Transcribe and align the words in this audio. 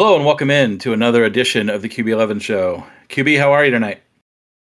Hello 0.00 0.16
and 0.16 0.24
welcome 0.24 0.50
in 0.50 0.78
to 0.78 0.94
another 0.94 1.24
edition 1.24 1.68
of 1.68 1.82
the 1.82 1.88
QB11 1.90 2.40
show. 2.40 2.82
QB, 3.10 3.38
how 3.38 3.52
are 3.52 3.66
you 3.66 3.70
tonight? 3.70 4.00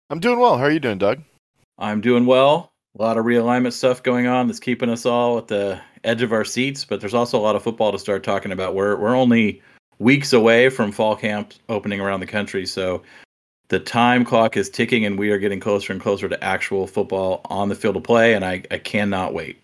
I'm 0.09 0.19
doing 0.19 0.37
well. 0.37 0.57
How 0.57 0.65
are 0.65 0.69
you 0.69 0.81
doing, 0.81 0.97
Doug? 0.97 1.21
I'm 1.77 2.01
doing 2.01 2.25
well. 2.25 2.73
A 2.99 3.01
lot 3.01 3.17
of 3.17 3.23
realignment 3.23 3.71
stuff 3.71 4.03
going 4.03 4.27
on 4.27 4.47
that's 4.47 4.59
keeping 4.59 4.89
us 4.89 5.05
all 5.05 5.37
at 5.37 5.47
the 5.47 5.79
edge 6.03 6.21
of 6.21 6.33
our 6.33 6.43
seats, 6.43 6.83
but 6.83 6.99
there's 6.99 7.13
also 7.13 7.39
a 7.39 7.39
lot 7.39 7.55
of 7.55 7.63
football 7.63 7.93
to 7.93 7.97
start 7.97 8.21
talking 8.21 8.51
about. 8.51 8.75
We're 8.75 8.97
we're 8.97 9.15
only 9.15 9.61
weeks 9.99 10.33
away 10.33 10.67
from 10.67 10.91
fall 10.91 11.15
camp 11.15 11.53
opening 11.69 12.01
around 12.01 12.19
the 12.19 12.27
country, 12.27 12.65
so 12.65 13.01
the 13.69 13.79
time 13.79 14.25
clock 14.25 14.57
is 14.57 14.69
ticking 14.69 15.05
and 15.05 15.17
we 15.17 15.31
are 15.31 15.39
getting 15.39 15.61
closer 15.61 15.93
and 15.93 16.01
closer 16.01 16.27
to 16.27 16.43
actual 16.43 16.85
football 16.85 17.39
on 17.45 17.69
the 17.69 17.75
field 17.75 17.95
of 17.95 18.03
play 18.03 18.33
and 18.33 18.43
I, 18.43 18.63
I 18.71 18.77
cannot 18.77 19.33
wait. 19.33 19.57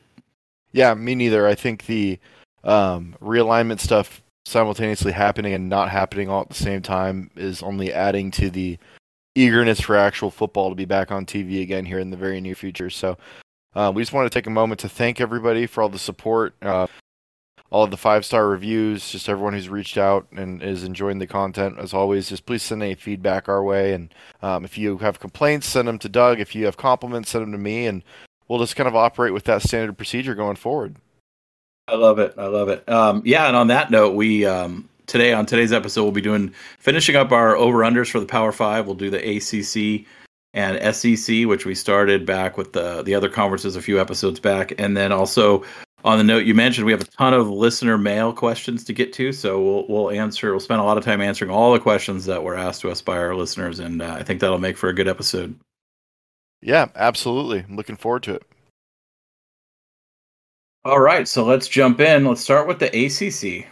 Yeah, 0.72 0.94
me 0.94 1.16
neither. 1.16 1.46
I 1.46 1.54
think 1.54 1.86
the 1.86 2.18
um, 2.64 3.14
realignment 3.22 3.82
stuff 3.82 4.22
simultaneously 4.45 5.12
happening 5.12 5.54
and 5.54 5.70
not 5.70 5.90
happening 5.90 6.30
all 6.30 6.41
at 6.41 6.49
the 6.49 6.55
same 6.55 6.81
time 6.81 7.31
is 7.35 7.63
only 7.63 7.91
adding 7.91 8.31
to 8.31 8.49
the 8.49 8.77
eagerness 9.35 9.81
for 9.81 9.95
actual 9.95 10.31
football 10.31 10.70
to 10.70 10.76
be 10.76 10.85
back 10.85 11.12
on 11.12 11.26
TV 11.26 11.62
again 11.62 11.85
here 11.85 11.99
in 11.99 12.09
the 12.09 12.18
very 12.18 12.40
near 12.40 12.55
future. 12.55 12.90
So 12.90 13.18
uh, 13.73 13.91
we 13.94 14.02
just 14.02 14.13
want 14.13 14.31
to 14.31 14.35
take 14.35 14.48
a 14.48 14.52
moment 14.52 14.80
to 14.81 14.90
thank 14.90 15.20
everybody 15.20 15.66
for 15.66 15.81
all 15.81 15.90
the 15.90 15.99
support, 15.99 16.55
uh, 16.62 16.88
all 17.70 17.84
of 17.84 17.91
the 17.91 17.98
five 17.98 18.23
star 18.23 18.48
reviews, 18.48 19.09
just 19.09 19.27
everyone 19.27 19.54
who's 19.54 19.68
reached 19.68 19.98
out 19.98 20.27
and 20.32 20.63
is 20.63 20.84
enjoying 20.84 21.20
the 21.20 21.27
content. 21.27 21.77
As 21.77 21.93
always, 21.93 22.30
just 22.30 22.46
please 22.46 22.63
send 22.63 22.82
any 22.82 22.96
feedback 22.96 23.49
our 23.49 23.63
way. 23.63 23.93
And 23.93 24.13
um, 24.41 24.63
if 24.63 24.77
you 24.77 24.99
have 24.99 25.20
complaints, 25.20 25.68
send 25.68 25.87
them 25.87 25.99
to 25.99 26.07
Doug. 26.07 26.40
If 26.40 26.55
you 26.55 26.65
have 26.65 26.77
compliments, 26.77 27.32
send 27.32 27.43
them 27.43 27.52
to 27.52 27.57
me. 27.57 27.87
And 27.87 28.04
we'll 28.48 28.59
just 28.59 28.77
kind 28.77 28.87
of 28.87 28.96
operate 28.96 29.34
with 29.34 29.43
that 29.46 29.63
standard 29.63 29.98
procedure 29.98 30.35
going 30.35 30.55
forward. 30.55 30.96
I 31.88 31.96
love 31.96 32.20
it. 32.20 32.34
I 32.38 32.48
love 32.48 32.70
it. 32.70 32.88
Um, 32.90 33.22
yeah, 33.26 33.48
and 33.48 33.55
on 33.55 33.68
that 33.68 33.91
note, 33.91 34.16
we 34.16 34.46
um, 34.46 34.90
today 35.05 35.34
on 35.34 35.46
today's 35.46 35.72
episode 35.72 36.04
we'll 36.04 36.12
be 36.12 36.22
doing 36.22 36.54
finishing 36.80 37.16
up 37.16 37.32
our 37.32 37.55
over 37.55 37.80
unders 37.80 38.10
for 38.10 38.20
the 38.20 38.26
Power 38.26 38.52
Five. 38.52 38.86
We'll 38.86 38.96
do 38.96 39.10
the 39.10 39.18
ACC 39.18 40.08
and 40.54 40.96
SEC, 40.96 41.46
which 41.46 41.66
we 41.66 41.76
started 41.76 42.26
back 42.26 42.58
with 42.58 42.74
the 42.74 43.04
the 43.04 43.14
other 43.14 43.30
conferences 43.30 43.76
a 43.76 43.82
few 43.82 44.00
episodes 44.00 44.40
back, 44.40 44.74
and 44.80 44.98
then 44.98 45.12
also 45.12 45.64
on 46.05 46.20
the 46.20 46.24
note 46.24 46.46
you 46.46 46.54
mentioned, 46.54 46.86
we 46.86 46.92
have 46.92 47.02
a 47.02 47.05
ton 47.05 47.34
of 47.34 47.50
listener 47.50 47.98
mail 47.98 48.32
questions 48.32 48.84
to 48.84 48.94
get 48.94 49.12
to, 49.14 49.32
so 49.32 49.62
we'll 49.62 49.86
we'll 49.88 50.12
answer. 50.12 50.52
We'll 50.52 50.60
spend 50.60 50.82
a 50.82 50.84
lot 50.84 50.98
of 50.98 51.04
time 51.04 51.20
answering 51.22 51.52
all 51.52 51.74
the 51.74 51.80
questions 51.80 52.26
that 52.26 52.44
were 52.44 52.55
asked 52.55 52.82
to 52.82 52.92
us 52.92 53.02
by 53.02 53.18
our 53.18 53.36
listeners, 53.36 53.80
and 53.80 54.02
uh, 54.02 54.14
I 54.14 54.24
think 54.24 54.40
that'll 54.40 54.58
make 54.58 54.77
for 54.77 54.90
a 54.90 54.94
good 54.94 55.08
episode. 55.08 55.60
Yeah, 56.62 56.88
absolutely. 56.96 57.60
I'm 57.60 57.76
looking 57.76 57.96
forward 57.96 58.24
to 58.24 58.36
it. 58.36 58.44
All 60.86 61.00
right, 61.00 61.28
so 61.28 61.44
let's 61.44 61.68
jump 61.68 62.00
in. 62.00 62.26
Let's 62.26 62.41
start 62.41 62.68
with 62.68 62.78
the 62.78 62.86
ACC. 62.94 63.66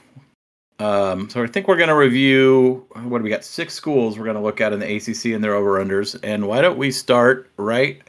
Um, 0.83 1.29
so 1.29 1.43
I 1.43 1.45
think 1.45 1.67
we're 1.67 1.77
going 1.77 1.89
to 1.89 1.95
review 1.95 2.87
what 3.03 3.21
we 3.21 3.29
got? 3.29 3.43
Six 3.43 3.75
schools 3.75 4.17
we're 4.17 4.25
going 4.25 4.35
to 4.35 4.41
look 4.41 4.59
at 4.59 4.73
in 4.73 4.79
the 4.79 4.95
ACC 4.95 5.25
and 5.25 5.43
their 5.43 5.53
over 5.53 5.73
unders. 5.73 6.19
And 6.23 6.47
why 6.47 6.61
don't 6.61 6.75
we 6.75 6.89
start 6.89 7.51
right? 7.57 8.01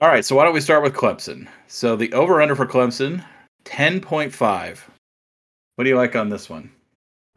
All 0.00 0.08
right, 0.08 0.24
so 0.24 0.34
why 0.34 0.42
don't 0.42 0.52
we 0.52 0.60
start 0.60 0.82
with 0.82 0.94
Clemson? 0.94 1.46
So 1.68 1.94
the 1.94 2.12
over 2.12 2.42
under 2.42 2.56
for 2.56 2.66
Clemson, 2.66 3.24
ten 3.62 4.00
point 4.00 4.34
five. 4.34 4.90
What 5.76 5.84
do 5.84 5.90
you 5.90 5.96
like 5.96 6.16
on 6.16 6.28
this 6.28 6.50
one? 6.50 6.72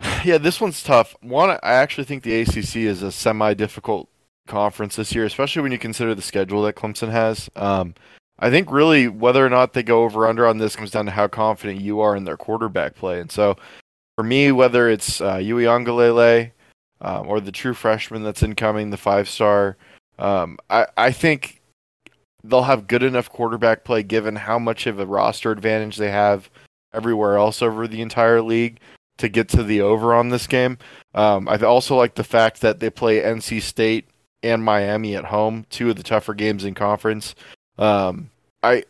Yeah, 0.25 0.39
this 0.39 0.59
one's 0.59 0.81
tough. 0.81 1.15
One, 1.21 1.49
I 1.49 1.73
actually 1.73 2.05
think 2.05 2.23
the 2.23 2.41
ACC 2.41 2.77
is 2.77 3.03
a 3.03 3.11
semi 3.11 3.53
difficult 3.53 4.09
conference 4.47 4.95
this 4.95 5.13
year, 5.13 5.25
especially 5.25 5.61
when 5.61 5.73
you 5.73 5.77
consider 5.77 6.15
the 6.15 6.21
schedule 6.21 6.63
that 6.63 6.75
Clemson 6.75 7.11
has. 7.11 7.49
Um, 7.55 7.93
I 8.39 8.49
think 8.49 8.71
really 8.71 9.07
whether 9.07 9.45
or 9.45 9.49
not 9.49 9.73
they 9.73 9.83
go 9.83 10.03
over 10.03 10.27
under 10.27 10.47
on 10.47 10.57
this 10.57 10.75
comes 10.75 10.91
down 10.91 11.05
to 11.05 11.11
how 11.11 11.27
confident 11.27 11.81
you 11.81 11.99
are 11.99 12.15
in 12.15 12.23
their 12.23 12.37
quarterback 12.37 12.95
play. 12.95 13.19
And 13.19 13.31
so 13.31 13.55
for 14.15 14.23
me, 14.23 14.51
whether 14.51 14.89
it's 14.89 15.21
uh, 15.21 15.37
Uiagalelei 15.37 16.51
um, 17.01 17.27
or 17.27 17.39
the 17.39 17.51
true 17.51 17.73
freshman 17.73 18.23
that's 18.23 18.43
incoming, 18.43 18.89
the 18.89 18.97
five 18.97 19.29
star, 19.29 19.77
um, 20.19 20.57
I, 20.69 20.87
I 20.97 21.11
think 21.11 21.61
they'll 22.43 22.63
have 22.63 22.87
good 22.87 23.03
enough 23.03 23.29
quarterback 23.29 23.83
play 23.83 24.03
given 24.03 24.35
how 24.35 24.59
much 24.59 24.87
of 24.87 24.99
a 24.99 25.05
roster 25.05 25.51
advantage 25.51 25.97
they 25.97 26.11
have 26.11 26.49
everywhere 26.93 27.37
else 27.37 27.61
over 27.61 27.87
the 27.87 28.01
entire 28.01 28.41
league 28.41 28.79
to 29.17 29.29
get 29.29 29.47
to 29.49 29.63
the 29.63 29.81
over 29.81 30.13
on 30.13 30.29
this 30.29 30.47
game. 30.47 30.77
Um, 31.13 31.47
I 31.47 31.57
also 31.57 31.95
like 31.95 32.15
the 32.15 32.23
fact 32.23 32.61
that 32.61 32.79
they 32.79 32.89
play 32.89 33.21
NC 33.21 33.61
State 33.61 34.07
and 34.41 34.63
Miami 34.63 35.15
at 35.15 35.25
home, 35.25 35.65
two 35.69 35.89
of 35.89 35.95
the 35.95 36.03
tougher 36.03 36.33
games 36.33 36.65
in 36.65 36.73
conference. 36.73 37.35
Um, 37.77 38.29
I 38.61 38.83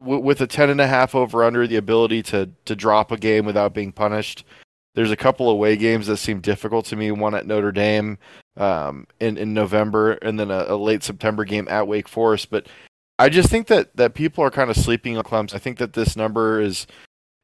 w- 0.00 0.22
with 0.22 0.40
a 0.40 0.46
ten 0.46 0.70
and 0.70 0.80
a 0.80 0.86
half 0.86 1.14
over 1.14 1.44
under 1.44 1.66
the 1.66 1.76
ability 1.76 2.22
to 2.24 2.48
to 2.64 2.76
drop 2.76 3.10
a 3.10 3.16
game 3.16 3.44
without 3.44 3.74
being 3.74 3.92
punished. 3.92 4.44
There's 4.94 5.10
a 5.10 5.16
couple 5.16 5.48
of 5.48 5.54
away 5.54 5.76
games 5.76 6.06
that 6.08 6.16
seem 6.16 6.40
difficult 6.40 6.86
to 6.86 6.96
me. 6.96 7.10
One 7.10 7.34
at 7.34 7.46
Notre 7.46 7.72
Dame 7.72 8.18
um, 8.56 9.06
in 9.20 9.36
in 9.36 9.54
November, 9.54 10.12
and 10.22 10.38
then 10.38 10.50
a, 10.50 10.66
a 10.68 10.76
late 10.76 11.02
September 11.02 11.44
game 11.44 11.68
at 11.68 11.86
Wake 11.86 12.08
Forest. 12.08 12.50
But 12.50 12.66
I 13.18 13.28
just 13.28 13.48
think 13.48 13.66
that 13.68 13.94
that 13.96 14.14
people 14.14 14.44
are 14.44 14.50
kind 14.50 14.70
of 14.70 14.76
sleeping 14.76 15.16
on 15.16 15.24
Clemson. 15.24 15.54
I 15.54 15.58
think 15.58 15.78
that 15.78 15.92
this 15.92 16.16
number 16.16 16.60
is 16.60 16.86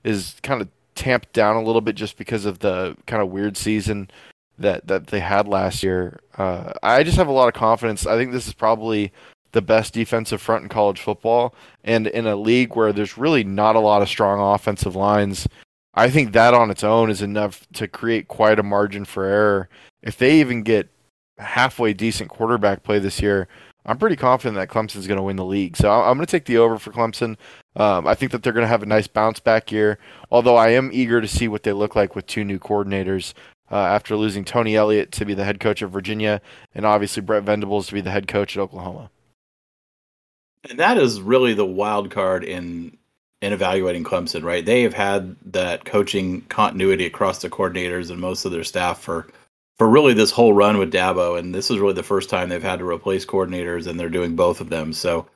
is 0.02 0.36
kind 0.42 0.62
of 0.62 0.68
tamped 0.94 1.32
down 1.32 1.56
a 1.56 1.62
little 1.62 1.80
bit 1.80 1.96
just 1.96 2.16
because 2.16 2.44
of 2.44 2.60
the 2.60 2.96
kind 3.06 3.22
of 3.22 3.30
weird 3.30 3.56
season 3.56 4.10
that 4.58 4.86
that 4.86 5.08
they 5.08 5.20
had 5.20 5.48
last 5.48 5.82
year. 5.82 6.20
Uh, 6.36 6.72
I 6.82 7.02
just 7.02 7.16
have 7.16 7.28
a 7.28 7.32
lot 7.32 7.48
of 7.48 7.54
confidence. 7.54 8.06
I 8.06 8.16
think 8.16 8.32
this 8.32 8.46
is 8.46 8.54
probably 8.54 9.12
the 9.54 9.62
best 9.62 9.94
defensive 9.94 10.42
front 10.42 10.64
in 10.64 10.68
college 10.68 11.00
football, 11.00 11.54
and 11.82 12.06
in 12.06 12.26
a 12.26 12.36
league 12.36 12.76
where 12.76 12.92
there's 12.92 13.16
really 13.16 13.42
not 13.42 13.76
a 13.76 13.80
lot 13.80 14.02
of 14.02 14.08
strong 14.08 14.38
offensive 14.38 14.94
lines. 14.94 15.48
I 15.94 16.10
think 16.10 16.32
that 16.32 16.54
on 16.54 16.70
its 16.70 16.84
own 16.84 17.08
is 17.08 17.22
enough 17.22 17.66
to 17.74 17.88
create 17.88 18.28
quite 18.28 18.58
a 18.58 18.64
margin 18.64 19.04
for 19.04 19.24
error. 19.24 19.68
If 20.02 20.18
they 20.18 20.40
even 20.40 20.62
get 20.62 20.90
halfway 21.38 21.94
decent 21.94 22.30
quarterback 22.30 22.82
play 22.82 22.98
this 22.98 23.22
year, 23.22 23.48
I'm 23.86 23.98
pretty 23.98 24.16
confident 24.16 24.56
that 24.56 24.68
Clemson's 24.68 25.06
going 25.06 25.18
to 25.18 25.22
win 25.22 25.36
the 25.36 25.44
league. 25.44 25.76
So 25.76 25.90
I'm 25.90 26.16
going 26.16 26.26
to 26.26 26.30
take 26.30 26.46
the 26.46 26.58
over 26.58 26.78
for 26.78 26.90
Clemson. 26.90 27.36
Um, 27.76 28.06
I 28.06 28.14
think 28.14 28.32
that 28.32 28.42
they're 28.42 28.52
going 28.52 28.64
to 28.64 28.68
have 28.68 28.82
a 28.82 28.86
nice 28.86 29.06
bounce 29.06 29.40
back 29.40 29.70
year. 29.70 29.98
Although 30.30 30.56
I 30.56 30.70
am 30.70 30.90
eager 30.92 31.20
to 31.20 31.28
see 31.28 31.48
what 31.48 31.62
they 31.62 31.72
look 31.72 31.94
like 31.94 32.16
with 32.16 32.26
two 32.26 32.44
new 32.44 32.58
coordinators 32.58 33.34
uh, 33.70 33.76
after 33.76 34.16
losing 34.16 34.44
Tony 34.44 34.74
Elliott 34.74 35.12
to 35.12 35.24
be 35.24 35.34
the 35.34 35.44
head 35.44 35.60
coach 35.60 35.82
of 35.82 35.90
Virginia 35.90 36.40
and 36.74 36.86
obviously 36.86 37.22
Brent 37.22 37.46
Venables 37.46 37.88
to 37.88 37.94
be 37.94 38.00
the 38.00 38.10
head 38.10 38.26
coach 38.26 38.56
at 38.56 38.60
Oklahoma. 38.60 39.10
And 40.68 40.78
that 40.78 40.98
is 40.98 41.20
really 41.20 41.54
the 41.54 41.66
wild 41.66 42.10
card 42.10 42.44
in 42.44 42.96
in 43.42 43.52
evaluating 43.52 44.04
Clemson, 44.04 44.42
right? 44.42 44.64
They 44.64 44.82
have 44.82 44.94
had 44.94 45.36
that 45.52 45.84
coaching 45.84 46.40
continuity 46.42 47.04
across 47.04 47.42
the 47.42 47.50
coordinators 47.50 48.10
and 48.10 48.18
most 48.18 48.46
of 48.46 48.52
their 48.52 48.64
staff 48.64 49.00
for 49.00 49.26
for 49.76 49.88
really 49.88 50.14
this 50.14 50.30
whole 50.30 50.52
run 50.52 50.78
with 50.78 50.92
Dabo, 50.92 51.38
and 51.38 51.54
this 51.54 51.70
is 51.70 51.78
really 51.78 51.94
the 51.94 52.02
first 52.02 52.30
time 52.30 52.48
they've 52.48 52.62
had 52.62 52.78
to 52.78 52.88
replace 52.88 53.26
coordinators, 53.26 53.86
and 53.86 53.98
they're 53.98 54.08
doing 54.08 54.36
both 54.36 54.60
of 54.60 54.70
them. 54.70 54.92
So 54.92 55.26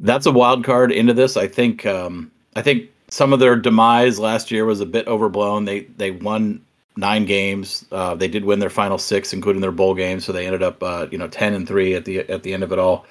that's 0.00 0.26
a 0.26 0.32
wild 0.32 0.64
card 0.64 0.90
into 0.90 1.12
this. 1.14 1.36
I 1.36 1.46
think 1.46 1.86
um, 1.86 2.30
I 2.56 2.62
think 2.62 2.90
some 3.10 3.32
of 3.32 3.40
their 3.40 3.56
demise 3.56 4.18
last 4.18 4.50
year 4.50 4.64
was 4.64 4.80
a 4.80 4.86
bit 4.86 5.06
overblown. 5.06 5.64
They 5.64 5.80
they 5.80 6.10
won 6.10 6.64
nine 6.96 7.24
games. 7.24 7.84
Uh, 7.92 8.14
they 8.14 8.28
did 8.28 8.44
win 8.44 8.58
their 8.58 8.70
final 8.70 8.98
six, 8.98 9.32
including 9.32 9.62
their 9.62 9.70
bowl 9.70 9.94
game, 9.94 10.18
so 10.18 10.32
they 10.32 10.46
ended 10.46 10.62
up 10.62 10.82
uh, 10.82 11.06
you 11.10 11.18
know 11.18 11.28
ten 11.28 11.54
and 11.54 11.68
three 11.68 11.94
at 11.94 12.04
the 12.04 12.20
at 12.30 12.42
the 12.42 12.54
end 12.54 12.62
of 12.62 12.72
it 12.72 12.78
all. 12.78 13.06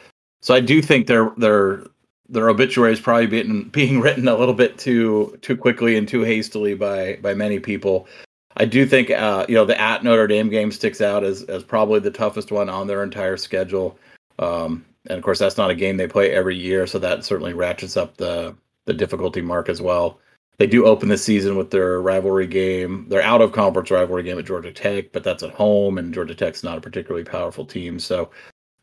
So 0.48 0.54
I 0.54 0.62
do 0.62 0.82
think 0.82 1.08
their 1.08 1.34
their 1.36 1.84
their 2.30 2.48
obituary 2.48 2.94
is 2.94 3.02
probably 3.02 3.28
being 3.28 3.64
being 3.66 4.00
written 4.06 4.30
a 4.30 4.38
little 4.38 4.54
bit 4.54 4.78
too 4.78 5.38
too 5.42 5.58
quickly 5.58 5.98
and 5.98 6.08
too 6.08 6.22
hastily 6.22 6.74
by 6.74 7.18
by 7.22 7.34
many 7.34 7.60
people. 7.60 8.08
I 8.56 8.64
do 8.64 8.86
think 8.86 9.12
uh, 9.12 9.46
you 9.50 9.56
know 9.56 9.66
the 9.66 9.78
at 9.78 10.06
Notre 10.06 10.26
Dame 10.26 10.48
game 10.48 10.72
sticks 10.72 11.02
out 11.02 11.26
as 11.26 11.44
as 11.44 11.66
probably 11.66 12.00
the 12.00 12.12
toughest 12.12 12.50
one 12.50 12.70
on 12.70 12.88
their 12.88 13.04
entire 13.04 13.36
schedule. 13.36 14.00
Um, 14.40 14.86
and 15.08 15.18
of 15.18 15.24
course, 15.26 15.38
that's 15.38 15.58
not 15.58 15.70
a 15.70 15.76
game 15.76 15.98
they 15.98 16.08
play 16.08 16.32
every 16.32 16.56
year, 16.56 16.88
so 16.88 16.98
that 16.98 17.26
certainly 17.26 17.54
ratchets 17.54 17.98
up 17.98 18.16
the 18.16 18.56
the 18.86 18.94
difficulty 18.94 19.42
mark 19.42 19.68
as 19.68 19.82
well. 19.82 20.18
They 20.60 20.68
do 20.68 20.86
open 20.86 21.10
the 21.10 21.18
season 21.18 21.58
with 21.58 21.72
their 21.72 22.02
rivalry 22.02 22.48
game, 22.48 23.06
their 23.10 23.22
out 23.22 23.42
of 23.42 23.52
conference 23.52 23.92
rivalry 23.92 24.24
game 24.24 24.40
at 24.40 24.46
Georgia 24.46 24.72
Tech, 24.72 25.12
but 25.12 25.26
that's 25.26 25.44
at 25.44 25.52
home, 25.52 25.98
and 25.98 26.14
Georgia 26.14 26.36
Tech's 26.36 26.64
not 26.64 26.78
a 26.78 26.82
particularly 26.82 27.26
powerful 27.26 27.66
team. 27.66 28.00
So 28.00 28.32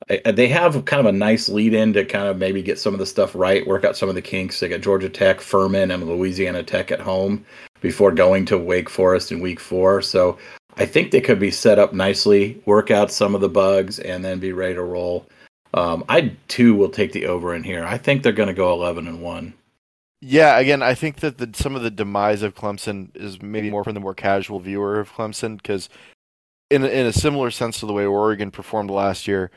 They 0.07 0.49
have 0.49 0.85
kind 0.85 1.01
of 1.01 1.07
a 1.07 1.17
nice 1.17 1.49
lead 1.49 1.73
in 1.73 1.93
to 1.95 2.05
kind 2.05 2.29
of 2.29 2.37
maybe 2.37 2.63
get 2.63 2.79
some 2.79 2.93
of 2.93 3.01
the 3.01 3.07
stuff 3.07 3.35
right, 3.35 3.67
work 3.67 3.85
out 3.85 3.97
some 3.97 4.09
of 4.09 4.15
the 4.15 4.23
kinks. 4.23 4.61
They 4.61 4.69
got 4.69 4.83
Georgia 4.83 5.09
Tech, 5.09 5.41
Furman, 5.41 5.91
and 5.91 6.07
Louisiana 6.07 6.63
Tech 6.63 6.93
at 6.93 7.01
home 7.01 7.45
before 7.81 8.13
going 8.13 8.45
to 8.47 8.59
Wake 8.59 8.91
Forest 8.91 9.33
in 9.33 9.41
week 9.41 9.61
four. 9.61 10.03
So 10.03 10.39
I 10.77 10.85
think 10.85 11.11
they 11.11 11.21
could 11.21 11.41
be 11.41 11.51
set 11.51 11.79
up 11.79 11.93
nicely, 11.93 12.61
work 12.67 12.91
out 12.91 13.13
some 13.13 13.35
of 13.35 13.41
the 13.41 13.49
bugs, 13.49 13.99
and 13.99 14.25
then 14.25 14.41
be 14.41 14.53
ready 14.53 14.75
to 14.75 14.83
roll. 14.83 15.27
Um, 15.73 16.05
I 16.09 16.37
too 16.49 16.75
will 16.75 16.91
take 16.91 17.13
the 17.13 17.27
over 17.27 17.55
in 17.55 17.65
here. 17.65 17.85
I 17.85 17.97
think 17.99 18.23
they're 18.23 18.33
going 18.33 18.49
to 18.49 18.55
go 18.55 18.73
eleven 18.73 19.09
and 19.09 19.23
one. 19.23 19.55
Yeah, 20.21 20.59
again, 20.59 20.83
I 20.83 20.95
think 20.95 21.17
that 21.17 21.39
the, 21.39 21.51
some 21.55 21.75
of 21.77 21.83
the 21.83 21.91
demise 21.91 22.43
of 22.43 22.55
Clemson 22.55 23.15
is 23.15 23.43
maybe 23.43 23.71
more 23.71 23.85
from 23.85 23.95
the 23.95 24.01
more 24.01 24.15
casual 24.15 24.59
viewer 24.61 24.99
of 24.99 25.13
Clemson 25.13 25.57
because, 25.57 25.89
in 26.71 26.85
in 26.85 27.07
a 27.07 27.13
similar 27.13 27.51
sense 27.51 27.81
to 27.81 27.87
the 27.87 27.93
way 27.93 28.07
Oregon 28.07 28.51
performed 28.51 28.91
last 28.91 29.29
year, 29.29 29.51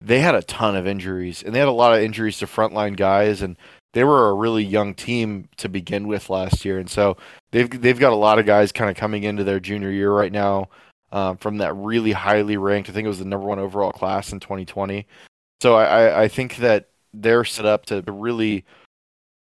they 0.00 0.20
had 0.20 0.34
a 0.34 0.42
ton 0.42 0.76
of 0.76 0.86
injuries, 0.86 1.42
and 1.42 1.54
they 1.54 1.58
had 1.58 1.68
a 1.68 1.72
lot 1.72 1.96
of 1.96 2.02
injuries 2.02 2.38
to 2.38 2.46
frontline 2.46 2.96
guys. 2.96 3.42
And 3.42 3.56
they 3.94 4.04
were 4.04 4.28
a 4.28 4.34
really 4.34 4.64
young 4.64 4.94
team 4.94 5.48
to 5.56 5.68
begin 5.68 6.06
with 6.06 6.30
last 6.30 6.64
year, 6.64 6.78
and 6.78 6.90
so 6.90 7.16
they've 7.50 7.68
they've 7.80 7.98
got 7.98 8.12
a 8.12 8.16
lot 8.16 8.38
of 8.38 8.46
guys 8.46 8.72
kind 8.72 8.90
of 8.90 8.96
coming 8.96 9.24
into 9.24 9.44
their 9.44 9.60
junior 9.60 9.90
year 9.90 10.12
right 10.12 10.32
now 10.32 10.68
um, 11.12 11.36
from 11.38 11.58
that 11.58 11.74
really 11.74 12.12
highly 12.12 12.56
ranked. 12.56 12.88
I 12.88 12.92
think 12.92 13.06
it 13.06 13.08
was 13.08 13.18
the 13.18 13.24
number 13.24 13.46
one 13.46 13.58
overall 13.58 13.92
class 13.92 14.32
in 14.32 14.40
2020. 14.40 15.06
So 15.60 15.74
I, 15.76 16.22
I 16.22 16.28
think 16.28 16.56
that 16.56 16.88
they're 17.12 17.44
set 17.44 17.66
up 17.66 17.86
to 17.86 18.02
really 18.06 18.64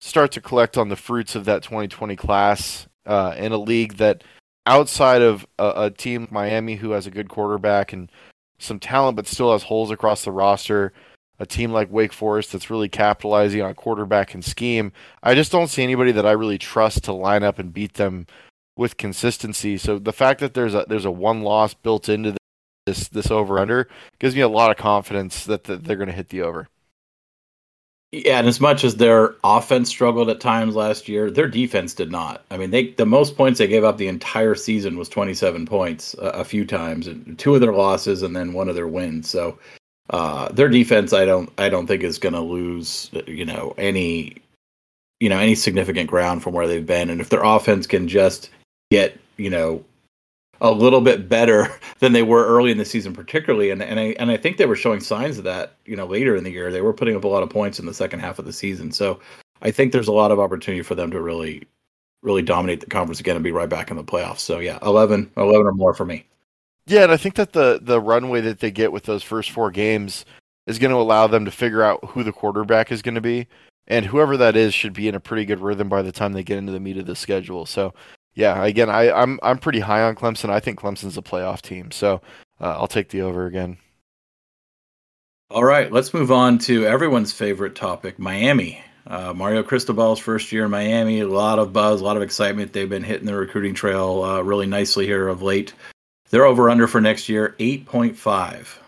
start 0.00 0.32
to 0.32 0.40
collect 0.40 0.76
on 0.76 0.88
the 0.88 0.96
fruits 0.96 1.34
of 1.34 1.46
that 1.46 1.62
2020 1.62 2.14
class 2.16 2.86
uh, 3.06 3.34
in 3.36 3.52
a 3.52 3.56
league 3.56 3.96
that 3.96 4.22
outside 4.66 5.22
of 5.22 5.46
a, 5.58 5.72
a 5.76 5.90
team 5.90 6.28
Miami 6.30 6.76
who 6.76 6.90
has 6.90 7.06
a 7.06 7.10
good 7.10 7.28
quarterback 7.28 7.92
and 7.92 8.10
some 8.58 8.78
talent 8.78 9.16
but 9.16 9.26
still 9.26 9.52
has 9.52 9.64
holes 9.64 9.90
across 9.90 10.24
the 10.24 10.32
roster 10.32 10.92
a 11.38 11.46
team 11.46 11.72
like 11.72 11.90
Wake 11.90 12.12
Forest 12.12 12.52
that's 12.52 12.70
really 12.70 12.88
capitalizing 12.88 13.62
on 13.62 13.74
quarterback 13.74 14.34
and 14.34 14.44
scheme. 14.44 14.92
I 15.22 15.34
just 15.34 15.50
don't 15.50 15.68
see 15.68 15.82
anybody 15.82 16.12
that 16.12 16.26
I 16.26 16.32
really 16.32 16.58
trust 16.58 17.04
to 17.04 17.12
line 17.12 17.42
up 17.42 17.58
and 17.58 17.72
beat 17.72 17.94
them 17.94 18.26
with 18.76 18.96
consistency. 18.96 19.76
So 19.76 19.98
the 19.98 20.12
fact 20.12 20.40
that 20.40 20.54
there's 20.54 20.74
a 20.74 20.84
there's 20.88 21.04
a 21.04 21.10
one 21.10 21.42
loss 21.42 21.74
built 21.74 22.08
into 22.08 22.36
this 22.86 23.08
this 23.08 23.30
over 23.30 23.58
under 23.58 23.88
gives 24.18 24.34
me 24.34 24.42
a 24.42 24.48
lot 24.48 24.70
of 24.70 24.76
confidence 24.76 25.44
that, 25.44 25.64
they're 25.64 25.96
going 25.96 26.08
to 26.08 26.12
hit 26.12 26.28
the 26.28 26.42
over. 26.42 26.68
Yeah, 28.14 28.38
and 28.38 28.46
as 28.46 28.60
much 28.60 28.84
as 28.84 28.94
their 28.96 29.34
offense 29.42 29.88
struggled 29.88 30.30
at 30.30 30.38
times 30.38 30.76
last 30.76 31.08
year, 31.08 31.32
their 31.32 31.48
defense 31.48 31.94
did 31.94 32.12
not. 32.12 32.44
I 32.48 32.56
mean, 32.56 32.70
they 32.70 32.92
the 32.92 33.06
most 33.06 33.36
points 33.36 33.58
they 33.58 33.66
gave 33.66 33.82
up 33.82 33.98
the 33.98 34.06
entire 34.06 34.54
season 34.54 34.96
was 34.96 35.08
27 35.08 35.66
points 35.66 36.14
a, 36.14 36.26
a 36.28 36.44
few 36.44 36.64
times, 36.64 37.08
and 37.08 37.36
two 37.40 37.56
of 37.56 37.60
their 37.60 37.72
losses 37.72 38.22
and 38.22 38.36
then 38.36 38.52
one 38.52 38.68
of 38.68 38.76
their 38.76 38.86
wins. 38.86 39.28
So 39.28 39.58
uh, 40.10 40.48
their 40.52 40.68
defense, 40.68 41.12
I 41.12 41.24
don't, 41.24 41.50
I 41.58 41.68
don't 41.68 41.88
think 41.88 42.04
is 42.04 42.18
going 42.18 42.34
to 42.34 42.40
lose, 42.40 43.10
you 43.26 43.44
know, 43.44 43.74
any, 43.78 44.36
you 45.18 45.28
know, 45.28 45.38
any 45.38 45.56
significant 45.56 46.08
ground 46.08 46.44
from 46.44 46.52
where 46.52 46.68
they've 46.68 46.86
been. 46.86 47.10
And 47.10 47.20
if 47.20 47.30
their 47.30 47.42
offense 47.42 47.86
can 47.88 48.06
just 48.06 48.48
get, 48.92 49.18
you 49.38 49.50
know, 49.50 49.84
a 50.64 50.72
little 50.72 51.02
bit 51.02 51.28
better 51.28 51.68
than 51.98 52.12
they 52.12 52.22
were 52.22 52.46
early 52.46 52.70
in 52.70 52.78
the 52.78 52.84
season, 52.84 53.12
particularly, 53.12 53.70
and 53.70 53.82
and 53.82 54.00
I 54.00 54.16
and 54.18 54.30
I 54.30 54.36
think 54.36 54.56
they 54.56 54.66
were 54.66 54.74
showing 54.74 55.00
signs 55.00 55.38
of 55.38 55.44
that, 55.44 55.76
you 55.84 55.94
know, 55.94 56.06
later 56.06 56.34
in 56.34 56.42
the 56.42 56.50
year. 56.50 56.72
They 56.72 56.80
were 56.80 56.94
putting 56.94 57.14
up 57.14 57.24
a 57.24 57.28
lot 57.28 57.42
of 57.42 57.50
points 57.50 57.78
in 57.78 57.86
the 57.86 57.94
second 57.94 58.20
half 58.20 58.38
of 58.38 58.46
the 58.46 58.52
season. 58.52 58.90
So 58.90 59.20
I 59.62 59.70
think 59.70 59.92
there's 59.92 60.08
a 60.08 60.12
lot 60.12 60.32
of 60.32 60.40
opportunity 60.40 60.82
for 60.82 60.94
them 60.94 61.10
to 61.10 61.20
really, 61.20 61.62
really 62.22 62.42
dominate 62.42 62.80
the 62.80 62.86
conference 62.86 63.20
again 63.20 63.36
and 63.36 63.44
be 63.44 63.52
right 63.52 63.68
back 63.68 63.90
in 63.90 63.96
the 63.96 64.04
playoffs. 64.04 64.40
So 64.40 64.58
yeah, 64.58 64.78
11, 64.82 65.30
11 65.36 65.66
or 65.66 65.72
more 65.72 65.94
for 65.94 66.04
me. 66.06 66.26
Yeah, 66.86 67.02
and 67.04 67.12
I 67.12 67.16
think 67.16 67.36
that 67.36 67.52
the 67.52 67.78
the 67.80 68.00
runway 68.00 68.40
that 68.42 68.60
they 68.60 68.70
get 68.70 68.92
with 68.92 69.04
those 69.04 69.22
first 69.22 69.50
four 69.50 69.70
games 69.70 70.24
is 70.66 70.78
going 70.78 70.90
to 70.90 70.98
allow 70.98 71.26
them 71.26 71.44
to 71.44 71.50
figure 71.50 71.82
out 71.82 72.04
who 72.10 72.22
the 72.22 72.32
quarterback 72.32 72.90
is 72.90 73.02
going 73.02 73.14
to 73.14 73.20
be, 73.20 73.46
and 73.86 74.04
whoever 74.06 74.36
that 74.36 74.56
is 74.56 74.74
should 74.74 74.92
be 74.92 75.08
in 75.08 75.14
a 75.14 75.20
pretty 75.20 75.44
good 75.44 75.60
rhythm 75.60 75.88
by 75.88 76.02
the 76.02 76.12
time 76.12 76.32
they 76.32 76.42
get 76.42 76.58
into 76.58 76.72
the 76.72 76.80
meat 76.80 76.98
of 76.98 77.06
the 77.06 77.16
schedule. 77.16 77.64
So, 77.64 77.94
yeah, 78.34 78.64
again, 78.64 78.90
I, 78.90 79.10
I'm 79.10 79.38
I'm 79.42 79.58
pretty 79.58 79.80
high 79.80 80.02
on 80.02 80.16
Clemson. 80.16 80.50
I 80.50 80.60
think 80.60 80.80
Clemson's 80.80 81.16
a 81.16 81.22
playoff 81.22 81.62
team, 81.62 81.90
so 81.90 82.20
uh, 82.60 82.76
I'll 82.78 82.88
take 82.88 83.08
the 83.08 83.22
over 83.22 83.46
again. 83.46 83.78
All 85.50 85.64
right, 85.64 85.92
let's 85.92 86.12
move 86.12 86.32
on 86.32 86.58
to 86.60 86.86
everyone's 86.86 87.32
favorite 87.32 87.76
topic, 87.76 88.18
Miami. 88.18 88.82
Uh, 89.06 89.32
Mario 89.34 89.62
Cristobal's 89.62 90.18
first 90.18 90.50
year 90.50 90.64
in 90.64 90.70
Miami, 90.70 91.20
a 91.20 91.28
lot 91.28 91.58
of 91.58 91.72
buzz, 91.72 92.00
a 92.00 92.04
lot 92.04 92.16
of 92.16 92.22
excitement. 92.22 92.72
They've 92.72 92.88
been 92.88 93.04
hitting 93.04 93.26
the 93.26 93.36
recruiting 93.36 93.74
trail 93.74 94.22
uh, 94.22 94.40
really 94.40 94.66
nicely 94.66 95.06
here 95.06 95.28
of 95.28 95.42
late. 95.42 95.74
They're 96.30 96.46
over 96.46 96.70
under 96.70 96.86
for 96.86 97.00
next 97.00 97.28
year, 97.28 97.54
8.5. 97.58 98.78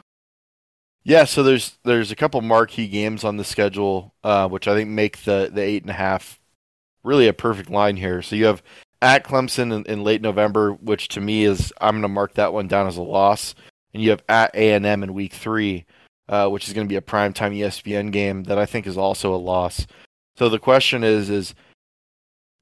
Yeah, 1.04 1.24
so 1.24 1.44
there's 1.44 1.76
there's 1.84 2.10
a 2.10 2.16
couple 2.16 2.40
marquee 2.40 2.88
games 2.88 3.22
on 3.22 3.36
the 3.36 3.44
schedule, 3.44 4.12
uh, 4.24 4.48
which 4.48 4.66
I 4.66 4.74
think 4.74 4.90
make 4.90 5.18
the 5.18 5.48
the 5.52 5.62
eight 5.62 5.82
and 5.82 5.90
a 5.90 5.94
half 5.94 6.40
really 7.04 7.28
a 7.28 7.32
perfect 7.32 7.70
line 7.70 7.96
here. 7.96 8.22
So 8.22 8.34
you 8.34 8.46
have 8.46 8.60
at 9.02 9.24
Clemson 9.24 9.72
in, 9.74 9.84
in 9.84 10.04
late 10.04 10.22
November, 10.22 10.72
which 10.72 11.08
to 11.08 11.20
me 11.20 11.44
is 11.44 11.72
I'm 11.80 11.94
going 11.94 12.02
to 12.02 12.08
mark 12.08 12.34
that 12.34 12.52
one 12.52 12.68
down 12.68 12.86
as 12.86 12.96
a 12.96 13.02
loss, 13.02 13.54
and 13.92 14.02
you 14.02 14.10
have 14.10 14.22
at 14.28 14.54
A 14.54 14.72
and 14.72 14.86
M 14.86 15.02
in 15.02 15.14
week 15.14 15.32
three, 15.32 15.84
uh, 16.28 16.48
which 16.48 16.68
is 16.68 16.74
going 16.74 16.86
to 16.86 16.92
be 16.92 16.96
a 16.96 17.02
primetime 17.02 17.56
ESPN 17.56 18.10
game 18.10 18.44
that 18.44 18.58
I 18.58 18.66
think 18.66 18.86
is 18.86 18.96
also 18.96 19.34
a 19.34 19.36
loss. 19.36 19.86
So 20.36 20.48
the 20.48 20.58
question 20.58 21.04
is 21.04 21.30
is 21.30 21.54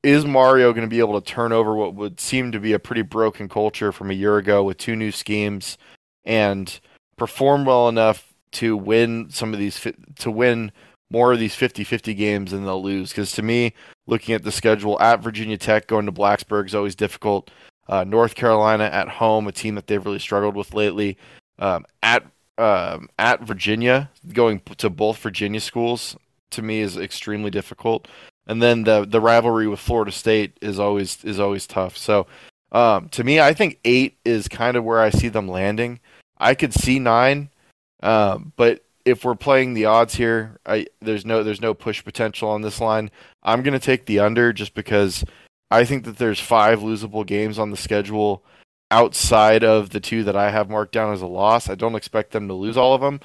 is 0.03 0.27
Mario 0.27 0.73
going 0.73 0.87
to 0.87 0.91
be 0.91 0.99
able 0.99 1.19
to 1.19 1.27
turn 1.27 1.51
over 1.51 1.75
what 1.75 1.95
would 1.95 2.21
seem 2.21 2.53
to 2.53 2.61
be 2.61 2.75
a 2.75 2.79
pretty 2.79 3.01
broken 3.01 3.49
culture 3.49 3.91
from 3.91 4.11
a 4.11 4.15
year 4.15 4.37
ago 4.37 4.63
with 4.63 4.77
two 4.77 4.95
new 4.95 5.11
schemes 5.11 5.79
and 6.27 6.79
perform 7.17 7.65
well 7.65 7.89
enough 7.89 8.35
to 8.53 8.77
win 8.77 9.31
some 9.31 9.55
of 9.55 9.59
these 9.59 9.87
to 10.19 10.31
win 10.31 10.71
more 11.11 11.33
of 11.33 11.39
these 11.39 11.57
50-50 11.57 12.17
games 12.17 12.51
than 12.51 12.65
they'll 12.65 12.83
lose 12.83 13.11
because 13.11 13.33
to 13.33 13.43
me 13.43 13.73
looking 14.06 14.35
at 14.35 14.43
the 14.43 14.53
schedule 14.53 15.01
at 15.01 15.21
Virginia 15.23 15.56
Tech 15.56 15.87
going 15.87 16.06
to 16.06 16.12
Blacksburg 16.12 16.67
is 16.67 16.75
always 16.75 16.95
difficult 16.95 17.51
uh, 17.89 18.05
North 18.05 18.35
Carolina 18.35 18.85
at 18.85 19.09
home 19.09 19.47
a 19.47 19.53
team 19.53 19.75
that 19.75 19.87
they've 19.87 20.05
really 20.05 20.19
struggled 20.19 20.56
with 20.56 20.75
lately 20.75 21.17
um, 21.59 21.85
at 22.03 22.25
um, 22.56 23.09
at 23.19 23.43
Virginia 23.43 24.11
going 24.33 24.61
to 24.77 24.89
both 24.89 25.19
Virginia 25.19 25.61
schools 25.61 26.17
to 26.51 26.62
me 26.62 26.81
is 26.81 26.97
extremely 26.97 27.51
difficult 27.51 28.06
and 28.47 28.62
then 28.62 28.85
the 28.85 29.05
the 29.05 29.21
rivalry 29.21 29.67
with 29.67 29.81
Florida 29.81 30.12
State 30.12 30.57
is 30.61 30.79
always 30.79 31.23
is 31.25 31.41
always 31.41 31.67
tough. 31.67 31.97
So 31.97 32.27
um, 32.73 33.09
to 33.11 33.25
me, 33.25 33.41
I 33.41 33.55
think 33.55 33.79
eight 33.85 34.19
is 34.25 34.49
kind 34.49 34.77
of 34.77 34.85
where 34.85 35.00
I 35.00 35.11
see 35.11 35.29
them 35.29 35.49
landing. 35.49 36.00
I 36.39 36.55
could 36.55 36.75
see 36.75 36.99
nine, 36.99 37.50
um, 38.03 38.53
but 38.57 38.84
if 39.05 39.25
we're 39.25 39.35
playing 39.35 39.75
the 39.75 39.85
odds 39.85 40.15
here, 40.15 40.59
I 40.67 40.87
there's 41.01 41.27
no 41.27 41.43
there's 41.43 41.61
no 41.61 41.75
push 41.75 42.03
potential 42.05 42.49
on 42.49 42.62
this 42.62 42.81
line. 42.81 43.11
I'm 43.43 43.62
going 43.62 43.79
to 43.79 43.85
take 43.85 44.06
the 44.06 44.21
under 44.21 44.53
just 44.53 44.75
because 44.75 45.25
I 45.71 45.85
think 45.85 46.05
that 46.05 46.19
there's 46.19 46.41
five 46.41 46.81
losable 46.81 47.27
games 47.27 47.59
on 47.59 47.71
the 47.71 47.77
schedule 47.77 48.45
outside 48.91 49.65
of 49.65 49.91
the 49.91 50.01
two 50.01 50.25
that 50.25 50.37
I 50.37 50.51
have 50.51 50.71
marked 50.71 50.93
down 50.93 51.12
as 51.12 51.23
a 51.23 51.27
loss. 51.27 51.69
I 51.69 51.75
don't 51.75 51.97
expect 51.97 52.31
them 52.31 52.49
to 52.49 52.55
lose 52.55 52.77
all 52.77 52.95
of 52.95 53.01
them, 53.01 53.21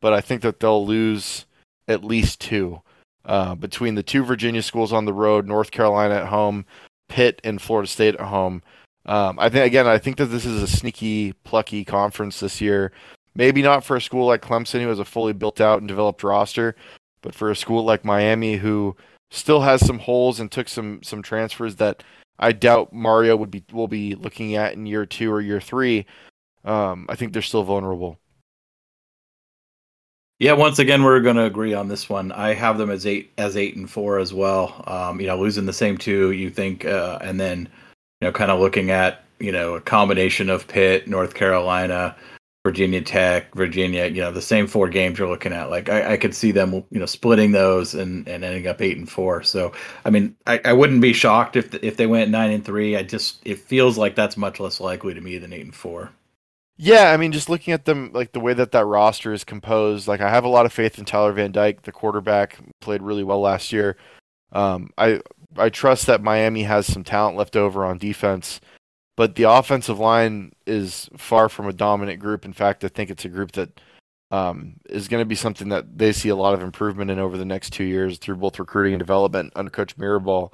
but 0.00 0.12
I 0.12 0.20
think 0.20 0.42
that 0.42 0.60
they'll 0.60 0.86
lose 0.86 1.46
at 1.88 2.04
least 2.04 2.40
two 2.40 2.82
uh, 3.24 3.54
between 3.54 3.94
the 3.94 4.02
two 4.02 4.24
Virginia 4.24 4.62
schools 4.62 4.92
on 4.92 5.04
the 5.04 5.12
road, 5.12 5.46
North 5.46 5.70
Carolina 5.70 6.16
at 6.16 6.26
home, 6.26 6.64
Pitt 7.08 7.40
and 7.42 7.60
Florida 7.60 7.88
State 7.88 8.14
at 8.14 8.20
home. 8.20 8.62
Um, 9.06 9.38
I 9.38 9.48
think 9.48 9.66
again, 9.66 9.86
I 9.86 9.98
think 9.98 10.16
that 10.16 10.26
this 10.26 10.46
is 10.46 10.62
a 10.62 10.66
sneaky, 10.68 11.32
plucky 11.44 11.84
conference 11.84 12.40
this 12.40 12.60
year. 12.60 12.92
Maybe 13.36 13.62
not 13.62 13.84
for 13.84 13.96
a 13.96 14.00
school 14.00 14.26
like 14.26 14.42
Clemson, 14.42 14.80
who 14.80 14.88
has 14.88 14.98
a 14.98 15.04
fully 15.04 15.32
built 15.32 15.60
out 15.60 15.80
and 15.80 15.88
developed 15.88 16.22
roster, 16.22 16.76
but 17.20 17.34
for 17.34 17.50
a 17.50 17.56
school 17.56 17.84
like 17.84 18.04
Miami, 18.04 18.56
who 18.56 18.96
still 19.30 19.60
has 19.60 19.84
some 19.84 19.98
holes 19.98 20.38
and 20.40 20.50
took 20.50 20.68
some 20.68 21.02
some 21.02 21.22
transfers 21.22 21.76
that 21.76 22.02
I 22.38 22.52
doubt 22.52 22.92
Mario 22.92 23.36
would 23.36 23.50
be 23.50 23.64
will 23.72 23.88
be 23.88 24.14
looking 24.14 24.54
at 24.54 24.74
in 24.74 24.86
year 24.86 25.06
two 25.06 25.32
or 25.32 25.40
year 25.40 25.60
three. 25.60 26.06
Um, 26.64 27.06
I 27.08 27.16
think 27.16 27.32
they're 27.32 27.42
still 27.42 27.64
vulnerable. 27.64 28.18
Yeah, 30.40 30.52
once 30.52 30.78
again, 30.78 31.04
we're 31.04 31.20
going 31.20 31.36
to 31.36 31.44
agree 31.44 31.74
on 31.74 31.86
this 31.86 32.08
one. 32.08 32.32
I 32.32 32.54
have 32.54 32.76
them 32.76 32.90
as 32.90 33.06
eight 33.06 33.32
as 33.38 33.56
eight 33.56 33.76
and 33.76 33.88
four 33.88 34.18
as 34.18 34.34
well. 34.34 34.82
Um, 34.86 35.20
you 35.20 35.26
know, 35.26 35.38
losing 35.38 35.66
the 35.66 35.72
same 35.72 35.96
two, 35.96 36.32
you 36.32 36.50
think, 36.50 36.84
uh, 36.84 37.18
and 37.22 37.38
then 37.38 37.68
you 38.20 38.28
know, 38.28 38.32
kind 38.32 38.50
of 38.50 38.60
looking 38.60 38.90
at 38.90 39.24
you 39.38 39.52
know 39.52 39.74
a 39.74 39.80
combination 39.80 40.50
of 40.50 40.66
Pitt, 40.66 41.08
North 41.08 41.34
Carolina, 41.34 42.16
Virginia 42.64 43.02
Tech, 43.02 43.54
Virginia. 43.54 44.06
You 44.06 44.22
know, 44.22 44.32
the 44.32 44.40
same 44.42 44.66
four 44.66 44.88
games 44.88 45.18
you're 45.18 45.28
looking 45.28 45.52
at. 45.52 45.70
Like 45.70 45.88
I, 45.90 46.14
I 46.14 46.16
could 46.16 46.34
see 46.34 46.50
them, 46.50 46.72
you 46.90 46.98
know, 46.98 47.06
splitting 47.06 47.52
those 47.52 47.94
and, 47.94 48.26
and 48.26 48.42
ending 48.42 48.66
up 48.66 48.80
eight 48.80 48.96
and 48.96 49.08
four. 49.08 49.42
So 49.42 49.72
I 50.04 50.10
mean, 50.10 50.34
I, 50.46 50.60
I 50.64 50.72
wouldn't 50.72 51.02
be 51.02 51.12
shocked 51.12 51.56
if 51.56 51.74
if 51.74 51.96
they 51.96 52.06
went 52.06 52.30
nine 52.30 52.50
and 52.50 52.64
three. 52.64 52.96
I 52.96 53.02
just 53.02 53.40
it 53.44 53.58
feels 53.58 53.98
like 53.98 54.14
that's 54.14 54.36
much 54.36 54.60
less 54.60 54.80
likely 54.80 55.12
to 55.14 55.20
me 55.20 55.38
than 55.38 55.52
eight 55.52 55.64
and 55.64 55.74
four. 55.74 56.10
Yeah, 56.76 57.12
I 57.12 57.16
mean, 57.18 57.30
just 57.30 57.48
looking 57.48 57.72
at 57.72 57.84
them, 57.84 58.10
like 58.12 58.32
the 58.32 58.40
way 58.40 58.52
that 58.54 58.72
that 58.72 58.84
roster 58.84 59.32
is 59.32 59.44
composed, 59.44 60.08
like 60.08 60.20
I 60.20 60.28
have 60.28 60.44
a 60.44 60.48
lot 60.48 60.66
of 60.66 60.72
faith 60.72 60.98
in 60.98 61.04
Tyler 61.04 61.32
Van 61.32 61.52
Dyke, 61.52 61.82
the 61.82 61.92
quarterback, 61.92 62.58
played 62.80 63.00
really 63.00 63.22
well 63.22 63.40
last 63.40 63.72
year. 63.72 63.96
Um, 64.52 64.90
I 64.98 65.20
I 65.56 65.68
trust 65.68 66.06
that 66.06 66.22
Miami 66.22 66.64
has 66.64 66.86
some 66.86 67.04
talent 67.04 67.36
left 67.36 67.56
over 67.56 67.84
on 67.84 67.98
defense, 67.98 68.60
but 69.16 69.34
the 69.34 69.44
offensive 69.44 69.98
line 69.98 70.52
is 70.66 71.08
far 71.16 71.48
from 71.48 71.68
a 71.68 71.72
dominant 71.72 72.20
group. 72.20 72.44
In 72.44 72.52
fact, 72.52 72.84
I 72.84 72.88
think 72.88 73.10
it's 73.10 73.24
a 73.24 73.28
group 73.28 73.52
that 73.52 73.80
um, 74.30 74.74
is 74.88 75.08
going 75.08 75.20
to 75.20 75.26
be 75.26 75.34
something 75.34 75.68
that 75.68 75.98
they 75.98 76.12
see 76.12 76.28
a 76.28 76.36
lot 76.36 76.54
of 76.54 76.62
improvement 76.62 77.10
in 77.10 77.18
over 77.18 77.36
the 77.36 77.44
next 77.44 77.72
two 77.72 77.84
years 77.84 78.18
through 78.18 78.36
both 78.36 78.58
recruiting 78.58 78.94
and 78.94 78.98
development 78.98 79.52
under 79.54 79.70
Coach 79.70 79.96
Mirabal. 79.96 80.52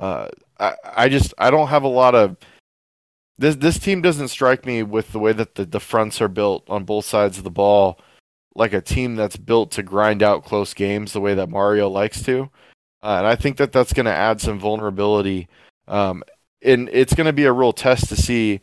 Uh, 0.00 0.28
I, 0.58 0.74
I 0.96 1.08
just 1.08 1.32
I 1.38 1.50
don't 1.50 1.68
have 1.68 1.84
a 1.84 1.88
lot 1.88 2.14
of 2.14 2.36
this 3.38 3.56
this 3.56 3.78
team 3.78 4.02
doesn't 4.02 4.28
strike 4.28 4.66
me 4.66 4.82
with 4.82 5.12
the 5.12 5.18
way 5.18 5.32
that 5.32 5.54
the, 5.54 5.64
the 5.64 5.80
fronts 5.80 6.20
are 6.20 6.28
built 6.28 6.68
on 6.68 6.84
both 6.84 7.04
sides 7.04 7.38
of 7.38 7.44
the 7.44 7.50
ball 7.50 8.00
like 8.54 8.72
a 8.72 8.80
team 8.80 9.16
that's 9.16 9.36
built 9.36 9.70
to 9.72 9.82
grind 9.82 10.22
out 10.22 10.44
close 10.44 10.74
games 10.74 11.12
the 11.12 11.20
way 11.20 11.34
that 11.34 11.48
Mario 11.48 11.88
likes 11.88 12.22
to. 12.22 12.50
Uh, 13.02 13.16
and 13.18 13.26
I 13.26 13.34
think 13.34 13.56
that 13.56 13.72
that's 13.72 13.92
going 13.92 14.06
to 14.06 14.12
add 14.12 14.40
some 14.40 14.58
vulnerability. 14.58 15.48
Um, 15.88 16.22
and 16.64 16.88
it's 16.92 17.14
going 17.14 17.26
to 17.26 17.32
be 17.32 17.44
a 17.44 17.52
real 17.52 17.72
test 17.72 18.08
to 18.08 18.16
see. 18.16 18.60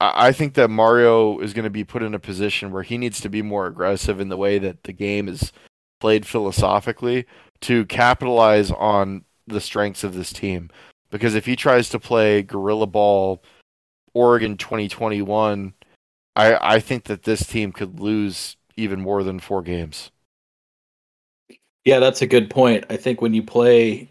I, 0.00 0.32
think 0.32 0.54
that 0.54 0.70
Mario 0.70 1.40
is 1.40 1.52
going 1.52 1.64
to 1.64 1.70
be 1.70 1.84
put 1.84 2.02
in 2.02 2.14
a 2.14 2.18
position 2.18 2.72
where 2.72 2.82
he 2.82 2.96
needs 2.96 3.20
to 3.20 3.28
be 3.28 3.42
more 3.42 3.66
aggressive 3.66 4.18
in 4.18 4.30
the 4.30 4.36
way 4.36 4.58
that 4.58 4.84
the 4.84 4.94
game 4.94 5.28
is 5.28 5.52
played 6.00 6.24
philosophically 6.24 7.26
to 7.60 7.84
capitalize 7.84 8.70
on 8.70 9.24
the 9.46 9.60
strengths 9.60 10.02
of 10.02 10.14
this 10.14 10.32
team. 10.32 10.70
Because 11.10 11.34
if 11.34 11.44
he 11.44 11.54
tries 11.54 11.90
to 11.90 11.98
play 11.98 12.42
guerrilla 12.42 12.86
ball 12.86 13.42
Oregon 14.14 14.56
2021, 14.56 15.74
I, 16.34 16.76
I 16.76 16.80
think 16.80 17.04
that 17.04 17.24
this 17.24 17.46
team 17.46 17.72
could 17.72 18.00
lose 18.00 18.56
even 18.76 19.00
more 19.00 19.22
than 19.22 19.38
four 19.38 19.60
games. 19.60 20.10
Yeah, 21.84 21.98
that's 21.98 22.22
a 22.22 22.26
good 22.26 22.50
point. 22.50 22.84
I 22.90 22.96
think 22.96 23.20
when 23.20 23.34
you 23.34 23.42
play 23.42 24.08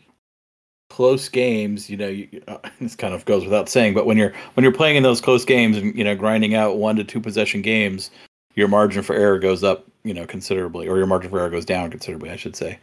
close 0.89 1.29
games, 1.29 1.89
you 1.89 1.98
know, 1.98 2.08
you, 2.08 2.41
uh, 2.48 2.58
this 2.81 2.96
kind 2.96 3.13
of 3.13 3.25
goes 3.25 3.43
without 3.43 3.69
saying, 3.69 3.93
but 3.93 4.05
when 4.05 4.17
you're 4.17 4.34
when 4.53 4.63
you're 4.63 4.74
playing 4.74 4.96
in 4.96 5.03
those 5.03 5.22
close 5.22 5.46
games 5.46 5.77
and 5.77 5.96
you 5.98 6.03
know 6.03 6.15
grinding 6.15 6.55
out 6.55 6.77
one 6.77 6.96
to 6.98 7.03
two 7.03 7.22
possession 7.22 7.62
games, 7.62 8.12
your 8.55 8.67
margin 8.67 9.03
for 9.03 9.15
error 9.15 9.39
goes 9.39 9.63
up, 9.63 9.86
you 10.03 10.13
know, 10.13 10.25
considerably, 10.25 10.88
or 10.88 10.98
your 10.98 11.08
margin 11.08 11.29
for 11.29 11.39
error 11.39 11.50
goes 11.50 11.65
down 11.65 11.89
considerably, 11.89 12.29
I 12.29 12.36
should 12.36 12.55
say. 12.55 12.79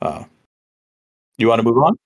Uh, 0.00 0.24
you 1.38 1.48
want 1.48 1.60
to 1.60 1.62
move 1.62 1.78
on? 1.78 1.96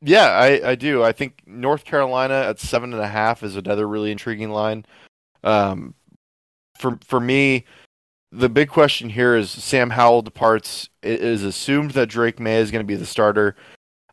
Yeah, 0.00 0.28
I, 0.28 0.70
I 0.70 0.74
do. 0.74 1.02
I 1.02 1.12
think 1.12 1.42
North 1.46 1.84
Carolina 1.84 2.34
at 2.34 2.60
seven 2.60 2.92
and 2.92 3.02
a 3.02 3.08
half 3.08 3.42
is 3.42 3.56
another 3.56 3.88
really 3.88 4.12
intriguing 4.12 4.50
line. 4.50 4.84
Um, 5.42 5.94
for 6.78 6.98
for 7.02 7.20
me, 7.20 7.64
the 8.32 8.48
big 8.48 8.68
question 8.68 9.08
here 9.08 9.36
is 9.36 9.50
Sam 9.50 9.90
Howell 9.90 10.22
departs. 10.22 10.88
It 11.02 11.20
is 11.20 11.42
assumed 11.42 11.92
that 11.92 12.08
Drake 12.08 12.40
Maye 12.40 12.56
is 12.56 12.70
going 12.70 12.84
to 12.84 12.86
be 12.86 12.96
the 12.96 13.06
starter. 13.06 13.56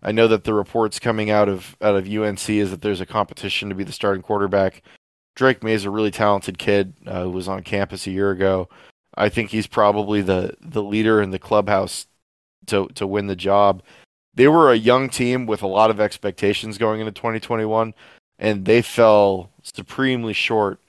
I 0.04 0.12
know 0.12 0.28
that 0.28 0.44
the 0.44 0.54
reports 0.54 1.00
coming 1.00 1.30
out 1.30 1.48
of 1.48 1.76
out 1.82 1.96
of 1.96 2.10
UNC 2.10 2.50
is 2.50 2.72
that 2.72 2.82
there's 2.82 3.02
a 3.02 3.06
competition 3.06 3.70
to 3.70 3.76
be 3.76 3.84
the 3.84 3.92
starting 3.92 4.24
quarterback. 4.24 4.82
Drake 5.36 5.64
Maye 5.64 5.74
is 5.74 5.86
a 5.86 5.90
really 5.90 6.12
talented 6.12 6.58
kid 6.58 6.94
uh, 7.06 7.24
who 7.24 7.32
was 7.32 7.48
on 7.48 7.64
campus 7.64 8.08
a 8.08 8.12
year 8.12 8.32
ago. 8.32 8.68
I 9.16 9.30
think 9.30 9.50
he's 9.50 9.68
probably 9.68 10.22
the 10.22 10.56
the 10.60 10.84
leader 10.84 11.22
in 11.22 11.32
the 11.32 11.40
clubhouse 11.40 12.08
to 12.68 12.88
to 12.96 13.06
win 13.06 13.28
the 13.28 13.36
job. 13.36 13.84
They 14.34 14.48
were 14.48 14.72
a 14.72 14.76
young 14.76 15.10
team 15.10 15.46
with 15.46 15.62
a 15.62 15.68
lot 15.68 15.90
of 15.92 16.00
expectations 16.00 16.78
going 16.78 17.02
into 17.02 17.12
2021, 17.12 17.94
and 18.40 18.66
they 18.66 18.82
fell 18.82 19.52
supremely 19.62 20.34
short. 20.34 20.80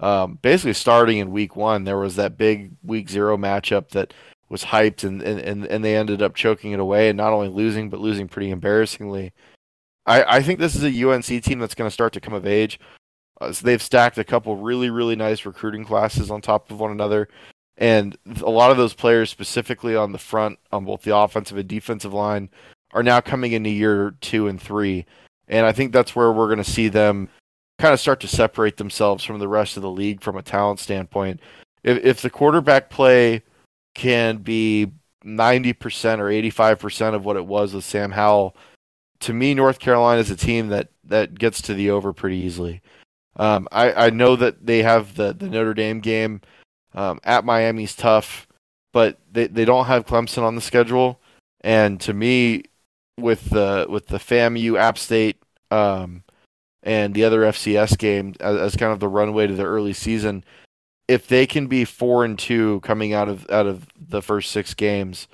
Um, 0.00 0.38
basically, 0.42 0.72
starting 0.72 1.18
in 1.18 1.30
week 1.30 1.56
one, 1.56 1.84
there 1.84 1.98
was 1.98 2.16
that 2.16 2.38
big 2.38 2.72
week 2.82 3.08
zero 3.08 3.36
matchup 3.36 3.90
that 3.90 4.12
was 4.48 4.64
hyped, 4.64 5.04
and, 5.04 5.22
and, 5.22 5.66
and 5.66 5.84
they 5.84 5.96
ended 5.96 6.22
up 6.22 6.34
choking 6.34 6.72
it 6.72 6.80
away, 6.80 7.08
and 7.08 7.16
not 7.16 7.32
only 7.32 7.48
losing, 7.48 7.90
but 7.90 8.00
losing 8.00 8.28
pretty 8.28 8.50
embarrassingly. 8.50 9.32
I, 10.06 10.36
I 10.36 10.42
think 10.42 10.60
this 10.60 10.76
is 10.76 10.84
a 10.84 11.08
UNC 11.08 11.26
team 11.42 11.58
that's 11.58 11.74
going 11.74 11.88
to 11.88 11.94
start 11.94 12.12
to 12.12 12.20
come 12.20 12.34
of 12.34 12.46
age. 12.46 12.78
Uh, 13.40 13.52
so 13.52 13.66
they've 13.66 13.82
stacked 13.82 14.18
a 14.18 14.24
couple 14.24 14.56
really, 14.56 14.88
really 14.88 15.16
nice 15.16 15.44
recruiting 15.44 15.84
classes 15.84 16.30
on 16.30 16.40
top 16.40 16.70
of 16.70 16.80
one 16.80 16.92
another. 16.92 17.28
And 17.76 18.16
a 18.40 18.50
lot 18.50 18.70
of 18.70 18.76
those 18.76 18.94
players, 18.94 19.30
specifically 19.30 19.96
on 19.96 20.12
the 20.12 20.18
front, 20.18 20.58
on 20.72 20.84
both 20.84 21.02
the 21.02 21.14
offensive 21.14 21.58
and 21.58 21.68
defensive 21.68 22.14
line, 22.14 22.48
are 22.92 23.02
now 23.02 23.20
coming 23.20 23.52
into 23.52 23.68
year 23.68 24.14
two 24.20 24.48
and 24.48 24.60
three. 24.60 25.04
And 25.48 25.66
I 25.66 25.72
think 25.72 25.92
that's 25.92 26.16
where 26.16 26.32
we're 26.32 26.46
going 26.46 26.64
to 26.64 26.70
see 26.70 26.88
them 26.88 27.28
kind 27.78 27.92
of 27.92 28.00
start 28.00 28.20
to 28.20 28.28
separate 28.28 28.78
themselves 28.78 29.22
from 29.22 29.38
the 29.38 29.48
rest 29.48 29.76
of 29.76 29.82
the 29.82 29.90
league 29.90 30.22
from 30.22 30.36
a 30.36 30.42
talent 30.42 30.80
standpoint. 30.80 31.40
If, 31.82 32.02
if 32.02 32.22
the 32.22 32.30
quarterback 32.30 32.88
play 32.88 33.42
can 33.96 34.36
be 34.38 34.92
90% 35.24 36.18
or 36.20 36.30
85% 36.30 37.14
of 37.14 37.24
what 37.24 37.36
it 37.36 37.46
was 37.46 37.74
with 37.74 37.84
Sam 37.84 38.12
Howell, 38.12 38.56
to 39.20 39.32
me, 39.32 39.54
North 39.54 39.80
Carolina 39.80 40.20
is 40.20 40.30
a 40.30 40.36
team 40.36 40.68
that, 40.68 40.90
that 41.04 41.38
gets 41.38 41.60
to 41.62 41.74
the 41.74 41.90
over 41.90 42.12
pretty 42.12 42.36
easily. 42.36 42.82
Um, 43.36 43.66
I, 43.72 44.06
I 44.06 44.10
know 44.10 44.36
that 44.36 44.64
they 44.64 44.82
have 44.82 45.16
the, 45.16 45.32
the 45.32 45.48
Notre 45.48 45.74
Dame 45.74 46.00
game 46.00 46.42
um, 46.94 47.18
at 47.24 47.44
Miami's 47.44 47.96
tough, 47.96 48.46
but 48.92 49.18
they, 49.32 49.46
they 49.46 49.64
don't 49.64 49.86
have 49.86 50.06
Clemson 50.06 50.42
on 50.42 50.54
the 50.54 50.60
schedule. 50.60 51.20
And 51.62 52.00
to 52.02 52.12
me, 52.12 52.64
with 53.18 53.50
the 53.50 53.86
with 53.88 54.08
the 54.08 54.18
FAMU 54.18 54.78
App 54.78 54.98
State 54.98 55.42
um, 55.70 56.22
and 56.82 57.14
the 57.14 57.24
other 57.24 57.40
FCS 57.40 57.98
game 57.98 58.34
as, 58.40 58.56
as, 58.56 58.76
kind 58.76 58.92
of 58.92 59.00
the 59.00 59.08
runway 59.08 59.46
to 59.46 59.54
the 59.54 59.64
early 59.64 59.92
season, 59.92 60.44
if 61.08 61.28
they 61.28 61.46
can 61.46 61.66
be 61.66 61.84
four 61.84 62.24
and 62.24 62.38
two 62.38 62.80
coming 62.80 63.12
out 63.12 63.28
of 63.28 63.48
out 63.50 63.66
of 63.66 63.86
the 63.96 64.22
first 64.22 64.50
six 64.50 64.74
games, 64.74 65.28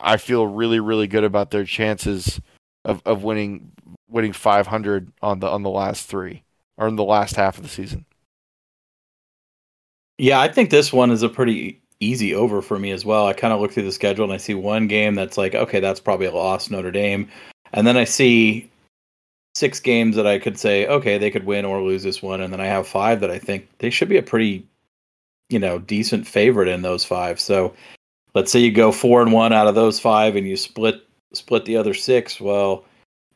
I 0.00 0.16
feel 0.16 0.46
really 0.46 0.80
really 0.80 1.06
good 1.06 1.24
about 1.24 1.50
their 1.50 1.64
chances 1.64 2.40
of, 2.84 3.02
of 3.04 3.22
winning 3.22 3.72
winning 4.08 4.32
500 4.32 5.12
on 5.22 5.40
the 5.40 5.48
on 5.48 5.62
the 5.62 5.70
last 5.70 6.06
three 6.06 6.42
or 6.76 6.88
in 6.88 6.96
the 6.96 7.04
last 7.04 7.36
half 7.36 7.56
of 7.56 7.62
the 7.62 7.68
season. 7.68 8.04
Yeah, 10.18 10.40
I 10.40 10.48
think 10.48 10.70
this 10.70 10.92
one 10.92 11.10
is 11.10 11.22
a 11.22 11.28
pretty 11.28 11.80
easy 12.00 12.34
over 12.34 12.62
for 12.62 12.78
me 12.78 12.90
as 12.90 13.04
well. 13.04 13.26
I 13.26 13.32
kind 13.32 13.52
of 13.52 13.60
look 13.60 13.72
through 13.72 13.84
the 13.84 13.92
schedule 13.92 14.24
and 14.24 14.32
I 14.32 14.36
see 14.36 14.54
one 14.54 14.86
game 14.88 15.14
that's 15.14 15.38
like, 15.38 15.54
okay, 15.54 15.80
that's 15.80 16.00
probably 16.00 16.26
a 16.26 16.32
loss, 16.32 16.70
Notre 16.70 16.90
Dame. 16.90 17.28
And 17.72 17.86
then 17.86 17.96
I 17.96 18.04
see 18.04 18.70
six 19.54 19.80
games 19.80 20.16
that 20.16 20.26
I 20.26 20.38
could 20.38 20.58
say, 20.58 20.86
okay, 20.86 21.18
they 21.18 21.30
could 21.30 21.44
win 21.44 21.64
or 21.64 21.82
lose 21.82 22.02
this 22.02 22.22
one. 22.22 22.40
And 22.40 22.52
then 22.52 22.60
I 22.60 22.66
have 22.66 22.86
five 22.86 23.20
that 23.20 23.30
I 23.30 23.38
think 23.38 23.68
they 23.78 23.90
should 23.90 24.08
be 24.08 24.16
a 24.16 24.22
pretty, 24.22 24.66
you 25.48 25.58
know, 25.58 25.78
decent 25.78 26.26
favorite 26.26 26.68
in 26.68 26.82
those 26.82 27.04
five. 27.04 27.40
So 27.40 27.74
let's 28.34 28.52
say 28.52 28.60
you 28.60 28.72
go 28.72 28.92
four 28.92 29.22
and 29.22 29.32
one 29.32 29.52
out 29.52 29.66
of 29.66 29.74
those 29.74 29.98
five 29.98 30.36
and 30.36 30.46
you 30.46 30.56
split 30.56 31.06
split 31.32 31.64
the 31.64 31.76
other 31.76 31.94
six. 31.94 32.40
Well, 32.40 32.84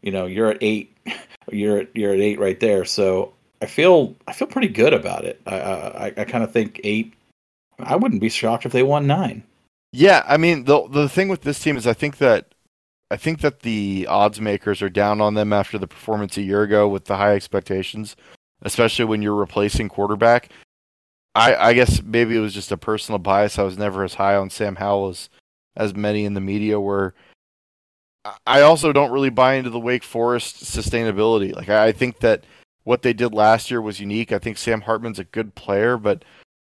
you 0.03 0.13
know, 0.13 0.27
you're 0.27 0.51
at 0.51 0.59
eight. 0.61 0.97
You're 1.51 1.79
at, 1.79 1.97
you're 1.97 2.15
at 2.15 2.21
eight 2.21 2.39
right 2.39 2.61
there. 2.61 2.85
So 2.85 3.35
I 3.61 3.67
feel 3.67 4.15
I 4.29 4.33
feel 4.33 4.47
pretty 4.47 4.69
good 4.69 4.95
about 4.95 5.25
it. 5.25 5.41
I 5.45 5.57
I, 5.57 6.13
I 6.19 6.25
kind 6.25 6.45
of 6.45 6.53
think 6.53 6.81
eight. 6.85 7.15
I 7.81 7.97
wouldn't 7.97 8.21
be 8.21 8.29
shocked 8.29 8.65
if 8.65 8.71
they 8.71 8.85
won 8.85 9.09
nine. 9.09 9.43
Yeah, 9.91 10.23
I 10.29 10.37
mean 10.37 10.65
the 10.65 10.87
the 10.87 11.09
thing 11.09 11.29
with 11.29 11.41
this 11.41 11.59
team 11.59 11.77
is 11.77 11.85
I 11.85 11.95
think 11.95 12.19
that 12.19 12.55
I 13.11 13.17
think 13.17 13.41
that 13.41 13.61
the 13.61 14.07
odds 14.09 14.41
makers 14.41 14.83
are 14.83 14.89
down 14.89 15.21
on 15.21 15.35
them 15.35 15.53
after 15.53 15.79
the 15.79 15.89
performance 15.89 16.37
a 16.37 16.43
year 16.43 16.63
ago 16.63 16.89
with 16.89 17.07
the 17.07 17.17
high 17.17 17.35
expectations, 17.35 18.15
especially 18.63 19.05
when 19.05 19.21
you're 19.21 19.35
replacing 19.35 19.89
quarterback. 19.89 20.49
I 21.35 21.55
I 21.57 21.73
guess 21.73 22.03
maybe 22.03 22.37
it 22.37 22.41
was 22.41 22.55
just 22.55 22.73
a 22.73 22.77
personal 22.77 23.19
bias. 23.19 23.59
I 23.59 23.63
was 23.63 23.79
never 23.79 24.05
as 24.05 24.15
high 24.15 24.37
on 24.37 24.51
Sam 24.51 24.77
Howell 24.77 25.09
as 25.11 25.29
as 25.77 25.95
many 25.95 26.25
in 26.25 26.35
the 26.35 26.41
media 26.41 26.79
were. 26.81 27.15
I 28.47 28.61
also 28.61 28.93
don't 28.93 29.11
really 29.11 29.31
buy 29.31 29.55
into 29.55 29.71
the 29.71 29.81
Wake 29.81 30.05
Forest 30.05 30.63
sustainability. 30.65 31.55
Like 31.55 31.69
I 31.69 31.93
think 31.93 32.21
that 32.21 32.45
what 32.85 33.03
they 33.03 33.13
did 33.13 33.35
last 33.35 33.71
year 33.71 33.81
was 33.81 34.01
unique. 34.01 34.33
I 34.33 34.39
think 34.39 34.59
Sam 34.59 34.81
Hartman's 34.83 35.19
a 35.19 35.25
good 35.25 35.55
player, 35.55 35.97
but 35.97 36.25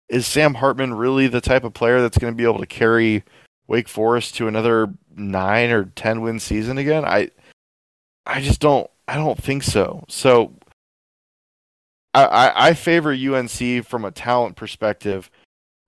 is 0.09 0.27
Sam 0.27 0.55
Hartman 0.55 0.93
really 0.93 1.27
the 1.27 1.41
type 1.41 1.63
of 1.63 1.73
player 1.73 2.01
that's 2.01 2.17
going 2.17 2.33
to 2.33 2.37
be 2.37 2.43
able 2.43 2.59
to 2.59 2.65
carry 2.65 3.23
Wake 3.67 3.87
Forest 3.87 4.35
to 4.35 4.47
another 4.47 4.93
nine 5.15 5.71
or 5.71 5.85
ten 5.95 6.21
win 6.21 6.39
season 6.39 6.77
again? 6.77 7.05
I 7.05 7.31
I 8.25 8.41
just 8.41 8.59
don't 8.59 8.89
I 9.07 9.15
don't 9.15 9.41
think 9.41 9.63
so. 9.63 10.03
So 10.07 10.51
I, 12.23 12.69
I, 12.69 12.73
favor 12.73 13.11
UNC 13.11 13.85
from 13.85 14.05
a 14.05 14.11
talent 14.11 14.55
perspective 14.55 15.29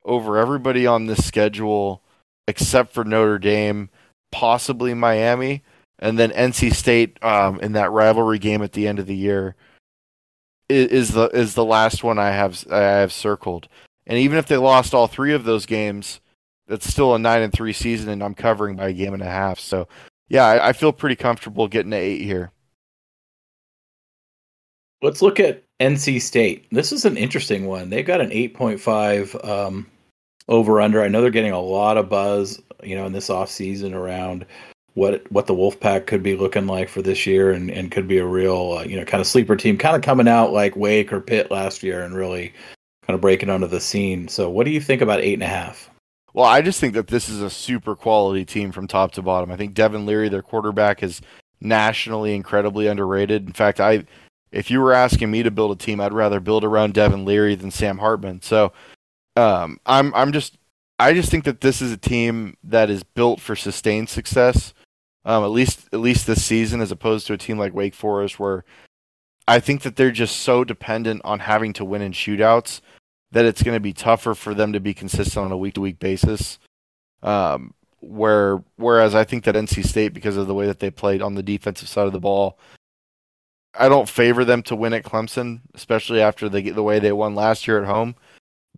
over 0.04 0.38
everybody 0.38 0.86
on 0.86 1.06
this 1.06 1.26
schedule 1.26 2.02
except 2.48 2.94
for 2.94 3.04
Notre 3.04 3.40
Dame, 3.40 3.90
possibly 4.32 4.94
Miami, 4.94 5.64
and 6.00 6.18
then 6.18 6.32
NC 6.32 6.74
State 6.74 7.22
um, 7.24 7.60
in 7.60 7.74
that 7.74 7.92
rivalry 7.92 8.40
game 8.40 8.62
at 8.62 8.74
the 8.74 8.88
end 8.88 9.00
of 9.00 9.06
the 9.06 9.16
year 9.16 9.56
is 10.70 11.10
the 11.10 11.30
is 11.30 11.54
the 11.54 11.66
last 11.66 12.04
one 12.04 12.20
I 12.20 12.32
have 12.32 12.66
I 12.70 12.80
have 12.80 13.14
circled. 13.14 13.68
And 14.06 14.18
even 14.18 14.38
if 14.38 14.48
they 14.48 14.58
lost 14.58 14.94
all 14.94 15.08
three 15.08 15.34
of 15.34 15.44
those 15.44 15.66
games, 15.66 16.22
that's 16.68 16.88
still 16.88 17.16
a 17.16 17.20
nine 17.20 17.42
and 17.42 17.54
three 17.54 17.74
season, 17.74 18.10
and 18.10 18.24
I'm 18.24 18.34
covering 18.36 18.76
by 18.76 18.90
a 18.90 18.94
game 18.94 19.14
and 19.14 19.24
a 19.24 19.26
half. 19.26 19.60
So 19.60 19.88
yeah, 20.30 20.46
I, 20.46 20.70
I 20.70 20.74
feel 20.74 20.92
pretty 20.92 21.16
comfortable 21.16 21.68
getting 21.68 21.92
to 21.92 21.98
eight 21.98 22.22
here. 22.22 22.52
Let's 25.02 25.22
look 25.22 25.40
at 25.40 25.64
NC 25.80 26.22
State. 26.22 26.66
This 26.72 26.92
is 26.92 27.06
an 27.06 27.18
interesting 27.18 27.66
one. 27.66 27.90
They've 27.90 28.06
got 28.06 28.22
an 28.22 28.30
8.5 28.30 29.48
um, 29.48 29.88
over 30.48 30.82
under. 30.82 31.02
I 31.02 31.08
know 31.08 31.22
they're 31.22 31.30
getting 31.30 31.52
a 31.52 31.62
lot 31.62 31.98
of 31.98 32.10
buzz, 32.10 32.62
you 32.84 32.96
know, 32.96 33.06
in 33.06 33.14
this 33.14 33.30
off 33.30 33.50
season 33.50 33.94
around 33.94 34.46
what 34.96 35.32
what 35.32 35.46
the 35.46 35.54
Wolfpack 35.54 36.08
could 36.08 36.24
be 36.24 36.36
looking 36.36 36.66
like 36.66 36.90
for 36.90 37.04
this 37.04 37.28
year, 37.28 37.52
and, 37.52 37.70
and 37.70 37.92
could 37.92 38.08
be 38.08 38.18
a 38.18 38.26
real 38.26 38.80
uh, 38.80 38.84
you 38.84 38.98
know 38.98 39.06
kind 39.06 39.22
of 39.22 39.28
sleeper 39.28 39.56
team, 39.56 39.78
kind 39.78 39.96
of 39.96 40.02
coming 40.02 40.28
out 40.28 40.52
like 40.52 40.76
Wake 40.76 41.14
or 41.14 41.22
Pitt 41.22 41.52
last 41.52 41.84
year, 41.84 42.02
and 42.02 42.16
really 42.16 42.52
kind 43.06 43.14
of 43.14 43.22
breaking 43.22 43.50
onto 43.50 43.68
the 43.68 43.80
scene. 43.80 44.28
So, 44.28 44.50
what 44.50 44.66
do 44.66 44.72
you 44.72 44.82
think 44.82 45.04
about 45.04 45.22
eight 45.22 45.36
and 45.36 45.44
a 45.44 45.48
half? 45.48 45.92
Well, 46.34 46.46
I 46.46 46.62
just 46.62 46.80
think 46.80 46.96
that 46.96 47.08
this 47.08 47.30
is 47.30 47.42
a 47.42 47.50
super 47.50 47.96
quality 47.96 48.44
team 48.44 48.72
from 48.72 48.88
top 48.88 49.12
to 49.14 49.22
bottom. 49.22 49.52
I 49.52 49.56
think 49.56 49.76
Devin 49.76 50.06
Leary, 50.08 50.30
their 50.30 50.42
quarterback, 50.42 51.04
is 51.04 51.22
nationally 51.62 52.34
incredibly 52.34 52.88
underrated. 52.88 53.46
In 53.46 53.54
fact, 53.54 53.80
I 53.80 54.04
if 54.52 54.72
you 54.72 54.82
were 54.82 54.94
asking 54.94 55.32
me 55.32 55.44
to 55.44 55.52
build 55.52 55.72
a 55.72 55.76
team, 55.76 56.00
I'd 56.00 56.14
rather 56.14 56.40
build 56.40 56.64
around 56.64 56.94
Devin 56.94 57.26
Leary 57.26 57.56
than 57.56 57.72
Sam 57.72 57.98
Hartman. 57.98 58.42
So, 58.42 58.74
um, 59.36 59.80
I'm 59.86 60.14
I'm 60.14 60.32
just 60.32 60.58
I 61.00 61.14
just 61.14 61.30
think 61.30 61.44
that 61.46 61.62
this 61.62 61.82
is 61.82 61.92
a 61.92 61.98
team 61.98 62.58
that 62.64 62.90
is 62.90 63.04
built 63.04 63.40
for 63.40 63.56
sustained 63.56 64.10
success 64.10 64.74
um, 65.28 65.44
at 65.44 65.52
least 65.52 65.90
at 65.92 66.00
least 66.00 66.26
this 66.26 66.44
season, 66.44 66.80
as 66.80 66.90
opposed 66.90 67.28
to 67.28 67.34
a 67.34 67.38
team 67.38 67.60
like 67.60 67.74
Wake 67.74 67.94
Forest, 67.94 68.40
where 68.40 68.64
I 69.46 69.60
think 69.60 69.82
that 69.82 69.98
they're 69.98 70.10
just 70.10 70.38
so 70.38 70.64
dependent 70.64 71.22
on 71.26 71.40
having 71.40 71.74
to 71.74 71.86
win 71.86 72.02
in 72.02 72.14
shootouts 72.14 72.80
that 73.34 73.44
it's 73.44 73.62
going 73.62 73.76
to 73.76 73.82
be 73.82 73.92
tougher 73.92 74.34
for 74.34 74.54
them 74.54 74.72
to 74.72 74.80
be 74.80 74.94
consistent 74.94 75.46
on 75.46 75.52
a 75.52 75.58
week 75.58 75.74
to 75.74 75.82
week 75.82 76.00
basis. 76.00 76.60
Um, 77.22 77.74
where 78.00 78.64
whereas 78.78 79.14
I 79.16 79.26
think 79.26 79.44
that 79.44 79.56
NC 79.56 79.86
State, 79.86 80.14
because 80.14 80.38
of 80.38 80.48
the 80.48 80.54
way 80.54 80.66
that 80.66 80.80
they 80.80 80.90
played 80.90 81.22
on 81.22 81.36
the 81.36 81.44
defensive 81.44 81.90
side 81.90 82.08
of 82.08 82.14
the 82.14 82.22
ball, 82.22 82.58
I 83.74 83.90
don't 83.90 84.10
favor 84.10 84.44
them 84.44 84.64
to 84.64 84.76
win 84.76 84.94
at 84.94 85.04
Clemson, 85.04 85.62
especially 85.74 86.22
after 86.22 86.50
the 86.50 86.72
the 86.72 86.84
way 86.84 87.00
they 87.00 87.12
won 87.12 87.36
last 87.36 87.68
year 87.68 87.82
at 87.82 87.88
home. 87.88 88.16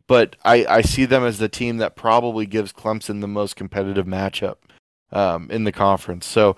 But 0.08 0.36
I, 0.44 0.66
I 0.68 0.82
see 0.82 1.06
them 1.06 1.24
as 1.24 1.38
the 1.38 1.48
team 1.48 1.78
that 1.78 1.96
probably 1.96 2.48
gives 2.48 2.74
Clemson 2.74 3.22
the 3.22 3.28
most 3.28 3.56
competitive 3.56 4.08
matchup 4.08 4.56
um, 5.12 5.52
in 5.52 5.66
the 5.66 5.72
conference. 5.72 6.26
So, 6.26 6.56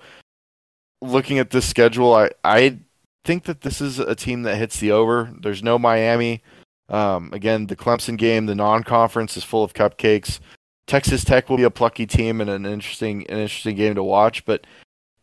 looking 1.02 1.38
at 1.38 1.50
this 1.50 1.68
schedule, 1.68 2.14
I, 2.14 2.30
I 2.42 2.78
think 3.24 3.44
that 3.44 3.60
this 3.60 3.82
is 3.82 3.98
a 3.98 4.14
team 4.14 4.42
that 4.44 4.56
hits 4.56 4.80
the 4.80 4.92
over. 4.92 5.30
There's 5.38 5.62
no 5.62 5.78
Miami. 5.78 6.42
Um, 6.88 7.30
again, 7.34 7.66
the 7.66 7.76
Clemson 7.76 8.16
game, 8.16 8.46
the 8.46 8.54
non-conference 8.54 9.36
is 9.36 9.44
full 9.44 9.62
of 9.62 9.74
cupcakes. 9.74 10.40
Texas 10.86 11.22
Tech 11.22 11.50
will 11.50 11.58
be 11.58 11.62
a 11.62 11.70
plucky 11.70 12.06
team 12.06 12.40
and 12.40 12.48
an 12.48 12.66
interesting, 12.66 13.26
an 13.28 13.38
interesting 13.38 13.76
game 13.76 13.94
to 13.96 14.02
watch. 14.02 14.46
But 14.46 14.66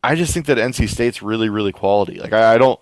I 0.03 0.15
just 0.15 0.33
think 0.33 0.45
that 0.45 0.57
NC 0.59 0.89
State's 0.89 1.21
really, 1.21 1.49
really 1.49 1.71
quality. 1.71 2.19
Like 2.19 2.33
I, 2.33 2.53
I 2.53 2.57
don't, 2.57 2.79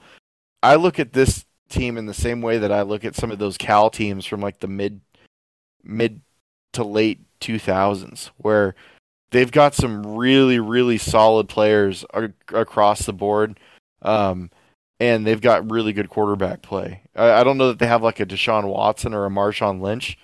I 0.64 0.76
look 0.76 1.00
at 1.00 1.14
this 1.14 1.46
team 1.70 1.98
in 1.98 2.06
the 2.06 2.14
same 2.14 2.42
way 2.42 2.58
that 2.58 2.72
I 2.72 2.82
look 2.82 3.06
at 3.06 3.16
some 3.16 3.32
of 3.32 3.40
those 3.40 3.58
Cal 3.58 3.90
teams 3.90 4.26
from 4.26 4.42
like 4.42 4.60
the 4.60 4.68
mid, 4.68 5.02
mid 5.84 6.22
to 6.74 6.84
late 6.84 7.20
2000s, 7.42 8.32
where 8.38 8.76
they've 9.32 9.52
got 9.52 9.76
some 9.76 10.16
really, 10.16 10.60
really 10.60 10.98
solid 10.98 11.50
players 11.50 12.06
across 12.54 13.06
the 13.06 13.14
board. 13.14 13.60
Um, 14.02 14.52
and 15.00 15.26
they've 15.26 15.42
got 15.42 15.70
really 15.72 15.94
good 15.94 16.10
quarterback 16.10 16.62
play. 16.62 17.02
I, 17.16 17.34
I, 17.34 17.44
don't 17.44 17.58
know 17.58 17.68
that 17.68 17.80
they 17.80 17.88
have 17.88 18.04
like 18.04 18.20
a 18.20 18.26
Deshaun 18.26 18.66
Watson 18.66 19.14
or 19.14 19.26
a 19.26 19.30
Marshawn 19.30 19.82
Lynch, 19.82 20.18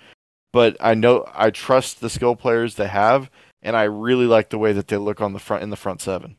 but 0.52 0.76
I 0.80 0.94
know 0.94 1.28
I 1.32 1.50
trust 1.50 2.00
the 2.00 2.10
skill 2.10 2.36
players 2.36 2.74
they 2.74 2.88
have, 2.88 3.30
and 3.62 3.76
I 3.76 3.84
really 3.84 4.26
like 4.26 4.50
the 4.50 4.58
way 4.58 4.72
that 4.72 4.88
they 4.88 4.96
look 4.96 5.20
on 5.20 5.32
the 5.32 5.38
front 5.38 5.62
in 5.62 5.70
the 5.70 5.76
front 5.76 6.00
seven. 6.00 6.36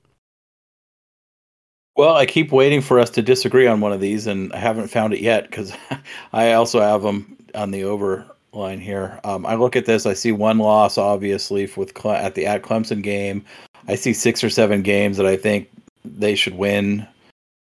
Well, 1.95 2.15
I 2.15 2.25
keep 2.25 2.51
waiting 2.51 2.81
for 2.81 2.99
us 2.99 3.09
to 3.11 3.21
disagree 3.21 3.67
on 3.67 3.79
one 3.79 3.93
of 3.93 4.01
these, 4.01 4.27
and 4.27 4.51
I 4.51 4.57
haven't 4.57 4.89
found 4.89 5.13
it 5.13 5.21
yet 5.21 5.49
because 5.49 5.73
I 6.33 6.51
also 6.53 6.81
have 6.81 7.03
them 7.03 7.37
on 7.55 7.71
the 7.71 7.83
over 7.85 8.25
line 8.51 8.81
here. 8.81 9.19
Um, 9.23 9.45
I 9.45 9.55
look 9.55 9.77
at 9.77 9.85
this, 9.85 10.05
I 10.05 10.13
see 10.13 10.33
one 10.33 10.57
loss, 10.57 10.97
obviously, 10.97 11.69
with 11.77 11.93
Cle- 11.93 12.11
at 12.11 12.35
the 12.35 12.45
at 12.45 12.63
Clemson 12.63 13.01
game. 13.01 13.45
I 13.87 13.95
see 13.95 14.13
six 14.13 14.43
or 14.43 14.49
seven 14.49 14.81
games 14.81 15.15
that 15.17 15.25
I 15.25 15.37
think 15.37 15.69
they 16.03 16.35
should 16.35 16.57
win. 16.57 17.07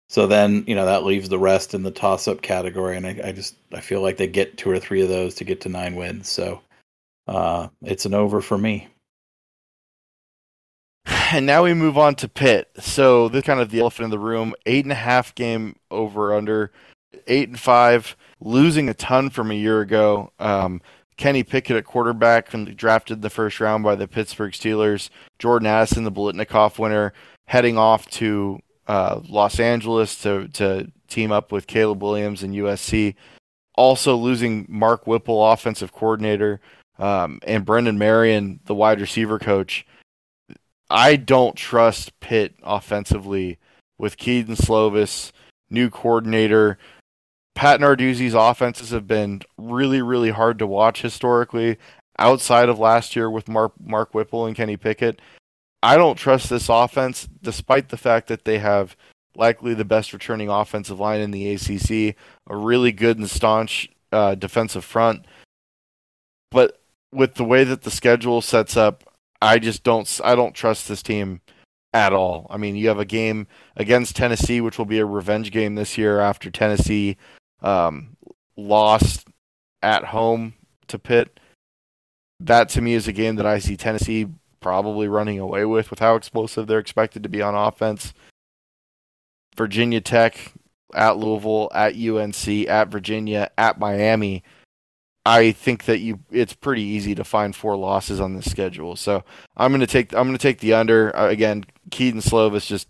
So 0.08 0.26
then, 0.26 0.64
you 0.66 0.74
know, 0.74 0.86
that 0.86 1.04
leaves 1.04 1.28
the 1.28 1.38
rest 1.38 1.74
in 1.74 1.82
the 1.82 1.90
toss 1.90 2.28
up 2.28 2.42
category. 2.42 2.96
And 2.96 3.06
I, 3.06 3.20
I, 3.24 3.32
just, 3.32 3.54
I 3.72 3.80
feel 3.80 4.02
like 4.02 4.18
they 4.18 4.26
get 4.26 4.56
two 4.56 4.70
or 4.70 4.78
three 4.78 5.02
of 5.02 5.08
those 5.08 5.34
to 5.36 5.44
get 5.44 5.60
to 5.62 5.68
nine 5.68 5.94
wins. 5.94 6.28
So 6.28 6.60
uh, 7.28 7.68
it's 7.82 8.06
an 8.06 8.14
over 8.14 8.40
for 8.40 8.58
me. 8.58 8.88
And 11.32 11.46
now 11.46 11.64
we 11.64 11.74
move 11.74 11.96
on 11.96 12.14
to 12.16 12.28
Pitt. 12.28 12.70
So 12.78 13.28
this 13.28 13.44
kind 13.44 13.60
of 13.60 13.70
the 13.70 13.80
elephant 13.80 14.04
in 14.04 14.10
the 14.10 14.18
room. 14.18 14.54
Eight 14.66 14.84
and 14.84 14.92
a 14.92 14.96
half 14.96 15.34
game 15.34 15.76
over 15.90 16.34
under, 16.34 16.70
eight 17.26 17.48
and 17.48 17.58
five, 17.58 18.16
losing 18.40 18.88
a 18.88 18.94
ton 18.94 19.30
from 19.30 19.50
a 19.50 19.54
year 19.54 19.80
ago. 19.80 20.32
Um, 20.38 20.80
Kenny 21.16 21.42
Pickett 21.42 21.76
at 21.76 21.84
quarterback, 21.84 22.50
drafted 22.76 23.22
the 23.22 23.30
first 23.30 23.60
round 23.60 23.84
by 23.84 23.94
the 23.94 24.08
Pittsburgh 24.08 24.52
Steelers. 24.52 25.08
Jordan 25.38 25.66
Addison, 25.66 26.04
the 26.04 26.12
Biletnikoff 26.12 26.78
winner, 26.78 27.12
heading 27.46 27.78
off 27.78 28.08
to 28.10 28.60
uh, 28.88 29.20
Los 29.28 29.60
Angeles 29.60 30.20
to 30.22 30.48
to 30.48 30.90
team 31.08 31.30
up 31.30 31.52
with 31.52 31.66
Caleb 31.66 32.02
Williams 32.02 32.42
and 32.42 32.54
USC. 32.54 33.14
Also 33.74 34.16
losing 34.16 34.66
Mark 34.68 35.06
Whipple, 35.06 35.46
offensive 35.50 35.92
coordinator, 35.92 36.60
um, 36.98 37.38
and 37.46 37.64
Brennan 37.64 37.98
Marion, 37.98 38.60
the 38.64 38.74
wide 38.74 39.00
receiver 39.00 39.38
coach. 39.38 39.86
I 40.92 41.16
don't 41.16 41.56
trust 41.56 42.20
Pitt 42.20 42.54
offensively 42.62 43.58
with 43.98 44.18
Kedon 44.18 44.56
Slovis, 44.56 45.32
new 45.70 45.88
coordinator. 45.88 46.76
Pat 47.54 47.80
Narduzzi's 47.80 48.34
offenses 48.34 48.90
have 48.90 49.06
been 49.06 49.40
really, 49.56 50.02
really 50.02 50.28
hard 50.28 50.58
to 50.58 50.66
watch 50.66 51.00
historically. 51.00 51.78
Outside 52.18 52.68
of 52.68 52.78
last 52.78 53.16
year 53.16 53.30
with 53.30 53.48
Mark 53.48 53.72
Mark 53.82 54.12
Whipple 54.12 54.44
and 54.44 54.54
Kenny 54.54 54.76
Pickett, 54.76 55.22
I 55.82 55.96
don't 55.96 56.16
trust 56.16 56.50
this 56.50 56.68
offense, 56.68 57.26
despite 57.40 57.88
the 57.88 57.96
fact 57.96 58.28
that 58.28 58.44
they 58.44 58.58
have 58.58 58.94
likely 59.34 59.72
the 59.72 59.86
best 59.86 60.12
returning 60.12 60.50
offensive 60.50 61.00
line 61.00 61.22
in 61.22 61.30
the 61.30 61.54
ACC, 61.54 62.14
a 62.50 62.54
really 62.54 62.92
good 62.92 63.16
and 63.16 63.30
staunch 63.30 63.88
uh, 64.12 64.34
defensive 64.34 64.84
front. 64.84 65.24
But 66.50 66.82
with 67.14 67.36
the 67.36 67.44
way 67.44 67.64
that 67.64 67.80
the 67.80 67.90
schedule 67.90 68.42
sets 68.42 68.76
up, 68.76 69.04
I 69.42 69.58
just 69.58 69.82
don't 69.82 70.20
I 70.22 70.36
don't 70.36 70.54
trust 70.54 70.88
this 70.88 71.02
team 71.02 71.40
at 71.92 72.12
all. 72.12 72.46
I 72.48 72.56
mean, 72.56 72.76
you 72.76 72.88
have 72.88 73.00
a 73.00 73.04
game 73.04 73.48
against 73.76 74.14
Tennessee, 74.14 74.60
which 74.60 74.78
will 74.78 74.86
be 74.86 75.00
a 75.00 75.04
revenge 75.04 75.50
game 75.50 75.74
this 75.74 75.98
year 75.98 76.20
after 76.20 76.48
Tennessee 76.48 77.16
um, 77.60 78.16
lost 78.56 79.26
at 79.82 80.04
home 80.04 80.54
to 80.86 80.98
Pitt. 80.98 81.40
That 82.38 82.68
to 82.70 82.80
me 82.80 82.94
is 82.94 83.08
a 83.08 83.12
game 83.12 83.34
that 83.36 83.46
I 83.46 83.58
see 83.58 83.76
Tennessee 83.76 84.28
probably 84.60 85.08
running 85.08 85.40
away 85.40 85.64
with 85.64 85.90
with 85.90 85.98
how 85.98 86.14
explosive 86.14 86.68
they're 86.68 86.78
expected 86.78 87.24
to 87.24 87.28
be 87.28 87.42
on 87.42 87.56
offense. 87.56 88.14
Virginia 89.56 90.00
Tech 90.00 90.52
at 90.94 91.16
Louisville, 91.16 91.68
at 91.74 91.96
UNC, 91.96 92.68
at 92.68 92.88
Virginia, 92.88 93.50
at 93.58 93.78
Miami. 93.80 94.44
I 95.24 95.52
think 95.52 95.84
that 95.84 95.98
you 95.98 96.18
it's 96.30 96.54
pretty 96.54 96.82
easy 96.82 97.14
to 97.14 97.24
find 97.24 97.54
four 97.54 97.76
losses 97.76 98.20
on 98.20 98.34
this 98.34 98.50
schedule. 98.50 98.96
So 98.96 99.22
I'm 99.56 99.70
going 99.70 99.80
to 99.80 99.86
take 99.86 100.12
I'm 100.14 100.32
to 100.32 100.38
take 100.38 100.58
the 100.58 100.74
under 100.74 101.14
uh, 101.16 101.28
again. 101.28 101.64
Kedon 101.90 102.20
Slovis 102.20 102.66
just 102.66 102.88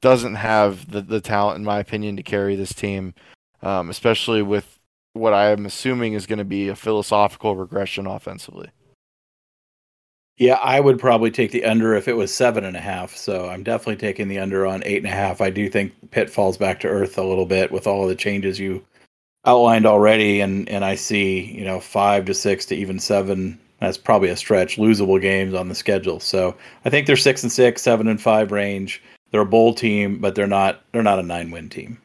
doesn't 0.00 0.36
have 0.36 0.90
the 0.90 1.00
the 1.00 1.20
talent, 1.20 1.58
in 1.58 1.64
my 1.64 1.80
opinion, 1.80 2.16
to 2.16 2.22
carry 2.22 2.54
this 2.54 2.72
team, 2.72 3.14
um, 3.62 3.90
especially 3.90 4.42
with 4.42 4.78
what 5.14 5.34
I 5.34 5.50
am 5.50 5.66
assuming 5.66 6.12
is 6.14 6.26
going 6.26 6.38
to 6.38 6.44
be 6.44 6.68
a 6.68 6.76
philosophical 6.76 7.56
regression 7.56 8.06
offensively. 8.06 8.70
Yeah, 10.38 10.54
I 10.54 10.80
would 10.80 10.98
probably 10.98 11.30
take 11.30 11.50
the 11.50 11.64
under 11.64 11.94
if 11.94 12.08
it 12.08 12.16
was 12.16 12.34
seven 12.34 12.64
and 12.64 12.76
a 12.76 12.80
half. 12.80 13.14
So 13.14 13.48
I'm 13.48 13.62
definitely 13.62 13.96
taking 13.96 14.28
the 14.28 14.38
under 14.38 14.66
on 14.66 14.82
eight 14.84 14.96
and 14.98 15.06
a 15.06 15.10
half. 15.10 15.40
I 15.40 15.50
do 15.50 15.68
think 15.68 15.92
Pitt 16.10 16.30
falls 16.30 16.56
back 16.56 16.80
to 16.80 16.88
earth 16.88 17.18
a 17.18 17.22
little 17.22 17.46
bit 17.46 17.70
with 17.70 17.86
all 17.86 18.04
of 18.04 18.08
the 18.08 18.14
changes 18.14 18.58
you 18.58 18.84
outlined 19.44 19.86
already, 19.86 20.40
and 20.40 20.68
and 20.68 20.84
I 20.84 20.94
see 20.94 21.40
you 21.40 21.64
know 21.64 21.80
five 21.80 22.24
to 22.26 22.34
six 22.34 22.66
to 22.66 22.76
even 22.76 22.98
seven. 22.98 23.58
That's 23.80 23.98
probably 23.98 24.28
a 24.28 24.36
stretch. 24.36 24.76
Losable 24.76 25.20
games 25.20 25.54
on 25.54 25.68
the 25.68 25.74
schedule. 25.74 26.20
So 26.20 26.56
I 26.84 26.90
think 26.90 27.06
they're 27.06 27.16
six 27.16 27.42
and 27.42 27.50
six, 27.50 27.82
seven 27.82 28.06
and 28.06 28.20
five 28.20 28.52
range. 28.52 29.02
They're 29.30 29.40
a 29.40 29.46
bowl 29.46 29.74
team, 29.74 30.18
but 30.18 30.34
they're 30.34 30.46
not 30.46 30.82
they're 30.92 31.02
not 31.02 31.18
a 31.18 31.24
nine 31.24 31.50
win 31.50 31.68
team. 31.68 31.98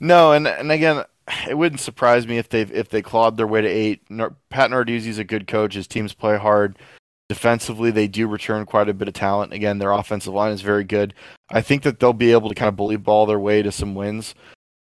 No, 0.00 0.32
and 0.32 0.46
and 0.46 0.70
again, 0.70 1.04
it 1.48 1.54
wouldn't 1.54 1.80
surprise 1.80 2.26
me 2.26 2.38
if 2.38 2.48
they 2.48 2.62
if 2.62 2.90
they 2.90 3.02
clawed 3.02 3.36
their 3.36 3.46
way 3.46 3.60
to 3.62 3.68
eight. 3.68 4.02
Pat 4.50 4.70
Narduzzi's 4.70 5.18
a 5.18 5.24
good 5.24 5.46
coach. 5.46 5.74
His 5.74 5.86
teams 5.86 6.12
play 6.12 6.36
hard. 6.36 6.78
Defensively, 7.28 7.90
they 7.90 8.06
do 8.06 8.28
return 8.28 8.66
quite 8.66 8.88
a 8.88 8.94
bit 8.94 9.08
of 9.08 9.14
talent. 9.14 9.52
Again, 9.52 9.78
their 9.78 9.90
offensive 9.90 10.32
line 10.32 10.52
is 10.52 10.60
very 10.60 10.84
good. 10.84 11.12
I 11.50 11.60
think 11.60 11.82
that 11.82 11.98
they'll 11.98 12.12
be 12.12 12.30
able 12.30 12.48
to 12.48 12.54
kind 12.54 12.68
of 12.68 12.76
bully 12.76 12.96
ball 12.96 13.26
their 13.26 13.40
way 13.40 13.62
to 13.62 13.72
some 13.72 13.96
wins. 13.96 14.36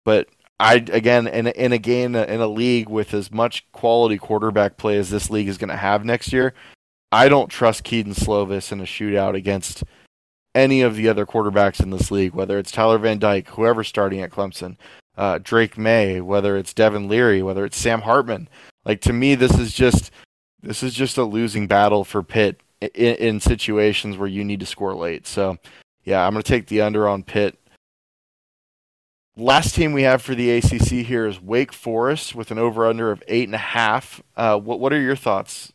But 0.05 0.29
I 0.59 0.75
again 0.75 1.27
in 1.27 1.47
in 1.49 1.73
a 1.73 1.79
game 1.79 2.15
in 2.15 2.41
a 2.41 2.47
league 2.47 2.89
with 2.89 3.13
as 3.13 3.31
much 3.31 3.71
quality 3.73 4.17
quarterback 4.17 4.77
play 4.77 4.97
as 4.97 5.11
this 5.11 5.31
league 5.31 5.49
is 5.49 5.59
going 5.59 5.71
to 5.71 5.77
have 5.77 6.05
next 6.05 6.33
year, 6.33 6.55
I 7.13 7.29
don't 7.29 7.49
trust 7.49 7.85
Kedon 7.85 8.15
Slovis 8.15 8.73
in 8.73 8.81
a 8.81 8.85
shootout 8.85 9.35
against 9.35 9.85
any 10.55 10.81
of 10.81 10.97
the 10.97 11.09
other 11.09 11.27
quarterbacks 11.27 11.81
in 11.81 11.91
this 11.91 12.11
league, 12.11 12.33
whether 12.33 12.59
it's 12.59 12.73
Tyler 12.73 12.97
Van 12.99 13.19
Dyke, 13.19 13.49
whoever's 13.49 13.89
starting 13.89 14.23
at 14.23 14.31
Clemson, 14.31 14.77
uh, 15.19 15.39
Drake 15.43 15.77
Maye, 15.77 16.23
whether 16.23 16.57
it's 16.57 16.73
Devin 16.73 17.09
Leary, 17.09 17.43
whether 17.43 17.67
it's 17.67 17.77
Sam 17.77 18.01
Hartman. 18.01 18.49
Like 18.87 19.03
to 19.03 19.13
me, 19.13 19.35
this 19.35 19.59
is 19.59 19.75
just 19.75 20.11
this 20.63 20.83
is 20.83 20.95
just 20.95 21.19
a 21.19 21.25
losing 21.25 21.67
battle 21.67 22.05
for 22.05 22.23
Pitt 22.23 22.61
in, 22.81 22.89
in 23.17 23.41
situations 23.41 24.17
where 24.17 24.29
you 24.29 24.45
need 24.45 24.61
to 24.61 24.67
score 24.67 24.95
late. 24.95 25.27
So, 25.27 25.59
yeah, 26.05 26.27
I'm 26.27 26.33
going 26.33 26.43
to 26.43 26.49
take 26.49 26.67
the 26.67 26.81
under 26.81 27.09
on 27.09 27.23
Pitt. 27.23 27.59
Last 29.39 29.75
team 29.75 29.93
we 29.93 30.03
have 30.03 30.23
for 30.23 30.35
the 30.35 30.51
ACC 30.51 31.05
here 31.05 31.27
is 31.27 31.43
Wake 31.43 31.75
Forest 31.75 32.35
with 32.35 32.51
an 32.51 32.59
over 32.59 32.87
under 32.87 33.11
of 33.11 33.23
eight 33.29 33.47
and 33.47 33.55
a 33.55 33.59
half. 33.59 34.23
Uh, 34.35 34.59
what 34.59 34.81
what 34.81 34.95
are 34.95 35.01
your 35.01 35.15
thoughts? 35.15 35.75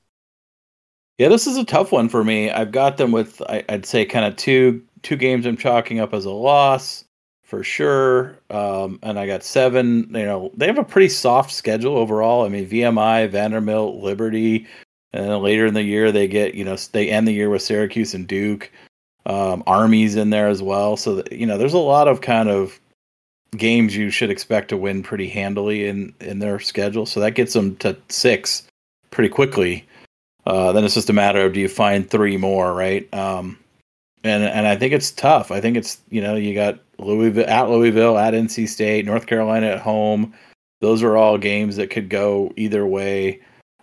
Yeah, 1.20 1.28
this 1.28 1.46
is 1.46 1.58
a 1.58 1.66
tough 1.66 1.92
one 1.92 2.10
for 2.10 2.24
me. 2.24 2.50
I've 2.50 2.72
got 2.72 2.98
them 2.98 3.12
with 3.12 3.40
I, 3.44 3.64
would 3.70 3.86
say 3.86 4.04
kind 4.04 4.26
of 4.26 4.36
two 4.36 4.84
two 5.04 5.16
games 5.16 5.46
I'm 5.46 5.58
chalking 5.58 6.00
up 6.00 6.12
as 6.12 6.26
a 6.26 6.32
loss 6.32 7.06
for 7.44 7.64
sure. 7.64 8.40
Um, 8.50 8.98
and 9.04 9.20
I 9.20 9.28
got 9.28 9.44
seven. 9.44 10.08
You 10.10 10.26
know, 10.26 10.52
they 10.56 10.66
have 10.66 10.80
a 10.80 10.84
pretty 10.84 11.10
soft 11.10 11.52
schedule 11.52 11.98
overall. 11.98 12.46
I 12.46 12.50
mean, 12.50 12.68
VMI, 12.68 13.30
Vanderbilt, 13.30 14.02
Liberty, 14.02 14.66
and 15.14 15.26
then 15.26 15.40
later 15.44 15.68
in 15.68 15.76
the 15.76 15.84
year 15.84 16.12
they 16.12 16.28
get 16.28 16.56
you 16.56 16.64
know 16.64 16.78
they 16.94 17.12
end 17.12 17.28
the 17.28 17.34
year 17.34 17.52
with 17.52 17.62
Syracuse 17.62 18.16
and 18.16 18.28
Duke. 18.28 18.72
Um, 19.28 19.62
Army's 19.68 20.16
in 20.16 20.32
there 20.32 20.48
as 20.48 20.64
well, 20.64 20.98
so 20.98 21.22
you 21.30 21.46
know 21.46 21.60
there's 21.60 21.76
a 21.76 21.78
lot 21.78 22.08
of 22.08 22.22
kind 22.22 22.50
of 22.50 22.80
games 23.58 23.96
you 23.96 24.10
should 24.10 24.30
expect 24.30 24.70
to 24.70 24.78
win 24.78 25.04
pretty 25.04 25.28
handily 25.28 25.88
in 25.88 26.14
in 26.20 26.40
their 26.40 26.60
schedule. 26.60 27.06
So 27.06 27.20
that 27.20 27.36
gets 27.36 27.54
them 27.54 27.76
to 27.78 27.98
six 28.10 28.64
pretty 29.10 29.30
quickly. 29.30 29.86
Uh, 30.46 30.72
then 30.72 30.84
it's 30.84 30.96
just 30.96 31.10
a 31.10 31.14
matter 31.14 31.46
of 31.46 31.54
do 31.54 31.60
you 31.60 31.68
find 31.68 32.10
three 32.10 32.38
more, 32.38 32.74
right? 32.74 33.12
Um, 33.14 33.58
and 34.24 34.44
and 34.44 34.68
I 34.68 34.76
think 34.76 34.94
it's 34.94 35.12
tough. 35.12 35.52
I 35.52 35.62
think 35.62 35.78
it's 35.78 36.00
you 36.10 36.22
know 36.22 36.36
you 36.36 36.54
got 36.54 36.80
Louisville 36.98 37.50
at 37.50 37.70
Louisville 37.70 38.18
at 38.18 38.34
NC 38.34 38.68
State, 38.68 39.06
North 39.06 39.28
Carolina 39.28 39.68
at 39.68 39.80
home. 39.80 40.34
Those 40.80 41.04
are 41.04 41.16
all 41.16 41.38
games 41.38 41.76
that 41.76 41.92
could 41.92 42.10
go 42.10 42.52
either 42.56 42.86
way. 42.88 43.40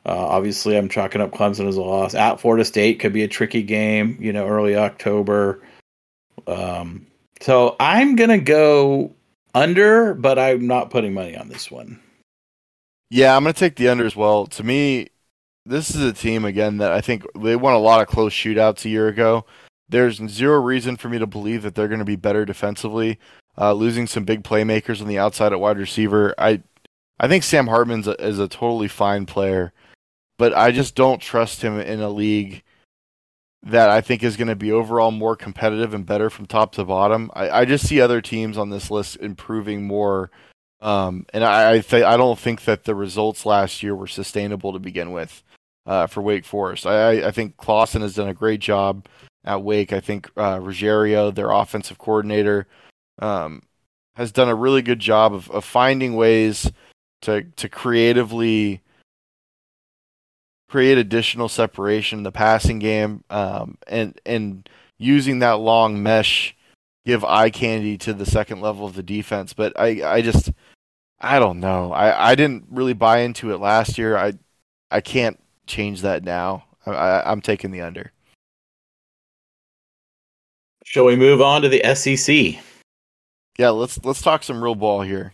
Uh, 0.07 0.27
obviously, 0.27 0.77
I'm 0.77 0.89
chalking 0.89 1.21
up 1.21 1.33
Clemson 1.33 1.69
as 1.69 1.77
a 1.77 1.83
loss. 1.83 2.15
At 2.15 2.41
Florida 2.41 2.65
State 2.65 2.99
could 2.99 3.13
be 3.13 3.23
a 3.23 3.29
tricky 3.29 3.63
game, 3.63 4.17
you 4.21 4.33
know, 4.33 4.47
early 4.47 4.75
October. 4.75 5.63
Um, 6.47 7.07
so 7.41 7.77
I'm 7.79 8.17
gonna 8.17 8.39
go 8.39 9.15
under, 9.59 10.15
but 10.15 10.39
I'm 10.39 10.67
not 10.67 10.91
putting 10.91 11.13
money 11.13 11.37
on 11.37 11.49
this 11.49 11.71
one. 11.71 12.01
Yeah, 13.11 13.37
I'm 13.37 13.43
gonna 13.43 13.55
take 13.55 13.77
the 13.77 13.89
under 13.89 14.05
as 14.05 14.17
well. 14.17 14.47
To 14.47 14.63
me, 14.63 15.09
this 15.67 15.95
is 15.95 16.03
a 16.03 16.13
team 16.13 16.45
again 16.45 16.79
that 16.79 16.93
I 16.93 17.01
think 17.01 17.25
they 17.39 17.57
won 17.57 17.75
a 17.75 17.79
lot 17.79 18.01
of 18.01 18.09
close 18.09 18.33
shootouts 18.33 18.85
a 18.85 18.89
year 18.89 19.09
ago. 19.09 19.45
There's 19.89 20.17
zero 20.29 20.61
reason 20.61 20.97
for 20.97 21.09
me 21.09 21.19
to 21.19 21.27
believe 21.27 21.63
that 21.63 21.75
they're 21.75 21.89
going 21.89 21.99
to 21.99 22.05
be 22.05 22.17
better 22.17 22.45
defensively. 22.45 23.19
Uh, 23.57 23.73
losing 23.73 24.07
some 24.07 24.25
big 24.25 24.45
playmakers 24.45 25.01
on 25.01 25.09
the 25.09 25.19
outside 25.19 25.53
at 25.53 25.61
wide 25.61 25.79
receiver, 25.79 26.35
I 26.39 26.63
I 27.19 27.27
think 27.27 27.43
Sam 27.43 27.67
Hartman 27.67 28.05
is 28.21 28.39
a 28.39 28.47
totally 28.49 28.89
fine 28.89 29.27
player, 29.27 29.73
but 30.39 30.55
I 30.55 30.71
just 30.71 30.95
don't 30.95 31.21
trust 31.21 31.63
him 31.63 31.81
in 31.81 32.01
a 32.01 32.11
league 32.11 32.63
that 33.65 33.91
I 33.91 34.01
think 34.01 34.23
is 34.23 34.37
going 34.37 34.49
to 34.49 34.57
be 34.57 34.73
overall 34.73 35.11
more 35.11 35.37
competitive 35.37 35.95
and 35.95 36.07
better 36.07 36.31
from 36.31 36.47
top 36.47 36.73
to 36.73 36.85
bottom. 36.85 37.31
I, 37.35 37.51
I 37.51 37.65
just 37.65 37.87
see 37.87 38.01
other 38.01 38.21
teams 38.21 38.57
on 38.57 38.71
this 38.71 38.91
list 38.91 39.17
improving 39.17 39.87
more, 39.87 40.31
um, 40.81 41.27
and 41.33 41.45
I 41.45 41.73
I, 41.73 41.79
th- 41.81 42.05
I 42.05 42.17
don't 42.17 42.39
think 42.39 42.65
that 42.65 42.85
the 42.85 42.95
results 42.95 43.45
last 43.45 43.83
year 43.83 43.95
were 43.95 44.07
sustainable 44.07 44.73
to 44.73 44.79
begin 44.79 45.13
with 45.13 45.43
uh, 45.87 46.07
for 46.07 46.23
Wake 46.23 46.45
Forest. 46.45 46.87
I, 46.87 47.27
I 47.27 47.31
think 47.31 47.57
Clawson 47.57 48.03
has 48.03 48.15
done 48.15 48.29
a 48.29 48.35
great 48.35 48.61
job 48.61 49.07
at 49.45 49.63
Wake. 49.63 49.93
I 49.93 50.01
think 50.01 50.31
uh, 50.37 50.61
their 50.61 51.51
offensive 51.51 51.99
coordinator, 51.99 52.67
um, 53.21 53.63
has 54.17 54.33
done 54.33 54.49
a 54.49 54.55
really 54.55 54.83
good 54.83 55.01
job 55.01 55.33
of, 55.33 55.51
of 55.51 55.65
finding 55.65 56.15
ways 56.15 56.71
to 57.23 57.43
to 57.57 57.69
creatively 57.69 58.83
create 60.69 60.99
additional 60.99 61.49
separation 61.49 62.19
in 62.19 62.23
the 62.23 62.33
passing 62.33 62.79
game, 62.79 63.25
um, 63.31 63.79
and 63.87 64.21
and 64.27 64.69
using 64.99 65.39
that 65.41 65.61
long 65.61 66.03
mesh 66.03 66.55
give 67.07 67.25
eye 67.25 67.51
candy 67.51 67.97
to 67.97 68.13
the 68.13 68.27
second 68.27 68.61
level 68.61 68.87
of 68.87 68.95
the 68.95 69.03
defense. 69.03 69.53
But 69.53 69.79
I 69.79 70.17
I 70.17 70.23
just 70.23 70.53
I 71.21 71.39
don't 71.39 71.61
know. 71.61 71.93
I, 71.93 72.31
I 72.31 72.35
didn't 72.35 72.67
really 72.71 72.93
buy 72.93 73.21
into 73.21 73.53
it 73.53 73.59
last 73.59 73.99
year. 73.99 74.17
I 74.17 74.35
I 74.91 75.01
can't 75.01 75.41
change 75.67 76.03
that 76.03 76.23
now. 76.23 76.65
I, 76.87 76.93
I 76.93 77.31
I'm 77.31 77.41
taking 77.41 77.71
the 77.71 77.81
under. 77.81 78.13
Shall 80.85 81.05
we 81.05 81.17
move 81.17 81.41
on 81.43 81.63
to 81.63 81.69
the 81.69 81.83
SEC? 81.95 82.63
Yeah, 83.59 83.71
let's 83.71 84.03
let's 84.05 84.23
talk 84.23 84.43
some 84.43 84.63
real 84.63 84.75
ball 84.75 85.03
here. 85.03 85.33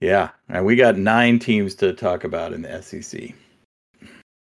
Yeah, 0.00 0.30
and 0.48 0.66
we 0.66 0.76
got 0.76 0.98
nine 0.98 1.38
teams 1.38 1.74
to 1.76 1.92
talk 1.94 2.24
about 2.24 2.52
in 2.52 2.62
the 2.62 2.82
SEC. 2.82 3.34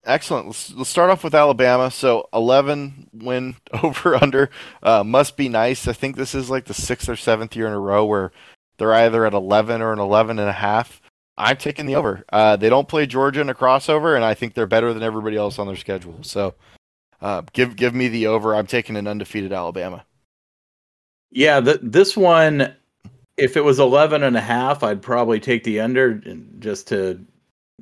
Excellent. 0.07 0.47
Let's, 0.47 0.73
let's 0.73 0.89
start 0.89 1.09
off 1.09 1.23
with 1.23 1.35
Alabama. 1.35 1.91
So 1.91 2.29
11 2.33 3.09
win 3.13 3.55
over 3.83 4.15
under 4.15 4.49
uh, 4.81 5.03
must 5.03 5.35
be 5.35 5.49
nice. 5.49 5.87
I 5.87 5.93
think 5.93 6.15
this 6.15 6.33
is 6.33 6.49
like 6.49 6.65
the 6.65 6.73
sixth 6.73 7.09
or 7.09 7.17
seventh 7.17 7.55
year 7.55 7.67
in 7.67 7.73
a 7.73 7.79
row 7.79 8.05
where 8.05 8.31
they're 8.77 8.93
either 8.93 9.25
at 9.25 9.33
11 9.33 9.81
or 9.81 9.91
an 9.91 9.99
11 9.99 10.39
and 10.39 10.49
a 10.49 10.53
half. 10.53 11.01
I'm 11.37 11.57
taking 11.57 11.85
the 11.85 11.95
over. 11.95 12.23
Uh, 12.31 12.55
they 12.55 12.69
don't 12.69 12.87
play 12.87 13.05
Georgia 13.05 13.41
in 13.41 13.49
a 13.49 13.53
crossover, 13.53 14.15
and 14.15 14.25
I 14.25 14.33
think 14.33 14.53
they're 14.53 14.65
better 14.65 14.93
than 14.93 15.03
everybody 15.03 15.37
else 15.37 15.59
on 15.59 15.67
their 15.67 15.75
schedule. 15.75 16.17
So 16.21 16.55
uh, 17.21 17.43
give 17.53 17.75
give 17.75 17.93
me 17.93 18.07
the 18.07 18.27
over. 18.27 18.55
I'm 18.55 18.65
taking 18.65 18.95
an 18.95 19.07
undefeated 19.07 19.53
Alabama. 19.53 20.03
Yeah, 21.29 21.59
the, 21.59 21.79
this 21.83 22.17
one, 22.17 22.73
if 23.35 23.55
it 23.55 23.63
was 23.63 23.79
11 23.79 24.23
and 24.23 24.35
a 24.35 24.41
half, 24.41 24.81
I'd 24.81 25.01
probably 25.01 25.39
take 25.39 25.63
the 25.63 25.81
under 25.81 26.15
just 26.59 26.87
to 26.87 27.23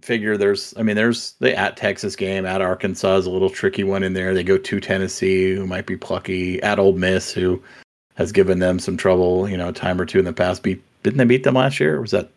figure 0.02 0.36
there's 0.38 0.74
I 0.78 0.84
mean 0.84 0.96
there's 0.96 1.34
the 1.40 1.58
at 1.58 1.78
Texas 1.78 2.16
game 2.16 2.46
at 2.46 2.62
Arkansas 2.62 3.18
is 3.18 3.26
a 3.26 3.32
little 3.32 3.50
tricky 3.50 3.84
one 3.84 4.04
in 4.04 4.14
there. 4.14 4.34
They 4.34 4.44
go 4.44 4.58
to 4.58 4.80
Tennessee 4.80 5.56
who 5.56 5.66
might 5.66 5.86
be 5.86 5.98
plucky 5.98 6.62
at 6.62 6.80
Ole 6.80 6.94
Miss 6.94 7.32
who 7.32 7.62
has 8.16 8.32
given 8.32 8.60
them 8.60 8.80
some 8.80 8.98
trouble, 8.98 9.48
you 9.48 9.58
know, 9.58 9.70
a 9.70 9.74
time 9.74 10.00
or 10.00 10.06
two 10.06 10.20
in 10.20 10.26
the 10.26 10.34
past. 10.34 10.64
Beat 10.64 10.82
didn't 11.04 11.18
they 11.18 11.26
beat 11.26 11.44
them 11.44 11.56
last 11.56 11.80
year? 11.80 11.98
Or 11.98 12.02
was 12.02 12.12
that 12.12 12.30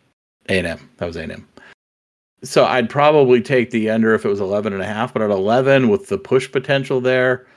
A 0.47 0.57
and 0.57 0.67
M? 0.67 0.89
That 0.97 1.07
was 1.07 1.15
A 1.15 1.23
and 1.23 1.31
M. 1.31 1.47
So 2.43 2.65
I'd 2.65 2.89
probably 2.89 3.41
take 3.41 3.71
the 3.71 3.89
under 3.89 4.13
if 4.13 4.23
it 4.23 4.29
was 4.29 4.39
11 4.39 4.71
and 4.71 4.81
a 4.81 4.85
half, 4.85 5.11
but 5.11 5.21
at 5.21 5.31
11 5.31 5.89
with 5.89 6.07
the 6.07 6.17
push 6.17 6.49
potential 6.49 7.01
there, 7.01 7.47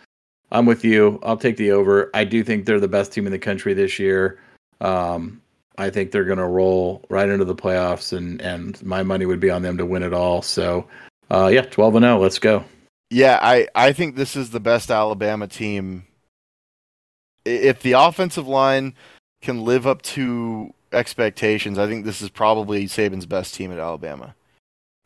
I'm 0.51 0.67
with 0.67 0.85
you. 0.85 1.21
I'll 1.23 1.37
take 1.37 1.57
the 1.57 1.71
over. 1.71 2.11
I 2.15 2.25
do 2.25 2.43
think 2.43 2.65
they're 2.65 2.81
the 2.81 2.89
best 2.89 3.13
team 3.13 3.27
in 3.27 3.33
the 3.33 3.39
country 3.39 3.75
this 3.75 3.99
year. 3.99 4.41
Um, 4.81 5.42
I 5.83 5.91
think 5.91 6.13
they're 6.13 6.25
going 6.25 6.39
to 6.39 6.47
roll 6.47 7.05
right 7.11 7.29
into 7.29 7.45
the 7.45 7.57
playoffs, 7.57 8.17
and 8.17 8.41
and 8.41 8.81
my 8.85 9.03
money 9.03 9.27
would 9.27 9.41
be 9.41 9.51
on 9.51 9.63
them 9.63 9.77
to 9.79 9.87
win 9.87 10.05
it 10.05 10.15
all. 10.15 10.41
So, 10.41 10.87
uh, 11.31 11.51
yeah, 11.53 11.63
twelve 11.63 11.97
and 11.97 12.05
zero. 12.05 12.19
Let's 12.19 12.39
go. 12.39 12.65
Yeah, 13.11 13.39
I 13.43 13.67
I 13.75 13.93
think 13.93 14.15
this 14.15 14.37
is 14.37 14.51
the 14.51 14.61
best 14.61 14.91
Alabama 14.91 15.49
team. 15.49 16.05
If 17.45 17.83
the 17.83 17.93
offensive 17.93 18.47
line 18.47 18.95
can 19.41 19.65
live 19.65 19.87
up 19.87 20.03
to 20.03 20.73
expectations, 20.93 21.79
I 21.79 21.89
think 21.89 22.05
this 22.05 22.23
is 22.23 22.31
probably 22.31 22.87
Saban's 22.87 23.27
best 23.27 23.55
team 23.55 23.73
at 23.73 23.79
Alabama. 23.81 24.37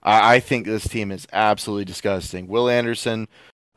I, 0.02 0.36
I 0.36 0.40
think 0.40 0.66
this 0.66 0.86
team 0.86 1.10
is 1.10 1.26
absolutely 1.32 1.86
disgusting. 1.86 2.48
Will 2.48 2.68
Anderson 2.68 3.28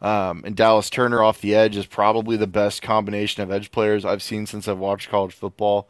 um, 0.02 0.44
and 0.46 0.56
Dallas 0.56 0.90
Turner 0.90 1.24
off 1.24 1.40
the 1.40 1.56
edge 1.56 1.78
is 1.78 1.86
probably 1.86 2.36
the 2.36 2.48
best 2.48 2.82
combination 2.82 3.42
of 3.42 3.52
edge 3.52 3.72
players 3.72 4.04
I've 4.04 4.22
seen 4.22 4.46
since 4.46 4.68
I've 4.68 4.78
watched 4.78 5.10
college 5.10 5.34
football. 5.34 5.88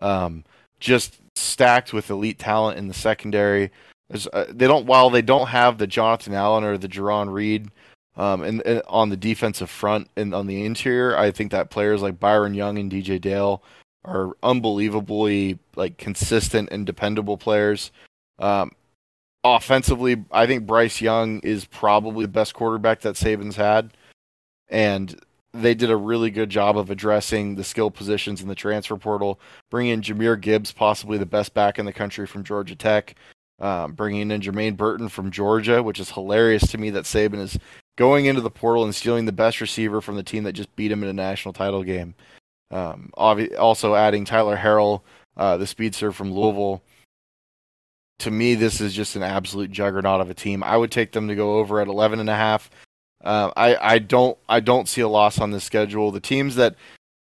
Um, 0.00 0.44
just 0.80 1.20
stacked 1.36 1.92
with 1.92 2.10
elite 2.10 2.38
talent 2.38 2.78
in 2.78 2.88
the 2.88 2.94
secondary. 2.94 3.70
Uh, 4.32 4.46
they 4.48 4.66
don't 4.66 4.86
while 4.86 5.10
they 5.10 5.22
don't 5.22 5.48
have 5.48 5.78
the 5.78 5.86
Jonathan 5.86 6.34
Allen 6.34 6.64
or 6.64 6.76
the 6.76 6.88
Jarran 6.88 7.32
Reed 7.32 7.70
um, 8.16 8.42
and, 8.42 8.82
on 8.88 9.08
the 9.08 9.16
defensive 9.16 9.70
front 9.70 10.08
and 10.16 10.34
on 10.34 10.46
the 10.46 10.64
interior. 10.64 11.16
I 11.16 11.30
think 11.30 11.52
that 11.52 11.70
players 11.70 12.02
like 12.02 12.18
Byron 12.18 12.54
Young 12.54 12.78
and 12.78 12.90
DJ 12.90 13.20
Dale 13.20 13.62
are 14.04 14.32
unbelievably 14.42 15.58
like 15.76 15.98
consistent 15.98 16.70
and 16.72 16.86
dependable 16.86 17.36
players. 17.36 17.92
Um, 18.38 18.72
offensively, 19.44 20.24
I 20.32 20.46
think 20.46 20.66
Bryce 20.66 21.00
Young 21.00 21.40
is 21.40 21.64
probably 21.66 22.24
the 22.24 22.32
best 22.32 22.54
quarterback 22.54 23.00
that 23.02 23.14
Saban's 23.14 23.56
had, 23.56 23.92
and 24.68 25.18
they 25.52 25.74
did 25.74 25.90
a 25.90 25.96
really 25.96 26.30
good 26.30 26.50
job 26.50 26.76
of 26.78 26.90
addressing 26.90 27.56
the 27.56 27.64
skill 27.64 27.90
positions 27.90 28.40
in 28.40 28.48
the 28.48 28.54
transfer 28.54 28.96
portal, 28.96 29.40
bringing 29.70 29.92
in 29.94 30.02
Jahmyr 30.02 30.40
Gibbs, 30.40 30.72
possibly 30.72 31.18
the 31.18 31.26
best 31.26 31.54
back 31.54 31.78
in 31.78 31.86
the 31.86 31.92
country 31.92 32.26
from 32.26 32.44
Georgia 32.44 32.76
Tech, 32.76 33.16
um, 33.60 33.92
bringing 33.92 34.30
in 34.30 34.40
Jermaine 34.40 34.76
Burton 34.76 35.08
from 35.08 35.30
Georgia, 35.30 35.82
which 35.82 36.00
is 36.00 36.10
hilarious 36.10 36.66
to 36.68 36.78
me 36.78 36.90
that 36.90 37.04
Saban 37.04 37.40
is 37.40 37.58
going 37.96 38.26
into 38.26 38.40
the 38.40 38.50
portal 38.50 38.84
and 38.84 38.94
stealing 38.94 39.26
the 39.26 39.32
best 39.32 39.60
receiver 39.60 40.00
from 40.00 40.16
the 40.16 40.22
team 40.22 40.44
that 40.44 40.52
just 40.52 40.74
beat 40.76 40.92
him 40.92 41.02
in 41.02 41.08
a 41.08 41.12
national 41.12 41.52
title 41.52 41.82
game. 41.82 42.14
Um, 42.70 43.10
also 43.16 43.94
adding 43.94 44.24
Tyler 44.24 44.56
Harrell, 44.56 45.02
uh, 45.36 45.56
the 45.56 45.66
speedster 45.66 46.12
from 46.12 46.32
Louisville. 46.32 46.82
To 48.20 48.30
me, 48.30 48.54
this 48.54 48.80
is 48.80 48.94
just 48.94 49.16
an 49.16 49.22
absolute 49.22 49.70
juggernaut 49.70 50.20
of 50.20 50.30
a 50.30 50.34
team. 50.34 50.62
I 50.62 50.76
would 50.76 50.90
take 50.90 51.12
them 51.12 51.26
to 51.28 51.34
go 51.34 51.58
over 51.58 51.80
at 51.80 51.88
11 51.88 52.20
and 52.20 52.30
a 52.30 52.36
half. 52.36 52.70
Uh, 53.22 53.50
I 53.56 53.94
I 53.94 53.98
don't 53.98 54.38
I 54.48 54.60
don't 54.60 54.88
see 54.88 55.00
a 55.00 55.08
loss 55.08 55.38
on 55.38 55.50
the 55.50 55.60
schedule. 55.60 56.10
The 56.10 56.20
teams 56.20 56.56
that 56.56 56.76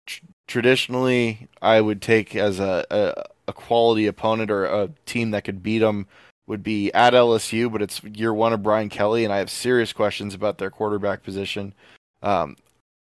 tr- 0.07 0.25
traditionally 0.47 1.49
I 1.61 1.81
would 1.81 2.01
take 2.01 2.35
as 2.35 2.61
a, 2.61 2.85
a, 2.91 3.25
a 3.49 3.53
quality 3.53 4.07
opponent 4.07 4.51
or 4.51 4.65
a 4.65 4.91
team 5.07 5.33
that 5.33 5.45
could 5.45 5.63
beat 5.63 5.81
them 5.81 6.07
would 6.47 6.63
be 6.63 6.93
at 6.93 7.13
LSU, 7.13 7.71
but 7.71 7.83
it's 7.83 8.03
year 8.05 8.33
one 8.35 8.53
of 8.53 8.63
Brian 8.63 8.89
Kelly, 8.89 9.25
and 9.25 9.33
I 9.33 9.39
have 9.39 9.51
serious 9.51 9.93
questions 9.93 10.35
about 10.35 10.59
their 10.59 10.71
quarterback 10.71 11.23
position. 11.23 11.75
Um, 12.23 12.57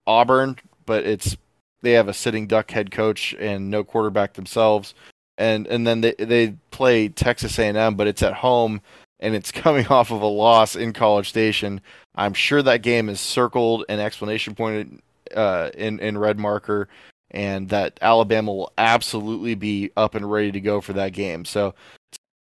Auburn, 0.07 0.57
but 0.85 1.05
it's 1.05 1.37
they 1.83 1.93
have 1.93 2.09
a 2.09 2.15
sitting 2.15 2.47
duck 2.47 2.71
head 2.71 2.91
coach 2.91 3.35
and 3.39 3.71
no 3.71 3.85
quarterback 3.85 4.35
themselves, 4.35 4.95
and 5.39 5.67
and 5.69 5.87
then 5.87 6.01
they 6.01 6.15
they 6.19 6.55
play 6.71 7.09
Texas 7.09 7.59
A&M, 7.59 7.95
but 7.95 8.07
it's 8.07 8.23
at 8.23 8.35
home 8.35 8.81
and 9.23 9.35
it's 9.35 9.51
coming 9.53 9.87
off 9.87 10.11
of 10.11 10.21
a 10.21 10.27
loss 10.27 10.77
in 10.77 10.93
College 10.93 11.31
Station. 11.31 11.81
I'm 12.15 12.35
sure 12.35 12.63
that 12.63 12.83
game 12.83 13.09
is 13.09 13.21
circled 13.21 13.87
and 13.89 14.01
explanation 14.01 14.55
pointed 14.55 15.01
uh, 15.35 15.71
in 15.75 15.99
in 16.01 16.19
red 16.19 16.39
marker, 16.39 16.89
and 17.31 17.71
that 17.71 17.99
Alabama 18.03 18.53
will 18.53 18.73
absolutely 18.77 19.55
be 19.55 19.91
up 19.97 20.15
and 20.15 20.31
ready 20.31 20.53
to 20.53 20.61
go 20.61 20.83
for 20.83 20.93
that 20.93 21.15
game. 21.15 21.47
So 21.47 21.75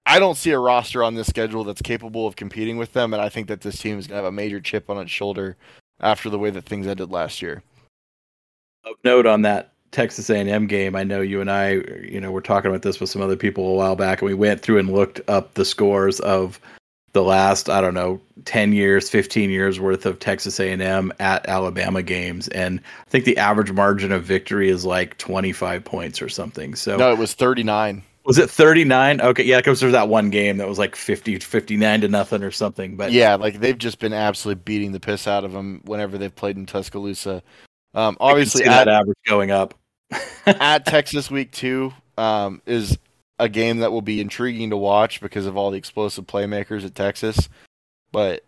I 0.06 0.18
don't 0.18 0.38
see 0.38 0.52
a 0.52 0.58
roster 0.58 1.04
on 1.04 1.14
this 1.14 1.26
schedule 1.26 1.64
that's 1.64 1.82
capable 1.82 2.26
of 2.26 2.36
competing 2.36 2.78
with 2.78 2.94
them, 2.94 3.12
and 3.12 3.20
I 3.20 3.28
think 3.28 3.48
that 3.48 3.60
this 3.60 3.78
team 3.78 3.98
is 3.98 4.06
going 4.06 4.18
to 4.18 4.24
have 4.24 4.32
a 4.32 4.32
major 4.32 4.60
chip 4.60 4.88
on 4.88 4.96
its 4.96 5.10
shoulder 5.10 5.56
after 6.00 6.30
the 6.30 6.38
way 6.38 6.48
that 6.48 6.64
things 6.64 6.86
ended 6.86 7.10
last 7.10 7.42
year. 7.42 7.62
Note 9.04 9.26
on 9.26 9.42
that 9.42 9.72
Texas 9.90 10.28
A&M 10.30 10.66
game, 10.66 10.94
I 10.94 11.04
know 11.04 11.20
you 11.20 11.40
and 11.40 11.50
I, 11.50 11.74
you 12.02 12.20
know, 12.20 12.30
were 12.30 12.40
talking 12.40 12.70
about 12.70 12.82
this 12.82 13.00
with 13.00 13.10
some 13.10 13.22
other 13.22 13.36
people 13.36 13.68
a 13.68 13.74
while 13.74 13.96
back, 13.96 14.20
and 14.20 14.26
we 14.26 14.34
went 14.34 14.60
through 14.60 14.78
and 14.78 14.92
looked 14.92 15.20
up 15.28 15.54
the 15.54 15.64
scores 15.64 16.20
of 16.20 16.60
the 17.12 17.22
last 17.22 17.68
I 17.68 17.80
don't 17.80 17.94
know 17.94 18.20
10 18.44 18.72
years, 18.72 19.08
15 19.08 19.50
years 19.50 19.80
worth 19.80 20.06
of 20.06 20.18
Texas 20.18 20.60
A&M 20.60 21.12
at 21.18 21.48
Alabama 21.48 22.02
games 22.02 22.48
and 22.48 22.80
I 23.06 23.10
think 23.10 23.24
the 23.24 23.38
average 23.38 23.72
margin 23.72 24.12
of 24.12 24.24
victory 24.24 24.68
is 24.68 24.84
like 24.84 25.16
25 25.18 25.84
points 25.84 26.20
or 26.20 26.28
something. 26.28 26.74
So 26.74 26.96
No, 26.96 27.10
it 27.10 27.18
was 27.18 27.34
39. 27.34 28.02
Was 28.24 28.36
it 28.36 28.50
39? 28.50 29.22
Okay, 29.22 29.42
yeah, 29.42 29.56
because 29.56 29.80
there's 29.80 29.92
that 29.92 30.08
one 30.08 30.28
game 30.28 30.58
that 30.58 30.68
was 30.68 30.78
like 30.78 30.94
50 30.94 31.38
59 31.38 32.02
to 32.02 32.08
nothing 32.08 32.42
or 32.42 32.50
something, 32.50 32.94
but 32.94 33.10
Yeah, 33.10 33.36
like 33.36 33.58
they've 33.58 33.78
just 33.78 33.98
been 33.98 34.12
absolutely 34.12 34.62
beating 34.64 34.92
the 34.92 35.00
piss 35.00 35.26
out 35.26 35.44
of 35.44 35.52
them 35.52 35.80
whenever 35.86 36.18
they've 36.18 36.34
played 36.34 36.56
in 36.56 36.66
Tuscaloosa. 36.66 37.42
Um, 37.94 38.16
obviously, 38.20 38.64
at, 38.64 38.84
that 38.84 38.88
average 38.88 39.18
going 39.26 39.50
up 39.50 39.74
at 40.46 40.86
Texas 40.86 41.30
Week 41.30 41.50
Two 41.50 41.92
um, 42.16 42.62
is 42.66 42.98
a 43.38 43.48
game 43.48 43.78
that 43.78 43.92
will 43.92 44.02
be 44.02 44.20
intriguing 44.20 44.70
to 44.70 44.76
watch 44.76 45.20
because 45.20 45.46
of 45.46 45.56
all 45.56 45.70
the 45.70 45.78
explosive 45.78 46.26
playmakers 46.26 46.84
at 46.84 46.94
Texas. 46.94 47.48
But 48.12 48.44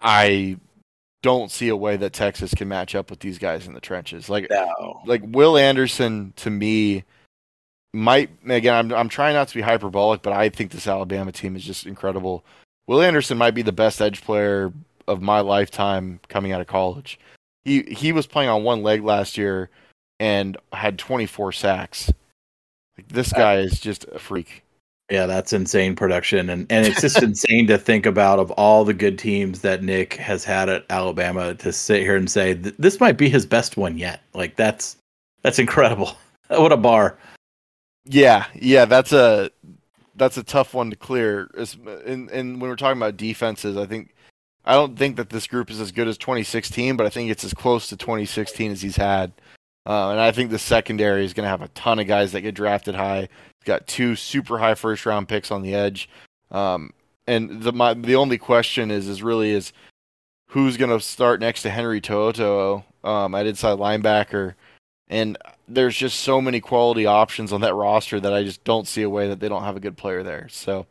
I 0.00 0.58
don't 1.22 1.50
see 1.50 1.68
a 1.68 1.76
way 1.76 1.96
that 1.96 2.12
Texas 2.12 2.52
can 2.52 2.68
match 2.68 2.94
up 2.94 3.10
with 3.10 3.20
these 3.20 3.38
guys 3.38 3.66
in 3.66 3.72
the 3.72 3.80
trenches. 3.80 4.28
Like, 4.28 4.48
no. 4.50 5.00
like 5.06 5.22
Will 5.24 5.56
Anderson 5.56 6.32
to 6.36 6.50
me 6.50 7.04
might 7.94 8.28
again. 8.46 8.74
I'm 8.74 8.92
I'm 8.92 9.08
trying 9.08 9.34
not 9.34 9.48
to 9.48 9.54
be 9.54 9.60
hyperbolic, 9.60 10.20
but 10.20 10.32
I 10.32 10.48
think 10.48 10.72
this 10.72 10.86
Alabama 10.86 11.32
team 11.32 11.56
is 11.56 11.64
just 11.64 11.86
incredible. 11.86 12.44
Will 12.86 13.00
Anderson 13.00 13.38
might 13.38 13.54
be 13.54 13.62
the 13.62 13.72
best 13.72 14.02
edge 14.02 14.20
player 14.22 14.72
of 15.06 15.22
my 15.22 15.40
lifetime 15.40 16.20
coming 16.28 16.52
out 16.52 16.60
of 16.60 16.66
college. 16.66 17.18
He 17.64 17.82
he 17.82 18.12
was 18.12 18.26
playing 18.26 18.50
on 18.50 18.64
one 18.64 18.82
leg 18.82 19.02
last 19.02 19.38
year 19.38 19.70
and 20.20 20.56
had 20.72 20.98
24 20.98 21.52
sacks. 21.52 22.12
Like 22.96 23.08
this 23.08 23.32
guy 23.32 23.56
is 23.56 23.80
just 23.80 24.04
a 24.04 24.18
freak. 24.18 24.62
Yeah, 25.10 25.26
that's 25.26 25.52
insane 25.52 25.96
production, 25.96 26.48
and 26.48 26.66
and 26.70 26.86
it's 26.86 27.00
just 27.00 27.22
insane 27.22 27.66
to 27.66 27.76
think 27.76 28.06
about 28.06 28.38
of 28.38 28.50
all 28.52 28.84
the 28.84 28.94
good 28.94 29.18
teams 29.18 29.60
that 29.60 29.82
Nick 29.82 30.14
has 30.14 30.44
had 30.44 30.68
at 30.68 30.86
Alabama 30.88 31.54
to 31.56 31.72
sit 31.72 32.00
here 32.02 32.16
and 32.16 32.30
say 32.30 32.54
this 32.54 33.00
might 33.00 33.18
be 33.18 33.28
his 33.28 33.44
best 33.44 33.76
one 33.76 33.98
yet. 33.98 34.22
Like 34.32 34.56
that's 34.56 34.96
that's 35.42 35.58
incredible. 35.58 36.16
what 36.48 36.72
a 36.72 36.76
bar. 36.76 37.18
Yeah, 38.06 38.46
yeah, 38.54 38.86
that's 38.86 39.12
a 39.12 39.50
that's 40.16 40.38
a 40.38 40.42
tough 40.42 40.72
one 40.72 40.88
to 40.90 40.96
clear. 40.96 41.50
And 42.06 42.30
and 42.30 42.60
when 42.60 42.70
we're 42.70 42.76
talking 42.76 42.98
about 42.98 43.18
defenses, 43.18 43.76
I 43.76 43.84
think 43.84 44.13
I 44.64 44.74
don't 44.74 44.98
think 44.98 45.16
that 45.16 45.30
this 45.30 45.46
group 45.46 45.70
is 45.70 45.80
as 45.80 45.92
good 45.92 46.08
as 46.08 46.16
2016, 46.18 46.96
but 46.96 47.06
I 47.06 47.10
think 47.10 47.30
it's 47.30 47.44
as 47.44 47.52
close 47.54 47.88
to 47.88 47.96
2016 47.96 48.72
as 48.72 48.82
he's 48.82 48.96
had. 48.96 49.32
Uh, 49.86 50.10
and 50.10 50.20
I 50.20 50.32
think 50.32 50.50
the 50.50 50.58
secondary 50.58 51.24
is 51.24 51.34
going 51.34 51.44
to 51.44 51.50
have 51.50 51.60
a 51.60 51.68
ton 51.68 51.98
of 51.98 52.06
guys 52.06 52.32
that 52.32 52.40
get 52.40 52.54
drafted 52.54 52.94
high. 52.94 53.20
He's 53.20 53.66
got 53.66 53.86
two 53.86 54.16
super 54.16 54.58
high 54.58 54.74
first 54.74 55.04
round 55.04 55.28
picks 55.28 55.50
on 55.50 55.62
the 55.62 55.74
edge. 55.74 56.08
Um, 56.50 56.92
and 57.26 57.62
the 57.62 57.72
my, 57.72 57.94
the 57.94 58.16
only 58.16 58.38
question 58.38 58.90
is 58.90 59.08
is 59.08 59.22
really 59.22 59.50
is 59.50 59.72
who's 60.48 60.76
going 60.76 60.90
to 60.90 61.00
start 61.00 61.40
next 61.40 61.62
to 61.62 61.70
Henry 61.70 62.00
To'oTo'o 62.00 62.84
um, 63.02 63.34
at 63.34 63.46
inside 63.46 63.78
linebacker. 63.78 64.54
And 65.08 65.36
there's 65.68 65.96
just 65.96 66.20
so 66.20 66.40
many 66.40 66.60
quality 66.60 67.04
options 67.04 67.52
on 67.52 67.60
that 67.60 67.74
roster 67.74 68.20
that 68.20 68.32
I 68.32 68.42
just 68.42 68.64
don't 68.64 68.88
see 68.88 69.02
a 69.02 69.10
way 69.10 69.28
that 69.28 69.40
they 69.40 69.48
don't 69.48 69.64
have 69.64 69.76
a 69.76 69.80
good 69.80 69.96
player 69.96 70.22
there. 70.22 70.48
So, 70.48 70.86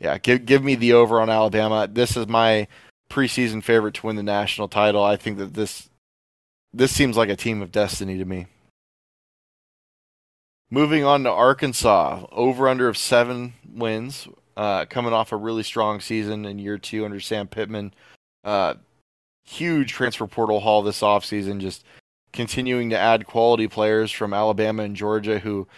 yeah, 0.00 0.18
give 0.18 0.44
give 0.44 0.62
me 0.62 0.74
the 0.74 0.92
over 0.92 1.20
on 1.20 1.30
Alabama. 1.30 1.88
This 1.90 2.16
is 2.16 2.26
my 2.28 2.66
preseason 3.10 3.62
favorite 3.62 3.94
to 3.94 4.06
win 4.06 4.16
the 4.16 4.22
national 4.22 4.68
title. 4.68 5.02
I 5.02 5.16
think 5.16 5.38
that 5.38 5.54
this 5.54 5.88
this 6.72 6.92
seems 6.92 7.16
like 7.16 7.28
a 7.28 7.36
team 7.36 7.62
of 7.62 7.70
destiny 7.70 8.18
to 8.18 8.24
me. 8.24 8.46
Moving 10.70 11.04
on 11.04 11.22
to 11.22 11.30
Arkansas, 11.30 12.26
over 12.32 12.68
under 12.68 12.88
of 12.88 12.96
seven 12.96 13.54
wins, 13.72 14.26
uh, 14.56 14.86
coming 14.86 15.12
off 15.12 15.30
a 15.30 15.36
really 15.36 15.62
strong 15.62 16.00
season 16.00 16.44
in 16.44 16.58
year 16.58 16.78
two 16.78 17.04
under 17.04 17.20
Sam 17.20 17.46
Pittman. 17.46 17.94
Uh, 18.42 18.74
huge 19.44 19.92
transfer 19.92 20.26
portal 20.26 20.60
haul 20.60 20.82
this 20.82 21.00
offseason, 21.00 21.60
just 21.60 21.84
continuing 22.32 22.90
to 22.90 22.98
add 22.98 23.26
quality 23.26 23.68
players 23.68 24.10
from 24.10 24.34
Alabama 24.34 24.82
and 24.82 24.96
Georgia 24.96 25.38
who 25.38 25.68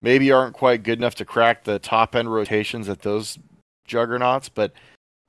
maybe 0.00 0.32
aren't 0.32 0.54
quite 0.54 0.82
good 0.82 0.98
enough 0.98 1.16
to 1.16 1.24
crack 1.24 1.64
the 1.64 1.78
top 1.78 2.16
end 2.16 2.32
rotations 2.32 2.88
at 2.88 3.02
those 3.02 3.38
juggernauts, 3.86 4.48
but 4.48 4.72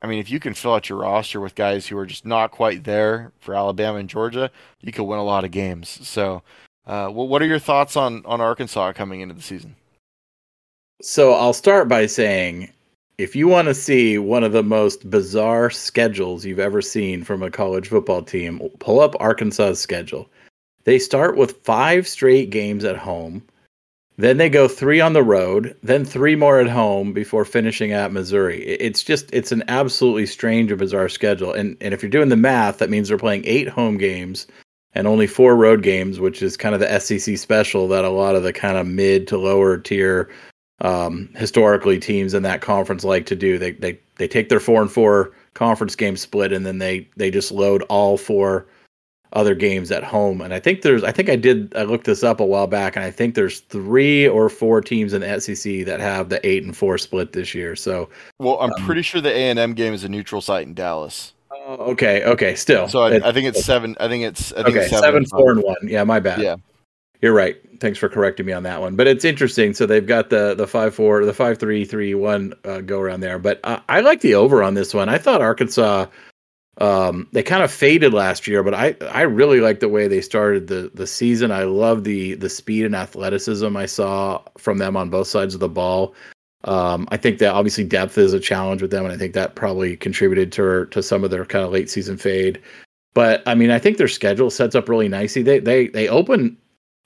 I 0.02 0.08
mean, 0.08 0.20
if 0.20 0.30
you 0.30 0.40
can 0.40 0.54
fill 0.54 0.74
out 0.74 0.90
your 0.90 1.00
roster 1.00 1.40
with 1.40 1.56
guys 1.56 1.88
who 1.88 1.98
are 1.98 2.06
just 2.06 2.26
not 2.26 2.52
quite 2.52 2.84
there 2.84 3.32
for 3.40 3.56
Alabama 3.56 3.98
and 3.98 4.10
Georgia, 4.10 4.52
you 4.82 4.92
could 4.92 5.04
win 5.04 5.20
a 5.20 5.24
lot 5.24 5.44
of 5.44 5.52
games. 5.52 5.90
So, 6.08 6.44
uh, 6.86 7.10
what 7.10 7.42
are 7.42 7.46
your 7.46 7.60
thoughts 7.60 7.98
on 7.98 8.24
on 8.26 8.40
Arkansas 8.40 8.94
coming 8.94 9.22
into 9.22 9.34
the 9.36 9.42
season? 9.42 9.76
So 11.02 11.34
I'll 11.34 11.54
start 11.54 11.88
by 11.88 12.08
saying, 12.08 12.72
if 13.18 13.36
you 13.36 13.48
want 13.48 13.68
to 13.68 13.74
see 13.74 14.18
one 14.18 14.44
of 14.44 14.52
the 14.52 14.64
most 14.64 15.10
bizarre 15.10 15.70
schedules 15.70 16.46
you've 16.46 16.60
ever 16.60 16.82
seen 16.82 17.24
from 17.24 17.44
a 17.44 17.52
college 17.52 17.88
football 17.88 18.24
team, 18.24 18.60
pull 18.80 19.00
up 19.00 19.16
Arkansas's 19.20 19.80
schedule. 19.80 20.30
They 20.86 20.98
start 20.98 21.38
with 21.38 21.64
five 21.64 22.08
straight 22.08 22.50
games 22.50 22.84
at 22.84 22.98
home 22.98 23.44
then 24.18 24.38
they 24.38 24.50
go 24.50 24.68
three 24.68 25.00
on 25.00 25.14
the 25.14 25.24
road, 25.24 25.76
then 25.84 26.04
three 26.04 26.36
more 26.36 26.60
at 26.60 26.68
home 26.68 27.14
before 27.14 27.46
finishing 27.46 27.92
at 27.92 28.12
Missouri. 28.12 28.64
It's 28.66 29.04
just 29.04 29.30
it's 29.32 29.52
an 29.52 29.64
absolutely 29.68 30.26
strange 30.26 30.72
and 30.72 30.80
bizarre 30.80 31.10
schedule. 31.10 31.54
And 31.54 31.78
and 31.82 31.94
if 31.94 32.02
you're 32.02 32.10
doing 32.10 32.30
the 32.30 32.36
math, 32.36 32.80
that 32.80 32.90
means 32.90 33.08
they're 33.08 33.18
playing 33.18 33.44
eight 33.46 33.70
home 33.70 33.98
games 33.98 34.48
and 34.94 35.06
only 35.06 35.28
four 35.28 35.56
road 35.56 35.84
games, 35.84 36.20
which 36.20 36.42
is 36.42 36.58
kind 36.58 36.74
of 36.74 36.82
the 36.82 37.00
SEC 37.00 37.38
special 37.38 37.88
that 37.90 38.06
a 38.06 38.10
lot 38.10 38.36
of 38.36 38.42
the 38.42 38.54
kind 38.54 38.78
of 38.78 38.88
mid 38.88 39.28
to 39.28 39.38
lower 39.38 39.78
tier 39.78 40.30
um, 40.82 41.30
historically 41.36 42.00
teams 42.00 42.34
in 42.34 42.42
that 42.44 42.62
conference 42.62 43.04
like 43.04 43.28
to 43.28 43.36
do. 43.36 43.60
They 43.60 43.72
they 43.72 44.00
they 44.16 44.28
take 44.28 44.50
their 44.50 44.60
four 44.60 44.82
and 44.82 44.92
four 44.92 45.32
conference 45.54 45.96
game 45.96 46.18
split 46.18 46.52
and 46.52 46.66
then 46.66 46.80
they 46.80 47.08
they 47.18 47.30
just 47.30 47.52
load 47.52 47.84
all 47.84 48.18
four 48.18 48.66
other 49.34 49.56
games 49.56 49.92
at 49.92 50.04
home. 50.04 50.42
And 50.42 50.54
I 50.54 50.60
think 50.60 50.82
there's, 50.82 51.04
I 51.04 51.12
think 51.12 51.30
I 51.30 51.36
did, 51.36 51.76
I 51.76 51.84
looked 51.84 52.06
this 52.06 52.24
up 52.24 52.40
a 52.40 52.46
while 52.46 52.68
back, 52.68 52.96
and 52.96 53.04
I 53.04 53.12
think 53.12 53.36
there's 53.36 53.60
three 53.62 54.28
or 54.28 54.50
four 54.50 54.82
teams 54.82 55.14
in 55.14 55.22
the 55.22 55.40
SEC 55.40 55.86
that 55.86 56.00
have 56.00 56.30
the 56.30 56.46
eight 56.48 56.64
and 56.64 56.76
four 56.76 56.98
split 56.98 57.34
this 57.34 57.54
year. 57.54 57.76
So, 57.76 58.10
well, 58.40 58.60
I'm 58.60 58.74
um, 58.74 58.86
pretty 58.86 59.02
sure 59.02 59.22
the 59.22 59.32
A 59.32 59.50
and 59.50 59.60
M 59.60 59.74
game 59.74 59.94
is 59.94 60.04
a 60.04 60.10
neutral 60.10 60.42
site 60.42 60.68
in 60.68 60.74
Dallas. 60.74 61.34
Oh, 61.52 61.92
okay, 61.92 62.24
okay, 62.24 62.56
still. 62.56 62.88
So 62.88 63.02
I, 63.02 63.28
I 63.28 63.32
think 63.32 63.48
it's 63.48 63.64
seven. 63.64 63.96
I 64.00 64.08
think 64.08 64.24
it's 64.24 64.54
I 64.54 64.64
think 64.64 64.70
okay, 64.78 64.80
it's 64.82 64.90
seven, 64.90 65.26
seven 65.26 65.26
four 65.26 65.52
and 65.52 65.62
one. 65.62 65.78
Yeah, 65.84 66.04
my 66.04 66.20
bad. 66.20 66.42
Yeah, 66.42 66.56
you're 67.22 67.34
right. 67.34 67.58
Thanks 67.80 68.00
for 68.00 68.10
correcting 68.10 68.46
me 68.46 68.54
on 68.54 68.64
that 68.64 68.82
one. 68.82 68.96
But 68.96 69.08
it's 69.08 69.26
interesting. 69.26 69.74
So 69.74 69.86
they've 69.86 70.06
got 70.06 70.30
the 70.30 70.56
the 70.56 70.68
five 70.68 70.96
four, 70.96 71.26
the 71.26 71.34
five 71.34 71.58
three 71.58 71.86
three 71.86 72.16
one 72.16 72.54
uh, 72.64 72.82
go 72.82 73.00
around 73.00 73.22
there. 73.22 73.40
But 73.40 73.60
uh, 73.64 73.80
I 73.90 74.02
like 74.02 74.22
the 74.22 74.36
over 74.36 74.64
on 74.64 74.74
this 74.74 74.94
one. 74.94 75.10
I 75.10 75.18
thought 75.18 75.42
Arkansas 75.42 76.08
um, 76.80 77.28
they 77.32 77.42
kind 77.42 77.64
of 77.64 77.72
faded 77.72 78.14
last 78.14 78.48
year, 78.48 78.62
but 78.62 78.74
I 78.74 78.96
I 79.12 79.22
really 79.22 79.62
like 79.62 79.80
the 79.80 79.90
way 79.90 80.08
they 80.08 80.22
started 80.22 80.68
the 80.68 80.92
the 80.94 81.08
season. 81.08 81.52
I 81.52 81.64
love 81.64 82.04
the 82.04 82.36
the 82.36 82.50
speed 82.50 82.86
and 82.86 82.96
athleticism 82.96 83.76
I 83.76 83.88
saw 83.88 84.42
from 84.58 84.78
them 84.78 84.96
on 84.96 85.10
both 85.10 85.28
sides 85.28 85.54
of 85.54 85.60
the 85.60 85.70
ball. 85.70 86.14
Um, 86.66 87.08
I 87.12 87.18
think 87.18 87.40
that 87.40 87.54
obviously 87.54 87.84
depth 87.84 88.18
is 88.18 88.34
a 88.34 88.40
challenge 88.40 88.82
with 88.82 88.92
them, 88.92 89.06
and 89.06 89.14
I 89.14 89.18
think 89.18 89.34
that 89.34 89.56
probably 89.56 89.98
contributed 89.98 90.52
to 90.54 90.86
to 90.88 91.02
some 91.02 91.24
of 91.24 91.32
their 91.32 91.46
kind 91.46 91.66
of 91.66 91.72
late 91.72 91.90
season 91.90 92.18
fade. 92.18 92.62
But 93.16 93.42
I 93.48 93.56
mean, 93.56 93.72
I 93.72 93.80
think 93.80 93.98
their 93.98 94.08
schedule 94.08 94.52
sets 94.52 94.76
up 94.76 94.88
really 94.88 95.10
nicely. 95.10 95.42
They 95.42 95.58
they 95.58 95.88
they 95.88 96.08
open 96.08 96.58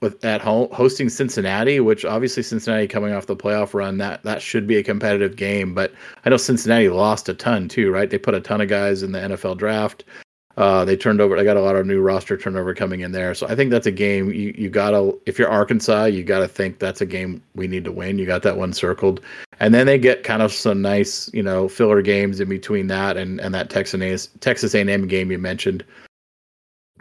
with 0.02 0.24
at 0.26 0.42
home 0.42 0.68
hosting 0.72 1.10
Cincinnati, 1.10 1.80
which 1.80 2.04
obviously 2.04 2.44
Cincinnati 2.44 2.88
coming 2.88 3.14
off 3.14 3.28
the 3.28 3.36
playoff 3.36 3.74
run, 3.74 3.98
that 4.00 4.24
that 4.24 4.42
should 4.42 4.68
be 4.68 4.78
a 4.78 4.84
competitive 4.84 5.36
game. 5.36 5.74
But 5.74 5.94
I 6.26 6.30
know 6.30 6.38
Cincinnati 6.38 6.90
lost 6.90 7.30
a 7.30 7.34
ton 7.34 7.68
too, 7.68 7.92
right? 7.92 8.10
They 8.10 8.18
put 8.18 8.34
a 8.34 8.42
ton 8.42 8.62
of 8.62 8.68
guys 8.68 9.04
in 9.04 9.12
the 9.12 9.20
NFL 9.20 9.58
draft. 9.58 10.04
Uh, 10.58 10.84
they 10.84 10.98
turned 10.98 11.22
over. 11.22 11.38
They 11.38 11.44
got 11.44 11.56
a 11.56 11.62
lot 11.62 11.76
of 11.76 11.86
new 11.86 12.02
roster 12.02 12.36
turnover 12.36 12.74
coming 12.74 13.02
in 13.02 13.14
there. 13.14 13.34
So 13.34 13.48
I 13.48 13.56
think 13.56 13.72
that's 13.72 13.88
a 13.88 13.92
game 13.92 14.32
you 14.34 14.54
you 14.58 14.70
gotta. 14.70 15.16
If 15.26 15.40
you're 15.40 15.50
Arkansas, 15.50 16.06
you 16.06 16.24
gotta 16.24 16.48
think 16.48 16.80
that's 16.80 17.00
a 17.00 17.06
game 17.06 17.42
we 17.56 17.68
need 17.68 17.86
to 17.86 17.92
win. 17.92 18.18
You 18.18 18.26
got 18.26 18.44
that 18.44 18.58
one 18.58 18.74
circled, 18.74 19.22
and 19.60 19.74
then 19.74 19.86
they 19.86 19.98
get 19.98 20.24
kind 20.24 20.42
of 20.42 20.52
some 20.52 20.82
nice 20.82 21.32
you 21.34 21.44
know 21.44 21.70
filler 21.70 22.02
games 22.02 22.40
in 22.40 22.50
between 22.50 22.88
that 22.88 23.18
and 23.18 23.40
and 23.40 23.54
that 23.54 23.70
Texas 23.70 24.30
Texas 24.40 24.74
A&M 24.74 25.08
game 25.08 25.32
you 25.32 25.38
mentioned. 25.38 25.86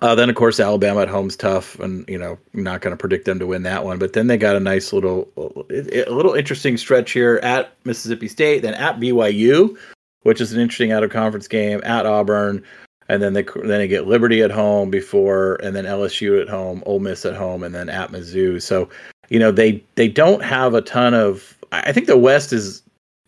Uh, 0.02 0.14
then 0.14 0.30
of 0.30 0.36
course 0.36 0.58
Alabama 0.58 1.02
at 1.02 1.08
home's 1.08 1.36
tough, 1.36 1.78
and 1.78 2.08
you 2.08 2.18
know 2.18 2.38
not 2.54 2.80
going 2.80 2.92
to 2.92 2.96
predict 2.96 3.26
them 3.26 3.38
to 3.38 3.46
win 3.46 3.62
that 3.64 3.84
one. 3.84 3.98
But 3.98 4.14
then 4.14 4.26
they 4.26 4.36
got 4.36 4.56
a 4.56 4.60
nice 4.60 4.92
little, 4.92 5.28
a 5.36 6.10
little 6.10 6.34
interesting 6.34 6.76
stretch 6.76 7.12
here 7.12 7.38
at 7.42 7.72
Mississippi 7.84 8.28
State, 8.28 8.62
then 8.62 8.74
at 8.74 8.98
BYU, 8.98 9.76
which 10.22 10.40
is 10.40 10.52
an 10.52 10.60
interesting 10.60 10.92
out 10.92 11.04
of 11.04 11.10
conference 11.10 11.48
game 11.48 11.80
at 11.84 12.06
Auburn, 12.06 12.64
and 13.08 13.22
then 13.22 13.34
they 13.34 13.42
then 13.42 13.78
they 13.78 13.88
get 13.88 14.06
Liberty 14.06 14.40
at 14.42 14.50
home 14.50 14.90
before, 14.90 15.56
and 15.62 15.76
then 15.76 15.84
LSU 15.84 16.40
at 16.40 16.48
home, 16.48 16.82
Ole 16.86 17.00
Miss 17.00 17.26
at 17.26 17.34
home, 17.34 17.62
and 17.62 17.74
then 17.74 17.88
at 17.90 18.10
Mizzou. 18.10 18.62
So 18.62 18.88
you 19.28 19.38
know 19.38 19.52
they 19.52 19.82
they 19.96 20.08
don't 20.08 20.42
have 20.42 20.74
a 20.74 20.80
ton 20.80 21.12
of. 21.12 21.56
I 21.72 21.92
think 21.92 22.06
the 22.06 22.16
West 22.16 22.52
is 22.52 22.82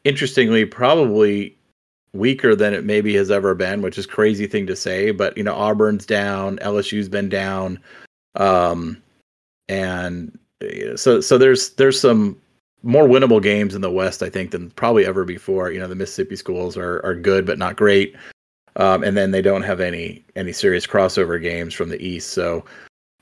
interestingly 0.05 0.65
probably 0.65 1.57
weaker 2.15 2.55
than 2.55 2.75
it 2.75 2.85
maybe 2.85 3.15
has 3.15 3.31
ever 3.31 3.55
been, 3.55 3.83
which 3.83 3.99
is 3.99 4.07
crazy 4.07 4.47
thing 4.47 4.67
to 4.67 4.77
say. 4.77 5.11
But 5.11 5.37
you 5.37 5.43
know, 5.43 5.55
Auburn's 5.55 6.07
down, 6.07 6.59
LSU's 6.59 7.09
been 7.09 7.29
down, 7.29 7.79
um, 8.37 9.03
and 9.69 10.39
so 10.97 11.21
so 11.21 11.39
there's 11.39 11.71
there's 11.71 12.01
some 12.01 12.37
more 12.83 13.07
winnable 13.07 13.43
games 13.43 13.75
in 13.75 13.81
the 13.81 13.91
West, 13.91 14.23
I 14.23 14.29
think, 14.29 14.51
than 14.51 14.71
probably 14.71 15.07
ever 15.07 15.25
before. 15.25 15.71
You 15.71 15.81
know, 15.81 15.89
the 15.89 15.95
Mississippi 15.95 16.37
schools 16.37 16.77
are 16.77 17.05
are 17.05 17.15
good 17.15 17.47
but 17.47 17.59
not 17.59 17.77
great, 17.77 18.15
um, 18.77 19.03
and 19.03 19.17
then 19.17 19.31
they 19.31 19.43
don't 19.43 19.63
have 19.63 19.81
any 19.81 20.25
any 20.37 20.53
serious 20.53 20.87
crossover 20.87 21.41
games 21.41 21.75
from 21.75 21.89
the 21.89 22.05
East. 22.05 22.31
So 22.31 22.65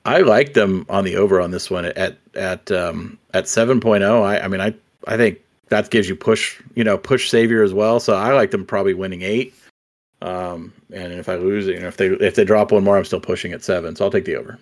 I 0.05 0.21
like 0.21 0.55
them 0.55 0.87
on 0.89 1.05
the 1.05 1.17
over 1.17 1.41
on 1.41 1.51
this 1.51 1.71
one 1.71 1.85
at 1.85 2.19
at 2.35 2.71
um, 2.71 3.19
at 3.35 3.49
seven 3.49 3.81
oh. 3.85 4.23
I, 4.23 4.45
I 4.45 4.49
mean, 4.49 4.61
I 4.61 4.75
I 5.07 5.17
think 5.17 5.39
that 5.71 5.91
gives 5.91 6.09
you 6.09 6.15
push 6.15 6.61
you 6.75 6.85
know 6.85 6.99
push 6.99 7.31
savior 7.31 7.63
as 7.63 7.73
well. 7.73 7.99
So 7.99 8.15
I 8.15 8.33
like 8.33 8.51
them 8.51 8.67
probably 8.67 8.95
winning 8.95 9.23
eight. 9.23 9.55
Um, 10.23 10.75
and 10.93 11.15
if 11.15 11.29
I 11.29 11.37
lose, 11.37 11.67
you 11.67 11.81
know, 11.81 11.89
if 11.89 11.97
they 11.97 12.09
if 12.09 12.35
they 12.35 12.45
drop 12.45 12.73
one 12.73 12.85
more, 12.85 12.99
I'm 12.99 13.05
still 13.05 13.21
pushing 13.21 13.53
at 13.53 13.65
seven. 13.65 13.97
So 13.97 14.05
I'll 14.05 14.11
take 14.11 14.27
the 14.27 14.37
over. 14.37 14.59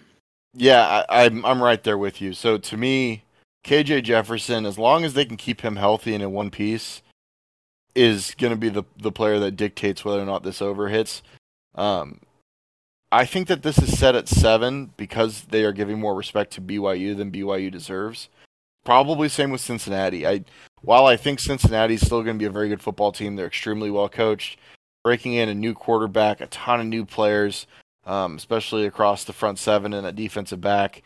Yeah, 0.54 1.04
I, 1.08 1.24
I'm 1.26 1.44
I'm 1.44 1.62
right 1.62 1.82
there 1.82 1.98
with 1.98 2.20
you. 2.20 2.32
So 2.32 2.58
to 2.58 2.76
me, 2.76 3.24
KJ 3.64 4.04
Jefferson, 4.04 4.64
as 4.64 4.78
long 4.78 5.04
as 5.04 5.14
they 5.14 5.24
can 5.24 5.36
keep 5.36 5.62
him 5.62 5.76
healthy 5.76 6.14
and 6.14 6.22
in 6.22 6.32
one 6.32 6.50
piece, 6.50 7.02
is 7.94 8.34
going 8.38 8.52
to 8.52 8.56
be 8.56 8.68
the 8.68 8.84
the 8.96 9.12
player 9.12 9.38
that 9.40 9.56
dictates 9.56 10.04
whether 10.04 10.20
or 10.20 10.26
not 10.26 10.44
this 10.44 10.62
over 10.62 10.88
hits. 10.88 11.22
Um, 11.74 12.20
I 13.10 13.24
think 13.24 13.48
that 13.48 13.62
this 13.62 13.78
is 13.78 13.98
set 13.98 14.14
at 14.14 14.28
seven 14.28 14.92
because 14.96 15.42
they 15.44 15.64
are 15.64 15.72
giving 15.72 15.98
more 15.98 16.14
respect 16.14 16.52
to 16.54 16.60
BYU 16.60 17.16
than 17.16 17.32
BYU 17.32 17.70
deserves. 17.70 18.28
Probably 18.88 19.28
same 19.28 19.50
with 19.50 19.60
Cincinnati. 19.60 20.26
I 20.26 20.44
while 20.80 21.04
I 21.04 21.18
think 21.18 21.40
Cincinnati 21.40 21.92
is 21.92 22.06
still 22.06 22.22
going 22.22 22.36
to 22.36 22.42
be 22.42 22.46
a 22.46 22.50
very 22.50 22.70
good 22.70 22.80
football 22.80 23.12
team, 23.12 23.36
they're 23.36 23.46
extremely 23.46 23.90
well 23.90 24.08
coached, 24.08 24.58
breaking 25.04 25.34
in 25.34 25.50
a 25.50 25.54
new 25.54 25.74
quarterback, 25.74 26.40
a 26.40 26.46
ton 26.46 26.80
of 26.80 26.86
new 26.86 27.04
players, 27.04 27.66
um, 28.06 28.36
especially 28.36 28.86
across 28.86 29.24
the 29.24 29.34
front 29.34 29.58
seven 29.58 29.92
and 29.92 30.06
a 30.06 30.12
defensive 30.12 30.62
back. 30.62 31.02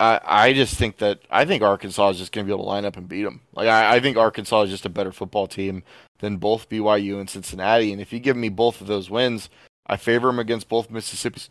I, 0.00 0.20
I 0.24 0.52
just 0.54 0.76
think 0.76 0.96
that 0.98 1.20
I 1.30 1.44
think 1.44 1.62
Arkansas 1.62 2.08
is 2.08 2.16
just 2.16 2.32
going 2.32 2.46
to 2.46 2.50
be 2.50 2.54
able 2.54 2.64
to 2.64 2.70
line 2.70 2.86
up 2.86 2.96
and 2.96 3.06
beat 3.06 3.24
them. 3.24 3.42
Like 3.52 3.68
I, 3.68 3.96
I 3.96 4.00
think 4.00 4.16
Arkansas 4.16 4.62
is 4.62 4.70
just 4.70 4.86
a 4.86 4.88
better 4.88 5.12
football 5.12 5.46
team 5.46 5.82
than 6.20 6.38
both 6.38 6.70
BYU 6.70 7.20
and 7.20 7.28
Cincinnati. 7.28 7.92
And 7.92 8.00
if 8.00 8.14
you 8.14 8.20
give 8.20 8.38
me 8.38 8.48
both 8.48 8.80
of 8.80 8.86
those 8.86 9.10
wins, 9.10 9.50
I 9.86 9.98
favor 9.98 10.28
them 10.28 10.38
against 10.38 10.66
both 10.66 10.90
Mississippi. 10.90 11.42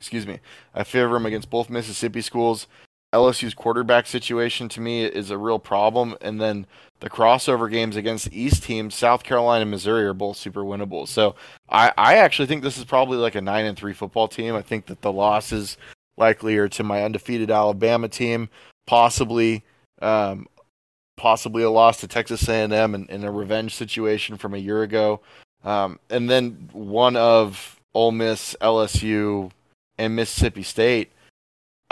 Excuse 0.00 0.26
me. 0.26 0.40
I 0.74 0.84
favor 0.84 1.12
them 1.12 1.26
against 1.26 1.50
both 1.50 1.68
Mississippi 1.68 2.22
schools. 2.22 2.66
LSU's 3.12 3.54
quarterback 3.54 4.06
situation 4.06 4.68
to 4.70 4.80
me 4.80 5.04
is 5.04 5.30
a 5.30 5.38
real 5.38 5.58
problem, 5.58 6.16
and 6.20 6.40
then 6.40 6.66
the 7.00 7.10
crossover 7.10 7.70
games 7.70 7.96
against 7.96 8.32
East 8.32 8.62
teams, 8.62 8.94
South 8.94 9.22
Carolina 9.22 9.62
and 9.62 9.70
Missouri, 9.70 10.04
are 10.04 10.14
both 10.14 10.36
super 10.36 10.62
winnable. 10.62 11.06
So 11.06 11.34
I, 11.68 11.92
I 11.98 12.16
actually 12.16 12.46
think 12.46 12.62
this 12.62 12.78
is 12.78 12.84
probably 12.84 13.18
like 13.18 13.34
a 13.34 13.40
nine 13.40 13.66
and 13.66 13.76
three 13.76 13.92
football 13.92 14.28
team. 14.28 14.54
I 14.54 14.62
think 14.62 14.86
that 14.86 15.02
the 15.02 15.12
losses 15.12 15.76
likely 16.16 16.56
are 16.56 16.68
to 16.68 16.82
my 16.82 17.02
undefeated 17.02 17.50
Alabama 17.50 18.08
team, 18.08 18.48
possibly 18.86 19.62
um, 20.00 20.46
possibly 21.16 21.62
a 21.62 21.70
loss 21.70 22.00
to 22.00 22.08
Texas 22.08 22.48
A&M 22.48 22.94
in, 22.94 23.24
a 23.24 23.30
revenge 23.30 23.74
situation 23.74 24.36
from 24.36 24.54
a 24.54 24.58
year 24.58 24.82
ago, 24.82 25.20
um, 25.64 25.98
and 26.10 26.28
then 26.28 26.68
one 26.72 27.16
of 27.16 27.78
Ole 27.94 28.12
Miss, 28.12 28.56
LSU, 28.60 29.50
and 29.98 30.16
Mississippi 30.16 30.62
State. 30.62 31.12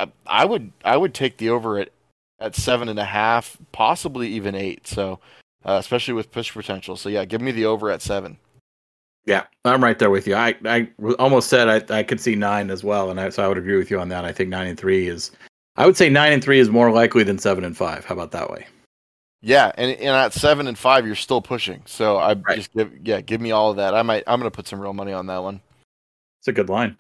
I, 0.01 0.43
I 0.43 0.45
would 0.45 0.73
I 0.85 0.97
would 0.97 1.15
take 1.15 1.37
the 1.37 1.51
over 1.51 1.79
at 1.79 1.91
at 2.39 2.57
seven 2.57 2.89
and 2.89 2.99
a 2.99 3.05
half, 3.05 3.59
possibly 3.73 4.29
even 4.29 4.55
eight. 4.55 4.87
So, 4.87 5.21
uh, 5.65 5.77
especially 5.79 6.15
with 6.15 6.33
push 6.33 6.53
potential. 6.53 6.97
So 6.97 7.09
yeah, 7.09 7.25
give 7.25 7.41
me 7.41 7.53
the 7.53 7.67
over 7.67 7.91
at 7.91 8.03
seven. 8.03 8.39
Yeah, 9.27 9.45
I'm 9.65 9.85
right 9.85 9.99
there 9.99 10.11
with 10.11 10.27
you. 10.27 10.35
I, 10.35 10.55
I 10.65 10.89
almost 11.19 11.51
said 11.51 11.69
I, 11.69 11.99
I 11.99 12.03
could 12.03 12.21
see 12.21 12.35
nine 12.35 12.71
as 12.71 12.83
well, 12.83 13.11
and 13.11 13.21
I, 13.21 13.29
so 13.29 13.45
I 13.45 13.49
would 13.49 13.59
agree 13.59 13.77
with 13.77 13.91
you 13.91 14.01
on 14.01 14.09
that. 14.09 14.25
I 14.25 14.33
think 14.33 14.49
nine 14.49 14.67
and 14.67 14.81
three 14.81 15.09
is, 15.09 15.31
I 15.77 15.85
would 15.85 15.97
say 15.97 16.09
nine 16.09 16.33
and 16.33 16.43
three 16.43 16.59
is 16.59 16.71
more 16.71 16.91
likely 16.91 17.23
than 17.23 17.39
seven 17.39 17.63
and 17.65 17.77
five. 17.77 18.07
How 18.07 18.15
about 18.15 18.31
that 18.33 18.51
way? 18.51 18.67
Yeah, 19.43 19.73
and, 19.77 19.91
and 19.93 20.09
at 20.09 20.33
seven 20.33 20.67
and 20.67 20.77
five, 20.77 21.07
you're 21.07 21.15
still 21.15 21.43
pushing. 21.43 21.83
So 21.85 22.17
I 22.17 22.33
right. 22.33 22.57
just 22.57 22.73
give 22.73 22.93
yeah, 23.05 23.21
give 23.21 23.41
me 23.43 23.53
all 23.53 23.71
of 23.71 23.77
that. 23.77 23.95
I 23.95 24.03
might 24.03 24.25
I'm 24.27 24.41
gonna 24.41 24.51
put 24.51 24.67
some 24.67 24.81
real 24.81 24.95
money 24.95 25.13
on 25.13 25.27
that 25.27 25.43
one. 25.43 25.61
It's 26.41 26.49
a 26.49 26.53
good 26.53 26.71
line. 26.71 26.97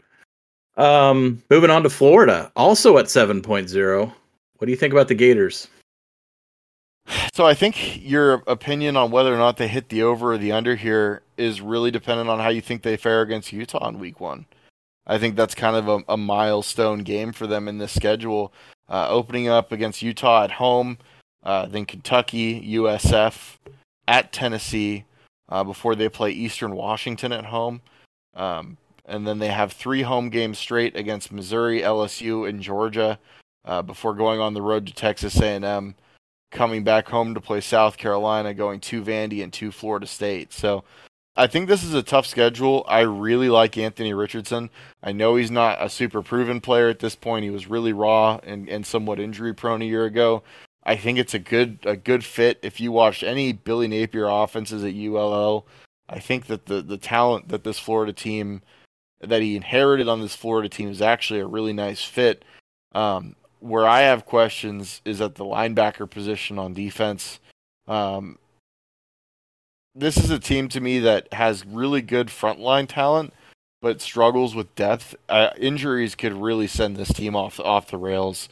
Um, 0.76 1.42
moving 1.50 1.70
on 1.70 1.82
to 1.82 1.90
Florida, 1.90 2.50
also 2.56 2.98
at 2.98 3.10
seven 3.10 3.42
point 3.42 3.68
zero. 3.68 4.12
What 4.58 4.66
do 4.66 4.70
you 4.70 4.76
think 4.76 4.92
about 4.92 5.08
the 5.08 5.14
Gators? 5.14 5.68
So 7.32 7.46
I 7.46 7.54
think 7.54 8.04
your 8.04 8.42
opinion 8.46 8.96
on 8.96 9.10
whether 9.10 9.34
or 9.34 9.38
not 9.38 9.56
they 9.56 9.68
hit 9.68 9.88
the 9.88 10.02
over 10.02 10.34
or 10.34 10.38
the 10.38 10.52
under 10.52 10.76
here 10.76 11.22
is 11.36 11.60
really 11.60 11.90
dependent 11.90 12.28
on 12.28 12.38
how 12.38 12.50
you 12.50 12.60
think 12.60 12.82
they 12.82 12.96
fare 12.96 13.22
against 13.22 13.52
Utah 13.52 13.88
in 13.88 13.98
Week 13.98 14.20
One. 14.20 14.46
I 15.06 15.18
think 15.18 15.34
that's 15.34 15.54
kind 15.54 15.76
of 15.76 15.88
a, 15.88 16.12
a 16.12 16.16
milestone 16.16 17.00
game 17.00 17.32
for 17.32 17.46
them 17.46 17.66
in 17.66 17.78
this 17.78 17.92
schedule. 17.92 18.52
Uh, 18.88 19.08
opening 19.08 19.48
up 19.48 19.72
against 19.72 20.02
Utah 20.02 20.44
at 20.44 20.50
home, 20.50 20.98
uh, 21.42 21.66
then 21.66 21.86
Kentucky, 21.86 22.74
USF, 22.74 23.56
at 24.06 24.32
Tennessee, 24.32 25.04
uh, 25.48 25.64
before 25.64 25.94
they 25.94 26.08
play 26.08 26.30
Eastern 26.30 26.74
Washington 26.74 27.32
at 27.32 27.44
home. 27.44 27.80
Um, 28.34 28.76
and 29.10 29.26
then 29.26 29.38
they 29.38 29.48
have 29.48 29.72
three 29.72 30.02
home 30.02 30.30
games 30.30 30.58
straight 30.58 30.96
against 30.96 31.32
Missouri, 31.32 31.82
LSU, 31.82 32.48
and 32.48 32.62
Georgia 32.62 33.18
uh, 33.64 33.82
before 33.82 34.14
going 34.14 34.40
on 34.40 34.54
the 34.54 34.62
road 34.62 34.86
to 34.86 34.94
Texas 34.94 35.38
A&M, 35.40 35.94
coming 36.50 36.84
back 36.84 37.08
home 37.08 37.34
to 37.34 37.40
play 37.40 37.60
South 37.60 37.98
Carolina, 37.98 38.54
going 38.54 38.80
to 38.80 39.02
Vandy 39.02 39.42
and 39.42 39.52
to 39.54 39.70
Florida 39.70 40.06
State. 40.06 40.52
So 40.52 40.84
I 41.36 41.46
think 41.46 41.68
this 41.68 41.84
is 41.84 41.94
a 41.94 42.02
tough 42.02 42.26
schedule. 42.26 42.84
I 42.88 43.00
really 43.00 43.48
like 43.48 43.76
Anthony 43.76 44.14
Richardson. 44.14 44.70
I 45.02 45.12
know 45.12 45.36
he's 45.36 45.50
not 45.50 45.78
a 45.80 45.88
super 45.88 46.22
proven 46.22 46.60
player 46.60 46.88
at 46.88 46.98
this 46.98 47.14
point. 47.14 47.44
He 47.44 47.50
was 47.50 47.66
really 47.66 47.92
raw 47.92 48.40
and, 48.42 48.68
and 48.68 48.86
somewhat 48.86 49.20
injury 49.20 49.54
prone 49.54 49.82
a 49.82 49.86
year 49.86 50.04
ago. 50.04 50.42
I 50.84 50.96
think 50.96 51.18
it's 51.18 51.34
a 51.34 51.38
good 51.38 51.78
a 51.84 51.96
good 51.96 52.24
fit. 52.24 52.58
If 52.62 52.80
you 52.80 52.90
watched 52.90 53.22
any 53.22 53.52
Billy 53.52 53.86
Napier 53.86 54.26
offenses 54.26 54.82
at 54.82 54.94
ULL, 54.94 55.66
I 56.08 56.18
think 56.18 56.46
that 56.46 56.66
the 56.66 56.80
the 56.80 56.96
talent 56.96 57.48
that 57.48 57.64
this 57.64 57.78
Florida 57.78 58.12
team 58.12 58.62
that 59.20 59.42
he 59.42 59.56
inherited 59.56 60.08
on 60.08 60.20
this 60.20 60.34
Florida 60.34 60.68
team 60.68 60.88
is 60.88 61.02
actually 61.02 61.40
a 61.40 61.46
really 61.46 61.72
nice 61.72 62.02
fit. 62.02 62.44
Um, 62.92 63.36
where 63.60 63.86
I 63.86 64.00
have 64.00 64.24
questions 64.24 65.02
is 65.04 65.20
at 65.20 65.34
the 65.34 65.44
linebacker 65.44 66.08
position 66.08 66.58
on 66.58 66.74
defense. 66.74 67.38
Um, 67.86 68.38
this 69.94 70.16
is 70.16 70.30
a 70.30 70.38
team 70.38 70.68
to 70.70 70.80
me 70.80 71.00
that 71.00 71.32
has 71.34 71.66
really 71.66 72.00
good 72.00 72.28
frontline 72.28 72.88
talent, 72.88 73.34
but 73.82 74.00
struggles 74.00 74.54
with 74.54 74.74
depth. 74.74 75.14
Uh, 75.28 75.50
injuries 75.58 76.14
could 76.14 76.32
really 76.32 76.66
send 76.66 76.96
this 76.96 77.12
team 77.12 77.36
off 77.36 77.60
off 77.60 77.90
the 77.90 77.98
rails, 77.98 78.48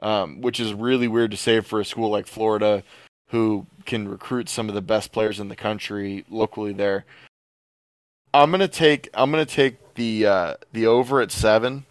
um, 0.00 0.40
which 0.40 0.60
is 0.60 0.74
really 0.74 1.08
weird 1.08 1.32
to 1.32 1.36
say 1.36 1.60
for 1.60 1.80
a 1.80 1.84
school 1.84 2.10
like 2.10 2.26
Florida, 2.26 2.84
who 3.28 3.66
can 3.84 4.06
recruit 4.06 4.48
some 4.48 4.68
of 4.68 4.74
the 4.74 4.82
best 4.82 5.12
players 5.12 5.40
in 5.40 5.48
the 5.48 5.56
country 5.56 6.24
locally. 6.30 6.72
There, 6.72 7.04
I'm 8.32 8.50
gonna 8.50 8.68
take 8.68 9.08
I'm 9.14 9.30
gonna 9.30 9.46
take 9.46 9.76
the 9.94 10.26
uh, 10.26 10.54
the 10.72 10.86
over 10.86 11.20
at 11.20 11.30
seven, 11.30 11.84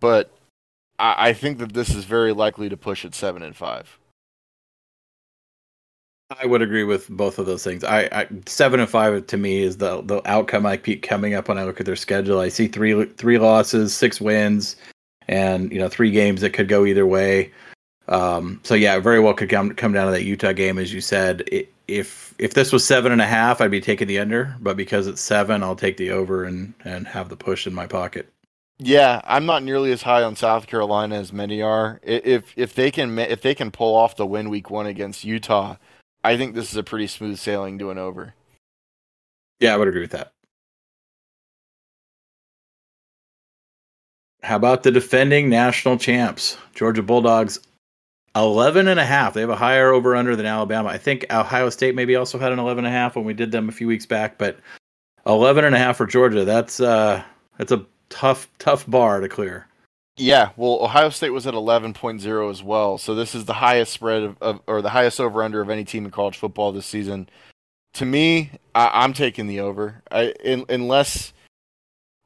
but 0.00 0.30
I, 0.98 1.28
I 1.28 1.32
think 1.32 1.58
that 1.58 1.72
this 1.72 1.94
is 1.94 2.04
very 2.04 2.32
likely 2.32 2.68
to 2.68 2.76
push 2.76 3.04
at 3.04 3.14
seven 3.14 3.42
and 3.42 3.56
five. 3.56 3.98
I 6.40 6.46
would 6.46 6.62
agree 6.62 6.84
with 6.84 7.08
both 7.10 7.38
of 7.38 7.46
those 7.46 7.62
things. 7.62 7.84
I, 7.84 8.08
I, 8.10 8.26
seven 8.46 8.80
and 8.80 8.88
five 8.88 9.26
to 9.26 9.36
me 9.36 9.62
is 9.62 9.76
the 9.76 10.02
the 10.02 10.22
outcome 10.28 10.66
I 10.66 10.76
keep 10.76 11.02
coming 11.02 11.34
up 11.34 11.48
when 11.48 11.58
I 11.58 11.64
look 11.64 11.80
at 11.80 11.86
their 11.86 11.96
schedule. 11.96 12.40
I 12.40 12.48
see 12.48 12.66
three 12.66 13.04
three 13.04 13.38
losses, 13.38 13.94
six 13.94 14.20
wins, 14.20 14.76
and 15.28 15.70
you 15.72 15.78
know 15.78 15.88
three 15.88 16.10
games 16.10 16.40
that 16.40 16.50
could 16.50 16.68
go 16.68 16.86
either 16.86 17.06
way. 17.06 17.52
Um, 18.08 18.60
so 18.62 18.74
yeah, 18.74 18.98
very 18.98 19.20
well 19.20 19.34
could 19.34 19.50
come 19.50 19.74
come 19.74 19.92
down 19.92 20.06
to 20.06 20.12
that 20.12 20.24
Utah 20.24 20.52
game, 20.52 20.78
as 20.78 20.92
you 20.92 21.00
said. 21.00 21.44
It, 21.52 21.73
if 21.88 22.34
if 22.38 22.54
this 22.54 22.72
was 22.72 22.86
seven 22.86 23.12
and 23.12 23.20
a 23.20 23.26
half, 23.26 23.60
I'd 23.60 23.70
be 23.70 23.80
taking 23.80 24.08
the 24.08 24.18
under, 24.18 24.56
but 24.60 24.76
because 24.76 25.06
it's 25.06 25.20
seven, 25.20 25.62
I'll 25.62 25.76
take 25.76 25.96
the 25.96 26.10
over 26.10 26.44
and 26.44 26.74
and 26.84 27.06
have 27.08 27.28
the 27.28 27.36
push 27.36 27.66
in 27.66 27.74
my 27.74 27.86
pocket. 27.86 28.30
Yeah, 28.78 29.20
I'm 29.24 29.46
not 29.46 29.62
nearly 29.62 29.92
as 29.92 30.02
high 30.02 30.22
on 30.22 30.34
South 30.34 30.66
Carolina 30.66 31.16
as 31.16 31.32
many 31.32 31.62
are. 31.62 32.00
If 32.02 32.52
if 32.56 32.74
they 32.74 32.90
can 32.90 33.18
if 33.18 33.42
they 33.42 33.54
can 33.54 33.70
pull 33.70 33.94
off 33.94 34.16
the 34.16 34.26
win 34.26 34.50
week 34.50 34.70
one 34.70 34.86
against 34.86 35.24
Utah, 35.24 35.76
I 36.24 36.36
think 36.36 36.54
this 36.54 36.70
is 36.70 36.76
a 36.76 36.82
pretty 36.82 37.06
smooth 37.06 37.38
sailing 37.38 37.78
to 37.78 37.90
an 37.90 37.98
over. 37.98 38.34
Yeah, 39.60 39.74
I 39.74 39.76
would 39.76 39.88
agree 39.88 40.00
with 40.00 40.10
that. 40.12 40.32
How 44.42 44.56
about 44.56 44.82
the 44.82 44.90
defending 44.90 45.48
national 45.48 45.96
champs, 45.96 46.58
Georgia 46.74 47.02
Bulldogs? 47.02 47.60
11 48.36 48.88
and 48.88 48.98
a 48.98 49.04
half. 49.04 49.34
They 49.34 49.40
have 49.40 49.50
a 49.50 49.56
higher 49.56 49.92
over 49.92 50.16
under 50.16 50.34
than 50.36 50.46
Alabama. 50.46 50.88
I 50.88 50.98
think 50.98 51.26
Ohio 51.30 51.70
State 51.70 51.94
maybe 51.94 52.16
also 52.16 52.38
had 52.38 52.52
an 52.52 52.58
11 52.58 52.84
and 52.84 52.94
a 52.94 52.96
half 52.96 53.16
when 53.16 53.24
we 53.24 53.34
did 53.34 53.52
them 53.52 53.68
a 53.68 53.72
few 53.72 53.86
weeks 53.86 54.06
back, 54.06 54.38
but 54.38 54.58
11 55.26 55.64
and 55.64 55.74
a 55.74 55.78
half 55.78 55.96
for 55.96 56.06
Georgia. 56.06 56.44
That's 56.44 56.80
uh 56.80 57.22
that's 57.58 57.72
a 57.72 57.84
tough 58.08 58.48
tough 58.58 58.86
bar 58.88 59.20
to 59.20 59.28
clear. 59.28 59.66
Yeah, 60.16 60.50
well, 60.56 60.78
Ohio 60.80 61.08
State 61.08 61.30
was 61.30 61.46
at 61.46 61.54
11.0 61.54 62.50
as 62.50 62.62
well. 62.62 62.98
So 62.98 63.16
this 63.16 63.34
is 63.34 63.46
the 63.46 63.52
highest 63.54 63.92
spread 63.92 64.22
of, 64.22 64.36
of 64.40 64.60
or 64.66 64.80
the 64.80 64.90
highest 64.90 65.20
over 65.20 65.42
under 65.42 65.60
of 65.60 65.70
any 65.70 65.84
team 65.84 66.04
in 66.04 66.10
college 66.12 66.36
football 66.36 66.70
this 66.70 66.86
season. 66.86 67.28
To 67.94 68.04
me, 68.04 68.50
I, 68.74 69.04
am 69.04 69.12
taking 69.12 69.46
the 69.46 69.60
over. 69.60 70.02
I, 70.10 70.34
in, 70.44 70.64
unless 70.68 71.32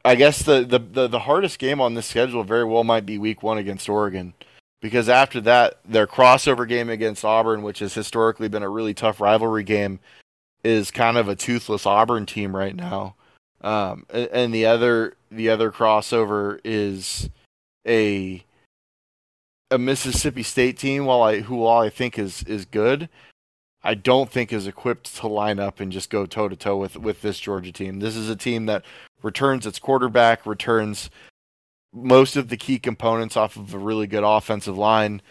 I 0.04 0.14
guess 0.14 0.42
the, 0.42 0.64
the, 0.64 0.78
the, 0.78 1.08
the 1.08 1.18
hardest 1.18 1.58
game 1.58 1.80
on 1.80 1.94
this 1.94 2.06
schedule 2.06 2.44
very 2.44 2.64
well 2.64 2.84
might 2.84 3.06
be 3.06 3.18
week 3.18 3.42
one 3.42 3.58
against 3.58 3.88
Oregon. 3.88 4.34
Because 4.80 5.08
after 5.08 5.40
that, 5.42 5.80
their 5.84 6.06
crossover 6.06 6.66
game 6.66 6.88
against 6.88 7.24
Auburn, 7.24 7.62
which 7.62 7.80
has 7.80 7.94
historically 7.94 8.48
been 8.48 8.62
a 8.62 8.68
really 8.68 8.94
tough 8.94 9.20
rivalry 9.20 9.64
game, 9.64 10.00
is 10.64 10.90
kind 10.90 11.16
of 11.16 11.28
a 11.28 11.36
toothless 11.36 11.86
Auburn 11.86 12.26
team 12.26 12.54
right 12.54 12.74
now. 12.74 13.14
Um, 13.60 14.06
and, 14.10 14.28
and 14.32 14.54
the 14.54 14.66
other 14.66 15.16
the 15.30 15.50
other 15.50 15.72
crossover 15.72 16.60
is 16.64 17.28
a 17.86 18.44
a 19.70 19.78
Mississippi 19.78 20.42
State 20.42 20.78
team, 20.78 21.04
while 21.04 21.22
I 21.22 21.40
who 21.40 21.64
all 21.64 21.82
I 21.82 21.90
think 21.90 22.18
is 22.18 22.42
is 22.44 22.64
good, 22.64 23.08
I 23.82 23.94
don't 23.94 24.30
think 24.30 24.52
is 24.52 24.66
equipped 24.66 25.16
to 25.16 25.28
line 25.28 25.58
up 25.58 25.80
and 25.80 25.92
just 25.92 26.10
go 26.10 26.26
toe 26.26 26.48
to 26.48 26.56
toe 26.56 26.76
with 26.76 26.96
with 26.96 27.22
this 27.22 27.40
Georgia 27.40 27.72
team. 27.72 27.98
This 28.00 28.16
is 28.16 28.30
a 28.30 28.36
team 28.36 28.66
that 28.66 28.84
returns 29.22 29.66
its 29.66 29.78
quarterback, 29.78 30.46
returns 30.46 31.10
most 31.92 32.36
of 32.36 32.48
the 32.48 32.56
key 32.56 32.78
components 32.78 33.36
off 33.36 33.56
of 33.56 33.74
a 33.74 33.78
really 33.78 34.06
good 34.06 34.24
offensive 34.24 34.76
line, 34.76 35.22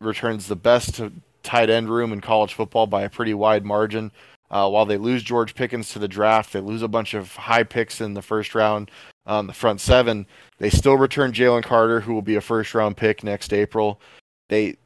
returns 0.00 0.46
the 0.46 0.56
best 0.56 1.00
tight 1.42 1.70
end 1.70 1.88
room 1.88 2.12
in 2.12 2.20
college 2.20 2.54
football 2.54 2.86
by 2.86 3.02
a 3.02 3.10
pretty 3.10 3.34
wide 3.34 3.64
margin. 3.64 4.10
Uh, 4.50 4.68
while 4.68 4.84
they 4.84 4.98
lose 4.98 5.22
George 5.22 5.54
Pickens 5.54 5.90
to 5.90 5.98
the 5.98 6.08
draft, 6.08 6.52
they 6.52 6.60
lose 6.60 6.82
a 6.82 6.88
bunch 6.88 7.14
of 7.14 7.34
high 7.34 7.62
picks 7.62 8.00
in 8.00 8.12
the 8.12 8.20
first 8.20 8.54
round 8.54 8.90
on 9.24 9.46
the 9.46 9.52
front 9.52 9.80
seven. 9.80 10.26
They 10.58 10.68
still 10.68 10.96
return 10.96 11.32
Jalen 11.32 11.62
Carter, 11.62 12.00
who 12.00 12.12
will 12.12 12.22
be 12.22 12.34
a 12.34 12.40
first 12.40 12.74
round 12.74 12.96
pick 12.96 13.24
next 13.24 13.52
April. 13.52 14.00
They 14.48 14.76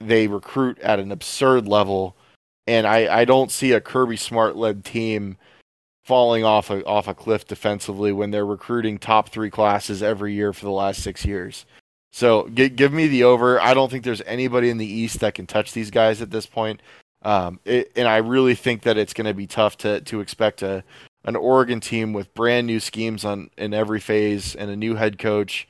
they 0.00 0.26
recruit 0.26 0.78
at 0.80 0.98
an 0.98 1.10
absurd 1.10 1.66
level, 1.66 2.16
and 2.66 2.86
I, 2.86 3.20
I 3.20 3.24
don't 3.24 3.50
see 3.50 3.72
a 3.72 3.80
Kirby 3.80 4.16
Smart 4.16 4.56
led 4.56 4.84
team 4.84 5.38
falling 6.04 6.44
off 6.44 6.70
a 6.70 6.84
off 6.84 7.08
a 7.08 7.14
cliff 7.14 7.46
defensively 7.46 8.12
when 8.12 8.30
they're 8.30 8.46
recruiting 8.46 8.98
top 8.98 9.30
three 9.30 9.50
classes 9.50 10.02
every 10.02 10.34
year 10.34 10.52
for 10.52 10.64
the 10.64 10.70
last 10.70 11.02
six 11.02 11.24
years. 11.24 11.66
So 12.12 12.44
give, 12.44 12.76
give 12.76 12.92
me 12.92 13.08
the 13.08 13.24
over. 13.24 13.60
I 13.60 13.74
don't 13.74 13.90
think 13.90 14.04
there's 14.04 14.22
anybody 14.22 14.70
in 14.70 14.78
the 14.78 14.86
East 14.86 15.20
that 15.20 15.34
can 15.34 15.46
touch 15.46 15.72
these 15.72 15.90
guys 15.90 16.22
at 16.22 16.30
this 16.30 16.46
point. 16.46 16.80
Um, 17.22 17.58
it, 17.64 17.90
and 17.96 18.06
I 18.06 18.18
really 18.18 18.54
think 18.54 18.82
that 18.82 18.96
it's 18.96 19.14
going 19.14 19.26
to 19.26 19.34
be 19.34 19.46
tough 19.46 19.76
to 19.78 20.00
to 20.02 20.20
expect 20.20 20.62
a 20.62 20.84
an 21.24 21.36
Oregon 21.36 21.80
team 21.80 22.12
with 22.12 22.32
brand 22.34 22.66
new 22.66 22.80
schemes 22.80 23.24
on 23.24 23.50
in 23.56 23.72
every 23.72 24.00
phase 24.00 24.54
and 24.54 24.70
a 24.70 24.76
new 24.76 24.94
head 24.94 25.18
coach 25.18 25.66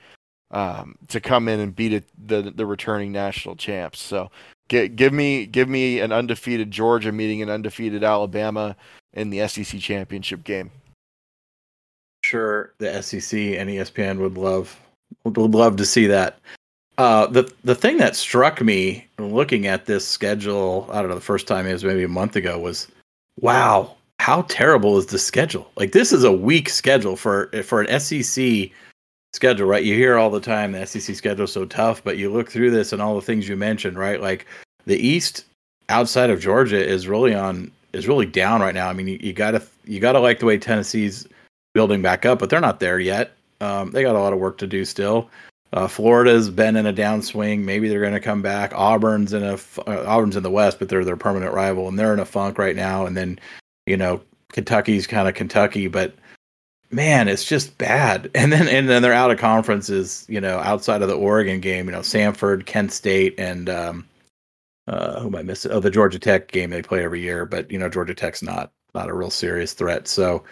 um, 0.51 0.97
to 1.09 1.21
come 1.21 1.49
in 1.49 1.61
and 1.61 1.75
beat 1.75 1.93
it, 1.93 2.05
the 2.27 2.53
the 2.55 2.67
returning 2.67 3.13
national 3.13 3.57
champs. 3.57 4.01
So 4.01 4.31
give, 4.69 4.97
give 4.97 5.13
me 5.13 5.47
give 5.47 5.69
me 5.69 6.01
an 6.01 6.13
undefeated 6.13 6.71
Georgia 6.71 7.13
meeting 7.13 7.41
an 7.41 7.51
undefeated 7.51 8.03
Alabama 8.03 8.77
in 9.15 9.31
the 9.31 9.47
SEC 9.49 9.81
championship 9.81 10.45
game. 10.45 10.71
Sure, 12.23 12.73
the 12.79 13.03
SEC 13.03 13.39
and 13.39 13.71
ESPN 13.71 14.19
would 14.19 14.39
love 14.39 14.79
would 15.25 15.55
love 15.55 15.77
to 15.77 15.87
see 15.87 16.07
that. 16.07 16.39
Uh, 16.97 17.27
the 17.27 17.53
the 17.65 17.75
thing 17.75 17.97
that 17.99 18.17
struck 18.17 18.61
me 18.61 19.07
looking 19.19 19.67
at 19.67 19.87
this 19.87 20.07
schedule, 20.07 20.89
I 20.93 21.01
don't 21.01 21.09
know, 21.09 21.17
the 21.17 21.21
first 21.21 21.47
time 21.47 21.67
it 21.67 21.73
was 21.73 21.85
maybe 21.85 22.05
a 22.05 22.09
month 22.09 22.37
ago, 22.37 22.59
was 22.59 22.89
wow, 23.41 23.95
how 24.21 24.43
terrible 24.43 24.97
is 24.97 25.07
the 25.07 25.19
schedule? 25.19 25.71
Like 25.77 25.93
this 25.93 26.13
is 26.13 26.25
a 26.25 26.33
weak 26.33 26.69
schedule 26.69 27.17
for 27.17 27.49
for 27.63 27.83
an 27.83 28.01
SEC 28.01 28.71
schedule, 29.33 29.67
right? 29.67 29.85
You 29.85 29.95
hear 29.95 30.17
all 30.17 30.31
the 30.31 30.41
time 30.41 30.73
the 30.73 30.87
SEC 30.87 31.15
schedule 31.17 31.45
is 31.45 31.53
so 31.53 31.67
tough, 31.67 32.03
but 32.03 32.17
you 32.17 32.33
look 32.33 32.51
through 32.51 32.71
this 32.71 32.93
and 32.93 33.03
all 33.03 33.17
the 33.17 33.21
things 33.27 33.49
you 33.49 33.57
mentioned, 33.57 33.99
right? 33.99 34.21
Like 34.21 34.47
the 34.87 34.97
East 34.97 35.45
outside 35.89 36.31
of 36.31 36.41
Georgia 36.41 36.83
is 36.83 37.09
really 37.09 37.35
on 37.35 37.71
is 37.95 38.09
really 38.09 38.27
down 38.27 38.61
right 38.61 38.75
now. 38.75 38.89
I 38.89 38.93
mean, 38.93 39.09
you, 39.09 39.33
gotta 39.33 39.63
you 39.85 40.01
gotta 40.01 40.21
like 40.21 40.41
the 40.41 40.47
way 40.47 40.59
Tennessee's 40.59 41.27
building 41.75 42.03
back 42.03 42.27
up, 42.27 42.39
but 42.39 42.51
they're 42.51 42.61
not 42.61 42.81
there 42.81 42.99
yet. 42.99 43.33
Um, 43.61 43.91
they 43.91 44.03
got 44.03 44.17
a 44.17 44.21
lot 44.21 44.33
of 44.33 44.39
work 44.39 44.59
to 44.59 44.67
do 44.67 44.85
still. 44.85 45.31
Uh, 45.73 45.89
Florida's 45.89 46.51
been 46.51 46.77
in 46.77 46.87
a 46.87 46.93
downswing. 46.93 47.65
Maybe 47.65 47.89
they're 47.89 48.01
going 48.01 48.13
to 48.13 48.21
come 48.21 48.43
back. 48.43 48.73
Auburn's 48.75 49.33
in 49.33 49.43
a 49.43 49.55
uh, 49.55 50.05
Auburn's 50.07 50.37
in 50.37 50.45
the 50.45 50.51
West, 50.51 50.79
but 50.79 50.89
they're 50.89 51.05
their 51.05 51.17
permanent 51.17 51.53
rival, 51.53 51.89
and 51.89 51.99
they're 51.99 52.13
in 52.13 52.21
a 52.21 52.25
funk 52.25 52.59
right 52.59 52.77
now. 52.77 53.07
And 53.07 53.17
then, 53.17 53.41
you 53.87 53.97
know, 53.97 54.21
Kentucky's 54.53 55.09
kind 55.09 55.27
of 55.27 55.35
Kentucky, 55.35 55.89
but 55.89 56.15
man, 56.93 57.27
it's 57.27 57.45
just 57.45 57.77
bad. 57.77 58.31
And 58.37 58.53
then 58.53 58.69
and 58.69 58.89
then 58.89 59.03
they're 59.03 59.13
out 59.13 59.33
of 59.33 59.39
conferences. 59.39 60.25
You 60.29 60.41
know, 60.41 60.59
outside 60.59 61.03
of 61.03 61.09
the 61.09 61.17
Oregon 61.17 61.61
game, 61.61 61.87
you 61.87 61.93
know, 61.93 62.01
Samford, 62.01 62.67
Kent 62.67 62.93
State, 62.93 63.35
and 63.39 63.69
um, 63.69 64.07
uh, 64.87 65.21
who 65.21 65.29
am 65.29 65.37
I 65.37 65.43
missing? 65.43 65.73
Oh, 65.73 65.81
the 65.81 65.91
Georgia 65.91 66.19
Tech 66.19 66.49
game 66.49 66.71
they 66.71 66.83
play 66.83 67.05
every 67.05 67.21
year, 67.21 67.47
but 67.47 67.71
you 67.71 67.79
know, 67.79 67.89
Georgia 67.89 68.15
Tech's 68.15 68.43
not 68.43 68.71
not 68.95 69.09
a 69.09 69.15
real 69.15 69.31
serious 69.31 69.73
threat. 69.73 70.07
So 70.07 70.45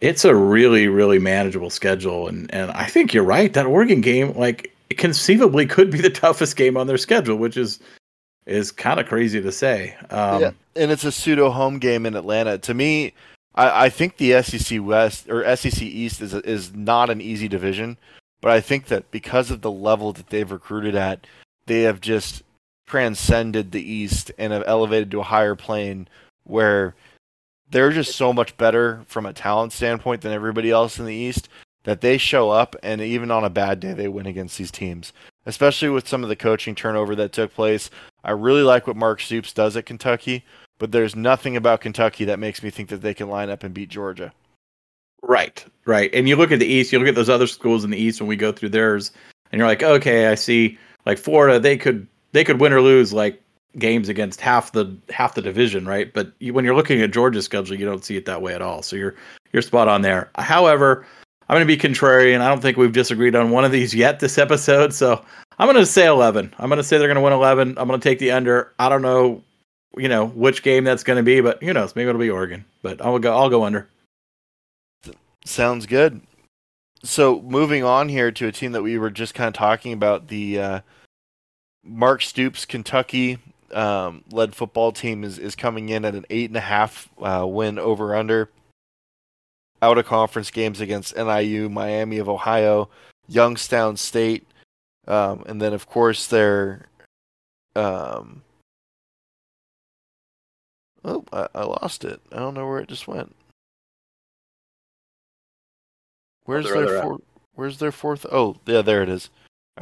it's 0.00 0.24
a 0.24 0.34
really 0.34 0.88
really 0.88 1.18
manageable 1.18 1.70
schedule 1.70 2.28
and 2.28 2.52
and 2.54 2.70
I 2.72 2.86
think 2.86 3.14
you're 3.14 3.24
right 3.24 3.52
that 3.54 3.66
Oregon 3.66 4.00
game 4.00 4.32
like 4.36 4.74
conceivably 4.90 5.66
could 5.66 5.90
be 5.90 6.00
the 6.00 6.10
toughest 6.22 6.56
game 6.56 6.76
on 6.76 6.86
their 6.86 6.98
schedule 6.98 7.36
which 7.36 7.56
is 7.56 7.80
is 8.46 8.70
kind 8.70 9.00
of 9.00 9.06
crazy 9.06 9.40
to 9.40 9.52
say 9.52 9.96
um, 10.10 10.40
yeah 10.40 10.50
and 10.74 10.90
it's 10.90 11.04
a 11.04 11.12
pseudo 11.12 11.50
home 11.50 11.78
game 11.78 12.06
in 12.06 12.14
Atlanta 12.14 12.58
to 12.58 12.74
me 12.74 13.12
I, 13.54 13.86
I 13.86 13.88
think 13.88 14.16
the 14.16 14.42
SEC 14.42 14.84
West 14.84 15.28
or 15.28 15.56
SEC 15.56 15.82
East 15.82 16.20
is 16.20 16.34
is 16.34 16.74
not 16.74 17.10
an 17.10 17.20
easy 17.20 17.48
division 17.48 17.96
but 18.40 18.52
I 18.52 18.60
think 18.60 18.86
that 18.86 19.10
because 19.10 19.50
of 19.50 19.62
the 19.62 19.70
level 19.70 20.12
that 20.12 20.28
they've 20.28 20.50
recruited 20.50 20.94
at 20.94 21.26
they 21.66 21.82
have 21.82 22.00
just 22.00 22.42
transcended 22.86 23.72
the 23.72 23.82
East 23.82 24.30
and 24.38 24.52
have 24.52 24.64
elevated 24.66 25.10
to 25.10 25.20
a 25.20 25.24
higher 25.24 25.54
plane 25.54 26.08
where 26.44 26.94
they're 27.70 27.92
just 27.92 28.14
so 28.14 28.32
much 28.32 28.56
better 28.56 29.02
from 29.06 29.26
a 29.26 29.32
talent 29.32 29.72
standpoint 29.72 30.22
than 30.22 30.32
everybody 30.32 30.70
else 30.70 30.98
in 30.98 31.04
the 31.04 31.14
East 31.14 31.48
that 31.84 32.00
they 32.00 32.18
show 32.18 32.50
up 32.50 32.76
and 32.82 33.00
even 33.00 33.30
on 33.30 33.44
a 33.44 33.50
bad 33.50 33.80
day 33.80 33.92
they 33.92 34.08
win 34.08 34.26
against 34.26 34.58
these 34.58 34.70
teams. 34.70 35.12
Especially 35.46 35.88
with 35.88 36.08
some 36.08 36.22
of 36.22 36.28
the 36.28 36.36
coaching 36.36 36.74
turnover 36.74 37.14
that 37.14 37.32
took 37.32 37.54
place. 37.54 37.90
I 38.24 38.32
really 38.32 38.62
like 38.62 38.86
what 38.86 38.96
Mark 38.96 39.20
Stoops 39.20 39.52
does 39.52 39.76
at 39.76 39.86
Kentucky, 39.86 40.44
but 40.78 40.90
there's 40.90 41.14
nothing 41.14 41.56
about 41.56 41.80
Kentucky 41.80 42.24
that 42.24 42.40
makes 42.40 42.62
me 42.62 42.70
think 42.70 42.88
that 42.88 43.02
they 43.02 43.14
can 43.14 43.28
line 43.28 43.50
up 43.50 43.62
and 43.62 43.72
beat 43.72 43.88
Georgia. 43.88 44.32
Right, 45.22 45.64
right. 45.86 46.10
And 46.12 46.28
you 46.28 46.36
look 46.36 46.52
at 46.52 46.58
the 46.58 46.66
East, 46.66 46.92
you 46.92 46.98
look 46.98 47.08
at 47.08 47.14
those 47.14 47.28
other 47.28 47.46
schools 47.46 47.84
in 47.84 47.90
the 47.90 47.98
East 47.98 48.20
when 48.20 48.28
we 48.28 48.36
go 48.36 48.52
through 48.52 48.70
theirs, 48.70 49.12
and 49.50 49.58
you're 49.58 49.68
like, 49.68 49.82
okay, 49.82 50.26
I 50.26 50.34
see. 50.34 50.78
Like 51.04 51.18
Florida, 51.18 51.60
they 51.60 51.76
could 51.76 52.06
they 52.36 52.44
could 52.44 52.60
win 52.60 52.72
or 52.72 52.82
lose 52.82 53.14
like 53.14 53.42
games 53.78 54.08
against 54.08 54.40
half 54.40 54.72
the 54.72 54.94
half 55.08 55.34
the 55.34 55.42
division, 55.42 55.86
right? 55.86 56.12
But 56.12 56.32
you, 56.38 56.52
when 56.52 56.64
you're 56.64 56.76
looking 56.76 57.00
at 57.00 57.10
Georgia's 57.10 57.46
schedule, 57.46 57.78
you 57.78 57.86
don't 57.86 58.04
see 58.04 58.16
it 58.16 58.26
that 58.26 58.42
way 58.42 58.54
at 58.54 58.60
all. 58.60 58.82
So 58.82 58.94
you're 58.94 59.14
you're 59.52 59.62
spot 59.62 59.88
on 59.88 60.02
there. 60.02 60.30
However, 60.36 61.06
I'm 61.48 61.54
going 61.54 61.66
to 61.66 61.76
be 61.76 61.80
contrarian. 61.80 62.40
I 62.40 62.48
don't 62.48 62.60
think 62.60 62.76
we've 62.76 62.92
disagreed 62.92 63.34
on 63.34 63.50
one 63.50 63.64
of 63.64 63.72
these 63.72 63.94
yet 63.94 64.20
this 64.20 64.36
episode. 64.36 64.92
So 64.92 65.24
I'm 65.58 65.66
going 65.66 65.76
to 65.76 65.86
say 65.86 66.06
11. 66.06 66.54
I'm 66.58 66.68
going 66.68 66.76
to 66.76 66.84
say 66.84 66.98
they're 66.98 67.08
going 67.08 67.16
to 67.16 67.22
win 67.22 67.32
11. 67.32 67.78
I'm 67.78 67.88
going 67.88 67.98
to 67.98 68.08
take 68.08 68.18
the 68.18 68.32
under. 68.32 68.74
I 68.78 68.90
don't 68.90 69.02
know, 69.02 69.42
you 69.96 70.08
know, 70.08 70.26
which 70.26 70.62
game 70.62 70.84
that's 70.84 71.04
going 71.04 71.16
to 71.16 71.22
be, 71.22 71.40
but 71.40 71.62
who 71.62 71.72
knows? 71.72 71.96
Maybe 71.96 72.08
it'll 72.08 72.20
be 72.20 72.30
Oregon. 72.30 72.64
But 72.82 73.00
I'll 73.00 73.18
go. 73.18 73.34
I'll 73.34 73.50
go 73.50 73.64
under. 73.64 73.88
Sounds 75.46 75.86
good. 75.86 76.20
So 77.02 77.40
moving 77.42 77.84
on 77.84 78.08
here 78.08 78.32
to 78.32 78.48
a 78.48 78.52
team 78.52 78.72
that 78.72 78.82
we 78.82 78.98
were 78.98 79.10
just 79.10 79.34
kind 79.34 79.48
of 79.48 79.54
talking 79.54 79.92
about 79.92 80.26
the 80.28 80.58
uh, 80.58 80.80
Mark 81.86 82.22
Stoops 82.22 82.64
Kentucky 82.64 83.38
um, 83.72 84.24
led 84.30 84.54
football 84.54 84.92
team 84.92 85.24
is, 85.24 85.38
is 85.38 85.54
coming 85.54 85.88
in 85.88 86.04
at 86.04 86.14
an 86.14 86.26
eight 86.30 86.50
and 86.50 86.56
a 86.56 86.60
half 86.60 87.08
uh, 87.20 87.46
win 87.46 87.78
over 87.78 88.14
under. 88.14 88.50
Out 89.82 89.98
of 89.98 90.06
conference 90.06 90.50
games 90.50 90.80
against 90.80 91.16
NIU, 91.16 91.68
Miami 91.68 92.18
of 92.18 92.28
Ohio, 92.30 92.88
Youngstown 93.28 93.98
State, 93.98 94.46
um, 95.06 95.44
and 95.46 95.60
then 95.60 95.74
of 95.74 95.86
course 95.86 96.26
their. 96.26 96.86
Um, 97.74 98.42
oh, 101.04 101.24
I, 101.30 101.48
I 101.54 101.64
lost 101.64 102.06
it. 102.06 102.20
I 102.32 102.36
don't 102.36 102.54
know 102.54 102.66
where 102.66 102.78
it 102.78 102.88
just 102.88 103.06
went. 103.06 103.36
Where's 106.46 106.64
their 106.64 107.02
four, 107.02 107.18
Where's 107.54 107.78
their 107.78 107.92
fourth? 107.92 108.24
Oh, 108.32 108.56
yeah, 108.64 108.80
there 108.80 109.02
it 109.02 109.10
is. 109.10 109.28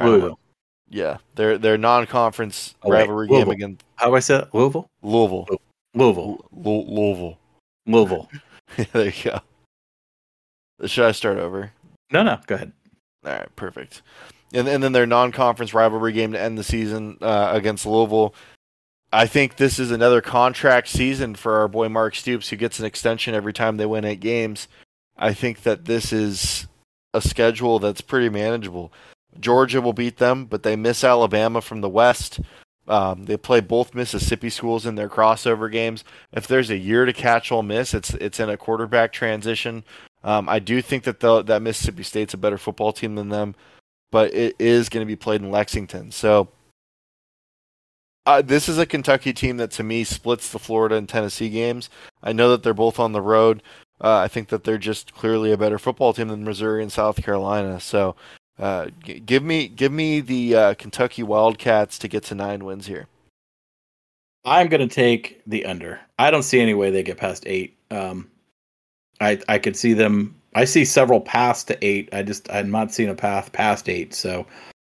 Louisville. 0.01 0.41
Yeah, 0.89 1.19
their 1.35 1.59
their 1.59 1.79
non-conference 1.79 2.75
oh, 2.83 2.91
rivalry 2.91 3.29
game 3.29 3.49
against. 3.49 3.85
How 3.97 4.07
do 4.07 4.17
I 4.17 4.21
say 4.21 4.39
that? 4.39 4.55
Louisville. 4.55 4.87
Louisville. 5.03 5.47
Louisville. 5.95 6.39
L- 6.53 6.95
Louisville. 6.95 7.39
Louisville. 7.87 8.29
there 8.93 9.07
you 9.07 9.13
go. 9.23 10.87
Should 10.87 11.05
I 11.05 11.13
start 11.13 11.39
over? 11.39 11.73
No, 12.13 12.23
no. 12.23 12.39
Go 12.47 12.57
ahead. 12.57 12.73
All 13.25 13.33
right, 13.33 13.57
perfect. 13.57 14.03
And 14.53 14.69
and 14.69 14.83
then 14.83 14.93
their 14.93 15.07
non-conference 15.07 15.75
rivalry 15.75 16.13
game 16.13 16.33
to 16.33 16.41
end 16.41 16.59
the 16.59 16.65
season 16.65 17.19
uh, 17.21 17.51
against 17.53 17.87
Louisville. 17.87 18.35
I 19.13 19.27
think 19.27 19.57
this 19.57 19.79
is 19.79 19.93
another 19.93 20.21
contract 20.21 20.89
season 20.89 21.37
for 21.37 21.57
our 21.59 21.69
boy 21.69 21.89
Mark 21.89 22.17
Stoops, 22.17 22.49
who 22.49 22.57
gets 22.57 22.81
an 22.81 22.85
extension 22.85 23.35
every 23.35 23.53
time 23.53 23.77
they 23.77 23.87
win 23.87 24.05
eight 24.05 24.21
games. 24.21 24.67
I 25.17 25.33
think 25.33 25.63
that 25.63 25.85
this 25.85 26.13
is 26.13 26.67
a 27.13 27.21
schedule 27.21 27.79
that's 27.79 28.01
pretty 28.01 28.29
manageable. 28.29 28.93
Georgia 29.41 29.81
will 29.81 29.93
beat 29.93 30.19
them, 30.19 30.47
but 30.47 30.63
they 30.63 30.77
miss 30.77 31.05
Alabama 31.05 31.61
from 31.61 31.81
the 31.81 31.89
West. 31.89 32.41
Um, 32.87 33.25
they 33.25 33.37
play 33.37 33.61
both 33.61 33.95
Mississippi 33.95 34.51
schools 34.51 34.85
in 34.85 34.95
their 34.95 35.09
crossover 35.09 35.71
games. 35.73 36.05
If 36.33 36.47
there's 36.47 36.71
a 36.71 36.77
year 36.77 37.07
to 37.07 37.13
catch 37.13 37.51
Ole 37.51 37.63
Miss, 37.63 37.95
it's 37.95 38.13
it's 38.15 38.41
in 38.41 38.51
a 38.51 38.57
quarterback 38.57 39.13
transition. 39.13 39.85
Um, 40.23 40.49
I 40.49 40.59
do 40.59 40.83
think 40.83 41.05
that 41.05 41.21
the, 41.21 41.43
that 41.43 41.63
Mississippi 41.63 42.03
State's 42.03 42.35
a 42.35 42.39
better 42.39 42.59
football 42.59 42.93
team 42.93 43.15
than 43.15 43.29
them, 43.29 43.55
but 44.11 44.33
it 44.35 44.57
is 44.59 44.89
going 44.89 45.05
to 45.05 45.11
be 45.11 45.17
played 45.17 45.43
in 45.43 45.51
Lexington. 45.51 46.11
So 46.11 46.49
uh, 48.27 48.43
this 48.43 48.69
is 48.69 48.79
a 48.79 48.87
Kentucky 48.87 49.33
team 49.33 49.59
that 49.59 49.71
to 49.73 49.83
me 49.83 50.03
splits 50.05 50.51
the 50.51 50.59
Florida 50.59 50.97
and 50.97 51.09
Tennessee 51.09 51.51
games. 51.51 51.91
I 52.23 52.33
know 52.33 52.51
that 52.51 52.63
they're 52.63 52.75
both 52.75 52.99
on 52.99 53.13
the 53.13 53.21
road. 53.21 53.63
Uh, 54.01 54.19
I 54.19 54.29
think 54.29 54.49
that 54.49 54.65
they're 54.65 54.79
just 54.79 55.15
clearly 55.15 55.53
a 55.53 55.59
better 55.59 55.79
football 55.79 56.13
team 56.13 56.29
than 56.29 56.45
Missouri 56.45 56.83
and 56.83 56.93
South 56.93 57.23
Carolina. 57.23 57.81
So 57.81 58.17
uh, 58.59 58.89
g- 59.03 59.21
give 59.21 59.43
me 59.43 59.69
give 59.69 59.93
me 59.93 60.21
the 60.21 60.55
uh, 60.55 60.75
Kentucky 60.75 61.23
Wildcats 61.23 61.99
to 61.99 62.09
get 62.09 62.25
to 62.25 62.35
nine 62.35 62.65
wins 62.65 62.87
here. 62.87 63.07
I'm 64.45 64.69
going 64.69 64.87
to 64.87 64.95
take 64.95 65.43
the 65.47 65.65
under. 65.65 66.01
I 66.19 66.31
don't 66.31 66.43
see 66.43 66.61
any 66.61 66.75
way 66.75 66.91
they 66.91 67.03
get 67.03 67.17
past 67.17 67.45
eight. 67.47 67.77
Um, 67.91 68.31
I 69.21 69.41
I 69.49 69.59
could 69.59 69.77
see 69.77 69.95
them. 69.95 70.37
I 70.55 70.67
see 70.67 70.85
several 70.85 71.21
paths 71.21 71.65
to 71.65 71.85
eight. 71.85 72.11
I 72.13 72.23
just 72.23 72.51
I'm 72.51 72.71
not 72.71 72.93
seeing 72.93 73.09
a 73.09 73.15
path 73.15 73.53
past 73.53 73.89
eight. 73.89 74.15
So 74.15 74.47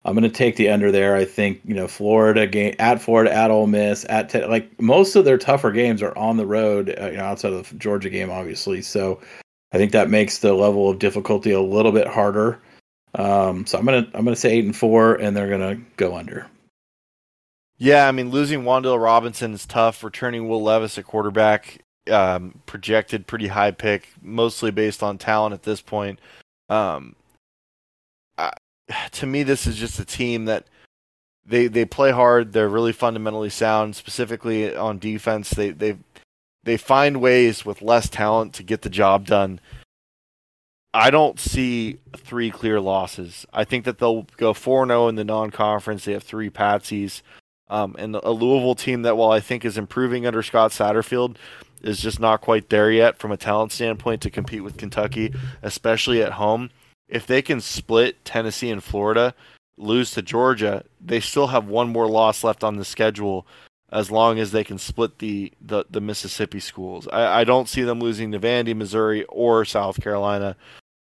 I'm 0.04 0.14
going 0.14 0.22
to 0.22 0.28
take 0.28 0.56
the 0.56 0.68
under 0.68 0.92
there. 0.92 1.16
I 1.16 1.24
think 1.24 1.60
you 1.64 1.74
know 1.74 1.88
Florida 1.88 2.46
game 2.46 2.74
at 2.78 3.00
Florida, 3.00 3.32
at 3.32 3.50
Ole 3.50 3.66
Miss, 3.66 4.04
at 4.08 4.28
te- 4.28 4.44
like 4.44 4.80
most 4.80 5.16
of 5.16 5.24
their 5.24 5.38
tougher 5.38 5.72
games 5.72 6.02
are 6.02 6.16
on 6.18 6.36
the 6.36 6.46
road. 6.46 6.94
Uh, 7.00 7.06
you 7.06 7.16
know, 7.16 7.24
outside 7.24 7.52
of 7.52 7.68
the 7.68 7.76
Georgia 7.76 8.10
game, 8.10 8.30
obviously. 8.30 8.82
So 8.82 9.20
I 9.72 9.78
think 9.78 9.92
that 9.92 10.10
makes 10.10 10.38
the 10.38 10.54
level 10.54 10.90
of 10.90 10.98
difficulty 10.98 11.52
a 11.52 11.60
little 11.60 11.92
bit 11.92 12.06
harder. 12.06 12.60
Um, 13.16 13.64
so 13.64 13.78
I'm 13.78 13.84
gonna 13.84 14.06
I'm 14.14 14.24
gonna 14.24 14.36
say 14.36 14.52
eight 14.52 14.64
and 14.64 14.76
four, 14.76 15.14
and 15.14 15.36
they're 15.36 15.48
gonna 15.48 15.76
go 15.96 16.14
under. 16.14 16.46
Yeah, 17.78 18.06
I 18.06 18.12
mean 18.12 18.30
losing 18.30 18.62
Wan'Dale 18.62 19.02
Robinson 19.02 19.54
is 19.54 19.66
tough. 19.66 20.04
Returning 20.04 20.48
Will 20.48 20.62
Levis 20.62 20.98
at 20.98 21.06
quarterback, 21.06 21.82
um, 22.10 22.60
projected 22.66 23.26
pretty 23.26 23.48
high 23.48 23.70
pick, 23.70 24.08
mostly 24.22 24.70
based 24.70 25.02
on 25.02 25.18
talent 25.18 25.54
at 25.54 25.62
this 25.62 25.80
point. 25.80 26.18
Um, 26.68 27.16
I, 28.36 28.52
to 29.12 29.26
me, 29.26 29.42
this 29.42 29.66
is 29.66 29.76
just 29.76 29.98
a 29.98 30.04
team 30.04 30.44
that 30.44 30.66
they 31.46 31.68
they 31.68 31.86
play 31.86 32.10
hard. 32.10 32.52
They're 32.52 32.68
really 32.68 32.92
fundamentally 32.92 33.50
sound, 33.50 33.96
specifically 33.96 34.74
on 34.76 34.98
defense. 34.98 35.50
They 35.50 35.70
they 35.70 35.96
they 36.64 36.76
find 36.76 37.20
ways 37.22 37.64
with 37.64 37.80
less 37.80 38.10
talent 38.10 38.52
to 38.54 38.62
get 38.62 38.82
the 38.82 38.90
job 38.90 39.26
done. 39.26 39.60
I 40.96 41.10
don't 41.10 41.38
see 41.38 41.98
three 42.16 42.50
clear 42.50 42.80
losses. 42.80 43.44
I 43.52 43.64
think 43.64 43.84
that 43.84 43.98
they'll 43.98 44.26
go 44.38 44.54
4 44.54 44.86
0 44.86 45.08
in 45.08 45.16
the 45.16 45.24
non 45.24 45.50
conference. 45.50 46.06
They 46.06 46.14
have 46.14 46.22
three 46.22 46.48
patsies. 46.48 47.20
Um, 47.68 47.96
and 47.98 48.16
a 48.16 48.30
Louisville 48.30 48.74
team 48.74 49.02
that, 49.02 49.16
while 49.16 49.30
I 49.30 49.40
think 49.40 49.64
is 49.64 49.76
improving 49.76 50.26
under 50.26 50.42
Scott 50.42 50.70
Satterfield, 50.70 51.36
is 51.82 52.00
just 52.00 52.18
not 52.18 52.40
quite 52.40 52.70
there 52.70 52.90
yet 52.90 53.18
from 53.18 53.30
a 53.30 53.36
talent 53.36 53.72
standpoint 53.72 54.22
to 54.22 54.30
compete 54.30 54.64
with 54.64 54.78
Kentucky, 54.78 55.34
especially 55.62 56.22
at 56.22 56.32
home. 56.32 56.70
If 57.08 57.26
they 57.26 57.42
can 57.42 57.60
split 57.60 58.24
Tennessee 58.24 58.70
and 58.70 58.82
Florida, 58.82 59.34
lose 59.76 60.12
to 60.12 60.22
Georgia, 60.22 60.82
they 60.98 61.20
still 61.20 61.48
have 61.48 61.68
one 61.68 61.90
more 61.90 62.08
loss 62.08 62.42
left 62.42 62.64
on 62.64 62.76
the 62.76 62.84
schedule 62.86 63.46
as 63.92 64.10
long 64.10 64.38
as 64.38 64.50
they 64.50 64.64
can 64.64 64.78
split 64.78 65.18
the, 65.18 65.52
the, 65.60 65.84
the 65.90 66.00
Mississippi 66.00 66.60
schools. 66.60 67.06
I, 67.12 67.40
I 67.40 67.44
don't 67.44 67.68
see 67.68 67.82
them 67.82 68.00
losing 68.00 68.32
to 68.32 68.40
Vandy, 68.40 68.74
Missouri, 68.74 69.24
or 69.24 69.66
South 69.66 70.00
Carolina. 70.00 70.56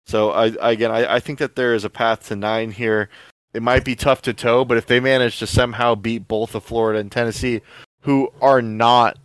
So 0.05 0.31
I, 0.31 0.47
again, 0.71 0.91
I, 0.91 1.15
I 1.15 1.19
think 1.19 1.39
that 1.39 1.55
there 1.55 1.73
is 1.73 1.83
a 1.83 1.89
path 1.89 2.27
to 2.27 2.35
nine 2.35 2.71
here 2.71 3.09
it 3.53 3.61
might 3.61 3.85
be 3.85 3.95
tough 3.95 4.21
to 4.23 4.33
toe, 4.33 4.65
but 4.65 4.77
if 4.77 4.87
they 4.87 4.99
manage 4.99 5.39
to 5.39 5.47
somehow 5.47 5.95
beat 5.95 6.27
both 6.27 6.55
of 6.55 6.63
Florida 6.63 6.99
and 6.99 7.11
Tennessee, 7.11 7.61
who 8.01 8.33
are 8.41 8.61
not 8.61 9.19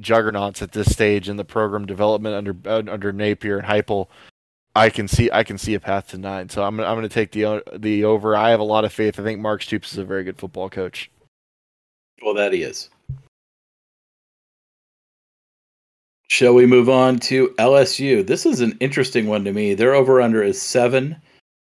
juggernauts 0.00 0.60
at 0.62 0.72
this 0.72 0.90
stage 0.90 1.28
in 1.28 1.36
the 1.36 1.44
program 1.44 1.86
development 1.86 2.34
under 2.34 2.56
uh, 2.68 2.82
under 2.92 3.12
Napier 3.12 3.58
and 3.58 3.68
Heupel, 3.68 4.08
I 4.74 4.90
can 4.90 5.06
see 5.06 5.30
I 5.30 5.44
can 5.44 5.56
see 5.56 5.74
a 5.74 5.80
path 5.80 6.08
to 6.08 6.18
nine. 6.18 6.48
So 6.48 6.64
I'm 6.64 6.80
I'm 6.80 6.96
going 6.96 7.02
to 7.02 7.08
take 7.08 7.30
the 7.30 7.44
uh, 7.44 7.60
the 7.76 8.04
over. 8.04 8.36
I 8.36 8.50
have 8.50 8.60
a 8.60 8.64
lot 8.64 8.84
of 8.84 8.92
faith. 8.92 9.20
I 9.20 9.22
think 9.22 9.40
Mark 9.40 9.62
Stoops 9.62 9.92
is 9.92 9.98
a 9.98 10.04
very 10.04 10.24
good 10.24 10.38
football 10.38 10.68
coach. 10.68 11.10
Well, 12.22 12.34
that 12.34 12.52
he 12.52 12.62
is. 12.62 12.90
Shall 16.30 16.54
we 16.54 16.64
move 16.64 16.88
on 16.88 17.18
to 17.20 17.48
LSU? 17.58 18.24
This 18.24 18.46
is 18.46 18.60
an 18.60 18.76
interesting 18.78 19.26
one 19.26 19.44
to 19.44 19.52
me. 19.52 19.74
Their 19.74 19.94
over 19.94 20.20
under 20.20 20.44
is 20.44 20.62
seven 20.62 21.16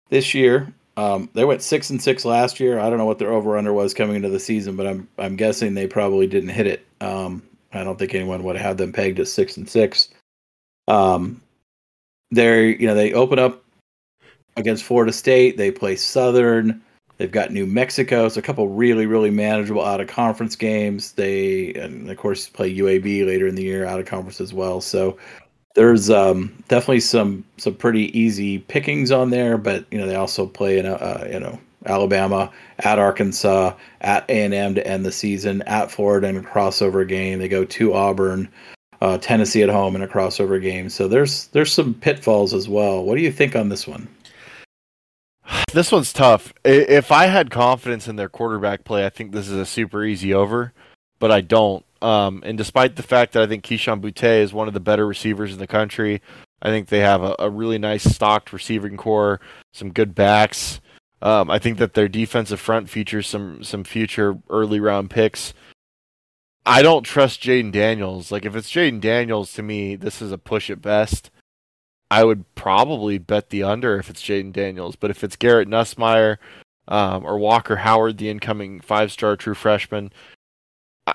this 0.09 0.35
year. 0.35 0.71
Um, 0.95 1.27
they 1.33 1.43
went 1.43 1.63
six 1.63 1.89
and 1.89 1.99
six 1.99 2.23
last 2.23 2.59
year. 2.59 2.77
I 2.77 2.87
don't 2.87 2.99
know 2.99 3.05
what 3.07 3.17
their 3.17 3.31
over 3.31 3.57
under 3.57 3.73
was 3.73 3.95
coming 3.95 4.17
into 4.17 4.29
the 4.29 4.39
season, 4.39 4.75
but 4.75 4.85
I'm 4.85 5.07
I'm 5.17 5.35
guessing 5.35 5.73
they 5.73 5.87
probably 5.87 6.27
didn't 6.27 6.49
hit 6.49 6.67
it. 6.67 6.85
Um, 7.01 7.41
I 7.73 7.83
don't 7.83 7.97
think 7.97 8.13
anyone 8.13 8.43
would 8.43 8.57
have 8.57 8.77
them 8.77 8.93
pegged 8.93 9.19
at 9.19 9.27
six 9.27 9.57
and 9.57 9.67
six. 9.67 10.09
Um, 10.87 11.41
they're 12.29 12.65
you 12.65 12.85
know 12.85 12.93
they 12.93 13.11
open 13.13 13.39
up 13.39 13.63
against 14.55 14.83
Florida 14.83 15.11
State. 15.11 15.57
They 15.57 15.71
play 15.71 15.95
Southern. 15.95 16.79
They've 17.19 17.29
got 17.29 17.51
New 17.51 17.65
Mexico. 17.65 18.29
So 18.29 18.39
a 18.39 18.41
couple 18.41 18.69
really 18.69 19.05
really 19.05 19.29
manageable 19.29 19.83
out 19.83 19.99
of 19.99 20.07
conference 20.07 20.55
games. 20.55 21.11
They 21.11 21.73
and 21.73 22.09
of 22.09 22.17
course 22.17 22.47
play 22.47 22.73
UAB 22.73 23.27
later 23.27 23.45
in 23.45 23.55
the 23.55 23.63
year 23.63 23.85
out 23.85 23.99
of 23.99 24.05
conference 24.05 24.39
as 24.41 24.53
well. 24.53 24.79
So 24.79 25.17
there's 25.75 26.09
um, 26.09 26.63
definitely 26.69 27.01
some 27.01 27.43
some 27.57 27.75
pretty 27.75 28.17
easy 28.17 28.59
pickings 28.59 29.11
on 29.11 29.31
there, 29.31 29.57
but 29.57 29.85
you 29.91 29.97
know 29.97 30.07
they 30.07 30.15
also 30.15 30.47
play 30.47 30.79
in 30.79 30.85
a, 30.85 30.93
uh, 30.93 31.27
you 31.29 31.39
know 31.41 31.59
Alabama 31.85 32.51
at 32.79 32.99
Arkansas 32.99 33.75
at 33.99 34.23
A 34.29 34.43
and 34.43 34.53
M 34.53 34.75
to 34.75 34.87
end 34.87 35.05
the 35.05 35.11
season 35.11 35.61
at 35.63 35.91
Florida 35.91 36.27
in 36.27 36.37
a 36.37 36.41
crossover 36.41 37.05
game. 37.05 37.39
They 37.39 37.49
go 37.49 37.65
to 37.65 37.93
Auburn, 37.93 38.49
uh, 39.01 39.17
Tennessee 39.17 39.61
at 39.61 39.69
home 39.69 39.95
in 39.97 40.01
a 40.01 40.07
crossover 40.07 40.61
game. 40.61 40.87
So 40.89 41.09
there's 41.09 41.47
there's 41.47 41.73
some 41.73 41.93
pitfalls 41.95 42.53
as 42.53 42.69
well. 42.69 43.03
What 43.03 43.15
do 43.15 43.21
you 43.21 43.31
think 43.31 43.57
on 43.57 43.67
this 43.67 43.85
one? 43.85 44.07
This 45.73 45.91
one's 45.91 46.13
tough. 46.13 46.53
If 46.63 47.11
I 47.11 47.27
had 47.27 47.51
confidence 47.51 48.07
in 48.07 48.15
their 48.15 48.29
quarterback 48.29 48.83
play, 48.83 49.05
I 49.05 49.09
think 49.09 49.31
this 49.31 49.47
is 49.47 49.55
a 49.55 49.65
super 49.65 50.03
easy 50.03 50.33
over, 50.33 50.73
but 51.19 51.31
I 51.31 51.41
don't. 51.41 51.85
Um, 52.01 52.41
and 52.45 52.57
despite 52.57 52.95
the 52.95 53.03
fact 53.03 53.33
that 53.33 53.43
I 53.43 53.47
think 53.47 53.63
Kayshon 53.63 54.01
Boutte 54.01 54.41
is 54.41 54.53
one 54.53 54.67
of 54.67 54.73
the 54.73 54.79
better 54.79 55.05
receivers 55.05 55.53
in 55.53 55.59
the 55.59 55.67
country, 55.67 56.21
I 56.61 56.69
think 56.69 56.87
they 56.87 56.99
have 56.99 57.21
a, 57.21 57.35
a 57.39 57.49
really 57.49 57.77
nice 57.77 58.03
stocked 58.03 58.53
receiving 58.53 58.97
core, 58.97 59.39
some 59.73 59.91
good 59.91 60.15
backs. 60.15 60.81
Um, 61.21 61.49
I 61.49 61.59
think 61.59 61.77
that 61.79 61.93
their 61.93 62.07
defensive 62.07 62.59
front 62.59 62.89
features 62.89 63.27
some 63.27 63.63
some 63.63 63.83
future 63.83 64.37
early 64.49 64.79
round 64.79 65.09
picks. 65.09 65.53
I 66.65 66.81
don't 66.81 67.03
trust 67.03 67.41
Jayden 67.41 67.71
Daniels. 67.71 68.31
Like 68.31 68.45
if 68.45 68.55
it's 68.55 68.71
Jayden 68.71 69.01
Daniels, 69.01 69.53
to 69.53 69.63
me, 69.63 69.95
this 69.95 70.21
is 70.21 70.31
a 70.31 70.37
push 70.37 70.69
at 70.69 70.81
best. 70.81 71.29
I 72.11 72.23
would 72.23 72.43
probably 72.55 73.17
bet 73.17 73.49
the 73.49 73.63
under 73.63 73.97
if 73.97 74.09
it's 74.09 74.21
Jayden 74.21 74.51
Daniels, 74.51 74.95
but 74.95 75.11
if 75.11 75.23
it's 75.23 75.35
Garrett 75.35 75.67
Nussmeier 75.67 76.37
um, 76.87 77.23
or 77.25 77.37
Walker 77.37 77.77
Howard, 77.77 78.17
the 78.17 78.29
incoming 78.29 78.81
five 78.81 79.11
star 79.11 79.35
true 79.35 79.53
freshman, 79.53 80.11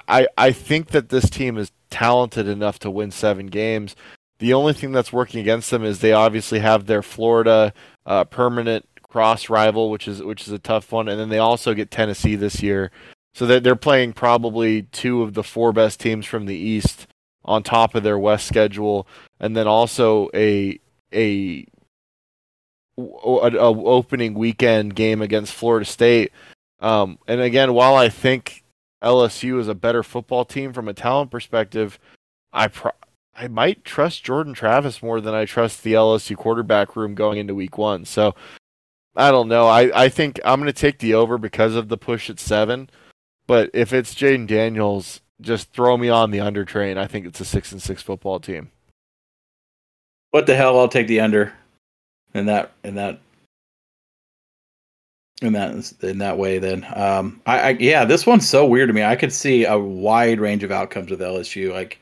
I, 0.09 0.27
I 0.39 0.53
think 0.53 0.89
that 0.89 1.09
this 1.09 1.29
team 1.29 1.59
is 1.59 1.73
talented 1.91 2.49
enough 2.49 2.79
to 2.81 2.91
win 2.91 3.11
seven 3.11 3.47
games. 3.47 3.97
The 4.39 4.55
only 4.55 4.73
thing 4.73 4.93
that's 4.93 5.13
working 5.13 5.41
against 5.41 5.71
them 5.71 5.85
is 5.85 6.01
they 6.01 6.13
obviously 6.13 6.59
have 6.61 6.87
their 6.87 7.03
Florida 7.03 7.73
uh, 8.07 8.25
permanent 8.25 8.87
cross 9.03 9.49
rival, 9.49 9.91
which 9.91 10.09
is 10.09 10.23
which 10.23 10.43
is 10.43 10.53
a 10.53 10.59
tough 10.59 10.91
one, 10.93 11.09
and 11.09 11.19
then 11.19 11.29
they 11.29 11.39
also 11.39 11.75
get 11.75 11.91
Tennessee 11.91 12.35
this 12.35 12.63
year, 12.63 12.91
so 13.33 13.47
that 13.47 13.63
they're 13.63 13.77
playing 13.77 14.13
probably 14.13 14.83
two 14.83 15.23
of 15.23 15.35
the 15.35 15.45
four 15.45 15.73
best 15.73 16.01
teams 16.01 16.27
from 16.27 16.47
the 16.47 16.57
East 16.57 17.07
on 17.45 17.63
top 17.63 17.95
of 17.95 18.03
their 18.03 18.19
West 18.19 18.47
schedule, 18.47 19.07
and 19.39 19.57
then 19.57 19.69
also 19.69 20.29
a 20.35 20.81
a, 21.15 21.67
a, 22.99 23.03
a 23.03 23.85
opening 23.85 24.35
weekend 24.35 24.95
game 24.95 25.23
against 25.23 25.55
Florida 25.55 25.87
State. 25.87 26.33
Um, 26.81 27.19
and 27.27 27.41
again, 27.41 27.73
while 27.73 27.97
I 27.97 28.09
think 28.09 28.65
LSU 29.03 29.59
is 29.61 29.69
a 29.69 29.75
better 29.75 30.03
football 30.03 30.45
team 30.45 30.73
from 30.73 30.89
a 30.89 30.95
talent 30.95 31.31
perspective, 31.31 31.99
I 32.53 32.69
pro- 32.69 32.93
I 33.37 33.49
might 33.49 33.85
trust 33.85 34.25
Jordan 34.25 34.55
Travis 34.55 35.03
more 35.03 35.21
than 35.21 35.35
I 35.35 35.45
trust 35.45 35.83
the 35.83 35.95
LSU 35.95 36.37
quarterback 36.37 36.95
room 36.97 37.15
going 37.15 37.39
into 37.39 37.55
week 37.55 37.77
one. 37.79 38.05
So 38.05 38.35
I 39.17 39.31
don't 39.31 39.49
know. 39.49 39.67
I, 39.67 40.05
I 40.05 40.09
think 40.09 40.41
I'm 40.45 40.61
going 40.61 40.73
to 40.73 40.79
take 40.79 40.99
the 40.99 41.15
over 41.15 41.39
because 41.39 41.75
of 41.75 41.89
the 41.89 41.97
push 41.97 42.31
at 42.31 42.39
seven. 42.39 42.91
But 43.47 43.71
if 43.75 43.93
it's 43.93 44.15
Jayden 44.15 44.47
Daniels, 44.47 45.21
just 45.41 45.73
throw 45.73 45.97
me 45.97 46.09
on 46.09 46.31
the 46.31 46.41
under 46.41 46.65
train. 46.65 46.97
I 46.97 47.07
think 47.07 47.27
it's 47.27 47.41
a 47.41 47.45
six 47.45 47.73
and 47.73 47.83
six 47.83 48.03
football 48.03 48.41
team. 48.41 48.71
What 50.35 50.47
the 50.47 50.57
hell? 50.57 50.81
I'll 50.81 50.89
take 50.89 51.07
the 51.07 51.21
under. 51.21 51.53
In 52.35 52.47
that 52.47 52.73
in 52.83 52.97
that 52.97 53.21
in 55.41 55.53
that 55.53 55.93
in 56.03 56.19
that 56.19 56.39
way 56.39 56.59
then. 56.59 56.85
Um 56.93 57.41
I, 57.47 57.61
I, 57.61 57.69
yeah 57.79 58.05
this 58.05 58.27
one's 58.27 58.49
so 58.49 58.67
weird 58.67 58.89
to 58.89 58.93
me. 58.93 59.05
I 59.05 59.15
could 59.15 59.33
see 59.33 59.65
a 59.65 59.79
wide 59.79 60.41
range 60.41 60.65
of 60.65 60.73
outcomes 60.73 61.13
with 61.13 61.21
lsu 61.21 61.73
like 61.73 62.01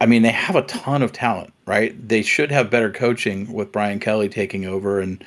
i 0.00 0.06
mean 0.06 0.22
they 0.22 0.32
have 0.32 0.56
a 0.56 0.62
ton 0.62 1.02
of 1.02 1.12
talent 1.12 1.52
right? 1.66 1.94
They 2.08 2.22
should 2.22 2.50
have 2.50 2.68
better 2.68 2.90
coaching 2.90 3.52
with 3.52 3.70
brian 3.70 4.00
kelly 4.00 4.28
taking 4.28 4.66
over 4.66 4.98
and 4.98 5.24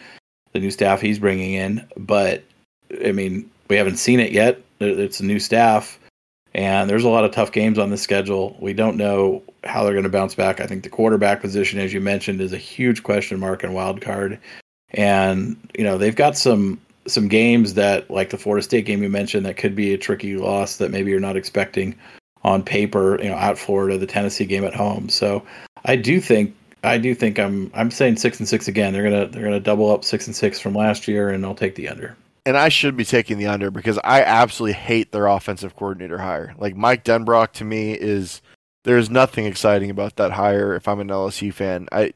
the 0.52 0.60
new 0.60 0.72
staff 0.72 1.00
he's 1.00 1.20
bringing 1.20 1.54
in 1.54 1.88
but 1.96 2.44
i 3.06 3.14
mean 3.14 3.50
we 3.70 3.78
haven't 3.78 3.98
seen 3.98 4.20
it 4.20 4.34
yet. 4.34 4.62
It's 4.82 5.22
a 5.22 5.26
new 5.26 5.40
staff 5.40 5.99
and 6.60 6.90
there's 6.90 7.04
a 7.04 7.10
lot 7.10 7.24
of 7.24 7.32
tough 7.32 7.52
games 7.52 7.80
on 7.80 7.90
the 7.90 7.98
schedule 7.98 8.58
we 8.60 8.74
don't 8.74 8.98
know 8.98 9.42
how 9.64 9.84
they're 9.84 9.94
going 9.94 10.04
to 10.04 10.10
bounce 10.10 10.36
back 10.36 10.60
i 10.60 10.66
think 10.66 10.84
the 10.84 10.90
quarterback 10.90 11.42
position 11.42 11.80
as 11.80 11.94
you 11.94 12.02
mentioned 12.02 12.42
is 12.42 12.54
a 12.54 12.58
huge 12.58 13.04
question 13.04 13.40
mark 13.40 13.64
and 13.64 13.74
wild 13.74 14.02
card 14.02 14.40
and 14.92 15.58
you 15.78 15.84
know 15.84 15.98
they've 15.98 16.16
got 16.16 16.38
some 16.38 16.80
some 17.10 17.28
games 17.28 17.74
that, 17.74 18.10
like 18.10 18.30
the 18.30 18.38
Florida 18.38 18.64
State 18.64 18.86
game 18.86 19.04
you 19.04 19.10
mentioned, 19.10 19.46
that 19.46 19.58
could 19.58 19.76
be 19.76 19.94
a 19.94 19.98
tricky 19.98 20.38
loss 20.38 20.78
that 20.78 20.92
maybe 20.92 21.12
you're 21.12 21.20
not 21.20 21.36
expecting 21.36 21.96
on 22.44 22.64
paper. 22.64 23.22
You 23.22 23.30
know, 23.30 23.36
at 23.36 23.58
Florida, 23.58 23.98
the 23.98 24.06
Tennessee 24.06 24.46
game 24.46 24.64
at 24.64 24.76
home. 24.76 25.10
So 25.10 25.44
I 25.86 25.96
do 25.96 26.22
think 26.22 26.56
I 26.84 26.98
do 26.98 27.14
think 27.14 27.40
I'm 27.40 27.72
I'm 27.74 27.92
saying 27.92 28.18
six 28.18 28.40
and 28.40 28.48
six 28.48 28.68
again. 28.68 28.94
They're 28.94 29.04
gonna 29.04 29.28
they're 29.28 29.44
gonna 29.44 29.60
double 29.60 29.92
up 29.92 30.04
six 30.04 30.28
and 30.28 30.36
six 30.36 30.60
from 30.60 30.76
last 30.76 31.08
year, 31.08 31.30
and 31.30 31.46
I'll 31.46 31.56
take 31.56 31.76
the 31.76 31.90
under. 31.90 32.16
And 32.46 32.58
I 32.58 32.70
should 32.70 32.96
be 32.98 33.06
taking 33.06 33.38
the 33.38 33.48
under 33.48 33.70
because 33.70 34.00
I 34.04 34.24
absolutely 34.24 34.74
hate 34.74 35.12
their 35.12 35.28
offensive 35.28 35.76
coordinator 35.76 36.20
hire. 36.20 36.54
Like 36.58 36.76
Mike 36.76 37.04
Denbrock 37.04 37.52
to 37.54 37.66
me 37.66 37.94
is 37.94 38.42
there's 38.84 39.10
nothing 39.10 39.46
exciting 39.46 39.90
about 39.90 40.16
that 40.16 40.32
hire. 40.32 40.74
If 40.74 40.88
I'm 40.88 41.00
an 41.00 41.10
LSU 41.10 41.54
fan, 41.54 41.88
I 41.92 42.14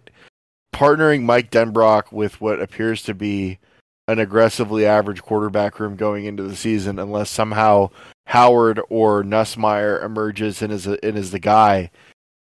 partnering 0.74 1.24
Mike 1.24 1.51
Denbrock 1.51 2.11
with 2.11 2.41
what 2.41 2.61
appears 2.61 3.03
to 3.03 3.13
be 3.13 3.59
an 4.07 4.19
aggressively 4.19 4.86
average 4.86 5.21
quarterback 5.21 5.80
room 5.80 5.95
going 5.95 6.26
into 6.26 6.43
the 6.43 6.55
season, 6.55 6.99
unless 6.99 7.30
somehow 7.30 7.89
Howard 8.28 8.82
or 8.89 9.24
Nussmeier 9.24 10.03
emerges 10.03 10.61
and 10.61 10.74
is 10.74 10.88
a, 10.88 11.03
and 11.05 11.17
is 11.17 11.32
the 11.32 11.39
guy. 11.39 11.89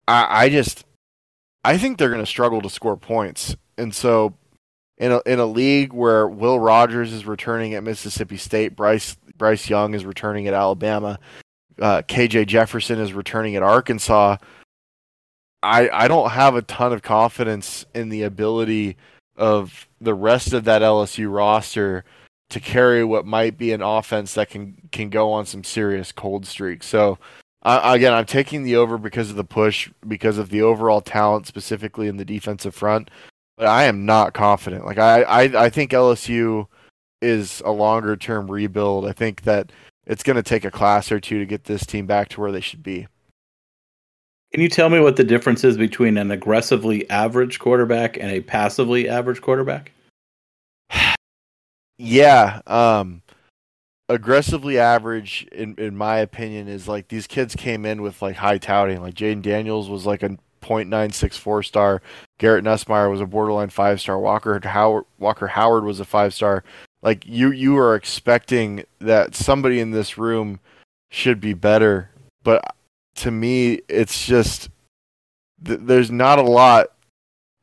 I, 0.09 0.45
I 0.45 0.49
just 0.49 0.85
I 1.64 1.79
think 1.79 1.99
they're 1.99 2.11
going 2.11 2.20
to 2.20 2.27
struggle 2.27 2.61
to 2.62 2.70
score 2.70 2.97
points, 2.97 3.57
and 3.79 3.95
so 3.95 4.35
in 4.99 5.13
a 5.13 5.21
in 5.27 5.39
a 5.39 5.47
league 5.47 5.93
where 5.93 6.29
Will 6.29 6.59
Rogers 6.61 7.13
is 7.13 7.27
returning 7.27 7.75
at 7.75 7.83
Mississippi 7.83 8.37
State, 8.37 8.77
Bryce 8.77 9.17
Bryce 9.37 9.69
Young 9.69 9.95
is 9.95 10.05
returning 10.05 10.47
at 10.47 10.55
Alabama, 10.55 11.19
uh, 11.81 12.03
KJ 12.03 12.47
Jefferson 12.47 12.99
is 12.99 13.13
returning 13.13 13.57
at 13.57 13.63
Arkansas. 13.63 14.37
I 15.63 15.89
I 15.91 16.09
don't 16.09 16.31
have 16.31 16.55
a 16.55 16.63
ton 16.63 16.93
of 16.93 17.03
confidence 17.03 17.85
in 17.95 18.09
the 18.09 18.23
ability 18.23 18.97
of 19.37 19.89
the 20.01 20.15
rest 20.15 20.53
of 20.53 20.65
that 20.65 20.83
LSU 20.83 21.35
roster 21.35 22.05
to 22.51 22.61
carry 22.61 23.05
what 23.05 23.27
might 23.27 23.59
be 23.59 23.73
an 23.73 23.83
offense 23.83 24.35
that 24.35 24.51
can 24.51 24.77
can 24.93 25.09
go 25.09 25.33
on 25.33 25.47
some 25.47 25.65
serious 25.65 26.13
cold 26.13 26.47
streaks. 26.47 26.87
So 26.87 27.19
uh, 27.65 27.81
again, 27.85 28.13
I'm 28.13 28.27
taking 28.27 28.63
the 28.63 28.77
over 28.77 28.99
because 28.99 29.31
of 29.31 29.37
the 29.37 29.45
push, 29.45 29.91
because 30.07 30.37
of 30.37 30.51
the 30.51 30.63
overall 30.63 31.01
talent, 31.01 31.47
specifically 31.47 32.09
in 32.09 32.19
the 32.19 32.25
defensive 32.25 32.75
front. 32.75 33.11
But 33.57 33.67
I 33.67 33.85
am 33.85 34.05
not 34.05 34.35
confident. 34.35 34.85
Like 34.85 34.99
I, 34.99 35.23
I, 35.23 35.65
I 35.65 35.71
think 35.71 35.93
LSU 35.93 36.67
is 37.23 37.63
a 37.65 37.71
longer 37.71 38.17
term 38.17 38.51
rebuild. 38.51 39.07
I 39.07 39.13
think 39.13 39.43
that 39.43 39.71
it's 40.07 40.23
going 40.23 40.37
to 40.37 40.43
take 40.43 40.65
a 40.65 40.71
class 40.71 41.11
or 41.11 41.21
two 41.21 41.39
to 41.39 41.47
get 41.47 41.65
this 41.65 41.87
team 41.87 42.07
back 42.07 42.29
to 42.31 42.41
where 42.41 42.53
they 42.53 42.61
should 42.61 42.83
be. 42.83 43.07
Can 44.53 44.61
you 44.61 44.69
tell 44.69 44.89
me 44.89 45.01
what 45.01 45.17
the 45.17 45.25
difference 45.25 45.65
is 45.65 45.77
between 45.77 46.17
an 46.17 46.31
aggressively 46.31 47.09
average 47.11 47.59
quarterback 47.59 48.17
and 48.17 48.31
a 48.31 48.41
passively 48.41 49.09
average 49.09 49.41
quarterback? 49.41 49.91
yeah, 51.99 52.61
um, 52.67 53.23
aggressively 54.09 54.79
average, 54.79 55.49
in 55.51 55.75
in 55.77 55.97
my 55.97 56.19
opinion, 56.19 56.69
is 56.69 56.87
like 56.87 57.09
these 57.09 57.27
kids 57.27 57.57
came 57.57 57.85
in 57.85 58.01
with 58.01 58.23
like 58.23 58.37
high 58.37 58.59
touting. 58.59 59.01
Like 59.01 59.15
Jayden 59.15 59.43
Daniels 59.43 59.89
was 59.89 60.07
like 60.07 60.23
a 60.23 60.37
.964 60.63 61.65
star. 61.65 62.03
Garrett 62.39 62.64
Nussmeier 62.64 63.11
was 63.11 63.20
a 63.20 63.26
borderline 63.26 63.70
five 63.70 64.01
star. 64.01 64.18
Walker 64.18 64.61
Howard 64.64 65.05
Walker 65.18 65.47
Howard 65.47 65.85
was 65.85 66.01
a 66.01 66.05
five 66.05 66.35
star. 66.35 66.64
Like 67.03 67.24
you 67.26 67.51
you 67.53 67.76
are 67.78 67.95
expecting 67.95 68.85
that 68.99 69.35
somebody 69.35 69.80
in 69.80 69.91
this 69.91 70.18
room 70.18 70.59
should 71.11 71.41
be 71.41 71.55
better, 71.55 72.11
but 72.43 72.74
to 73.16 73.30
me, 73.30 73.80
it's 73.89 74.26
just 74.26 74.68
th- 75.64 75.80
there's 75.82 76.11
not 76.11 76.39
a 76.39 76.43
lot 76.43 76.89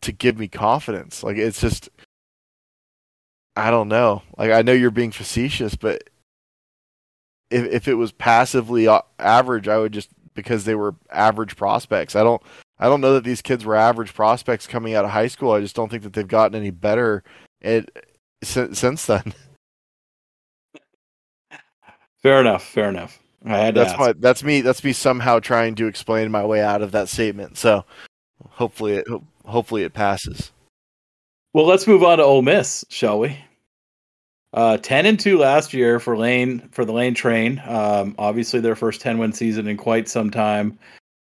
to 0.03 0.11
give 0.11 0.37
me 0.37 0.47
confidence. 0.47 1.23
Like 1.23 1.37
it's 1.37 1.59
just 1.59 1.89
I 3.55 3.69
don't 3.71 3.89
know. 3.89 4.23
Like 4.37 4.51
I 4.51 4.61
know 4.61 4.73
you're 4.73 4.91
being 4.91 5.11
facetious, 5.11 5.75
but 5.75 6.09
if 7.49 7.65
if 7.65 7.87
it 7.87 7.95
was 7.95 8.11
passively 8.13 8.87
average, 9.19 9.67
I 9.67 9.77
would 9.77 9.91
just 9.91 10.09
because 10.33 10.63
they 10.63 10.75
were 10.75 10.95
average 11.11 11.57
prospects. 11.57 12.15
I 12.15 12.23
don't 12.23 12.41
I 12.81 12.87
don't 12.87 12.99
know 12.99 13.13
that 13.13 13.23
these 13.23 13.43
kids 13.43 13.63
were 13.63 13.75
average 13.75 14.13
prospects 14.13 14.65
coming 14.65 14.95
out 14.95 15.05
of 15.05 15.11
high 15.11 15.27
school. 15.27 15.51
I 15.51 15.61
just 15.61 15.75
don't 15.75 15.89
think 15.89 16.01
that 16.01 16.13
they've 16.13 16.27
gotten 16.27 16.55
any 16.55 16.71
better 16.71 17.23
it 17.61 18.07
since, 18.43 18.79
since 18.79 19.05
then. 19.05 19.33
Fair 22.23 22.41
enough. 22.41 22.63
Fair 22.63 22.89
enough. 22.89 23.19
I 23.45 23.57
had 23.57 23.75
that's 23.75 23.97
my 23.97 24.13
that's 24.13 24.43
me 24.43 24.61
that's 24.61 24.83
me 24.83 24.93
somehow 24.93 25.39
trying 25.39 25.73
to 25.75 25.87
explain 25.87 26.29
my 26.29 26.45
way 26.45 26.61
out 26.61 26.83
of 26.83 26.91
that 26.91 27.09
statement. 27.09 27.57
So 27.57 27.85
hopefully 28.49 28.93
it 28.93 29.07
hopefully 29.45 29.83
it 29.83 29.93
passes. 29.93 30.51
Well, 31.53 31.65
let's 31.65 31.87
move 31.87 32.03
on 32.03 32.19
to 32.19 32.23
Ole 32.23 32.43
Miss, 32.43 32.85
shall 32.89 33.19
we? 33.19 33.37
Uh, 34.53 34.77
ten 34.77 35.05
and 35.05 35.19
two 35.19 35.37
last 35.37 35.73
year 35.73 35.99
for 35.99 36.17
Lane 36.17 36.67
for 36.71 36.85
the 36.85 36.93
Lane 36.93 37.15
Train. 37.15 37.61
Um, 37.65 38.15
obviously, 38.19 38.59
their 38.59 38.75
first 38.75 39.01
ten 39.01 39.17
win 39.17 39.33
season 39.33 39.67
in 39.67 39.77
quite 39.77 40.07
some 40.07 40.29
time. 40.29 40.77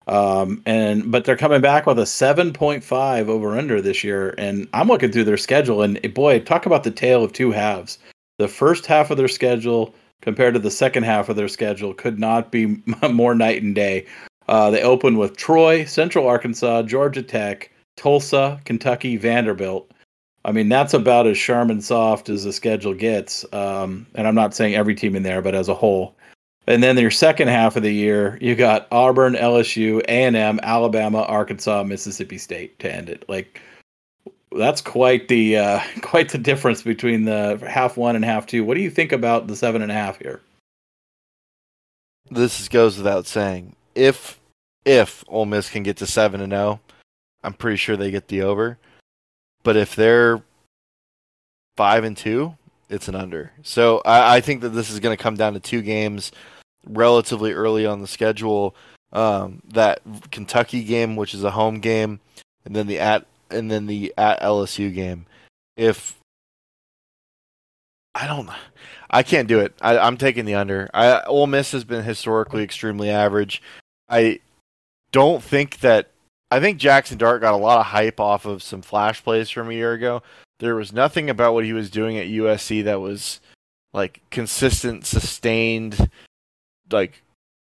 Um, 0.07 0.63
and 0.67 1.11
but 1.11 1.25
they're 1.25 1.37
coming 1.37 1.61
back 1.61 1.87
with 1.87 1.99
a 1.99 2.07
seven 2.07 2.53
point 2.53 2.85
five 2.85 3.29
over 3.29 3.57
under 3.57 3.81
this 3.81 4.05
year. 4.05 4.35
And 4.37 4.69
I'm 4.73 4.89
looking 4.89 5.13
through 5.13 5.25
their 5.25 5.37
schedule, 5.37 5.83
and 5.83 6.01
boy, 6.15 6.41
talk 6.41 6.67
about 6.67 6.85
the 6.85 6.91
tale 6.91 7.25
of 7.25 7.33
two 7.33 7.53
halves. 7.53 7.99
The 8.39 8.49
first 8.49 8.87
half 8.87 9.11
of 9.11 9.17
their 9.17 9.29
schedule 9.29 9.95
compared 10.21 10.55
to 10.55 10.61
the 10.61 10.71
second 10.71 11.05
half 11.05 11.29
of 11.29 11.37
their 11.37 11.49
schedule 11.49 11.95
could 11.95 12.19
not 12.19 12.51
be 12.51 12.83
more 13.11 13.35
night 13.35 13.63
and 13.63 13.75
day. 13.75 14.07
Uh, 14.49 14.71
they 14.71 14.83
open 14.83 15.17
with 15.17 15.37
Troy, 15.37 15.85
Central 15.85 16.27
Arkansas, 16.27 16.83
Georgia 16.83 17.23
Tech, 17.23 17.71
Tulsa, 17.97 18.61
Kentucky, 18.65 19.17
Vanderbilt. 19.17 19.91
I 20.45 20.53
mean, 20.53 20.69
that's 20.69 20.93
about 20.93 21.27
as 21.27 21.39
Charmin 21.39 21.81
soft 21.81 22.29
as 22.29 22.45
the 22.45 22.53
schedule 22.53 22.93
gets. 22.93 23.47
Um, 23.55 24.07
and 24.15 24.27
I'm 24.27 24.35
not 24.35 24.55
saying 24.55 24.75
every 24.75 24.95
team 24.95 25.17
in 25.17 25.23
there, 25.23 25.41
but 25.41 25.55
as 25.55 25.69
a 25.69 25.75
whole. 25.75 26.15
And 26.67 26.83
then 26.83 26.97
your 26.97 27.11
second 27.11 27.49
half 27.49 27.77
of 27.77 27.83
the 27.83 27.93
year, 27.93 28.39
you 28.41 28.55
got 28.55 28.89
Auburn, 28.91 29.35
LSU, 29.35 30.01
A&M, 30.09 30.61
Alabama, 30.63 31.23
Arkansas, 31.23 31.83
Mississippi 31.83 32.39
State 32.39 32.79
to 32.79 32.93
end 32.93 33.11
it. 33.11 33.25
Like 33.29 33.61
that's 34.57 34.81
quite 34.81 35.29
the 35.29 35.59
uh, 35.59 35.81
quite 36.03 36.31
the 36.31 36.39
difference 36.39 36.83
between 36.83 37.25
the 37.25 37.63
half 37.69 37.97
one 37.97 38.17
and 38.17 38.25
half 38.25 38.47
two. 38.47 38.65
What 38.65 38.75
do 38.75 38.81
you 38.81 38.91
think 38.91 39.13
about 39.13 39.47
the 39.47 39.57
seven 39.57 39.83
and 39.83 39.91
a 39.91 39.95
half 39.95 40.19
here? 40.19 40.41
This 42.31 42.69
goes 42.69 42.97
without 42.97 43.27
saying. 43.27 43.77
If 43.95 44.41
if 44.87 45.23
Ole 45.29 45.47
Miss 45.47 45.69
can 45.69 45.83
get 45.83 45.99
to 45.99 46.07
seven 46.07 46.41
and 46.41 46.53
zero, 46.53 46.81
oh, 46.83 46.95
I'm 47.43 47.53
pretty 47.53 47.77
sure 47.77 47.97
they 47.97 48.11
get 48.11 48.29
the 48.29 48.43
over. 48.43 48.79
But 49.63 49.77
if 49.77 49.95
they're 49.95 50.43
five 51.77 52.05
and 52.05 52.17
two, 52.17 52.57
it's 52.89 53.09
an 53.09 53.15
under. 53.15 53.53
So 53.63 54.01
I, 54.05 54.37
I 54.37 54.41
think 54.41 54.63
that 54.63 54.71
this 54.71 54.91
is 54.91 55.01
going 55.01 55.17
to 55.17 55.23
come 55.23 55.37
down 55.37 55.55
to 55.55 55.61
two 55.61 55.83
games 55.83 56.33
relatively 56.87 57.53
early 57.53 57.87
on 57.87 58.01
the 58.01 58.07
schedule. 58.07 58.75
Um, 59.13 59.63
that 59.73 60.01
Kentucky 60.33 60.83
game, 60.83 61.15
which 61.15 61.35
is 61.35 61.45
a 61.45 61.53
home 61.53 61.79
game, 61.79 62.19
and 62.65 62.75
then 62.75 62.89
the 62.89 62.99
at 62.99 63.27
and 63.51 63.71
then 63.71 63.87
the 63.87 64.13
at 64.19 64.41
LSU 64.41 64.93
game. 64.93 65.27
If 65.77 66.19
I 68.15 68.27
don't, 68.27 68.49
I 69.11 69.23
can't 69.23 69.49
do 69.49 69.61
it. 69.61 69.75
I, 69.81 70.07
am 70.07 70.17
taking 70.17 70.45
the 70.45 70.55
under. 70.55 70.89
I, 70.95 71.23
Ole 71.23 71.47
Miss 71.47 71.73
has 71.73 71.85
been 71.85 72.05
historically 72.05 72.63
extremely 72.63 73.11
average. 73.11 73.63
I 74.09 74.41
don't 75.13 75.43
think 75.43 75.81
that. 75.81 76.11
I 76.51 76.61
think 76.61 76.79
Jackson 76.79 77.19
Dart 77.19 77.41
got 77.41 77.55
a 77.55 77.57
lot 77.57 77.81
of 77.81 77.87
hype 77.87 78.21
off 78.21 78.45
of 78.45 78.63
some 78.63 78.83
flash 78.83 79.25
plays 79.25 79.51
from 79.51 79.71
a 79.71 79.75
year 79.75 79.93
ago. 79.93 80.23
There 80.61 80.77
was 80.77 80.93
nothing 80.93 81.29
about 81.29 81.55
what 81.55 81.65
he 81.65 81.73
was 81.73 81.91
doing 81.91 82.17
at 82.17 82.29
USC 82.29 82.85
that 82.85 83.01
was 83.01 83.41
like 83.93 84.21
consistent, 84.31 85.05
sustained, 85.05 86.09
like 86.91 87.23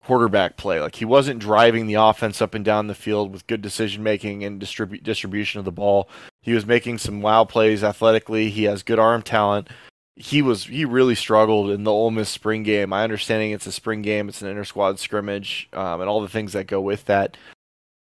quarterback 0.04 0.58
play. 0.58 0.80
Like 0.80 0.96
he 0.96 1.06
wasn't 1.06 1.40
driving 1.40 1.88
the 1.88 1.96
offense 1.96 2.42
up 2.42 2.56
and 2.56 2.66
down 2.66 2.88
the 2.88 2.96
field 2.96 3.32
with 3.32 3.48
good 3.48 3.62
decision 3.62 4.04
making 4.04 4.44
and 4.44 4.62
distribu- 4.62 5.04
distribution 5.04 5.60
of 5.60 5.66
the 5.66 5.72
ball. 5.72 6.10
He 6.42 6.54
was 6.54 6.66
making 6.66 6.98
some 6.98 7.22
wow 7.22 7.46
plays 7.46 7.84
athletically. 7.84 8.50
He 8.50 8.64
has 8.64 8.84
good 8.84 9.00
arm 9.00 9.22
talent. 9.22 9.70
He 10.16 10.42
was 10.42 10.66
he 10.66 10.86
really 10.86 11.16
struggled 11.16 11.70
in 11.72 11.84
the 11.84 11.92
Ole 11.92 12.12
Miss 12.12 12.30
spring 12.30 12.64
game. 12.64 12.90
My 12.90 13.04
understanding 13.04 13.52
it's 13.52 13.68
a 13.68 13.72
spring 13.72 14.02
game, 14.02 14.30
it's 14.30 14.42
an 14.42 14.50
inter 14.50 14.64
squad 14.64 15.00
scrimmage, 15.00 15.70
um, 15.74 16.02
and 16.02 16.10
all 16.10 16.22
the 16.22 16.30
things 16.30 16.54
that 16.54 16.68
go 16.68 16.82
with 16.82 17.06
that. 17.06 17.38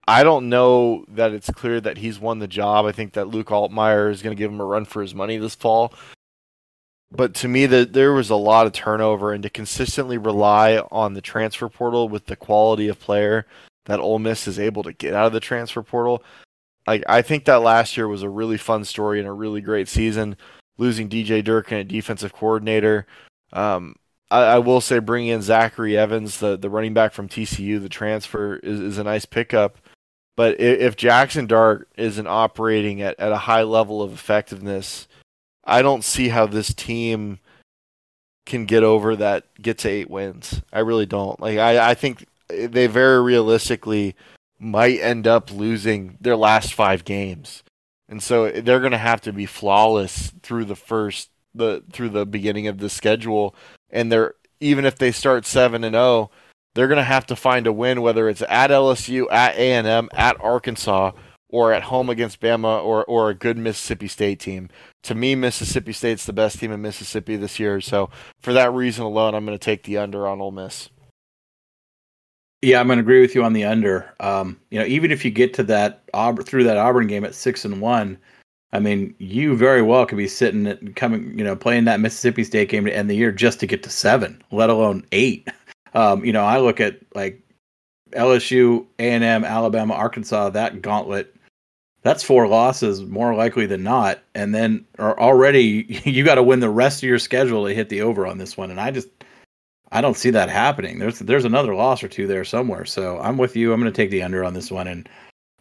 I 0.08 0.24
don't 0.24 0.48
know 0.48 1.04
that 1.08 1.32
it's 1.32 1.50
clear 1.50 1.80
that 1.80 1.98
he's 1.98 2.18
won 2.18 2.40
the 2.40 2.48
job. 2.48 2.84
I 2.84 2.92
think 2.92 3.12
that 3.12 3.28
Luke 3.28 3.48
Altmyer 3.48 4.10
is 4.10 4.22
going 4.22 4.34
to 4.36 4.38
give 4.38 4.50
him 4.50 4.60
a 4.60 4.64
run 4.64 4.84
for 4.84 5.02
his 5.02 5.14
money 5.14 5.36
this 5.36 5.54
fall 5.54 5.94
but 7.12 7.34
to 7.34 7.48
me 7.48 7.66
that 7.66 7.92
there 7.92 8.12
was 8.12 8.30
a 8.30 8.36
lot 8.36 8.66
of 8.66 8.72
turnover 8.72 9.32
and 9.32 9.42
to 9.42 9.50
consistently 9.50 10.18
rely 10.18 10.78
on 10.90 11.14
the 11.14 11.20
transfer 11.20 11.68
portal 11.68 12.08
with 12.08 12.26
the 12.26 12.36
quality 12.36 12.88
of 12.88 13.00
player 13.00 13.46
that 13.86 14.00
Ole 14.00 14.18
Miss 14.18 14.46
is 14.46 14.58
able 14.58 14.82
to 14.84 14.92
get 14.92 15.14
out 15.14 15.26
of 15.26 15.32
the 15.32 15.40
transfer 15.40 15.82
portal. 15.82 16.22
Like 16.86 17.02
I 17.08 17.22
think 17.22 17.44
that 17.44 17.62
last 17.62 17.96
year 17.96 18.06
was 18.06 18.22
a 18.22 18.28
really 18.28 18.56
fun 18.56 18.84
story 18.84 19.18
and 19.18 19.28
a 19.28 19.32
really 19.32 19.60
great 19.60 19.88
season. 19.88 20.36
Losing 20.78 21.08
DJ 21.08 21.44
Durkin 21.44 21.78
a 21.78 21.84
defensive 21.84 22.32
coordinator. 22.32 23.06
Um, 23.52 23.96
I, 24.30 24.42
I, 24.42 24.58
will 24.58 24.80
say 24.80 24.98
bringing 25.00 25.30
in 25.30 25.42
Zachary 25.42 25.98
Evans, 25.98 26.38
the, 26.38 26.56
the 26.56 26.70
running 26.70 26.94
back 26.94 27.12
from 27.12 27.28
TCU, 27.28 27.82
the 27.82 27.88
transfer 27.88 28.56
is, 28.56 28.80
is 28.80 28.98
a 28.98 29.04
nice 29.04 29.24
pickup. 29.24 29.76
But 30.36 30.60
if, 30.60 30.80
if 30.80 30.96
Jackson 30.96 31.46
Dart 31.46 31.88
isn't 31.98 32.26
operating 32.26 33.02
at, 33.02 33.18
at 33.18 33.32
a 33.32 33.36
high 33.36 33.64
level 33.64 34.00
of 34.00 34.12
effectiveness, 34.12 35.08
I 35.64 35.82
don't 35.82 36.04
see 36.04 36.28
how 36.28 36.46
this 36.46 36.74
team 36.74 37.38
can 38.46 38.64
get 38.64 38.82
over 38.82 39.16
that 39.16 39.44
get 39.60 39.78
to 39.78 39.88
eight 39.88 40.10
wins. 40.10 40.62
I 40.72 40.80
really 40.80 41.06
don't. 41.06 41.38
Like 41.40 41.58
I, 41.58 41.90
I 41.90 41.94
think 41.94 42.26
they 42.48 42.86
very 42.86 43.22
realistically 43.22 44.16
might 44.58 45.00
end 45.00 45.26
up 45.26 45.50
losing 45.50 46.18
their 46.20 46.36
last 46.36 46.74
five 46.74 47.04
games. 47.04 47.62
And 48.08 48.22
so 48.22 48.50
they're 48.50 48.80
going 48.80 48.90
to 48.92 48.98
have 48.98 49.20
to 49.22 49.32
be 49.32 49.46
flawless 49.46 50.32
through 50.42 50.64
the 50.64 50.76
first 50.76 51.30
the 51.54 51.82
through 51.92 52.10
the 52.10 52.26
beginning 52.26 52.68
of 52.68 52.78
the 52.78 52.88
schedule 52.88 53.54
and 53.90 54.10
they're 54.10 54.34
even 54.60 54.84
if 54.84 54.96
they 54.98 55.10
start 55.10 55.46
7 55.46 55.82
and 55.84 55.94
0, 55.94 56.30
they're 56.74 56.86
going 56.86 56.98
to 56.98 57.02
have 57.02 57.26
to 57.26 57.36
find 57.36 57.66
a 57.66 57.72
win 57.72 58.02
whether 58.02 58.28
it's 58.28 58.42
at 58.42 58.70
LSU, 58.70 59.26
at 59.30 59.56
A&M, 59.56 60.08
at 60.12 60.40
Arkansas 60.40 61.12
or 61.50 61.72
at 61.72 61.82
home 61.82 62.08
against 62.08 62.40
Bama 62.40 62.82
or 62.82 63.04
or 63.04 63.30
a 63.30 63.34
good 63.34 63.58
Mississippi 63.58 64.08
State 64.08 64.40
team. 64.40 64.68
To 65.04 65.14
me, 65.14 65.34
Mississippi 65.34 65.92
State's 65.92 66.26
the 66.26 66.32
best 66.32 66.58
team 66.58 66.72
in 66.72 66.82
Mississippi 66.82 67.36
this 67.36 67.58
year. 67.58 67.80
So 67.80 68.10
for 68.40 68.52
that 68.52 68.72
reason 68.72 69.04
alone, 69.04 69.34
I'm 69.34 69.44
going 69.44 69.58
to 69.58 69.64
take 69.64 69.82
the 69.84 69.98
under 69.98 70.26
on 70.26 70.40
Ole 70.40 70.52
Miss. 70.52 70.90
Yeah, 72.62 72.80
I'm 72.80 72.86
going 72.86 72.98
to 72.98 73.02
agree 73.02 73.22
with 73.22 73.34
you 73.34 73.42
on 73.42 73.54
the 73.54 73.64
under. 73.64 74.12
Um, 74.20 74.60
you 74.70 74.78
know, 74.78 74.84
even 74.84 75.10
if 75.10 75.24
you 75.24 75.30
get 75.30 75.54
to 75.54 75.62
that 75.64 76.02
through 76.44 76.64
that 76.64 76.76
Auburn 76.76 77.06
game 77.06 77.24
at 77.24 77.34
six 77.34 77.64
and 77.64 77.80
one, 77.80 78.18
I 78.72 78.78
mean, 78.78 79.14
you 79.18 79.56
very 79.56 79.82
well 79.82 80.06
could 80.06 80.18
be 80.18 80.28
sitting 80.28 80.66
at 80.66 80.94
coming, 80.94 81.36
you 81.38 81.44
know, 81.44 81.56
playing 81.56 81.84
that 81.84 82.00
Mississippi 82.00 82.44
State 82.44 82.68
game 82.68 82.84
to 82.84 82.94
end 82.94 83.08
the 83.08 83.16
year 83.16 83.32
just 83.32 83.60
to 83.60 83.66
get 83.66 83.82
to 83.84 83.90
seven, 83.90 84.42
let 84.50 84.70
alone 84.70 85.06
eight. 85.12 85.48
Um, 85.92 86.24
you 86.24 86.32
know, 86.32 86.44
I 86.44 86.60
look 86.60 86.78
at 86.78 87.00
like 87.16 87.42
LSU, 88.12 88.86
A 89.00 89.10
and 89.10 89.24
M, 89.24 89.44
Alabama, 89.44 89.94
Arkansas, 89.94 90.50
that 90.50 90.82
gauntlet 90.82 91.34
that's 92.02 92.22
four 92.22 92.46
losses 92.46 93.02
more 93.02 93.34
likely 93.34 93.66
than 93.66 93.82
not. 93.82 94.20
And 94.34 94.54
then 94.54 94.84
or 94.98 95.18
already 95.20 95.86
you 96.04 96.24
got 96.24 96.36
to 96.36 96.42
win 96.42 96.60
the 96.60 96.70
rest 96.70 97.02
of 97.02 97.08
your 97.08 97.18
schedule 97.18 97.66
to 97.66 97.74
hit 97.74 97.88
the 97.88 98.02
over 98.02 98.26
on 98.26 98.38
this 98.38 98.56
one. 98.56 98.70
And 98.70 98.80
I 98.80 98.90
just 98.90 99.08
I 99.92 100.00
don't 100.00 100.16
see 100.16 100.30
that 100.30 100.48
happening. 100.48 100.98
There's 100.98 101.18
there's 101.18 101.44
another 101.44 101.74
loss 101.74 102.02
or 102.02 102.08
two 102.08 102.26
there 102.26 102.44
somewhere. 102.44 102.84
So 102.84 103.18
I'm 103.20 103.36
with 103.36 103.56
you. 103.56 103.72
I'm 103.72 103.80
going 103.80 103.92
to 103.92 103.96
take 103.96 104.10
the 104.10 104.22
under 104.22 104.44
on 104.44 104.54
this 104.54 104.70
one. 104.70 104.86
And 104.86 105.08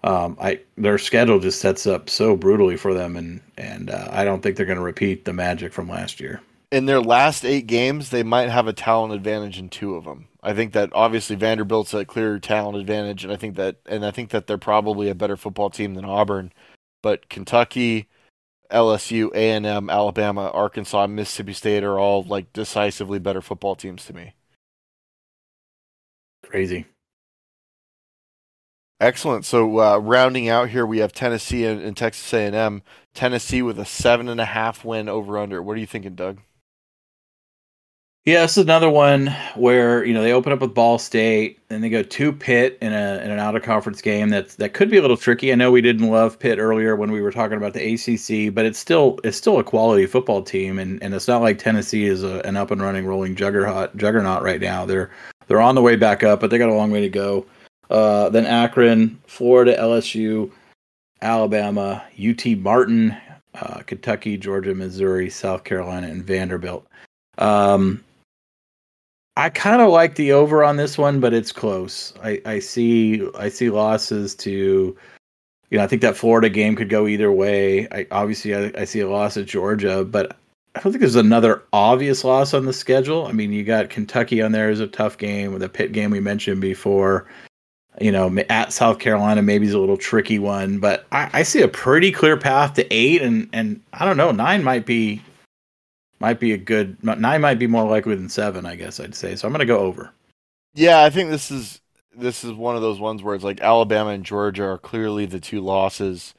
um, 0.03 0.37
I 0.39 0.59
their 0.77 0.97
schedule 0.97 1.39
just 1.39 1.59
sets 1.59 1.85
up 1.85 2.09
so 2.09 2.35
brutally 2.35 2.77
for 2.77 2.93
them, 2.93 3.17
and 3.17 3.41
and 3.57 3.89
uh, 3.89 4.07
I 4.11 4.23
don't 4.23 4.41
think 4.41 4.55
they're 4.55 4.65
going 4.65 4.77
to 4.77 4.83
repeat 4.83 5.25
the 5.25 5.33
magic 5.33 5.73
from 5.73 5.89
last 5.89 6.19
year. 6.19 6.41
In 6.71 6.85
their 6.85 7.01
last 7.01 7.45
eight 7.45 7.65
games, 7.65 8.09
they 8.09 8.21
might 8.21 8.49
have 8.49 8.67
a 8.67 8.73
talent 8.73 9.13
advantage 9.13 9.57
in 9.57 9.69
two 9.69 9.95
of 9.95 10.05
them. 10.05 10.27
I 10.43 10.53
think 10.53 10.73
that 10.73 10.91
obviously 10.93 11.35
Vanderbilt's 11.35 11.93
a 11.93 12.05
clear 12.05 12.39
talent 12.39 12.77
advantage, 12.77 13.23
and 13.23 13.33
I 13.33 13.37
think 13.37 13.55
that 13.55 13.77
and 13.87 14.05
I 14.05 14.11
think 14.11 14.29
that 14.29 14.47
they're 14.47 14.57
probably 14.57 15.09
a 15.09 15.15
better 15.15 15.35
football 15.35 15.69
team 15.69 15.95
than 15.95 16.05
Auburn. 16.05 16.53
But 17.01 17.27
Kentucky, 17.29 18.07
LSU, 18.71 19.31
A 19.33 19.51
and 19.51 19.65
M, 19.65 19.89
Alabama, 19.89 20.49
Arkansas, 20.53 21.07
Mississippi 21.07 21.53
State 21.53 21.83
are 21.83 21.99
all 21.99 22.23
like 22.23 22.53
decisively 22.53 23.19
better 23.19 23.41
football 23.41 23.75
teams 23.75 24.05
to 24.05 24.13
me. 24.13 24.33
Crazy. 26.43 26.85
Excellent. 29.01 29.45
So 29.45 29.79
uh, 29.79 29.97
rounding 29.97 30.49
out 30.49 30.69
here, 30.69 30.85
we 30.85 30.99
have 30.99 31.13
Tennessee 31.13 31.65
and, 31.65 31.81
and 31.81 31.95
Texas 31.95 32.33
A 32.33 32.45
and 32.45 32.55
M. 32.55 32.81
Tennessee 33.13 33.61
with 33.61 33.79
a 33.79 33.85
seven 33.85 34.27
and 34.27 34.41
a 34.41 34.45
half 34.45 34.83
win 34.83 35.07
over 35.07 35.37
under. 35.37 35.63
What 35.63 35.77
are 35.77 35.79
you 35.79 35.87
thinking, 35.87 36.15
Doug? 36.15 36.39
Yeah, 38.29 38.41
this 38.41 38.59
is 38.59 38.63
another 38.63 38.91
one 38.91 39.35
where 39.55 40.05
you 40.05 40.13
know 40.13 40.21
they 40.21 40.33
open 40.33 40.53
up 40.53 40.59
with 40.59 40.75
Ball 40.75 40.99
State, 40.99 41.57
and 41.71 41.83
they 41.83 41.89
go 41.89 42.03
to 42.03 42.31
Pitt 42.31 42.77
in 42.79 42.93
a 42.93 43.19
in 43.23 43.31
an 43.31 43.39
out 43.39 43.55
of 43.55 43.63
conference 43.63 44.03
game 44.03 44.29
that's 44.29 44.53
that 44.57 44.75
could 44.75 44.91
be 44.91 44.97
a 44.97 45.01
little 45.01 45.17
tricky. 45.17 45.51
I 45.51 45.55
know 45.55 45.71
we 45.71 45.81
didn't 45.81 46.07
love 46.11 46.37
Pitt 46.37 46.59
earlier 46.59 46.95
when 46.95 47.11
we 47.11 47.21
were 47.21 47.31
talking 47.31 47.57
about 47.57 47.73
the 47.73 47.81
ACC, 47.81 48.53
but 48.53 48.67
it's 48.67 48.77
still 48.77 49.19
it's 49.23 49.35
still 49.35 49.57
a 49.57 49.63
quality 49.63 50.05
football 50.05 50.43
team, 50.43 50.77
and, 50.77 51.01
and 51.01 51.15
it's 51.15 51.27
not 51.27 51.41
like 51.41 51.57
Tennessee 51.57 52.05
is 52.05 52.21
a, 52.21 52.39
an 52.41 52.55
up 52.55 52.69
and 52.69 52.83
running 52.83 53.07
rolling 53.07 53.35
juggernaut 53.35 53.97
juggernaut 53.97 54.43
right 54.43 54.61
now. 54.61 54.85
They're 54.85 55.09
they're 55.47 55.59
on 55.59 55.73
the 55.73 55.81
way 55.81 55.95
back 55.95 56.23
up, 56.23 56.39
but 56.39 56.51
they 56.51 56.59
got 56.59 56.69
a 56.69 56.75
long 56.75 56.91
way 56.91 57.01
to 57.01 57.09
go. 57.09 57.47
Uh, 57.89 58.29
then 58.29 58.45
Akron, 58.45 59.19
Florida, 59.25 59.75
LSU, 59.75 60.51
Alabama, 61.23 62.03
UT 62.23 62.45
Martin, 62.59 63.17
uh, 63.55 63.81
Kentucky, 63.87 64.37
Georgia, 64.37 64.75
Missouri, 64.75 65.31
South 65.31 65.63
Carolina, 65.63 66.09
and 66.09 66.23
Vanderbilt. 66.23 66.85
Um, 67.39 68.03
I 69.39 69.49
kind 69.49 69.81
of 69.81 69.89
like 69.89 70.15
the 70.15 70.33
over 70.33 70.65
on 70.65 70.75
this 70.75 70.97
one, 70.97 71.21
but 71.21 71.33
it's 71.33 71.53
close. 71.53 72.13
I, 72.21 72.41
I 72.45 72.59
see 72.59 73.25
I 73.37 73.47
see 73.47 73.69
losses 73.69 74.35
to, 74.35 74.51
you 75.69 75.77
know, 75.77 75.81
I 75.81 75.87
think 75.87 76.01
that 76.01 76.17
Florida 76.17 76.49
game 76.49 76.75
could 76.75 76.89
go 76.89 77.07
either 77.07 77.31
way. 77.31 77.87
I 77.89 78.05
obviously 78.11 78.53
I, 78.53 78.69
I 78.77 78.83
see 78.83 78.99
a 78.99 79.07
loss 79.07 79.37
at 79.37 79.45
Georgia, 79.45 80.03
but 80.03 80.35
I 80.75 80.81
don't 80.81 80.91
think 80.91 80.99
there's 80.99 81.15
another 81.15 81.63
obvious 81.71 82.25
loss 82.25 82.53
on 82.53 82.65
the 82.65 82.73
schedule. 82.73 83.27
I 83.27 83.31
mean, 83.31 83.53
you 83.53 83.63
got 83.63 83.89
Kentucky 83.89 84.41
on 84.41 84.51
there 84.51 84.69
is 84.69 84.81
a 84.81 84.87
tough 84.87 85.17
game 85.17 85.53
with 85.53 85.63
a 85.63 85.69
Pitt 85.69 85.93
game 85.93 86.11
we 86.11 86.19
mentioned 86.19 86.59
before. 86.59 87.25
You 88.01 88.11
know, 88.11 88.37
at 88.49 88.73
South 88.73 88.99
Carolina 88.99 89.41
maybe 89.41 89.67
is 89.67 89.73
a 89.73 89.79
little 89.79 89.95
tricky 89.95 90.37
one, 90.37 90.79
but 90.79 91.05
I, 91.13 91.29
I 91.31 91.43
see 91.43 91.61
a 91.61 91.69
pretty 91.69 92.11
clear 92.11 92.35
path 92.35 92.73
to 92.73 92.93
eight, 92.93 93.21
and 93.21 93.47
and 93.53 93.79
I 93.93 94.03
don't 94.03 94.17
know, 94.17 94.33
nine 94.33 94.65
might 94.65 94.85
be 94.85 95.21
might 96.19 96.39
be 96.39 96.53
a 96.53 96.57
good 96.57 97.01
nine 97.03 97.41
might 97.41 97.59
be 97.59 97.67
more 97.67 97.87
likely 97.87 98.15
than 98.15 98.29
seven 98.29 98.65
i 98.65 98.75
guess 98.75 98.99
i'd 98.99 99.15
say. 99.15 99.35
So 99.35 99.47
i'm 99.47 99.53
going 99.53 99.59
to 99.59 99.65
go 99.65 99.79
over. 99.79 100.11
Yeah 100.73 101.03
i 101.03 101.09
think 101.09 101.29
this 101.29 101.51
is 101.51 101.81
this 102.15 102.43
is 102.43 102.53
one 102.53 102.75
of 102.75 102.81
those 102.81 102.99
ones 102.99 103.23
where 103.23 103.35
it's 103.35 103.43
like 103.43 103.61
alabama 103.61 104.11
and 104.11 104.25
georgia 104.25 104.63
are 104.63 104.77
clearly 104.77 105.25
the 105.25 105.39
two 105.39 105.61
losses. 105.61 106.33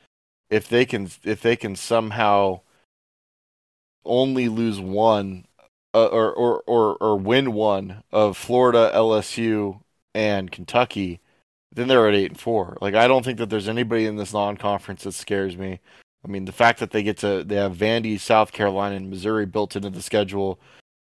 If 0.51 0.68
they 0.68 0.85
can 0.85 1.11
if 1.24 1.43
they 1.43 1.57
can 1.57 1.76
somehow 1.76 2.61
only 4.05 4.49
lose 4.49 4.81
one 4.81 5.47
uh, 5.95 6.07
or, 6.07 6.33
or 6.33 6.62
or 6.66 6.97
or 7.01 7.16
win 7.16 7.53
one 7.53 8.03
of 8.12 8.37
florida 8.37 8.91
lsu 8.95 9.81
and 10.14 10.51
kentucky 10.51 11.20
then 11.72 11.87
they're 11.87 12.09
at 12.09 12.14
eight 12.14 12.33
and 12.33 12.41
four. 12.41 12.76
Like 12.81 12.95
i 12.95 13.07
don't 13.07 13.24
think 13.24 13.39
that 13.39 13.49
there's 13.51 13.68
anybody 13.68 14.07
in 14.07 14.16
this 14.16 14.33
non-conference 14.33 15.05
that 15.05 15.12
scares 15.12 15.57
me 15.57 15.81
I 16.24 16.28
mean, 16.28 16.44
the 16.44 16.52
fact 16.52 16.80
that 16.80 16.90
they 16.90 17.02
get 17.02 17.18
to 17.18 17.42
they 17.44 17.56
have 17.56 17.76
Vandy, 17.76 18.18
South 18.20 18.52
Carolina, 18.52 18.96
and 18.96 19.10
Missouri 19.10 19.46
built 19.46 19.76
into 19.76 19.90
the 19.90 20.02
schedule. 20.02 20.60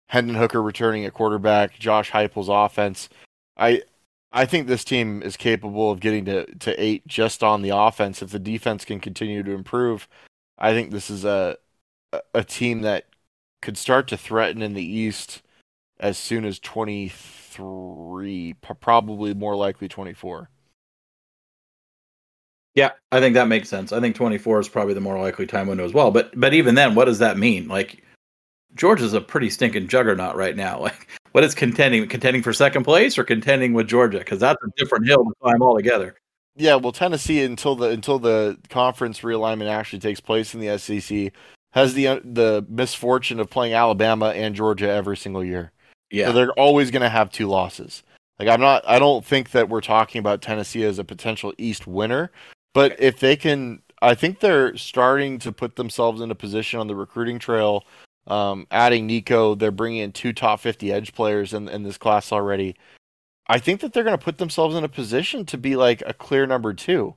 Hendon 0.07 0.36
Hooker 0.36 0.62
returning 0.62 1.05
at 1.05 1.14
quarterback, 1.14 1.80
Josh 1.80 2.12
Heupel's 2.12 2.49
offense. 2.49 3.09
I 3.57 3.84
I 4.32 4.45
think 4.45 4.68
this 4.68 4.84
team 4.84 5.22
is 5.24 5.38
capable 5.38 5.91
of 5.91 5.99
getting 5.99 6.26
to, 6.26 6.45
to 6.55 6.82
eight 6.82 7.05
just 7.07 7.43
on 7.43 7.62
the 7.62 7.76
offense. 7.76 8.22
If 8.22 8.32
the 8.32 8.39
defense 8.39 8.86
can 8.86 8.99
continue 8.99 9.43
to 9.43 9.51
improve, 9.51 10.07
I 10.57 10.72
think 10.74 10.91
this 10.91 11.09
is 11.09 11.26
a 11.26 11.57
a 12.34 12.43
team 12.43 12.82
that 12.82 13.05
could 13.62 13.78
start 13.78 14.07
to 14.09 14.18
threaten 14.18 14.62
in 14.62 14.74
the 14.74 14.86
East 14.86 15.41
as 15.99 16.18
soon 16.18 16.45
as 16.45 16.59
23, 16.59 18.55
probably 18.80 19.34
more 19.34 19.55
likely 19.55 19.88
24. 19.88 20.49
Yeah, 22.76 22.92
I 23.12 23.20
think 23.20 23.34
that 23.34 23.48
makes 23.48 23.70
sense. 23.70 23.92
I 23.92 24.00
think 24.00 24.16
24 24.16 24.62
is 24.62 24.70
probably 24.70 24.94
the 24.94 25.02
more 25.02 25.20
likely 25.20 25.46
time 25.46 25.68
window 25.68 25.84
as 25.84 25.94
well. 25.94 26.12
But 26.12 26.32
but 26.40 26.54
even 26.54 26.76
then, 26.76 26.96
what 26.96 27.06
does 27.06 27.20
that 27.20 27.38
mean? 27.38 27.68
Like 27.68 28.04
Georgia's 28.76 29.14
a 29.14 29.22
pretty 29.22 29.50
stinking 29.50 29.88
juggernaut 29.88 30.36
right 30.36 30.56
now. 30.56 30.80
Like 30.92 31.08
what 31.34 31.44
is 31.46 31.56
contending? 31.56 32.08
Contending 32.10 32.44
for 32.44 32.52
second 32.52 32.84
place 32.84 33.18
or 33.18 33.24
contending 33.24 33.74
with 33.74 33.88
Georgia? 33.88 34.20
Because 34.20 34.40
that's 34.40 34.62
a 34.64 34.72
different 34.76 35.08
hill 35.08 35.24
to 35.24 35.32
climb 35.42 35.62
altogether. 35.62 36.16
Yeah, 36.58 36.76
well, 36.76 36.92
Tennessee 36.92 37.44
until 37.44 37.76
the 37.76 37.90
until 37.90 38.20
the 38.20 38.58
conference 38.70 39.22
realignment 39.22 39.70
actually 39.70 40.00
takes 40.00 40.20
place 40.20 40.54
in 40.54 40.60
the 40.60 40.78
SEC 40.78 41.32
has 41.72 41.94
the 41.94 42.08
uh, 42.08 42.20
the 42.24 42.66
misfortune 42.70 43.40
of 43.40 43.50
playing 43.50 43.74
Alabama 43.74 44.28
and 44.28 44.56
Georgia 44.56 44.90
every 44.90 45.18
single 45.18 45.44
year. 45.44 45.72
Yeah, 46.10 46.28
so 46.28 46.34
they're 46.34 46.52
always 46.54 46.92
going 46.92 47.04
to 47.04 47.10
have 47.10 47.32
two 47.32 47.48
losses. 47.48 48.04
Like 48.40 48.50
I'm 48.50 48.60
not. 48.60 48.84
I 48.88 49.00
don't 49.00 49.26
think 49.26 49.52
that 49.52 49.70
we're 49.70 49.82
talking 49.82 50.20
about 50.20 50.42
Tennessee 50.42 50.84
as 50.84 51.00
a 51.00 51.04
potential 51.04 51.54
East 51.58 51.88
winner. 51.88 52.32
But 52.74 53.00
if 53.00 53.20
they 53.20 53.36
can, 53.36 53.82
I 54.02 54.16
think 54.16 54.40
they're 54.40 54.76
starting 54.78 55.40
to 55.40 55.52
put 55.52 55.76
themselves 55.76 56.22
in 56.22 56.32
a 56.32 56.36
position 56.36 56.80
on 56.80 56.88
the 56.88 56.96
recruiting 56.96 57.40
trail. 57.40 57.86
Um, 58.28 58.68
adding 58.72 59.08
Nico, 59.08 59.56
they're 59.56 59.72
bringing 59.72 60.00
in 60.00 60.12
two 60.12 60.32
top 60.32 60.60
50 60.60 60.92
edge 60.92 61.14
players 61.14 61.54
in, 61.54 61.68
in 61.68 61.84
this 61.84 61.98
class 61.98 62.32
already. 62.32 62.76
I 63.48 63.60
think 63.60 63.82
that 63.82 63.94
they're 63.94 64.04
going 64.04 64.18
to 64.18 64.24
put 64.24 64.38
themselves 64.38 64.76
in 64.76 64.84
a 64.84 64.90
position 64.90 65.46
to 65.48 65.58
be 65.58 65.76
like 65.76 66.04
a 66.06 66.14
clear 66.14 66.46
number 66.46 66.74
two. 66.74 67.16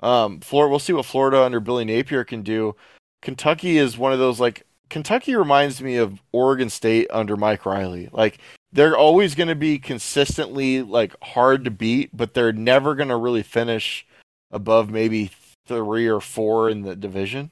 Um, 0.00 0.40
Florida, 0.40 0.70
we'll 0.70 0.78
see 0.80 0.92
what 0.92 1.06
Florida 1.06 1.42
under 1.42 1.60
Billy 1.60 1.84
Napier 1.84 2.24
can 2.24 2.42
do. 2.42 2.76
Kentucky 3.22 3.78
is 3.78 3.96
one 3.96 4.12
of 4.12 4.18
those 4.18 4.38
like 4.38 4.66
Kentucky 4.90 5.34
reminds 5.34 5.80
me 5.80 5.96
of 5.96 6.20
Oregon 6.32 6.68
State 6.68 7.06
under 7.10 7.36
Mike 7.36 7.64
Riley. 7.64 8.10
Like 8.12 8.38
they're 8.72 8.96
always 8.96 9.34
going 9.34 9.48
to 9.48 9.54
be 9.54 9.78
consistently 9.78 10.82
like 10.82 11.14
hard 11.22 11.64
to 11.64 11.70
beat, 11.70 12.14
but 12.14 12.34
they're 12.34 12.52
never 12.52 12.94
going 12.94 13.08
to 13.08 13.16
really 13.16 13.42
finish 13.42 14.06
above 14.50 14.90
maybe 14.90 15.30
three 15.66 16.06
or 16.06 16.20
four 16.20 16.68
in 16.68 16.82
the 16.82 16.96
division. 16.96 17.50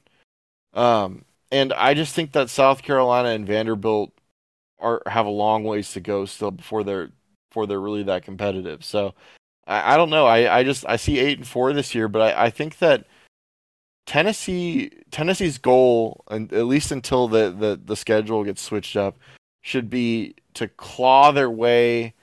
Um, 0.73 1.25
and 1.51 1.73
I 1.73 1.93
just 1.93 2.15
think 2.15 2.31
that 2.33 2.49
South 2.49 2.81
Carolina 2.81 3.29
and 3.29 3.45
Vanderbilt 3.45 4.11
are 4.79 5.01
have 5.05 5.25
a 5.25 5.29
long 5.29 5.63
ways 5.63 5.93
to 5.93 5.99
go 5.99 6.25
still 6.25 6.51
before 6.51 6.83
they're 6.83 7.11
before 7.49 7.67
they're 7.67 7.79
really 7.79 8.03
that 8.03 8.23
competitive. 8.23 8.83
So 8.83 9.13
I, 9.67 9.93
I 9.93 9.97
don't 9.97 10.09
know. 10.09 10.25
I, 10.25 10.59
I 10.59 10.63
just 10.63 10.85
I 10.87 10.95
see 10.95 11.19
eight 11.19 11.37
and 11.37 11.47
four 11.47 11.73
this 11.73 11.93
year, 11.93 12.07
but 12.07 12.35
I, 12.35 12.45
I 12.45 12.49
think 12.49 12.79
that 12.79 13.05
Tennessee 14.05 14.91
Tennessee's 15.11 15.57
goal, 15.57 16.23
and 16.29 16.51
at 16.53 16.65
least 16.65 16.91
until 16.91 17.27
the, 17.27 17.51
the, 17.51 17.79
the 17.83 17.95
schedule 17.95 18.43
gets 18.43 18.61
switched 18.61 18.95
up, 18.95 19.17
should 19.61 19.89
be 19.89 20.35
to 20.55 20.67
claw 20.67 21.31
their 21.31 21.49
way 21.49 22.13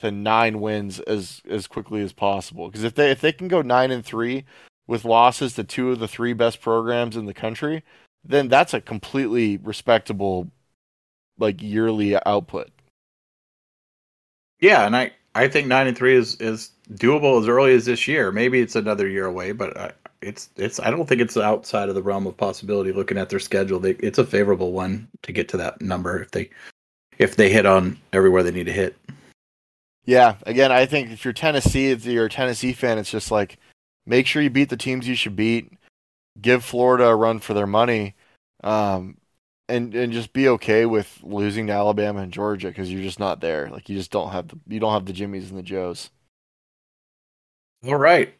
to 0.00 0.10
nine 0.10 0.60
wins 0.60 1.00
as 1.00 1.40
as 1.48 1.66
quickly 1.66 2.02
as 2.02 2.12
possible. 2.12 2.68
Because 2.68 2.84
if 2.84 2.94
they 2.94 3.10
if 3.10 3.20
they 3.20 3.32
can 3.32 3.48
go 3.48 3.62
nine 3.62 3.90
and 3.90 4.04
three 4.04 4.44
with 4.86 5.04
losses 5.04 5.54
to 5.54 5.64
two 5.64 5.92
of 5.92 5.98
the 5.98 6.08
three 6.08 6.32
best 6.32 6.60
programs 6.60 7.16
in 7.16 7.26
the 7.26 7.34
country, 7.34 7.84
then 8.24 8.48
that's 8.48 8.74
a 8.74 8.80
completely 8.80 9.56
respectable 9.58 10.48
like 11.38 11.62
yearly 11.62 12.16
output. 12.26 12.70
Yeah, 14.60 14.86
and 14.86 14.96
I 14.96 15.12
I 15.34 15.48
think 15.48 15.68
nine 15.68 15.86
and 15.86 15.96
three 15.96 16.16
is 16.16 16.36
is 16.36 16.70
doable 16.92 17.40
as 17.40 17.48
early 17.48 17.74
as 17.74 17.86
this 17.86 18.08
year. 18.08 18.32
Maybe 18.32 18.60
it's 18.60 18.76
another 18.76 19.08
year 19.08 19.26
away, 19.26 19.52
but 19.52 19.76
I, 19.76 19.92
it's 20.22 20.50
it's 20.56 20.80
I 20.80 20.90
don't 20.90 21.08
think 21.08 21.20
it's 21.20 21.36
outside 21.36 21.88
of 21.88 21.94
the 21.94 22.02
realm 22.02 22.26
of 22.26 22.36
possibility. 22.36 22.92
Looking 22.92 23.18
at 23.18 23.30
their 23.30 23.38
schedule, 23.38 23.80
they, 23.80 23.92
it's 23.92 24.18
a 24.18 24.26
favorable 24.26 24.72
one 24.72 25.08
to 25.22 25.32
get 25.32 25.48
to 25.50 25.56
that 25.58 25.80
number 25.80 26.20
if 26.22 26.30
they 26.32 26.50
if 27.18 27.36
they 27.36 27.50
hit 27.50 27.66
on 27.66 27.98
everywhere 28.12 28.42
they 28.42 28.50
need 28.50 28.66
to 28.66 28.72
hit. 28.72 28.96
Yeah, 30.10 30.34
again, 30.44 30.72
I 30.72 30.86
think 30.86 31.12
if 31.12 31.24
you're 31.24 31.32
Tennessee, 31.32 31.92
if 31.92 32.04
you're 32.04 32.24
a 32.24 32.28
Tennessee 32.28 32.72
fan, 32.72 32.98
it's 32.98 33.12
just 33.12 33.30
like 33.30 33.58
make 34.06 34.26
sure 34.26 34.42
you 34.42 34.50
beat 34.50 34.68
the 34.68 34.76
teams 34.76 35.06
you 35.06 35.14
should 35.14 35.36
beat. 35.36 35.72
Give 36.40 36.64
Florida 36.64 37.06
a 37.06 37.14
run 37.14 37.38
for 37.38 37.54
their 37.54 37.68
money, 37.68 38.16
um, 38.64 39.18
and 39.68 39.94
and 39.94 40.12
just 40.12 40.32
be 40.32 40.48
okay 40.48 40.84
with 40.84 41.20
losing 41.22 41.68
to 41.68 41.74
Alabama 41.74 42.22
and 42.22 42.32
Georgia 42.32 42.66
because 42.66 42.92
you're 42.92 43.04
just 43.04 43.20
not 43.20 43.40
there. 43.40 43.70
Like 43.70 43.88
you 43.88 43.96
just 43.96 44.10
don't 44.10 44.32
have 44.32 44.48
the 44.48 44.58
you 44.66 44.80
don't 44.80 44.92
have 44.92 45.06
the 45.06 45.12
Jimmies 45.12 45.48
and 45.48 45.56
the 45.56 45.62
Joes. 45.62 46.10
All 47.86 47.94
right, 47.94 48.34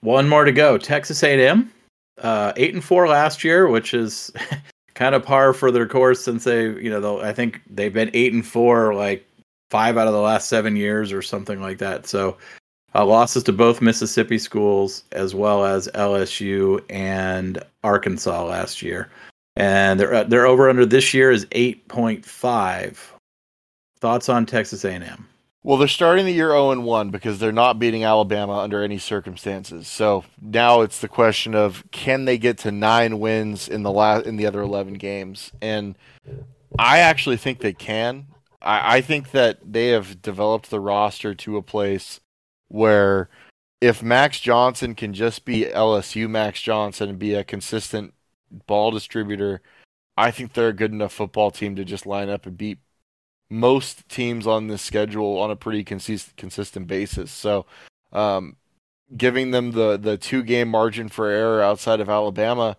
one 0.00 0.26
more 0.26 0.46
to 0.46 0.52
go. 0.52 0.78
Texas 0.78 1.22
A&M, 1.22 1.70
uh, 2.16 2.54
eight 2.56 2.72
and 2.72 2.82
four 2.82 3.06
last 3.08 3.44
year, 3.44 3.68
which 3.68 3.92
is 3.92 4.32
kind 4.94 5.14
of 5.14 5.22
par 5.22 5.52
for 5.52 5.70
their 5.70 5.86
course 5.86 6.24
since 6.24 6.44
they, 6.44 6.62
you 6.62 6.88
know, 6.88 7.20
I 7.20 7.34
think 7.34 7.60
they've 7.68 7.92
been 7.92 8.10
eight 8.14 8.32
and 8.32 8.46
four 8.46 8.94
like 8.94 9.26
five 9.70 9.96
out 9.96 10.08
of 10.08 10.12
the 10.12 10.20
last 10.20 10.48
seven 10.48 10.76
years 10.76 11.12
or 11.12 11.22
something 11.22 11.60
like 11.60 11.78
that. 11.78 12.06
So 12.06 12.36
uh, 12.94 13.06
losses 13.06 13.44
to 13.44 13.52
both 13.52 13.80
Mississippi 13.80 14.38
schools 14.38 15.04
as 15.12 15.34
well 15.34 15.64
as 15.64 15.88
LSU 15.94 16.84
and 16.90 17.62
Arkansas 17.84 18.44
last 18.44 18.82
year, 18.82 19.08
and 19.56 19.98
their 19.98 20.12
uh, 20.12 20.24
their 20.24 20.46
over 20.46 20.68
under 20.68 20.84
this 20.84 21.14
year 21.14 21.30
is 21.30 21.46
eight 21.52 21.86
point 21.88 22.24
five. 22.24 23.14
Thoughts 24.00 24.28
on 24.30 24.46
Texas 24.46 24.84
A&M? 24.84 25.28
Well, 25.62 25.76
they're 25.76 25.88
starting 25.88 26.24
the 26.24 26.32
year 26.32 26.48
0 26.48 26.70
and 26.70 26.84
1 26.84 27.10
because 27.10 27.38
they're 27.38 27.52
not 27.52 27.78
beating 27.78 28.02
Alabama 28.02 28.60
under 28.60 28.82
any 28.82 28.96
circumstances. 28.96 29.86
So 29.86 30.24
now 30.40 30.80
it's 30.80 31.00
the 31.00 31.08
question 31.08 31.54
of 31.54 31.84
can 31.90 32.24
they 32.24 32.38
get 32.38 32.56
to 32.58 32.70
nine 32.70 33.18
wins 33.18 33.68
in 33.68 33.82
the 33.82 33.90
last 33.90 34.24
in 34.24 34.38
the 34.38 34.46
other 34.46 34.62
11 34.62 34.94
games? 34.94 35.52
And 35.60 35.96
I 36.78 37.00
actually 37.00 37.36
think 37.36 37.60
they 37.60 37.74
can. 37.74 38.26
I, 38.62 38.96
I 38.96 39.00
think 39.00 39.30
that 39.32 39.58
they 39.72 39.88
have 39.88 40.22
developed 40.22 40.70
the 40.70 40.80
roster 40.80 41.34
to 41.34 41.56
a 41.56 41.62
place 41.62 42.20
where 42.68 43.28
if 43.80 44.02
Max 44.02 44.40
Johnson 44.40 44.94
can 44.94 45.14
just 45.14 45.44
be 45.44 45.64
LSU 45.64 46.28
Max 46.28 46.60
Johnson 46.60 47.08
and 47.10 47.18
be 47.18 47.34
a 47.34 47.44
consistent 47.44 48.14
ball 48.66 48.90
distributor, 48.90 49.62
I 50.16 50.30
think 50.30 50.52
they're 50.52 50.68
a 50.68 50.74
good 50.74 50.92
enough 50.92 51.12
football 51.12 51.50
team 51.50 51.76
to 51.76 51.84
just 51.84 52.06
line 52.06 52.28
up 52.28 52.46
and 52.46 52.56
beat 52.56 52.78
most 53.48 54.08
teams 54.08 54.46
on 54.46 54.68
this 54.68 54.82
schedule 54.82 55.38
on 55.38 55.50
a 55.50 55.56
pretty 55.56 55.82
consist- 55.82 56.36
consistent 56.36 56.86
basis. 56.86 57.32
So, 57.32 57.66
um, 58.12 58.56
giving 59.16 59.50
them 59.50 59.72
the 59.72 59.96
the 59.96 60.16
two 60.16 60.42
game 60.42 60.68
margin 60.68 61.08
for 61.08 61.28
error 61.28 61.62
outside 61.62 62.00
of 62.00 62.08
Alabama, 62.08 62.76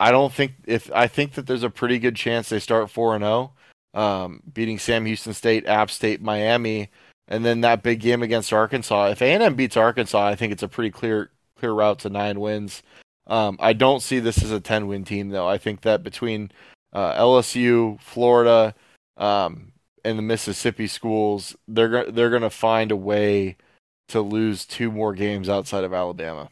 I 0.00 0.10
don't 0.10 0.32
think 0.32 0.54
if 0.66 0.90
I 0.92 1.06
think 1.06 1.34
that 1.34 1.46
there's 1.46 1.62
a 1.62 1.70
pretty 1.70 1.98
good 1.98 2.16
chance 2.16 2.48
they 2.48 2.58
start 2.58 2.90
four 2.90 3.14
and 3.14 3.22
zero, 3.22 3.32
oh, 3.32 3.52
um, 3.94 4.42
beating 4.52 4.78
Sam 4.78 5.06
Houston 5.06 5.32
State, 5.32 5.66
App 5.66 5.90
State, 5.90 6.20
Miami, 6.20 6.90
and 7.28 7.44
then 7.44 7.62
that 7.62 7.82
big 7.82 8.00
game 8.00 8.22
against 8.22 8.52
Arkansas. 8.52 9.06
If 9.06 9.22
A 9.22 9.32
and 9.32 9.42
M 9.42 9.54
beats 9.54 9.76
Arkansas, 9.76 10.26
I 10.26 10.34
think 10.34 10.52
it's 10.52 10.62
a 10.62 10.68
pretty 10.68 10.90
clear 10.90 11.30
clear 11.56 11.72
route 11.72 12.00
to 12.00 12.10
nine 12.10 12.40
wins. 12.40 12.82
Um, 13.26 13.56
I 13.60 13.72
don't 13.72 14.02
see 14.02 14.18
this 14.18 14.42
as 14.42 14.50
a 14.50 14.60
ten 14.60 14.86
win 14.86 15.04
team 15.04 15.30
though. 15.30 15.48
I 15.48 15.56
think 15.56 15.82
that 15.82 16.02
between 16.02 16.50
uh, 16.92 17.14
LSU, 17.14 18.00
Florida, 18.00 18.74
um, 19.16 19.72
and 20.04 20.18
the 20.18 20.22
Mississippi 20.22 20.86
schools, 20.86 21.56
they're 21.66 22.10
they're 22.10 22.30
going 22.30 22.42
to 22.42 22.50
find 22.50 22.90
a 22.90 22.96
way 22.96 23.56
to 24.08 24.20
lose 24.20 24.66
two 24.66 24.90
more 24.90 25.14
games 25.14 25.48
outside 25.48 25.84
of 25.84 25.94
Alabama. 25.94 26.50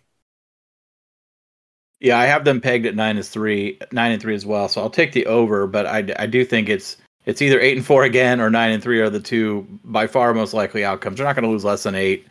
Yeah, 2.00 2.18
I 2.18 2.24
have 2.24 2.44
them 2.44 2.60
pegged 2.60 2.86
at 2.86 2.96
nine 2.96 3.16
as 3.16 3.28
three, 3.28 3.78
nine 3.92 4.10
and 4.10 4.20
three 4.20 4.34
as 4.34 4.44
well. 4.44 4.68
So 4.68 4.80
I'll 4.80 4.90
take 4.90 5.12
the 5.12 5.26
over, 5.26 5.68
but 5.68 5.86
I, 5.86 6.04
I 6.18 6.26
do 6.26 6.44
think 6.44 6.68
it's 6.68 6.96
it's 7.26 7.42
either 7.42 7.60
eight 7.60 7.76
and 7.76 7.86
four 7.86 8.04
again 8.04 8.40
or 8.40 8.50
nine 8.50 8.72
and 8.72 8.82
three 8.82 9.00
are 9.00 9.10
the 9.10 9.20
two 9.20 9.66
by 9.84 10.06
far 10.06 10.34
most 10.34 10.54
likely 10.54 10.84
outcomes. 10.84 11.18
They're 11.18 11.26
not 11.26 11.36
going 11.36 11.44
to 11.44 11.50
lose 11.50 11.64
less 11.64 11.82
than 11.82 11.94
eight. 11.94 12.26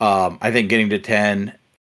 Um, 0.00 0.38
I 0.42 0.50
think 0.50 0.68
getting 0.68 0.90
to 0.90 0.98
ten 0.98 1.52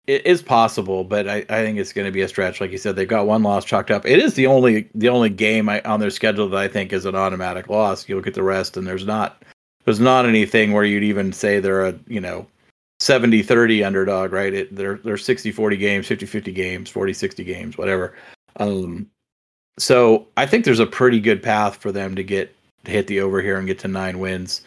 is 0.07 0.41
possible, 0.43 1.05
but 1.05 1.29
I, 1.29 1.37
I 1.51 1.63
think 1.63 1.79
it's 1.79 1.93
going 1.93 2.07
to 2.07 2.13
be 2.13 2.23
a 2.23 2.29
stretch. 2.29 2.61
Like 2.61 2.71
you 2.71 2.79
said, 2.79 2.97
they've 2.97 3.07
got 3.07 3.27
one 3.27 3.43
loss 3.43 3.65
chalked 3.65 3.91
up. 3.91 4.07
It 4.07 4.19
is 4.19 4.35
the 4.35 4.47
only 4.47 4.89
the 4.95 5.09
only 5.09 5.29
game 5.29 5.69
I, 5.69 5.81
on 5.83 6.01
their 6.01 6.11
schedule 6.11 6.49
that 6.51 6.59
I 6.59 6.69
think 6.69 6.93
is 6.93 7.05
an 7.05 7.15
automatic 7.15 7.69
loss. 7.69 8.09
You 8.09 8.17
look 8.17 8.27
at 8.27 8.35
the 8.35 8.43
rest, 8.43 8.77
and 8.77 8.87
there's 8.87 9.07
not 9.07 9.43
there's 9.85 10.01
not 10.01 10.27
anything 10.27 10.73
where 10.73 10.85
you'd 10.85 11.05
even 11.05 11.33
say 11.33 11.61
they're 11.61 11.87
a 11.87 11.99
you 12.07 12.21
know 12.21 12.47
70-30 13.01 13.87
underdog, 13.87 14.33
right? 14.33 14.53
It, 14.53 14.75
they're 14.75 14.99
they're 15.05 15.17
60-40 15.17 15.79
games, 15.79 16.09
50-50 16.09 16.55
games, 16.55 16.93
40-60 16.93 17.47
games, 17.47 17.79
whatever. 17.79 18.15
Um, 18.57 19.09
so 19.79 20.27
I 20.37 20.47
think 20.47 20.65
there's 20.65 20.81
a 20.81 20.87
pretty 20.87 21.21
good 21.21 21.43
path 21.43 21.77
for 21.77 21.93
them 21.93 22.15
to 22.17 22.23
get 22.23 22.55
to 22.85 22.91
hit 22.91 23.07
the 23.07 23.21
over 23.21 23.41
here 23.41 23.57
and 23.57 23.67
get 23.67 23.79
to 23.81 23.89
nine 23.89 24.19
wins. 24.19 24.63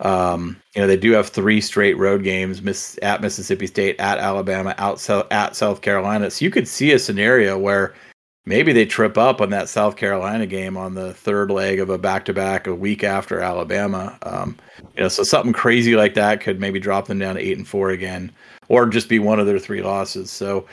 Um, 0.00 0.60
you 0.74 0.82
know, 0.82 0.88
they 0.88 0.96
do 0.96 1.12
have 1.12 1.28
three 1.28 1.60
straight 1.60 1.96
road 1.96 2.24
games: 2.24 2.62
miss 2.62 2.98
at 3.02 3.20
Mississippi 3.20 3.66
State, 3.66 3.98
at 4.00 4.18
Alabama, 4.18 4.74
out 4.78 5.08
at 5.30 5.56
South 5.56 5.80
Carolina. 5.82 6.30
So 6.30 6.44
you 6.44 6.50
could 6.50 6.66
see 6.68 6.92
a 6.92 6.98
scenario 6.98 7.58
where 7.58 7.94
maybe 8.44 8.72
they 8.72 8.84
trip 8.84 9.16
up 9.16 9.40
on 9.40 9.50
that 9.50 9.68
South 9.68 9.96
Carolina 9.96 10.46
game 10.46 10.76
on 10.76 10.94
the 10.94 11.14
third 11.14 11.50
leg 11.50 11.80
of 11.80 11.88
a 11.88 11.96
back-to-back 11.96 12.66
a 12.66 12.74
week 12.74 13.02
after 13.02 13.40
Alabama. 13.40 14.18
Um, 14.22 14.58
you 14.96 15.02
know, 15.02 15.08
so 15.08 15.22
something 15.22 15.52
crazy 15.52 15.96
like 15.96 16.14
that 16.14 16.40
could 16.40 16.60
maybe 16.60 16.78
drop 16.78 17.06
them 17.06 17.18
down 17.18 17.36
to 17.36 17.40
eight 17.40 17.56
and 17.56 17.66
four 17.66 17.90
again, 17.90 18.30
or 18.68 18.86
just 18.86 19.08
be 19.08 19.18
one 19.18 19.40
of 19.40 19.46
their 19.46 19.58
three 19.58 19.82
losses. 19.82 20.30
So 20.30 20.66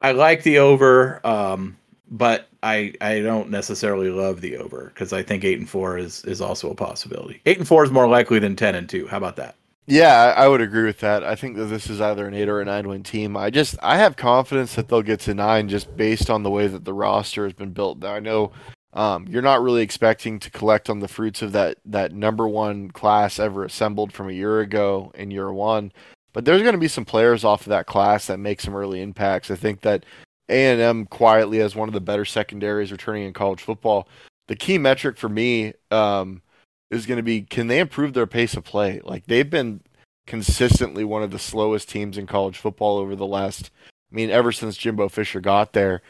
I 0.00 0.12
like 0.12 0.44
the 0.44 0.58
over. 0.58 1.20
Um, 1.26 1.76
but 2.10 2.48
I 2.64 2.94
I 3.00 3.20
don't 3.20 3.50
necessarily 3.50 4.08
love 4.08 4.40
the 4.40 4.56
over 4.56 4.90
because 4.94 5.12
I 5.12 5.22
think 5.22 5.44
eight 5.44 5.58
and 5.58 5.68
four 5.68 5.98
is 5.98 6.24
is 6.24 6.40
also 6.40 6.70
a 6.70 6.74
possibility. 6.74 7.42
Eight 7.46 7.58
and 7.58 7.68
four 7.68 7.84
is 7.84 7.90
more 7.90 8.08
likely 8.08 8.38
than 8.38 8.56
ten 8.56 8.74
and 8.74 8.88
two. 8.88 9.06
How 9.06 9.18
about 9.18 9.36
that? 9.36 9.54
Yeah, 9.86 10.32
I 10.34 10.48
would 10.48 10.62
agree 10.62 10.84
with 10.84 11.00
that. 11.00 11.22
I 11.22 11.34
think 11.34 11.56
that 11.56 11.66
this 11.66 11.90
is 11.90 12.00
either 12.00 12.26
an 12.26 12.32
eight 12.32 12.48
or 12.48 12.62
a 12.62 12.64
nine 12.64 12.88
win 12.88 13.02
team. 13.02 13.36
I 13.36 13.50
just 13.50 13.76
I 13.82 13.98
have 13.98 14.16
confidence 14.16 14.74
that 14.74 14.88
they'll 14.88 15.02
get 15.02 15.20
to 15.20 15.34
nine 15.34 15.68
just 15.68 15.94
based 15.94 16.30
on 16.30 16.42
the 16.42 16.50
way 16.50 16.66
that 16.66 16.86
the 16.86 16.94
roster 16.94 17.44
has 17.44 17.52
been 17.52 17.72
built. 17.72 17.98
Now 17.98 18.14
I 18.14 18.20
know 18.20 18.50
um, 18.94 19.26
you're 19.28 19.42
not 19.42 19.62
really 19.62 19.82
expecting 19.82 20.38
to 20.38 20.50
collect 20.50 20.88
on 20.88 21.00
the 21.00 21.08
fruits 21.08 21.42
of 21.42 21.52
that 21.52 21.76
that 21.84 22.12
number 22.12 22.48
one 22.48 22.90
class 22.92 23.38
ever 23.38 23.62
assembled 23.64 24.12
from 24.14 24.30
a 24.30 24.32
year 24.32 24.60
ago 24.60 25.12
in 25.14 25.30
year 25.30 25.52
one, 25.52 25.92
but 26.32 26.46
there's 26.46 26.62
going 26.62 26.72
to 26.72 26.78
be 26.78 26.88
some 26.88 27.04
players 27.04 27.44
off 27.44 27.62
of 27.62 27.70
that 27.70 27.86
class 27.86 28.28
that 28.28 28.38
make 28.38 28.62
some 28.62 28.74
early 28.74 29.02
impacts. 29.02 29.50
I 29.50 29.56
think 29.56 29.82
that 29.82 30.06
a&M 30.48 31.06
quietly 31.06 31.60
as 31.60 31.74
one 31.74 31.88
of 31.88 31.94
the 31.94 32.00
better 32.00 32.24
secondaries 32.24 32.92
returning 32.92 33.24
in 33.24 33.32
college 33.32 33.60
football. 33.60 34.08
The 34.48 34.56
key 34.56 34.78
metric 34.78 35.16
for 35.16 35.28
me 35.28 35.72
um, 35.90 36.42
is 36.90 37.06
going 37.06 37.16
to 37.16 37.22
be 37.22 37.42
can 37.42 37.66
they 37.66 37.78
improve 37.78 38.12
their 38.12 38.26
pace 38.26 38.54
of 38.54 38.64
play? 38.64 39.00
Like 39.02 39.26
they've 39.26 39.48
been 39.48 39.80
consistently 40.26 41.04
one 41.04 41.22
of 41.22 41.30
the 41.30 41.38
slowest 41.38 41.88
teams 41.88 42.18
in 42.18 42.26
college 42.26 42.58
football 42.58 42.98
over 42.98 43.16
the 43.16 43.26
last, 43.26 43.70
I 44.12 44.14
mean, 44.14 44.30
ever 44.30 44.52
since 44.52 44.76
Jimbo 44.76 45.08
Fisher 45.08 45.40
got 45.40 45.72
there. 45.72 46.02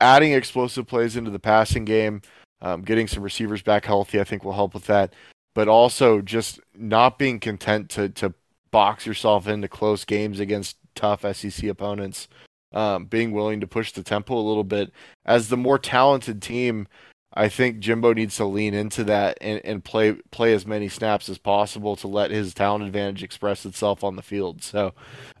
Adding 0.00 0.32
explosive 0.32 0.86
plays 0.86 1.16
into 1.16 1.30
the 1.30 1.38
passing 1.38 1.84
game, 1.84 2.22
um, 2.60 2.82
getting 2.82 3.08
some 3.08 3.22
receivers 3.22 3.62
back 3.62 3.84
healthy, 3.84 4.20
I 4.20 4.24
think 4.24 4.44
will 4.44 4.52
help 4.52 4.74
with 4.74 4.86
that. 4.86 5.14
But 5.54 5.68
also 5.68 6.20
just 6.20 6.60
not 6.74 7.18
being 7.18 7.40
content 7.40 7.88
to 7.90 8.08
to 8.10 8.34
box 8.70 9.06
yourself 9.06 9.48
into 9.48 9.68
close 9.68 10.04
games 10.04 10.38
against 10.38 10.76
tough 10.94 11.24
SEC 11.34 11.64
opponents 11.64 12.28
um, 12.76 13.06
being 13.06 13.32
willing 13.32 13.60
to 13.60 13.66
push 13.66 13.92
the 13.92 14.02
tempo 14.02 14.36
a 14.36 14.38
little 14.38 14.64
bit. 14.64 14.92
As 15.24 15.48
the 15.48 15.56
more 15.56 15.78
talented 15.78 16.42
team, 16.42 16.86
I 17.32 17.48
think 17.48 17.78
Jimbo 17.80 18.12
needs 18.12 18.36
to 18.36 18.44
lean 18.44 18.74
into 18.74 19.02
that 19.04 19.38
and, 19.40 19.60
and 19.64 19.82
play 19.82 20.12
play 20.30 20.52
as 20.52 20.66
many 20.66 20.88
snaps 20.88 21.28
as 21.28 21.38
possible 21.38 21.96
to 21.96 22.06
let 22.06 22.30
his 22.30 22.54
talent 22.54 22.84
advantage 22.84 23.22
express 23.22 23.64
itself 23.64 24.04
on 24.04 24.16
the 24.16 24.22
field. 24.22 24.62
So, 24.62 24.92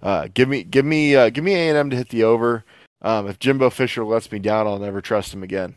uh, 0.02 0.28
give 0.32 0.48
me 0.48 0.62
give 0.64 0.86
me 0.86 1.14
uh, 1.14 1.30
give 1.30 1.44
me 1.44 1.54
A 1.54 1.68
and 1.68 1.76
M 1.76 1.90
to 1.90 1.96
hit 1.96 2.08
the 2.08 2.24
over. 2.24 2.64
Um, 3.02 3.28
if 3.28 3.38
Jimbo 3.38 3.70
Fisher 3.70 4.04
lets 4.04 4.32
me 4.32 4.38
down, 4.38 4.66
I'll 4.66 4.78
never 4.78 5.02
trust 5.02 5.32
him 5.32 5.42
again. 5.42 5.76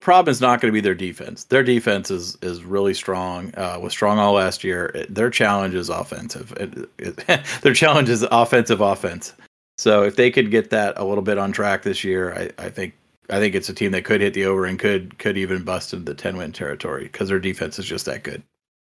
Problem 0.00 0.30
is 0.30 0.40
not 0.40 0.60
going 0.60 0.72
to 0.72 0.76
be 0.76 0.80
their 0.80 0.94
defense. 0.94 1.44
Their 1.44 1.62
defense 1.62 2.10
is 2.10 2.38
is 2.40 2.64
really 2.64 2.94
strong. 2.94 3.52
Uh, 3.54 3.78
was 3.80 3.92
strong 3.92 4.18
all 4.18 4.34
last 4.34 4.64
year. 4.64 5.06
Their 5.10 5.28
challenge 5.28 5.74
is 5.74 5.90
offensive. 5.90 6.52
It, 6.58 6.88
it, 6.98 7.44
their 7.62 7.74
challenge 7.74 8.08
is 8.08 8.26
offensive 8.30 8.80
offense. 8.80 9.34
So 9.78 10.02
if 10.02 10.16
they 10.16 10.30
could 10.30 10.50
get 10.50 10.70
that 10.70 10.94
a 10.96 11.04
little 11.04 11.22
bit 11.22 11.38
on 11.38 11.52
track 11.52 11.82
this 11.82 12.02
year, 12.02 12.34
I, 12.34 12.64
I 12.66 12.68
think 12.68 12.94
I 13.30 13.38
think 13.38 13.54
it's 13.54 13.68
a 13.68 13.74
team 13.74 13.92
that 13.92 14.04
could 14.04 14.20
hit 14.20 14.34
the 14.34 14.44
over 14.44 14.66
and 14.66 14.78
could 14.78 15.18
could 15.18 15.38
even 15.38 15.62
bust 15.62 15.92
into 15.92 16.04
the 16.04 16.14
ten 16.14 16.36
win 16.36 16.52
territory 16.52 17.04
because 17.04 17.28
their 17.28 17.38
defense 17.38 17.78
is 17.78 17.86
just 17.86 18.04
that 18.06 18.24
good. 18.24 18.42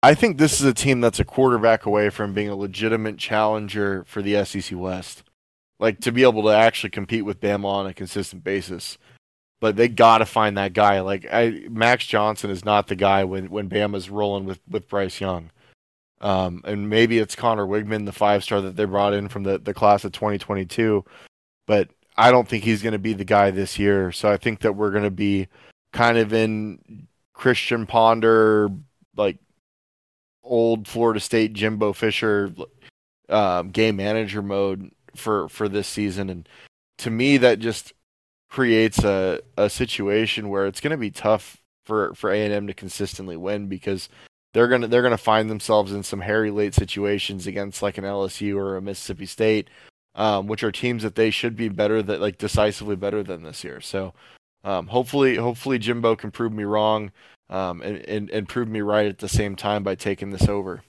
I 0.04 0.14
think 0.14 0.38
this 0.38 0.60
is 0.60 0.68
a 0.68 0.74
team 0.74 1.00
that's 1.00 1.22
a 1.22 1.26
quarterback 1.26 1.86
away 1.86 2.10
from 2.10 2.34
being 2.34 2.50
a 2.50 2.56
legitimate 2.56 3.18
challenger 3.18 4.04
for 4.06 4.22
the 4.22 4.44
SEC 4.44 4.78
West. 4.78 5.24
Like 5.80 6.02
to 6.02 6.12
be 6.12 6.24
able 6.24 6.44
to 6.44 6.50
actually 6.50 6.90
compete 6.90 7.24
with 7.24 7.40
Bama 7.40 7.66
on 7.66 7.88
a 7.88 7.94
consistent 7.94 8.44
basis. 8.44 8.98
But 9.62 9.78
they 9.78 9.88
got 9.88 10.18
to 10.18 10.26
find 10.26 10.58
that 10.58 10.74
guy. 10.74 11.00
Like 11.00 11.26
I, 11.32 11.64
Max 11.70 12.06
Johnson 12.06 12.50
is 12.50 12.66
not 12.66 12.88
the 12.88 12.98
guy 12.98 13.24
when 13.24 13.50
when 13.50 13.70
Bama's 13.70 14.10
rolling 14.10 14.44
with 14.44 14.60
with 14.70 14.90
Bryce 14.90 15.22
Young. 15.22 15.52
Um, 16.24 16.62
and 16.64 16.90
maybe 16.90 17.20
it's 17.20 17.36
Conner 17.36 17.68
Weigman, 17.68 18.06
the 18.06 18.14
five 18.14 18.44
star 18.44 18.62
that 18.62 18.78
they 18.78 18.86
brought 18.86 19.14
in 19.14 19.28
from 19.28 19.44
the, 19.44 19.60
the 19.60 19.74
class 19.74 20.06
of 20.06 20.14
2022. 20.14 21.04
But 21.68 21.90
I 22.16 22.32
don't 22.32 22.48
think 22.48 22.64
he's 22.64 22.82
going 22.82 22.94
to 22.94 23.00
be 23.00 23.14
the 23.14 23.26
guy 23.26 23.52
this 23.52 23.78
year. 23.78 24.12
So 24.14 24.32
I 24.32 24.38
think 24.38 24.62
that 24.62 24.74
we're 24.74 24.92
going 24.92 25.04
to 25.04 25.12
be 25.12 25.50
kind 25.92 26.18
of 26.18 26.32
in 26.32 27.08
Christian 27.34 27.86
Ponder, 27.86 28.70
like 29.18 29.38
old 30.44 30.88
Florida 30.88 31.20
State 31.20 31.54
Jimbo 31.54 31.92
Fisher 31.92 32.54
um, 33.28 33.72
game 33.72 33.98
manager 33.98 34.42
mode 34.42 34.92
for 35.16 35.50
for 35.50 35.68
this 35.68 35.88
season, 35.88 36.30
and 36.30 36.50
to 37.00 37.10
me 37.10 37.38
that 37.38 37.60
just 37.60 37.94
creates 38.50 39.04
a 39.04 39.42
a 39.58 39.70
situation 39.70 40.50
where 40.50 40.68
it's 40.68 40.80
going 40.80 40.92
to 40.92 40.98
be 40.98 41.12
tough 41.12 41.58
for 41.84 42.14
for 42.14 42.32
A 42.32 42.46
and 42.46 42.54
M 42.54 42.68
to 42.68 42.74
consistently 42.74 43.36
win 43.38 43.68
because 43.68 44.10
they're 44.54 44.68
gonna 44.68 44.88
they're 44.88 45.02
gonna 45.02 45.18
find 45.18 45.50
themselves 45.50 45.92
in 45.92 46.04
some 46.04 46.22
hairy 46.22 46.52
late 46.52 46.74
situations 46.74 47.48
against 47.48 47.82
like 47.82 47.98
an 47.98 48.04
LSU 48.04 48.56
or 48.56 48.78
a 48.78 48.82
Mississippi 48.82 49.26
State, 49.26 49.70
um, 50.16 50.48
which 50.48 50.64
are 50.64 50.72
teams 50.72 51.04
that 51.04 51.16
they 51.16 51.30
should 51.30 51.56
be 51.56 51.70
better 51.70 52.02
that 52.02 52.22
like 52.22 52.38
decisively 52.38 52.96
better 52.96 53.24
than 53.24 53.44
this 53.44 53.64
year. 53.64 53.82
So 53.82 54.14
um, 54.64 54.88
hopefully 54.88 55.36
hopefully 55.36 55.80
Jimbo 55.80 56.16
can 56.16 56.32
prove 56.32 56.54
me 56.54 56.64
wrong 56.64 57.12
um, 57.50 57.82
and, 57.82 57.98
and, 58.08 58.30
and 58.30 58.48
prove 58.48 58.68
me 58.68 58.82
right 58.82 59.08
at 59.08 59.18
the 59.18 59.28
same 59.28 59.56
time 59.56 59.84
by 59.84 59.96
taking 59.96 60.30
this 60.30 60.48
over. 60.48 60.82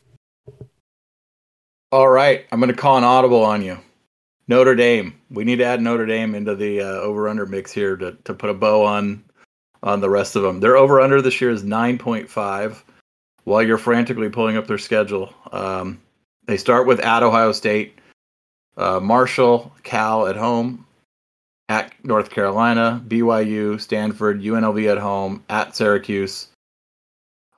All 1.91 2.09
right, 2.09 2.47
I'm 2.53 2.61
to 2.61 2.73
call 2.73 2.99
an 2.99 3.05
audible 3.05 3.45
on 3.45 3.63
you. 3.63 3.79
Notre 4.47 4.75
Dame. 4.75 5.19
We 5.31 5.45
need 5.45 5.57
to 5.57 5.65
add 5.65 5.81
Notre 5.81 6.07
Dame 6.07 6.35
into 6.35 6.55
the 6.55 6.81
uh, 6.81 6.85
over 6.85 7.29
under 7.29 7.47
mix 7.47 7.73
here 7.73 7.97
to, 7.97 8.13
to 8.25 8.35
put 8.35 8.51
a 8.51 8.55
bow 8.55 8.85
on 8.85 9.25
on 9.83 10.01
the 10.01 10.11
rest 10.11 10.37
of 10.37 10.43
them. 10.43 10.61
Their 10.61 10.77
over 10.77 11.01
under 11.01 11.23
this 11.23 11.41
year 11.41 11.51
is 11.51 11.63
9.5. 11.63 12.83
While 13.45 13.63
you're 13.63 13.79
frantically 13.79 14.29
pulling 14.29 14.57
up 14.57 14.67
their 14.67 14.79
schedule, 14.79 15.33
um, 15.53 16.01
they 16.47 16.57
start 16.57 16.87
with 16.87 17.01
at 17.01 17.23
Ohio 17.23 17.53
State, 17.53 17.99
uh, 18.77 19.01
Marshall, 19.01 19.73
Cal 19.83 20.27
at 20.27 20.37
home, 20.37 20.87
at 21.69 21.93
North 22.05 22.31
Carolina, 22.31 23.03
BYU, 23.07 23.81
Stanford, 23.81 24.43
UNLV 24.43 24.91
at 24.91 24.99
home, 24.99 25.45
at 25.49 25.77
Syracuse, 25.77 26.49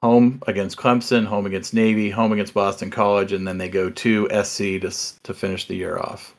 home 0.03 0.43
against 0.47 0.77
Clemson, 0.77 1.25
home 1.25 1.47
against 1.47 1.75
Navy, 1.75 2.11
home 2.11 2.33
against 2.33 2.55
Boston 2.55 2.91
College, 2.91 3.33
and 3.33 3.47
then 3.47 3.59
they 3.59 3.69
go 3.69 3.91
to 3.91 4.29
SC 4.45 4.81
to 4.81 4.91
to 5.23 5.35
finish 5.35 5.67
the 5.67 5.75
year 5.75 5.99
off. 5.99 6.35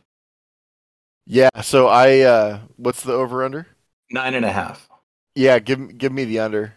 Yeah. 1.25 1.49
So 1.61 1.87
I, 1.87 2.21
uh, 2.21 2.59
what's 2.77 3.03
the 3.03 3.13
over 3.13 3.43
under? 3.43 3.67
Nine 4.09 4.33
and 4.33 4.45
a 4.45 4.51
half. 4.51 4.87
Yeah. 5.35 5.59
Give 5.59 5.97
give 5.97 6.13
me 6.13 6.23
the 6.23 6.39
under. 6.39 6.73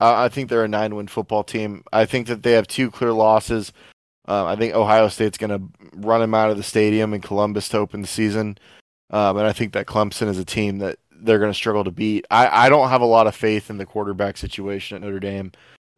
Uh, 0.00 0.14
I 0.16 0.28
think 0.28 0.48
they're 0.48 0.64
a 0.64 0.68
nine 0.68 0.94
win 0.94 1.08
football 1.08 1.44
team. 1.44 1.84
I 1.92 2.06
think 2.06 2.26
that 2.28 2.42
they 2.42 2.52
have 2.52 2.66
two 2.66 2.90
clear 2.90 3.12
losses. 3.12 3.72
Um, 4.26 4.46
I 4.46 4.56
think 4.56 4.74
Ohio 4.74 5.08
State's 5.08 5.38
going 5.38 5.50
to 5.50 5.90
run 5.96 6.20
them 6.20 6.34
out 6.34 6.50
of 6.50 6.56
the 6.56 6.62
stadium 6.62 7.12
in 7.12 7.20
Columbus 7.20 7.68
to 7.70 7.78
open 7.78 8.00
the 8.00 8.06
season. 8.06 8.58
Um, 9.10 9.36
and 9.36 9.46
I 9.46 9.52
think 9.52 9.72
that 9.72 9.86
Clemson 9.86 10.28
is 10.28 10.38
a 10.38 10.44
team 10.44 10.78
that 10.78 10.98
they're 11.10 11.38
going 11.38 11.50
to 11.50 11.56
struggle 11.56 11.84
to 11.84 11.90
beat. 11.90 12.26
I, 12.30 12.66
I 12.66 12.68
don't 12.68 12.88
have 12.88 13.00
a 13.00 13.06
lot 13.06 13.26
of 13.26 13.34
faith 13.34 13.70
in 13.70 13.76
the 13.76 13.86
quarterback 13.86 14.36
situation 14.36 14.96
at 14.96 15.02
Notre 15.02 15.20
Dame. 15.20 15.52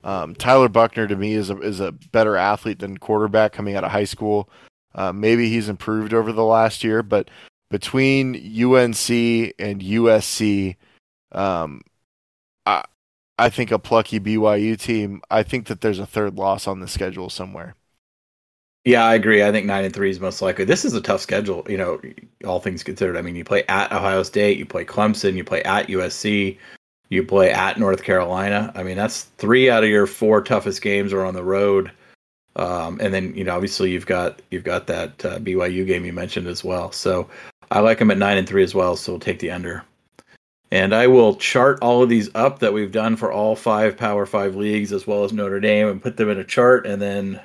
Um, 0.05 0.35
Tyler 0.35 0.69
Buckner 0.69 1.07
to 1.07 1.15
me 1.15 1.35
is 1.35 1.51
a 1.51 1.59
is 1.61 1.79
a 1.79 1.93
better 1.93 2.37
athlete 2.37 2.81
than 2.81 2.99
quarterback 2.99 3.53
coming 3.53 3.77
out 3.77 3.85
of 3.85 3.93
high 3.93 4.05
school. 4.05 4.49
Uh, 4.95 5.13
maybe 5.13 5.49
he's 5.49 5.69
improved 5.69 6.13
over 6.13 6.33
the 6.33 6.45
last 6.45 6.83
year, 6.83 7.03
but 7.03 7.31
between 7.71 8.35
UNC 8.35 9.09
and 9.59 9.81
USC, 9.81 10.77
um, 11.31 11.83
I 13.39 13.49
think 13.49 13.71
a 13.71 13.79
plucky 13.79 14.21
BYU 14.21 14.79
team. 14.79 15.23
I 15.31 15.43
think 15.43 15.67
that 15.67 15.81
there's 15.81 15.99
a 15.99 16.07
third 16.07 16.37
loss 16.37 16.67
on 16.67 16.81
the 16.81 16.89
schedule 16.89 17.31
somewhere. 17.31 17.75
Yeah, 18.85 19.05
I 19.05 19.15
agree. 19.15 19.45
I 19.45 19.53
think 19.53 19.67
nine 19.67 19.85
and 19.85 19.95
three 19.95 20.11
is 20.11 20.19
most 20.19 20.43
likely. 20.43 20.65
This 20.65 20.85
is 20.85 20.95
a 20.95 21.01
tough 21.01 21.21
schedule, 21.21 21.65
you 21.69 21.77
know, 21.77 22.01
all 22.45 22.59
things 22.59 22.83
considered. 22.83 23.17
I 23.17 23.23
mean, 23.23 23.37
you 23.37 23.45
play 23.45 23.63
at 23.69 23.93
Ohio 23.93 24.25
State, 24.25 24.59
you 24.59 24.67
play 24.67 24.85
Clemson, 24.85 25.37
you 25.37 25.45
play 25.45 25.63
at 25.63 25.87
USC, 25.87 26.59
you 27.09 27.23
play 27.23 27.53
at 27.53 27.79
North 27.79 28.03
Carolina. 28.03 28.73
I 28.75 28.83
mean, 28.83 28.97
that's 28.97 29.25
three 29.39 29.71
out 29.71 29.85
of 29.85 29.91
your 29.91 30.09
four 30.09 30.43
toughest 30.43 30.83
games 30.83 31.13
are 31.13 31.25
on 31.25 31.35
the 31.35 31.45
road. 31.45 31.93
Um, 32.57 32.99
and 33.01 33.15
then 33.15 33.35
you 33.37 33.45
know, 33.45 33.55
obviously, 33.55 33.93
you've 33.93 34.07
got 34.07 34.43
you've 34.51 34.65
got 34.65 34.89
that 34.89 35.25
uh, 35.25 35.39
BYU 35.39 35.87
game 35.87 36.05
you 36.05 36.13
mentioned 36.13 36.49
as 36.49 36.65
well. 36.65 36.91
So 36.91 37.31
I 37.71 37.81
like 37.81 37.99
them 37.99 38.11
at 38.11 38.19
nine 38.19 38.37
and 38.37 38.49
three 38.49 38.65
as 38.65 38.75
well. 38.75 38.97
So 38.97 39.13
we'll 39.13 39.21
take 39.21 39.39
the 39.39 39.53
under. 39.53 39.85
And 40.73 40.95
I 40.95 41.07
will 41.07 41.37
chart 41.37 41.81
all 41.83 42.03
of 42.03 42.09
these 42.09 42.31
up 42.35 42.61
that 42.61 42.73
we've 42.73 42.91
done 42.91 43.17
for 43.17 43.31
all 43.31 43.55
five 43.55 43.95
Power 43.99 44.25
Five 44.25 44.57
leagues 44.57 44.91
as 44.91 45.07
well 45.07 45.23
as 45.23 45.31
Notre 45.31 45.61
Dame 45.61 45.87
and 45.89 46.03
put 46.03 46.17
them 46.17 46.31
in 46.31 46.39
a 46.39 46.45
chart, 46.45 46.87
and 46.87 47.01
then 47.01 47.39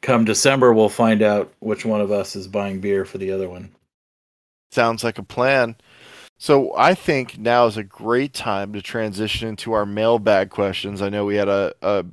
come 0.00 0.24
December, 0.24 0.72
we'll 0.72 0.88
find 0.88 1.20
out 1.20 1.52
which 1.58 1.84
one 1.84 2.00
of 2.00 2.10
us 2.10 2.34
is 2.34 2.48
buying 2.48 2.80
beer 2.80 3.04
for 3.04 3.18
the 3.18 3.32
other 3.32 3.50
one. 3.50 3.70
Sounds 4.72 5.04
like 5.04 5.18
a 5.18 5.22
plan. 5.22 5.76
So 6.38 6.74
I 6.74 6.94
think 6.94 7.36
now 7.36 7.66
is 7.66 7.76
a 7.76 7.84
great 7.84 8.32
time 8.32 8.72
to 8.72 8.80
transition 8.80 9.46
into 9.46 9.74
our 9.74 9.84
mailbag 9.84 10.48
questions. 10.48 11.02
I 11.02 11.10
know 11.10 11.26
we 11.26 11.36
had 11.36 11.50
a, 11.50 11.74
a 11.82 12.06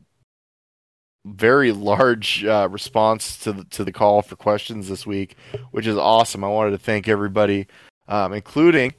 very 1.25 1.71
large 1.71 2.43
uh, 2.43 2.67
response 2.69 3.37
to 3.37 3.53
the, 3.53 3.63
to 3.63 3.85
the 3.85 3.93
call 3.93 4.21
for 4.21 4.35
questions 4.35 4.89
this 4.89 5.07
week, 5.07 5.37
which 5.71 5.87
is 5.87 5.95
awesome. 5.95 6.43
I 6.43 6.49
wanted 6.49 6.71
to 6.71 6.77
thank 6.77 7.07
everybody, 7.07 7.67
um, 8.09 8.33
including 8.33 8.93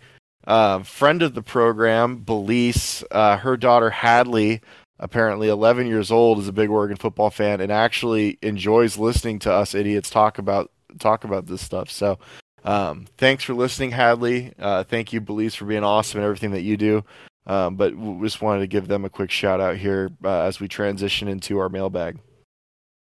uh, 0.48 0.82
friend 0.82 1.22
of 1.22 1.34
the 1.34 1.42
program, 1.42 2.16
Belize, 2.16 3.04
uh, 3.12 3.36
her 3.36 3.56
daughter 3.56 3.90
Hadley 3.90 4.60
apparently 4.98 5.48
11 5.48 5.86
years 5.86 6.10
old, 6.10 6.38
is 6.38 6.48
a 6.48 6.52
big 6.52 6.70
Oregon 6.70 6.96
football 6.96 7.30
fan 7.30 7.60
and 7.60 7.70
actually 7.70 8.38
enjoys 8.42 8.98
listening 8.98 9.38
to 9.40 9.52
us 9.52 9.74
idiots 9.74 10.10
talk 10.10 10.38
about 10.38 10.70
talk 10.98 11.24
about 11.24 11.46
this 11.46 11.62
stuff. 11.62 11.90
So, 11.90 12.18
um, 12.64 13.06
thanks 13.16 13.44
for 13.44 13.54
listening, 13.54 13.92
Hadley. 13.92 14.52
Uh, 14.58 14.84
thank 14.84 15.12
you, 15.12 15.20
Belize, 15.20 15.54
for 15.54 15.66
being 15.66 15.84
awesome 15.84 16.18
and 16.18 16.24
everything 16.24 16.50
that 16.52 16.62
you 16.62 16.76
do. 16.76 17.04
Um, 17.46 17.76
but 17.76 17.96
we 17.96 18.26
just 18.26 18.42
wanted 18.42 18.60
to 18.60 18.66
give 18.66 18.88
them 18.88 19.04
a 19.04 19.10
quick 19.10 19.30
shout 19.30 19.60
out 19.60 19.76
here 19.76 20.10
uh, 20.24 20.42
as 20.42 20.60
we 20.60 20.68
transition 20.68 21.28
into 21.28 21.58
our 21.58 21.68
mailbag. 21.68 22.18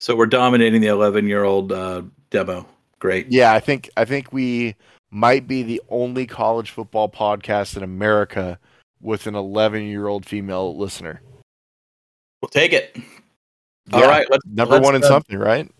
So 0.00 0.16
we're 0.16 0.26
dominating 0.26 0.80
the 0.80 0.86
11 0.88 1.26
year 1.26 1.44
old 1.44 1.72
uh, 1.72 2.02
demo. 2.30 2.66
Great. 2.98 3.30
Yeah, 3.30 3.52
I 3.52 3.60
think 3.60 3.90
I 3.96 4.04
think 4.04 4.32
we 4.32 4.74
might 5.10 5.46
be 5.46 5.62
the 5.62 5.80
only 5.88 6.26
college 6.26 6.70
football 6.70 7.08
podcast 7.08 7.76
in 7.76 7.82
America 7.82 8.58
with 9.00 9.26
an 9.26 9.34
11 9.34 9.84
year 9.84 10.06
old 10.06 10.26
female 10.26 10.76
listener. 10.76 11.22
We'll 12.42 12.48
take 12.50 12.72
it. 12.72 12.96
Yeah, 13.90 13.96
All 13.96 14.02
right, 14.02 14.26
let's, 14.30 14.44
number 14.46 14.74
let's, 14.74 14.84
one 14.84 14.94
in 14.96 15.02
uh, 15.02 15.08
something, 15.08 15.38
right? 15.38 15.70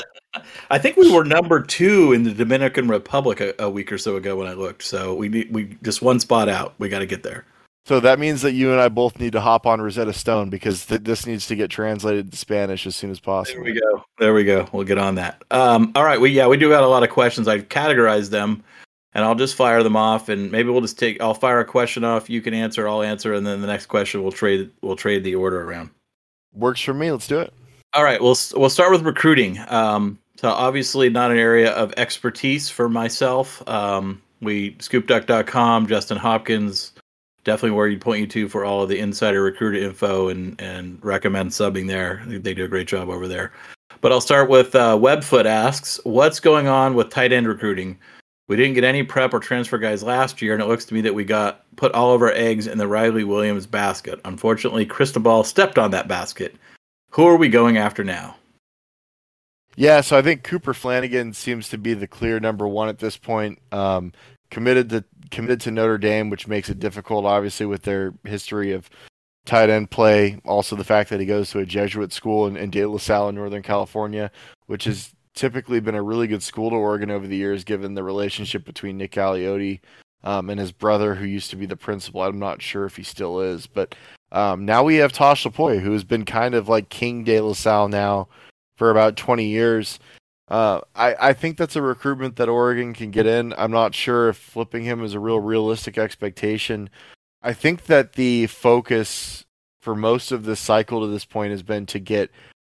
I 0.70 0.78
think 0.78 0.96
we 0.96 1.12
were 1.12 1.24
number 1.24 1.60
two 1.60 2.12
in 2.12 2.22
the 2.22 2.32
Dominican 2.32 2.88
Republic 2.88 3.40
a, 3.40 3.54
a, 3.58 3.68
week 3.68 3.92
or 3.92 3.98
so 3.98 4.16
ago 4.16 4.36
when 4.36 4.46
I 4.46 4.54
looked. 4.54 4.82
So 4.82 5.14
we 5.14 5.46
we 5.50 5.76
just 5.82 6.00
one 6.00 6.20
spot 6.20 6.48
out. 6.48 6.74
We 6.78 6.88
got 6.88 7.00
to 7.00 7.06
get 7.06 7.22
there. 7.22 7.44
So 7.84 7.98
that 7.98 8.20
means 8.20 8.42
that 8.42 8.52
you 8.52 8.70
and 8.70 8.80
I 8.80 8.88
both 8.88 9.18
need 9.18 9.32
to 9.32 9.40
hop 9.40 9.66
on 9.66 9.80
Rosetta 9.80 10.12
Stone 10.12 10.50
because 10.50 10.86
th- 10.86 11.02
this 11.02 11.26
needs 11.26 11.46
to 11.48 11.56
get 11.56 11.68
translated 11.68 12.30
to 12.30 12.38
Spanish 12.38 12.86
as 12.86 12.94
soon 12.94 13.10
as 13.10 13.18
possible. 13.18 13.64
There 13.64 13.72
we 13.74 13.80
go. 13.80 14.04
There 14.18 14.34
we 14.34 14.44
go. 14.44 14.68
We'll 14.72 14.84
get 14.84 14.98
on 14.98 15.16
that. 15.16 15.42
Um, 15.50 15.90
all 15.96 16.04
right. 16.04 16.20
We 16.20 16.30
yeah 16.30 16.46
we 16.46 16.56
do 16.56 16.68
got 16.68 16.84
a 16.84 16.88
lot 16.88 17.02
of 17.02 17.10
questions. 17.10 17.48
I've 17.48 17.68
categorized 17.68 18.30
them, 18.30 18.62
and 19.14 19.24
I'll 19.24 19.34
just 19.34 19.56
fire 19.56 19.82
them 19.82 19.96
off, 19.96 20.28
and 20.28 20.52
maybe 20.52 20.70
we'll 20.70 20.80
just 20.80 20.98
take. 20.98 21.20
I'll 21.20 21.34
fire 21.34 21.58
a 21.58 21.64
question 21.64 22.04
off. 22.04 22.30
You 22.30 22.40
can 22.40 22.54
answer. 22.54 22.86
I'll 22.86 23.02
answer, 23.02 23.34
and 23.34 23.44
then 23.44 23.60
the 23.60 23.66
next 23.66 23.86
question 23.86 24.22
we'll 24.22 24.30
trade. 24.30 24.70
We'll 24.80 24.96
trade 24.96 25.24
the 25.24 25.34
order 25.34 25.62
around. 25.62 25.90
Works 26.54 26.82
for 26.82 26.94
me. 26.94 27.10
Let's 27.10 27.26
do 27.26 27.40
it. 27.40 27.52
All 27.94 28.04
right. 28.04 28.20
We'll 28.20 28.36
we'll 28.54 28.70
start 28.70 28.92
with 28.92 29.02
recruiting. 29.02 29.58
Um, 29.68 30.20
so 30.36 30.50
obviously 30.50 31.10
not 31.10 31.32
an 31.32 31.38
area 31.38 31.72
of 31.72 31.92
expertise 31.96 32.68
for 32.68 32.88
myself. 32.88 33.66
Um, 33.68 34.22
we 34.40 34.74
scoopduck.com, 34.74 35.86
Justin 35.86 36.16
Hopkins, 36.18 36.92
definitely 37.44 37.76
where 37.76 37.88
you'd 37.88 38.00
point 38.00 38.20
you 38.20 38.26
to 38.26 38.48
for 38.48 38.64
all 38.64 38.82
of 38.82 38.88
the 38.88 38.98
insider 38.98 39.42
recruiter 39.42 39.78
info 39.78 40.28
and 40.28 40.60
and 40.60 41.02
recommend 41.04 41.50
subbing 41.50 41.88
there. 41.88 42.22
They 42.26 42.54
do 42.54 42.64
a 42.64 42.68
great 42.68 42.88
job 42.88 43.08
over 43.08 43.28
there. 43.28 43.52
But 44.00 44.12
I'll 44.12 44.20
start 44.20 44.50
with 44.50 44.74
uh, 44.74 44.96
Webfoot 44.96 45.44
asks, 45.44 46.00
what's 46.04 46.40
going 46.40 46.66
on 46.66 46.94
with 46.94 47.10
tight 47.10 47.32
end 47.32 47.46
recruiting? 47.46 47.98
We 48.48 48.56
didn't 48.56 48.74
get 48.74 48.84
any 48.84 49.04
prep 49.04 49.32
or 49.32 49.38
transfer 49.38 49.78
guys 49.78 50.02
last 50.02 50.42
year, 50.42 50.52
and 50.52 50.62
it 50.62 50.66
looks 50.66 50.84
to 50.86 50.94
me 50.94 51.00
that 51.02 51.14
we 51.14 51.24
got 51.24 51.64
put 51.76 51.92
all 51.92 52.12
of 52.12 52.20
our 52.20 52.32
eggs 52.32 52.66
in 52.66 52.78
the 52.78 52.88
Riley 52.88 53.24
Williams 53.24 53.66
basket. 53.66 54.20
Unfortunately, 54.24 54.84
Cristobal 54.84 55.44
stepped 55.44 55.78
on 55.78 55.92
that 55.92 56.08
basket. 56.08 56.56
Who 57.10 57.26
are 57.26 57.36
we 57.36 57.48
going 57.48 57.76
after 57.76 58.02
now? 58.02 58.36
Yeah, 59.76 60.00
so 60.00 60.18
I 60.18 60.22
think 60.22 60.42
Cooper 60.42 60.74
Flanagan 60.74 61.32
seems 61.32 61.68
to 61.70 61.78
be 61.78 61.94
the 61.94 62.06
clear 62.06 62.40
number 62.40 62.66
one 62.68 62.88
at 62.88 62.98
this 62.98 63.16
point. 63.16 63.58
Um, 63.70 64.12
committed 64.52 64.90
to 64.90 65.02
committed 65.30 65.62
to 65.62 65.70
Notre 65.70 65.96
Dame, 65.96 66.28
which 66.28 66.46
makes 66.46 66.68
it 66.68 66.78
difficult, 66.78 67.24
obviously, 67.24 67.64
with 67.64 67.82
their 67.82 68.12
history 68.24 68.72
of 68.72 68.88
tight 69.46 69.70
end 69.70 69.90
play. 69.90 70.38
Also, 70.44 70.76
the 70.76 70.84
fact 70.84 71.08
that 71.10 71.18
he 71.18 71.26
goes 71.26 71.50
to 71.50 71.58
a 71.58 71.66
Jesuit 71.66 72.12
school 72.12 72.46
in, 72.46 72.56
in 72.56 72.70
De 72.70 72.84
La 72.84 72.98
Salle 72.98 73.30
in 73.30 73.34
Northern 73.34 73.62
California, 73.62 74.30
which 74.66 74.84
has 74.84 75.14
typically 75.34 75.80
been 75.80 75.94
a 75.94 76.02
really 76.02 76.26
good 76.26 76.42
school 76.42 76.68
to 76.68 76.76
Oregon 76.76 77.10
over 77.10 77.26
the 77.26 77.36
years, 77.36 77.64
given 77.64 77.94
the 77.94 78.04
relationship 78.04 78.66
between 78.66 78.98
Nick 78.98 79.12
Aliotti 79.12 79.80
um, 80.22 80.50
and 80.50 80.60
his 80.60 80.70
brother, 80.70 81.14
who 81.14 81.24
used 81.24 81.48
to 81.50 81.56
be 81.56 81.66
the 81.66 81.74
principal. 81.74 82.22
I'm 82.22 82.38
not 82.38 82.60
sure 82.60 82.84
if 82.84 82.94
he 82.94 83.02
still 83.02 83.40
is, 83.40 83.66
but 83.66 83.94
um, 84.32 84.66
now 84.66 84.84
we 84.84 84.96
have 84.96 85.14
Tosh 85.14 85.44
Lupoi, 85.44 85.80
who 85.80 85.92
has 85.92 86.04
been 86.04 86.26
kind 86.26 86.54
of 86.54 86.68
like 86.68 86.90
King 86.90 87.24
De 87.24 87.40
La 87.40 87.54
Salle 87.54 87.88
now 87.88 88.28
for 88.76 88.90
about 88.90 89.16
20 89.16 89.46
years. 89.46 89.98
Uh, 90.48 90.80
I, 90.94 91.14
I 91.28 91.32
think 91.32 91.56
that's 91.56 91.76
a 91.76 91.82
recruitment 91.82 92.36
that 92.36 92.48
Oregon 92.48 92.92
can 92.92 93.10
get 93.10 93.26
in. 93.26 93.54
I'm 93.56 93.70
not 93.70 93.94
sure 93.94 94.28
if 94.28 94.36
flipping 94.36 94.84
him 94.84 95.02
is 95.02 95.14
a 95.14 95.20
real 95.20 95.40
realistic 95.40 95.96
expectation. 95.96 96.90
I 97.42 97.52
think 97.52 97.86
that 97.86 98.14
the 98.14 98.46
focus 98.48 99.46
for 99.80 99.94
most 99.94 100.30
of 100.30 100.44
this 100.44 100.60
cycle 100.60 101.00
to 101.00 101.06
this 101.06 101.24
point 101.24 101.50
has 101.50 101.62
been 101.62 101.86
to 101.86 101.98
get 101.98 102.30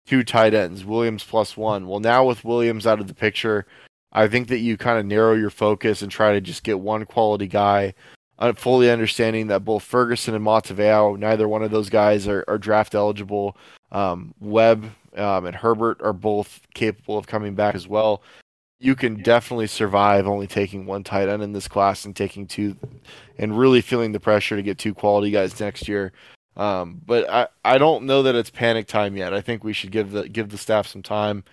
two 0.06 0.24
tight 0.24 0.54
ends, 0.54 0.86
Williams 0.86 1.24
plus 1.24 1.56
one. 1.56 1.88
Well, 1.88 2.00
now 2.00 2.26
with 2.26 2.44
Williams 2.44 2.88
out 2.88 3.00
of 3.00 3.08
the 3.08 3.14
picture, 3.14 3.66
I 4.12 4.28
think 4.28 4.48
that 4.48 4.60
you 4.60 4.78
kind 4.78 5.00
of 5.00 5.06
narrow 5.06 5.34
your 5.34 5.50
focus 5.50 6.02
and 6.02 6.12
try 6.12 6.34
to 6.34 6.42
just 6.42 6.64
get 6.64 6.80
one 6.80 7.06
quality 7.06 7.48
guy, 7.48 7.94
uh, 8.40 8.54
fully 8.54 8.90
understanding 8.90 9.48
that 9.48 9.66
both 9.66 9.84
Ferguson 9.84 10.34
and 10.34 10.46
Matavao, 10.46 11.18
neither 11.18 11.48
one 11.48 11.64
of 11.64 11.72
those 11.72 11.90
guys 11.90 12.28
are, 12.28 12.44
are 12.48 12.58
draft 12.58 12.96
eligible. 12.96 13.58
Um, 13.92 14.34
Webb 14.40 14.90
um, 15.18 15.46
and 15.46 15.56
Herbert 15.56 16.02
are 16.02 16.14
both 16.14 16.62
capable 16.74 17.18
of 17.18 17.28
coming 17.28 17.56
back 17.56 17.76
as 17.76 17.88
well. 17.88 18.22
You 18.80 18.96
can 18.96 19.24
definitely 19.24 19.68
survive 19.68 20.28
only 20.28 20.46
taking 20.46 20.86
one 20.86 21.04
tight 21.04 21.30
end 21.30 21.42
in 21.42 21.54
this 21.54 21.68
class 21.68 22.06
and 22.06 22.16
taking 22.16 22.46
two, 22.46 22.76
and 23.38 23.58
really 23.58 23.82
feeling 23.82 24.12
the 24.12 24.20
pressure 24.20 24.56
to 24.56 24.62
get 24.62 24.78
two 24.78 24.94
quality 24.94 25.32
guys 25.32 25.60
next 25.60 25.88
year. 25.88 26.14
Um, 26.56 27.02
but 27.06 27.30
I, 27.30 27.48
I 27.64 27.78
don't 27.78 28.06
know 28.06 28.24
that 28.24 28.36
it's 28.36 28.50
panic 28.50 28.88
time 28.88 29.16
yet. 29.16 29.34
I 29.34 29.42
think 29.42 29.64
we 29.64 29.74
should 29.74 29.92
give 29.92 30.12
the 30.12 30.28
give 30.28 30.50
the 30.50 30.58
staff 30.58 30.88
some 30.88 31.04
time 31.04 31.44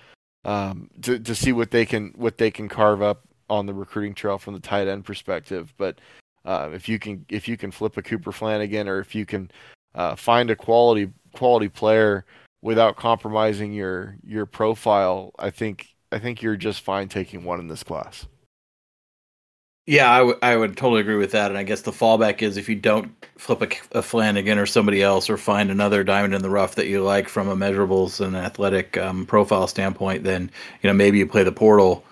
um, 0.44 0.90
to 1.02 1.18
to 1.18 1.34
see 1.34 1.52
what 1.52 1.70
they 1.70 1.86
can 1.86 2.12
what 2.16 2.38
they 2.38 2.50
can 2.50 2.68
carve 2.68 3.02
up 3.02 3.22
on 3.50 3.66
the 3.66 3.74
recruiting 3.74 4.14
trail 4.14 4.38
from 4.38 4.54
the 4.54 4.60
tight 4.60 4.88
end 4.88 5.04
perspective. 5.04 5.72
But 5.76 5.98
uh, 6.44 6.70
if 6.72 6.88
you 6.88 6.98
can 6.98 7.24
if 7.28 7.48
you 7.48 7.56
can 7.56 7.70
flip 7.70 7.96
a 7.96 8.02
Cooper 8.02 8.32
Flanagan 8.32 8.88
or 8.88 9.00
if 9.00 9.14
you 9.14 9.26
can 9.26 9.50
uh, 9.94 10.16
find 10.16 10.50
a 10.50 10.56
quality 10.56 11.10
quality 11.32 11.68
player 11.68 12.24
without 12.64 12.96
compromising 12.96 13.72
your 13.72 14.16
your 14.26 14.46
profile, 14.46 15.32
I 15.38 15.50
think 15.50 15.88
I 16.10 16.18
think 16.18 16.42
you're 16.42 16.56
just 16.56 16.80
fine 16.80 17.08
taking 17.08 17.44
one 17.44 17.60
in 17.60 17.68
this 17.68 17.84
class. 17.84 18.26
Yeah, 19.86 20.10
I, 20.10 20.18
w- 20.20 20.38
I 20.40 20.56
would 20.56 20.78
totally 20.78 21.02
agree 21.02 21.16
with 21.16 21.32
that. 21.32 21.50
And 21.50 21.58
I 21.58 21.62
guess 21.62 21.82
the 21.82 21.90
fallback 21.90 22.40
is 22.40 22.56
if 22.56 22.70
you 22.70 22.74
don't 22.74 23.12
flip 23.36 23.60
a, 23.60 23.98
a, 23.98 24.02
Flanagan 24.02 24.58
or 24.58 24.64
somebody 24.64 25.02
else 25.02 25.28
or 25.28 25.36
find 25.36 25.70
another 25.70 26.02
diamond 26.02 26.32
in 26.34 26.40
the 26.40 26.48
rough 26.48 26.76
that 26.76 26.86
you 26.86 27.02
like 27.02 27.28
from 27.28 27.48
a 27.48 27.56
measurables 27.56 28.24
and 28.24 28.34
athletic 28.34 28.96
um, 28.96 29.26
profile 29.26 29.66
standpoint, 29.66 30.24
then, 30.24 30.50
you 30.82 30.88
know, 30.88 30.94
maybe 30.94 31.18
you 31.18 31.26
play 31.26 31.44
the 31.44 31.52
portal 31.52 32.02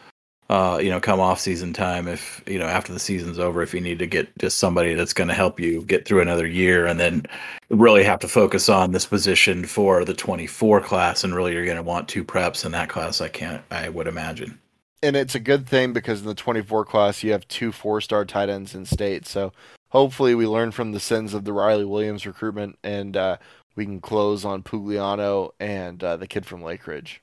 uh, 0.53 0.77
you 0.77 0.91
know, 0.91 1.01
come 1.01 1.19
off 1.19 1.41
season 1.41 1.73
time 1.73 2.07
if 2.07 2.43
you 2.47 2.59
know 2.59 2.67
after 2.67 2.93
the 2.93 2.99
season's 2.99 3.39
over, 3.39 3.63
if 3.63 3.73
you 3.73 3.81
need 3.81 3.99
to 3.99 4.07
get 4.07 4.29
just 4.37 4.59
somebody 4.59 4.93
that's 4.93 5.15
going 5.15 5.29
to 5.29 5.35
help 5.35 5.59
you 5.59 5.81
get 5.85 6.05
through 6.05 6.21
another 6.21 6.47
year, 6.47 6.85
and 6.85 7.01
then 7.01 7.25
really 7.71 8.05
have 8.05 8.21
to 8.21 8.29
focus 8.29 8.69
on 8.69 8.93
this 8.93 9.07
position 9.07 9.65
for 9.65 10.05
the 10.05 10.13
24 10.13 10.83
class, 10.83 11.25
and 11.25 11.35
really 11.35 11.55
you're 11.55 11.65
going 11.65 11.79
to 11.79 11.83
want 11.83 12.07
two 12.07 12.23
preps 12.23 12.67
in 12.67 12.73
that 12.73 12.91
class. 12.91 13.23
I 13.23 13.29
can't, 13.29 13.63
I 13.71 13.89
would 13.89 14.07
imagine. 14.07 14.59
And 15.03 15.17
it's 15.17 15.35
a 15.35 15.41
good 15.41 15.67
thing 15.67 15.95
because 15.95 16.21
in 16.21 16.27
the 16.27 16.35
24 16.35 16.85
class 16.85 17.23
you 17.23 17.33
have 17.33 17.49
two 17.49 17.73
four-star 17.73 18.27
tight 18.27 18.51
ends 18.51 18.75
in 18.75 18.85
state, 18.85 19.27
so 19.27 19.55
hopefully 19.89 20.35
we 20.35 20.47
learn 20.47 20.71
from 20.71 20.93
the 20.93 21.01
sins 21.01 21.33
of 21.33 21.47
the 21.47 21.55
Riley 21.55 21.87
Williams 21.87 22.27
recruitment, 22.27 22.79
and 22.85 23.17
uh, 23.17 23.39
we 23.75 23.87
can 23.87 24.03
close 24.03 24.45
on 24.45 24.63
Pugliano 24.63 25.53
and 25.59 26.05
uh, 26.05 26.19
the 26.19 26.27
kid 26.27 26.45
from 26.45 26.63
Lake 26.63 26.87
Ridge. 26.87 27.23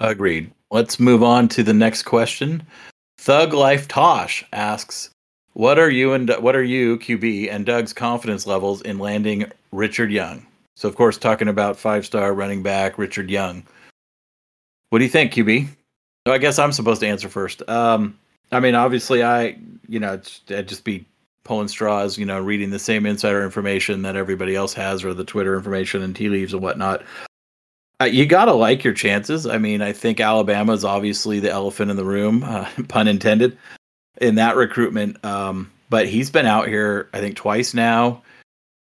Agreed. 0.00 0.50
Let's 0.70 0.98
move 0.98 1.22
on 1.22 1.48
to 1.48 1.62
the 1.62 1.74
next 1.74 2.02
question. 2.02 2.62
Thug 3.18 3.52
Life 3.52 3.88
Tosh 3.88 4.44
asks, 4.52 5.10
"What 5.52 5.78
are 5.78 5.90
you 5.90 6.12
and 6.12 6.28
what 6.40 6.56
are 6.56 6.62
you 6.64 6.98
QB 6.98 7.48
and 7.48 7.64
Doug's 7.64 7.92
confidence 7.92 8.46
levels 8.46 8.82
in 8.82 8.98
landing 8.98 9.50
Richard 9.72 10.10
Young?" 10.10 10.46
So, 10.76 10.88
of 10.88 10.96
course, 10.96 11.16
talking 11.16 11.48
about 11.48 11.78
five-star 11.78 12.34
running 12.34 12.62
back 12.62 12.98
Richard 12.98 13.30
Young. 13.30 13.62
What 14.90 14.98
do 14.98 15.04
you 15.04 15.10
think, 15.10 15.32
QB? 15.32 15.68
So 16.26 16.32
I 16.32 16.38
guess 16.38 16.58
I'm 16.58 16.72
supposed 16.72 17.00
to 17.00 17.06
answer 17.06 17.28
first. 17.28 17.68
Um, 17.68 18.18
I 18.50 18.60
mean, 18.60 18.74
obviously, 18.74 19.22
I 19.22 19.56
you 19.88 20.00
know 20.00 20.20
I'd 20.50 20.68
just 20.68 20.84
be 20.84 21.04
pulling 21.44 21.68
straws, 21.68 22.16
you 22.18 22.24
know, 22.24 22.40
reading 22.40 22.70
the 22.70 22.78
same 22.78 23.06
insider 23.06 23.44
information 23.44 24.02
that 24.02 24.16
everybody 24.16 24.56
else 24.56 24.72
has, 24.74 25.04
or 25.04 25.14
the 25.14 25.24
Twitter 25.24 25.56
information 25.56 26.02
and 26.02 26.16
tea 26.16 26.28
leaves 26.28 26.54
and 26.54 26.62
whatnot. 26.62 27.02
Uh, 28.00 28.06
you 28.06 28.26
got 28.26 28.46
to 28.46 28.52
like 28.52 28.82
your 28.82 28.92
chances. 28.92 29.46
I 29.46 29.58
mean, 29.58 29.80
I 29.80 29.92
think 29.92 30.20
Alabama 30.20 30.72
is 30.72 30.84
obviously 30.84 31.40
the 31.40 31.50
elephant 31.50 31.90
in 31.90 31.96
the 31.96 32.04
room, 32.04 32.42
uh, 32.42 32.68
pun 32.88 33.08
intended, 33.08 33.56
in 34.20 34.34
that 34.36 34.56
recruitment. 34.56 35.24
Um, 35.24 35.70
but 35.90 36.08
he's 36.08 36.30
been 36.30 36.46
out 36.46 36.66
here, 36.66 37.08
I 37.12 37.20
think, 37.20 37.36
twice 37.36 37.74
now. 37.74 38.22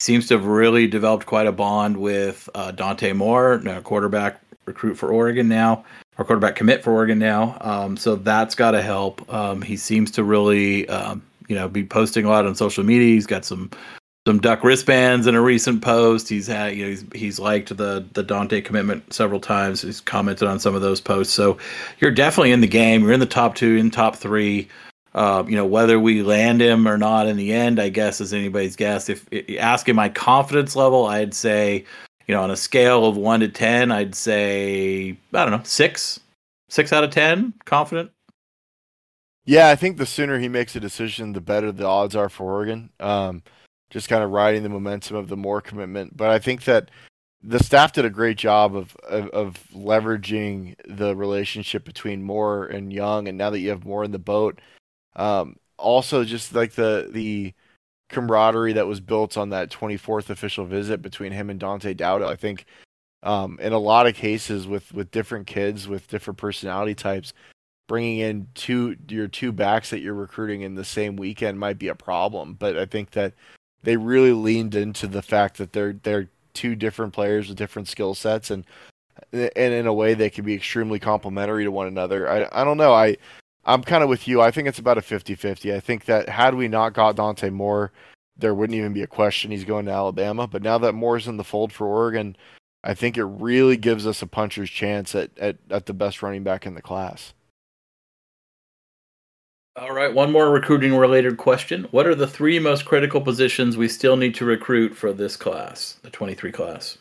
Seems 0.00 0.28
to 0.28 0.34
have 0.34 0.46
really 0.46 0.86
developed 0.86 1.26
quite 1.26 1.46
a 1.46 1.52
bond 1.52 1.96
with 1.96 2.48
uh, 2.54 2.72
Dante 2.72 3.12
Moore, 3.12 3.54
a 3.54 3.80
quarterback 3.82 4.40
recruit 4.66 4.96
for 4.96 5.12
Oregon 5.12 5.48
now, 5.48 5.84
or 6.18 6.24
quarterback 6.24 6.56
commit 6.56 6.82
for 6.82 6.92
Oregon 6.92 7.18
now. 7.18 7.56
Um, 7.60 7.96
so 7.96 8.16
that's 8.16 8.54
got 8.54 8.72
to 8.72 8.82
help. 8.82 9.32
Um, 9.32 9.62
he 9.62 9.76
seems 9.76 10.10
to 10.12 10.24
really, 10.24 10.88
um, 10.88 11.22
you 11.48 11.54
know, 11.54 11.68
be 11.68 11.84
posting 11.84 12.24
a 12.24 12.28
lot 12.28 12.46
on 12.46 12.54
social 12.54 12.84
media. 12.84 13.14
He's 13.14 13.26
got 13.26 13.44
some 13.44 13.70
some 14.26 14.40
duck 14.40 14.62
wristbands 14.62 15.26
in 15.26 15.34
a 15.34 15.40
recent 15.40 15.82
post. 15.82 16.28
He's 16.28 16.46
had 16.46 16.76
you 16.76 16.84
know 16.84 16.90
he's 16.90 17.04
he's 17.14 17.38
liked 17.38 17.76
the 17.76 18.04
the 18.12 18.22
Dante 18.22 18.60
commitment 18.60 19.12
several 19.12 19.40
times. 19.40 19.82
He's 19.82 20.00
commented 20.00 20.46
on 20.46 20.60
some 20.60 20.74
of 20.74 20.82
those 20.82 21.00
posts. 21.00 21.34
So 21.34 21.58
you're 21.98 22.12
definitely 22.12 22.52
in 22.52 22.60
the 22.60 22.68
game. 22.68 23.02
You're 23.02 23.12
in 23.12 23.20
the 23.20 23.26
top 23.26 23.54
two, 23.54 23.76
in 23.76 23.90
top 23.90 24.16
three. 24.16 24.68
Uh, 25.14 25.44
you 25.46 25.56
know 25.56 25.66
whether 25.66 26.00
we 26.00 26.22
land 26.22 26.62
him 26.62 26.88
or 26.88 26.96
not 26.96 27.26
in 27.26 27.36
the 27.36 27.52
end, 27.52 27.80
I 27.80 27.88
guess 27.88 28.20
is 28.20 28.32
anybody's 28.32 28.76
guess. 28.76 29.08
If, 29.08 29.26
if 29.30 29.58
asking 29.60 29.94
my 29.94 30.08
confidence 30.08 30.74
level, 30.76 31.06
I'd 31.06 31.34
say 31.34 31.84
you 32.26 32.34
know 32.34 32.42
on 32.42 32.50
a 32.50 32.56
scale 32.56 33.04
of 33.04 33.16
one 33.16 33.40
to 33.40 33.48
ten, 33.48 33.90
I'd 33.90 34.14
say 34.14 35.16
I 35.34 35.44
don't 35.44 35.50
know 35.50 35.60
six, 35.64 36.20
six 36.68 36.92
out 36.92 37.04
of 37.04 37.10
ten, 37.10 37.52
confident. 37.64 38.10
Yeah, 39.44 39.70
I 39.70 39.76
think 39.76 39.96
the 39.96 40.06
sooner 40.06 40.38
he 40.38 40.48
makes 40.48 40.76
a 40.76 40.80
decision, 40.80 41.32
the 41.32 41.40
better 41.40 41.72
the 41.72 41.84
odds 41.84 42.14
are 42.14 42.28
for 42.28 42.44
Oregon. 42.44 42.90
Um, 43.00 43.42
just 43.92 44.08
kind 44.08 44.24
of 44.24 44.30
riding 44.30 44.62
the 44.62 44.70
momentum 44.70 45.16
of 45.16 45.28
the 45.28 45.36
more 45.36 45.60
commitment. 45.60 46.16
But 46.16 46.30
I 46.30 46.38
think 46.38 46.64
that 46.64 46.90
the 47.42 47.62
staff 47.62 47.92
did 47.92 48.06
a 48.06 48.10
great 48.10 48.38
job 48.38 48.74
of, 48.74 48.96
of, 49.08 49.28
of 49.28 49.64
leveraging 49.74 50.76
the 50.88 51.14
relationship 51.14 51.84
between 51.84 52.22
Moore 52.22 52.64
and 52.64 52.90
Young, 52.90 53.28
and 53.28 53.36
now 53.36 53.50
that 53.50 53.60
you 53.60 53.68
have 53.68 53.84
Moore 53.84 54.02
in 54.02 54.12
the 54.12 54.18
boat, 54.18 54.60
um, 55.14 55.56
also 55.76 56.24
just 56.24 56.54
like 56.54 56.72
the 56.72 57.10
the 57.12 57.52
camaraderie 58.08 58.74
that 58.74 58.86
was 58.86 59.00
built 59.00 59.36
on 59.36 59.50
that 59.50 59.70
24th 59.70 60.30
official 60.30 60.64
visit 60.64 61.02
between 61.02 61.32
him 61.32 61.50
and 61.50 61.60
Dante 61.60 61.94
Dowdle. 61.94 62.28
I 62.28 62.36
think 62.36 62.64
um, 63.22 63.58
in 63.60 63.72
a 63.72 63.78
lot 63.78 64.06
of 64.06 64.14
cases 64.14 64.66
with 64.66 64.90
with 64.94 65.10
different 65.10 65.46
kids 65.46 65.86
with 65.86 66.08
different 66.08 66.38
personality 66.38 66.94
types, 66.94 67.34
bringing 67.88 68.20
in 68.20 68.46
two 68.54 68.96
your 69.08 69.28
two 69.28 69.52
backs 69.52 69.90
that 69.90 70.00
you're 70.00 70.14
recruiting 70.14 70.62
in 70.62 70.76
the 70.76 70.84
same 70.84 71.16
weekend 71.16 71.58
might 71.58 71.78
be 71.78 71.88
a 71.88 71.94
problem. 71.94 72.54
But 72.54 72.78
I 72.78 72.86
think 72.86 73.10
that 73.10 73.34
they 73.82 73.96
really 73.96 74.32
leaned 74.32 74.74
into 74.74 75.06
the 75.06 75.22
fact 75.22 75.58
that 75.58 75.72
they're 75.72 75.94
they're 75.94 76.28
two 76.54 76.74
different 76.74 77.12
players 77.12 77.48
with 77.48 77.56
different 77.56 77.88
skill 77.88 78.14
sets 78.14 78.50
and 78.50 78.64
and 79.32 79.50
in 79.56 79.86
a 79.86 79.92
way 79.92 80.14
they 80.14 80.30
can 80.30 80.44
be 80.44 80.54
extremely 80.54 80.98
complementary 80.98 81.64
to 81.64 81.70
one 81.70 81.86
another. 81.86 82.28
I 82.28 82.48
I 82.52 82.64
don't 82.64 82.78
know. 82.78 82.92
I 82.92 83.16
I'm 83.64 83.82
kind 83.82 84.02
of 84.02 84.08
with 84.08 84.26
you. 84.26 84.40
I 84.40 84.50
think 84.50 84.66
it's 84.66 84.80
about 84.80 84.98
a 84.98 85.02
50-50. 85.02 85.72
I 85.74 85.80
think 85.80 86.06
that 86.06 86.28
had 86.28 86.54
we 86.54 86.66
not 86.66 86.94
got 86.94 87.14
Dante 87.14 87.48
Moore, 87.50 87.92
there 88.36 88.54
wouldn't 88.54 88.76
even 88.76 88.92
be 88.92 89.02
a 89.02 89.06
question 89.06 89.50
he's 89.50 89.64
going 89.64 89.86
to 89.86 89.92
Alabama. 89.92 90.48
But 90.48 90.62
now 90.62 90.78
that 90.78 90.94
Moore's 90.94 91.28
in 91.28 91.36
the 91.36 91.44
fold 91.44 91.72
for 91.72 91.86
Oregon, 91.86 92.36
I 92.82 92.94
think 92.94 93.16
it 93.16 93.24
really 93.24 93.76
gives 93.76 94.06
us 94.06 94.20
a 94.20 94.26
puncher's 94.26 94.70
chance 94.70 95.14
at, 95.14 95.30
at, 95.38 95.58
at 95.70 95.86
the 95.86 95.94
best 95.94 96.22
running 96.22 96.42
back 96.42 96.66
in 96.66 96.74
the 96.74 96.82
class. 96.82 97.34
All 99.74 99.92
right, 99.92 100.12
one 100.12 100.30
more 100.30 100.50
recruiting 100.50 100.94
related 100.94 101.38
question. 101.38 101.84
What 101.92 102.06
are 102.06 102.14
the 102.14 102.26
three 102.26 102.58
most 102.58 102.84
critical 102.84 103.22
positions 103.22 103.74
we 103.74 103.88
still 103.88 104.18
need 104.18 104.34
to 104.34 104.44
recruit 104.44 104.94
for 104.94 105.14
this 105.14 105.34
class, 105.34 105.98
the 106.02 106.10
23 106.10 106.52
class? 106.52 106.98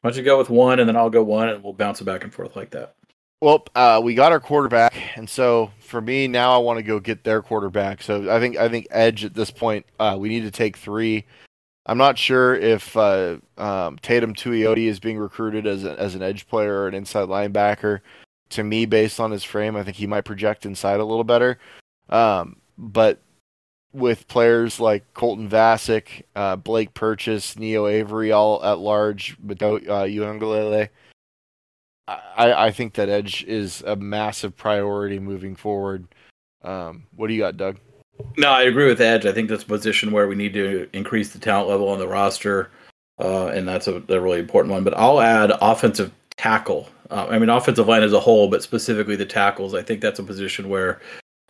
Why 0.00 0.10
don't 0.10 0.18
you 0.18 0.22
go 0.22 0.38
with 0.38 0.48
one 0.48 0.78
and 0.78 0.88
then 0.88 0.96
I'll 0.96 1.10
go 1.10 1.24
one 1.24 1.48
and 1.48 1.64
we'll 1.64 1.72
bounce 1.72 2.00
it 2.00 2.04
back 2.04 2.22
and 2.22 2.32
forth 2.32 2.54
like 2.54 2.70
that. 2.70 2.94
Well, 3.40 3.66
uh, 3.74 4.00
we 4.02 4.14
got 4.14 4.30
our 4.30 4.38
quarterback, 4.38 4.94
and 5.16 5.28
so 5.28 5.72
for 5.80 6.00
me 6.00 6.28
now, 6.28 6.54
I 6.54 6.58
want 6.58 6.78
to 6.78 6.84
go 6.84 7.00
get 7.00 7.24
their 7.24 7.42
quarterback. 7.42 8.00
So 8.00 8.30
I 8.30 8.38
think 8.38 8.56
I 8.56 8.68
think 8.68 8.86
edge 8.90 9.24
at 9.24 9.34
this 9.34 9.50
point, 9.50 9.84
uh, 9.98 10.16
we 10.18 10.28
need 10.28 10.42
to 10.42 10.50
take 10.52 10.76
three. 10.76 11.26
I'm 11.84 11.98
not 11.98 12.16
sure 12.16 12.54
if 12.54 12.96
uh, 12.96 13.38
um, 13.58 13.98
Tatum 13.98 14.34
Tuioti 14.34 14.86
is 14.86 15.00
being 15.00 15.18
recruited 15.18 15.66
as 15.66 15.84
a, 15.84 15.98
as 16.00 16.14
an 16.14 16.22
edge 16.22 16.46
player 16.46 16.74
or 16.74 16.88
an 16.88 16.94
inside 16.94 17.28
linebacker 17.28 18.00
to 18.50 18.64
me, 18.64 18.86
based 18.86 19.20
on 19.20 19.30
his 19.30 19.44
frame, 19.44 19.76
I 19.76 19.82
think 19.82 19.96
he 19.96 20.06
might 20.06 20.24
project 20.24 20.64
inside 20.64 21.00
a 21.00 21.04
little 21.04 21.24
better. 21.24 21.58
Um, 22.08 22.56
but 22.76 23.20
with 23.92 24.26
players 24.28 24.80
like 24.80 25.14
Colton 25.14 25.48
Vasek, 25.48 26.22
uh, 26.34 26.56
Blake 26.56 26.94
Purchase, 26.94 27.56
Neo 27.56 27.86
Avery, 27.86 28.32
all 28.32 28.62
at 28.64 28.78
large, 28.78 29.36
but 29.40 29.62
uh, 29.62 29.78
Uiagalelei, 29.78 30.88
I, 32.06 32.66
I 32.66 32.70
think 32.70 32.94
that 32.94 33.08
edge 33.08 33.44
is 33.44 33.82
a 33.86 33.96
massive 33.96 34.56
priority 34.56 35.18
moving 35.18 35.56
forward. 35.56 36.06
Um, 36.62 37.04
what 37.14 37.28
do 37.28 37.34
you 37.34 37.40
got, 37.40 37.56
Doug? 37.56 37.78
No, 38.36 38.48
I 38.48 38.62
agree 38.62 38.86
with 38.86 39.00
Edge. 39.00 39.26
I 39.26 39.32
think 39.32 39.48
that's 39.48 39.64
a 39.64 39.66
position 39.66 40.12
where 40.12 40.28
we 40.28 40.34
need 40.34 40.52
to 40.54 40.88
increase 40.92 41.32
the 41.32 41.38
talent 41.38 41.68
level 41.68 41.88
on 41.88 41.98
the 41.98 42.06
roster, 42.06 42.70
uh, 43.18 43.46
and 43.48 43.66
that's 43.66 43.88
a, 43.88 44.02
a, 44.08 44.20
really 44.20 44.38
important 44.38 44.72
one. 44.72 44.84
But 44.84 44.96
I'll 44.96 45.20
add 45.20 45.52
offensive 45.60 46.12
tackle. 46.36 46.88
Uh, 47.10 47.26
I 47.28 47.38
mean, 47.38 47.48
offensive 47.48 47.88
line 47.88 48.02
as 48.02 48.12
a 48.12 48.20
whole, 48.20 48.48
but 48.48 48.62
specifically 48.62 49.16
the 49.16 49.26
tackles. 49.26 49.74
I 49.74 49.82
think 49.82 50.00
that's 50.00 50.20
a 50.20 50.24
position 50.24 50.68
where 50.68 51.00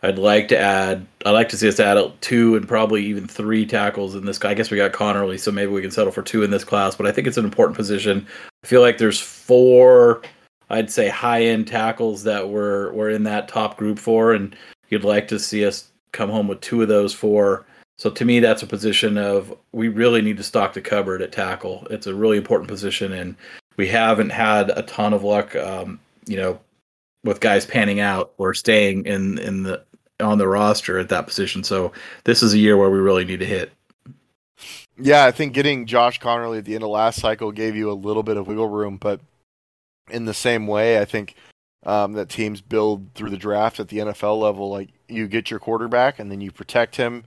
I'd 0.05 0.19
like 0.19 0.47
to 0.49 0.57
add. 0.57 1.07
I'd 1.25 1.31
like 1.31 1.49
to 1.49 1.57
see 1.57 1.67
us 1.67 1.79
add 1.79 1.97
two 2.21 2.55
and 2.55 2.67
probably 2.67 3.03
even 3.03 3.27
three 3.27 3.65
tackles 3.65 4.13
in 4.13 4.25
this. 4.25 4.39
I 4.45 4.53
guess 4.53 4.69
we 4.69 4.77
got 4.77 4.93
Conerly, 4.93 5.39
so 5.39 5.51
maybe 5.51 5.71
we 5.71 5.81
can 5.81 5.89
settle 5.89 6.11
for 6.11 6.21
two 6.21 6.43
in 6.43 6.51
this 6.51 6.63
class. 6.63 6.95
But 6.95 7.07
I 7.07 7.11
think 7.11 7.25
it's 7.25 7.37
an 7.37 7.45
important 7.45 7.75
position. 7.75 8.27
I 8.63 8.67
feel 8.67 8.81
like 8.81 8.99
there's 8.99 9.19
four. 9.19 10.21
I'd 10.69 10.91
say 10.91 11.09
high 11.09 11.43
end 11.43 11.67
tackles 11.67 12.23
that 12.23 12.49
we're 12.49 12.93
we're 12.93 13.09
in 13.09 13.23
that 13.23 13.47
top 13.47 13.77
group 13.77 13.97
for, 13.97 14.33
and 14.33 14.55
you'd 14.89 15.03
like 15.03 15.27
to 15.29 15.39
see 15.39 15.65
us 15.65 15.89
come 16.11 16.29
home 16.29 16.47
with 16.47 16.61
two 16.61 16.83
of 16.83 16.87
those 16.87 17.13
four. 17.13 17.65
So 17.97 18.11
to 18.11 18.25
me, 18.25 18.39
that's 18.39 18.61
a 18.61 18.67
position 18.67 19.17
of 19.17 19.57
we 19.71 19.87
really 19.87 20.21
need 20.21 20.37
to 20.37 20.43
stock 20.43 20.73
the 20.73 20.81
cupboard 20.81 21.23
at 21.23 21.31
tackle. 21.31 21.87
It's 21.89 22.05
a 22.05 22.13
really 22.13 22.37
important 22.37 22.67
position, 22.69 23.11
and 23.11 23.35
we 23.77 23.87
haven't 23.87 24.29
had 24.29 24.69
a 24.77 24.83
ton 24.83 25.13
of 25.13 25.23
luck, 25.23 25.55
um, 25.55 25.99
you 26.27 26.37
know, 26.37 26.59
with 27.23 27.39
guys 27.39 27.65
panning 27.65 27.99
out 27.99 28.33
or 28.37 28.53
staying 28.53 29.07
in 29.07 29.39
in 29.39 29.63
the 29.63 29.83
on 30.19 30.37
the 30.37 30.47
roster 30.47 30.97
at 30.97 31.09
that 31.09 31.27
position. 31.27 31.63
So 31.63 31.91
this 32.23 32.41
is 32.41 32.53
a 32.53 32.57
year 32.57 32.77
where 32.77 32.89
we 32.89 32.99
really 32.99 33.25
need 33.25 33.39
to 33.39 33.45
hit. 33.45 33.71
Yeah, 34.97 35.25
I 35.25 35.31
think 35.31 35.53
getting 35.53 35.85
Josh 35.85 36.19
Conerly 36.19 36.59
at 36.59 36.65
the 36.65 36.75
end 36.75 36.83
of 36.83 36.89
last 36.89 37.19
cycle 37.19 37.51
gave 37.51 37.75
you 37.75 37.91
a 37.91 37.93
little 37.93 38.23
bit 38.23 38.37
of 38.37 38.47
wiggle 38.47 38.69
room, 38.69 38.97
but 38.97 39.19
in 40.09 40.25
the 40.25 40.33
same 40.33 40.67
way, 40.67 40.99
I 40.99 41.05
think 41.05 41.35
um, 41.85 42.13
that 42.13 42.29
teams 42.29 42.61
build 42.61 43.13
through 43.13 43.29
the 43.29 43.37
draft 43.37 43.79
at 43.79 43.89
the 43.89 43.99
NFL 43.99 44.39
level. 44.39 44.69
Like 44.69 44.89
you 45.07 45.27
get 45.27 45.51
your 45.51 45.59
quarterback 45.59 46.19
and 46.19 46.31
then 46.31 46.41
you 46.41 46.51
protect 46.51 46.95
him 46.95 47.25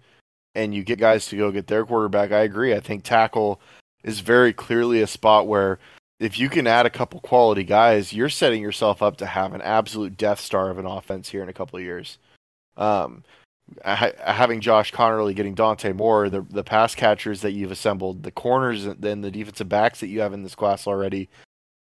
and 0.55 0.75
you 0.75 0.83
get 0.83 0.99
guys 0.99 1.27
to 1.27 1.37
go 1.37 1.53
get 1.53 1.67
their 1.67 1.85
quarterback. 1.85 2.33
I 2.33 2.41
agree. 2.41 2.75
I 2.75 2.81
think 2.81 3.05
tackle 3.05 3.61
is 4.03 4.21
very 4.21 4.53
clearly 4.53 5.03
a 5.03 5.07
spot 5.07 5.47
where 5.47 5.79
if 6.19 6.39
you 6.39 6.49
can 6.49 6.67
add 6.67 6.87
a 6.87 6.91
couple 6.91 7.21
quality 7.21 7.65
guys, 7.65 8.13
you're 8.13 8.29
setting 8.29 8.63
yourself 8.63 9.03
up 9.03 9.19
to 9.19 9.27
have 9.27 9.53
an 9.53 9.63
absolute 9.63 10.17
death 10.17 10.41
star 10.41 10.71
of 10.71 10.79
an 10.79 10.87
offense 10.87 11.29
here 11.29 11.43
in 11.43 11.49
a 11.49 11.55
couple 11.55 11.79
of 11.79 11.85
years. 11.85 12.19
Um, 12.79 13.23
having 13.85 14.61
Josh 14.61 14.93
Conerly 14.93 15.35
getting 15.35 15.55
Dante 15.55 15.93
Moore, 15.93 16.31
the 16.31 16.43
the 16.49 16.65
pass 16.65 16.95
catchers 16.95 17.43
that 17.43 17.53
you've 17.53 17.73
assembled, 17.73 18.23
the 18.23 18.31
corners, 18.31 18.87
and 18.87 19.01
then 19.01 19.21
the 19.21 19.31
defensive 19.31 19.69
backs 19.69 20.01
that 20.01 20.09
you 20.09 20.21
have 20.21 20.33
in 20.33 20.43
this 20.43 20.55
class 20.55 20.87
already, 20.87 21.29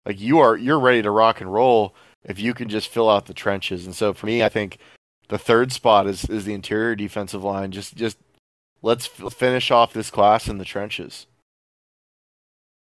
like 0.04 0.20
you 0.20 0.40
are, 0.40 0.56
you're 0.56 0.80
ready 0.80 1.02
to 1.02 1.10
rock 1.10 1.40
and 1.40 1.52
roll 1.52 1.94
if 2.24 2.40
you 2.40 2.54
can 2.54 2.68
just 2.68 2.88
fill 2.88 3.08
out 3.08 3.26
the 3.26 3.34
trenches. 3.34 3.86
And 3.86 3.94
so 3.94 4.12
for 4.12 4.26
me, 4.26 4.42
I 4.42 4.48
think 4.48 4.78
the 5.28 5.38
third 5.38 5.72
spot 5.72 6.06
is 6.06 6.24
is 6.24 6.44
the 6.44 6.54
interior 6.54 6.96
defensive 6.96 7.44
line. 7.44 7.70
Just 7.70 7.94
just 7.96 8.18
let's 8.82 9.08
f- 9.18 9.32
finish 9.32 9.70
off 9.70 9.92
this 9.92 10.10
class 10.10 10.48
in 10.48 10.58
the 10.58 10.64
trenches. 10.64 11.26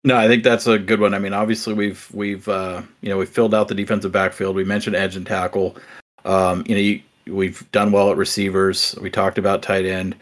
No, 0.02 0.16
I 0.16 0.28
think 0.28 0.44
that's 0.44 0.66
a 0.66 0.78
good 0.78 0.98
one. 0.98 1.12
I 1.12 1.18
mean, 1.18 1.34
obviously 1.34 1.74
we've 1.74 2.08
we've 2.12 2.48
uh, 2.48 2.82
you 3.02 3.08
know 3.08 3.18
we've 3.18 3.28
filled 3.28 3.54
out 3.54 3.68
the 3.68 3.74
defensive 3.74 4.12
backfield. 4.12 4.56
We 4.56 4.64
mentioned 4.64 4.96
edge 4.96 5.16
and 5.16 5.26
tackle. 5.26 5.76
Um, 6.24 6.64
you 6.66 6.74
know, 6.74 6.80
you, 6.80 7.02
we've 7.30 7.70
done 7.72 7.92
well 7.92 8.10
at 8.10 8.16
receivers. 8.16 8.94
We 9.00 9.10
talked 9.10 9.38
about 9.38 9.62
tight 9.62 9.86
end. 9.86 10.16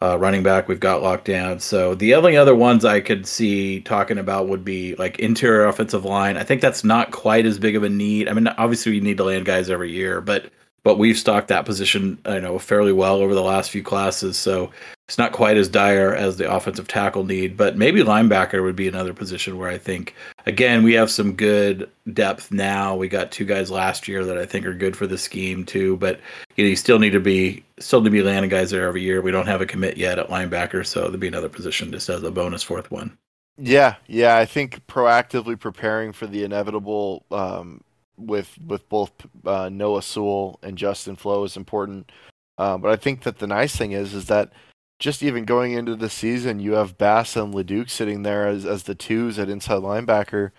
Uh, 0.00 0.16
running 0.16 0.44
back, 0.44 0.68
we've 0.68 0.78
got 0.78 1.02
locked 1.02 1.24
down. 1.24 1.58
So 1.58 1.96
the 1.96 2.14
only 2.14 2.36
other 2.36 2.54
ones 2.54 2.84
I 2.84 3.00
could 3.00 3.26
see 3.26 3.80
talking 3.80 4.16
about 4.16 4.48
would 4.48 4.64
be 4.64 4.94
like 4.94 5.18
interior 5.18 5.66
offensive 5.66 6.04
line. 6.04 6.36
I 6.36 6.44
think 6.44 6.60
that's 6.60 6.84
not 6.84 7.10
quite 7.10 7.46
as 7.46 7.58
big 7.58 7.74
of 7.74 7.82
a 7.82 7.88
need. 7.88 8.28
I 8.28 8.32
mean, 8.32 8.46
obviously 8.46 8.92
we 8.92 9.00
need 9.00 9.16
to 9.16 9.24
land 9.24 9.44
guys 9.44 9.70
every 9.70 9.90
year, 9.90 10.20
but 10.20 10.52
but 10.88 10.96
we've 10.96 11.18
stocked 11.18 11.48
that 11.48 11.66
position, 11.66 12.18
I 12.24 12.38
know, 12.38 12.58
fairly 12.58 12.94
well 12.94 13.16
over 13.16 13.34
the 13.34 13.42
last 13.42 13.70
few 13.70 13.82
classes. 13.82 14.38
So 14.38 14.70
it's 15.06 15.18
not 15.18 15.32
quite 15.32 15.58
as 15.58 15.68
dire 15.68 16.14
as 16.14 16.38
the 16.38 16.50
offensive 16.50 16.88
tackle 16.88 17.24
need, 17.24 17.58
but 17.58 17.76
maybe 17.76 18.00
linebacker 18.00 18.62
would 18.62 18.74
be 18.74 18.88
another 18.88 19.12
position 19.12 19.58
where 19.58 19.68
I 19.68 19.76
think 19.76 20.14
again 20.46 20.82
we 20.82 20.94
have 20.94 21.10
some 21.10 21.34
good 21.34 21.90
depth 22.14 22.50
now. 22.50 22.96
We 22.96 23.06
got 23.06 23.30
two 23.30 23.44
guys 23.44 23.70
last 23.70 24.08
year 24.08 24.24
that 24.24 24.38
I 24.38 24.46
think 24.46 24.64
are 24.64 24.72
good 24.72 24.96
for 24.96 25.06
the 25.06 25.18
scheme 25.18 25.62
too, 25.66 25.98
but 25.98 26.20
you 26.56 26.64
know 26.64 26.70
you 26.70 26.76
still 26.76 26.98
need 26.98 27.10
to 27.10 27.20
be 27.20 27.62
still 27.78 28.00
need 28.00 28.08
to 28.08 28.10
be 28.10 28.22
landing 28.22 28.48
guys 28.48 28.70
there 28.70 28.88
every 28.88 29.02
year. 29.02 29.20
We 29.20 29.30
don't 29.30 29.46
have 29.46 29.60
a 29.60 29.66
commit 29.66 29.98
yet 29.98 30.18
at 30.18 30.30
linebacker, 30.30 30.86
so 30.86 31.08
there'd 31.08 31.20
be 31.20 31.28
another 31.28 31.50
position 31.50 31.92
just 31.92 32.08
as 32.08 32.22
a 32.22 32.30
bonus 32.30 32.62
fourth 32.62 32.90
one. 32.90 33.14
Yeah, 33.58 33.96
yeah, 34.06 34.38
I 34.38 34.46
think 34.46 34.86
proactively 34.86 35.60
preparing 35.60 36.14
for 36.14 36.26
the 36.26 36.44
inevitable 36.44 37.26
um, 37.30 37.82
with 38.18 38.58
with 38.66 38.88
both 38.88 39.12
uh, 39.46 39.68
Noah 39.68 40.02
Sewell 40.02 40.58
and 40.62 40.76
Justin 40.76 41.16
Flowe 41.16 41.44
is 41.44 41.56
important. 41.56 42.10
Uh, 42.58 42.76
but 42.76 42.90
I 42.90 42.96
think 42.96 43.22
that 43.22 43.38
the 43.38 43.46
nice 43.46 43.76
thing 43.76 43.92
is 43.92 44.14
is 44.14 44.26
that 44.26 44.52
just 44.98 45.22
even 45.22 45.44
going 45.44 45.72
into 45.72 45.94
the 45.94 46.10
season, 46.10 46.58
you 46.58 46.72
have 46.72 46.98
Bass 46.98 47.36
and 47.36 47.54
LaDuke 47.54 47.90
sitting 47.90 48.22
there 48.22 48.46
as 48.46 48.66
as 48.66 48.82
the 48.84 48.94
twos 48.94 49.38
at 49.38 49.48
inside 49.48 49.82
linebacker, 49.82 50.50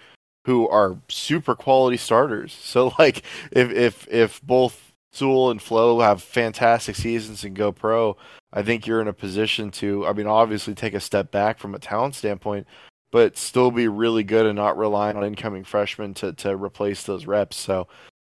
who 0.45 0.68
are 0.69 0.98
super 1.10 1.56
quality 1.56 1.98
starters. 1.98 2.53
So 2.61 2.94
like 2.99 3.23
if 3.52 3.72
if 3.72 4.07
if 4.10 4.41
both 4.41 4.94
Sewell 5.11 5.52
and 5.52 5.61
Flowe 5.61 5.99
have 5.99 6.22
fantastic 6.22 6.95
seasons 6.95 7.44
and 7.44 7.56
go 7.56 7.72
pro, 7.72 8.15
I 8.53 8.64
think 8.64 8.88
you're 8.88 9.02
in 9.02 9.07
a 9.07 9.14
position 9.14 9.72
to. 9.72 10.06
I 10.07 10.14
mean, 10.14 10.27
obviously 10.27 10.76
take 10.76 10.94
a 10.94 10.99
step 10.99 11.31
back 11.31 11.60
from 11.60 11.76
a 11.76 11.80
talent 11.80 12.15
standpoint, 12.15 12.68
but 13.11 13.38
still 13.38 13.72
be 13.72 13.88
really 13.88 14.23
good 14.23 14.45
and 14.45 14.56
not 14.56 14.77
relying 14.77 15.18
on 15.18 15.23
incoming 15.23 15.64
freshmen 15.64 16.14
to 16.15 16.34
to 16.34 16.56
replace 16.56 17.03
those 17.03 17.26
reps. 17.26 17.57
So. 17.57 17.88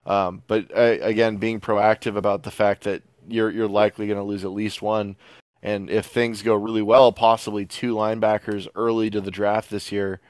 Um, 0.06 0.42
but 0.48 0.70
uh, 0.76 0.98
again, 1.00 1.38
being 1.38 1.60
proactive 1.60 2.16
about 2.16 2.42
the 2.42 2.50
fact 2.50 2.84
that 2.84 3.02
you're 3.26 3.50
you're 3.50 3.66
likely 3.66 4.06
going 4.06 4.18
to 4.18 4.22
lose 4.22 4.44
at 4.44 4.50
least 4.50 4.82
one 4.82 5.16
and 5.64 5.88
if 5.88 6.04
things 6.04 6.42
go 6.42 6.54
really 6.54 6.82
well, 6.82 7.10
possibly 7.10 7.64
two 7.64 7.94
linebackers 7.94 8.68
early 8.76 9.08
to 9.08 9.20
the 9.22 9.30
draft 9.30 9.70
this 9.70 9.90
year. 9.90 10.20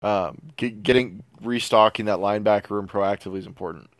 Um, 0.00 0.40
get, 0.56 0.82
getting 0.82 1.22
restocking 1.42 2.06
that 2.06 2.18
linebacker 2.18 2.70
room 2.70 2.88
proactively 2.88 3.38
is 3.38 3.46
important. 3.46 3.90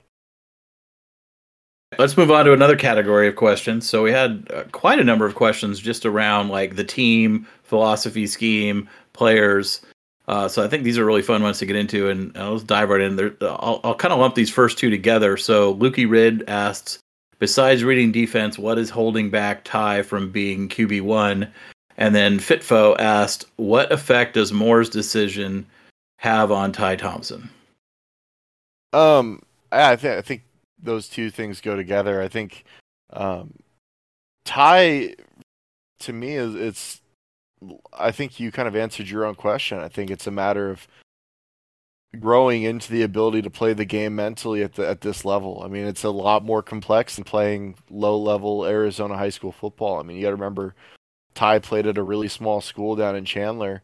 Let's 1.99 2.16
move 2.16 2.31
on 2.31 2.47
to 2.47 2.53
another 2.55 2.77
category 2.77 3.29
of 3.29 3.37
questions. 3.37 3.89
So 3.89 4.03
we 4.03 4.12
had 4.12 4.51
uh, 4.53 4.65
quite 4.73 4.99
a 4.99 5.05
number 5.05 5.27
of 5.27 5.35
questions 5.35 5.79
just 5.79 6.07
around 6.07 6.49
like 6.49 6.77
the 6.77 6.85
team, 6.85 7.47
philosophy, 7.65 8.27
scheme, 8.27 8.89
players. 9.12 9.83
Uh, 10.29 10.47
so 10.47 10.63
I 10.63 10.69
think 10.69 10.85
these 10.85 10.99
are 10.99 11.07
really 11.07 11.23
fun 11.23 11.43
ones 11.43 11.59
to 11.59 11.67
get 11.67 11.75
into, 11.75 12.11
and 12.11 12.37
uh, 12.37 12.51
let's 12.51 12.63
dive 12.63 12.91
right 12.91 13.01
in. 13.01 13.17
There, 13.17 13.35
I'll, 13.41 13.81
I'll 13.83 13.95
kind 13.95 14.13
of 14.13 14.21
lump 14.21 14.35
these 14.35 14.51
first 14.51 14.77
two 14.77 14.91
together. 14.91 15.39
So 15.39 15.75
Lukey 15.75 16.09
Rid 16.09 16.47
asks, 16.49 16.99
besides 17.39 17.83
reading 17.83 18.13
defense, 18.13 18.59
what 18.59 18.79
is 18.79 18.91
holding 18.91 19.31
back 19.31 19.65
Ty 19.65 20.03
from 20.03 20.31
being 20.31 20.69
QB 20.69 21.01
one? 21.01 21.51
And 21.97 22.15
then 22.15 22.39
Fitfo 22.39 22.95
asked, 22.99 23.47
what 23.57 23.91
effect 23.91 24.35
does 24.35 24.53
Moore's 24.53 24.91
decision 24.91 25.67
have 26.19 26.53
on 26.53 26.73
Ty 26.73 26.97
Thompson? 26.97 27.49
Um, 28.93 29.43
I 29.73 29.97
think 29.97 30.19
I 30.19 30.23
think 30.23 30.43
those 30.81 31.09
two 31.09 31.31
things 31.31 31.61
go 31.61 31.75
together. 31.75 32.23
I 32.23 32.29
think 32.29 32.65
um, 33.15 33.55
Ty, 34.45 35.15
to 36.01 36.13
me, 36.13 36.37
is 36.37 36.55
it's. 36.55 37.01
I 37.93 38.10
think 38.10 38.39
you 38.40 38.52
kind 38.52 38.68
of 38.68 38.76
answered 38.76 39.09
your 39.09 39.24
own 39.24 39.35
question. 39.35 39.78
I 39.78 39.89
think 39.89 40.10
it's 40.10 40.26
a 40.26 40.30
matter 40.30 40.70
of 40.70 40.86
growing 42.18 42.62
into 42.62 42.90
the 42.90 43.02
ability 43.02 43.43
to 43.43 43.51
play 43.51 43.72
the 43.74 43.85
game 43.85 44.14
mentally 44.16 44.62
at 44.62 44.74
the 44.74 44.89
at 44.89 45.01
this 45.01 45.24
level. 45.24 45.62
I 45.64 45.68
mean, 45.68 45.85
it's 45.85 46.05
a 46.05 46.10
lot 46.10 46.44
more 46.44 46.62
complex 46.62 47.16
than 47.16 47.24
playing 47.24 47.76
low 47.90 48.18
level 48.18 48.64
Arizona 48.64 49.16
high 49.16 49.28
school 49.30 49.52
football. 49.52 49.98
I 49.98 50.02
mean, 50.02 50.16
you 50.16 50.22
got 50.22 50.30
to 50.30 50.36
remember 50.36 50.74
Ty 51.35 51.60
played 51.60 51.86
at 51.86 51.98
a 51.98 52.02
really 52.02 52.28
small 52.28 52.60
school 52.60 52.97
down 52.97 53.16
in 53.16 53.24
Chandler. 53.24 53.82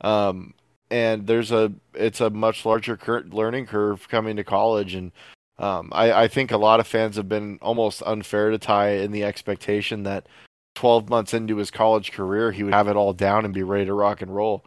Um, 0.00 0.54
and 0.90 1.26
there's 1.26 1.50
a 1.50 1.72
it's 1.94 2.20
a 2.20 2.30
much 2.30 2.64
larger 2.64 2.96
cur- 2.96 3.24
learning 3.30 3.66
curve 3.66 4.08
coming 4.08 4.36
to 4.36 4.44
college 4.44 4.94
and 4.94 5.12
um, 5.58 5.90
I, 5.92 6.24
I 6.24 6.28
think 6.28 6.50
a 6.50 6.56
lot 6.56 6.80
of 6.80 6.86
fans 6.86 7.16
have 7.16 7.28
been 7.28 7.58
almost 7.62 8.02
unfair 8.04 8.50
to 8.50 8.58
Ty 8.58 8.90
in 8.90 9.12
the 9.12 9.22
expectation 9.24 10.02
that 10.02 10.26
12 10.74 11.08
months 11.08 11.34
into 11.34 11.56
his 11.56 11.70
college 11.70 12.12
career 12.12 12.52
he 12.52 12.62
would 12.62 12.74
have 12.74 12.88
it 12.88 12.96
all 12.96 13.12
down 13.12 13.44
and 13.44 13.54
be 13.54 13.62
ready 13.62 13.86
to 13.86 13.94
rock 13.94 14.22
and 14.22 14.34
roll. 14.34 14.64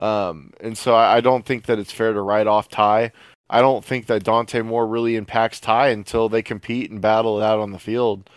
Um, 0.00 0.52
and 0.60 0.76
so 0.76 0.94
I, 0.94 1.18
I, 1.18 1.20
don't 1.20 1.46
think 1.46 1.66
that 1.66 1.78
it's 1.78 1.92
fair 1.92 2.12
to 2.12 2.20
write 2.22 2.48
off 2.48 2.68
Ty. 2.68 3.12
I 3.48 3.60
don't 3.60 3.84
think 3.84 4.06
that 4.06 4.24
Dante 4.24 4.60
Moore 4.62 4.86
really 4.86 5.14
impacts 5.14 5.60
Ty 5.60 5.88
until 5.88 6.28
they 6.28 6.42
compete 6.42 6.90
and 6.90 7.00
battle 7.00 7.40
it 7.40 7.44
out 7.44 7.60
on 7.60 7.70
the 7.70 7.78
field. 7.78 8.28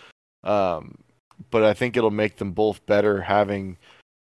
Um, 0.43 0.95
but 1.49 1.63
I 1.63 1.73
think 1.73 1.97
it'll 1.97 2.11
make 2.11 2.37
them 2.37 2.51
both 2.51 2.85
better 2.85 3.21
having 3.21 3.77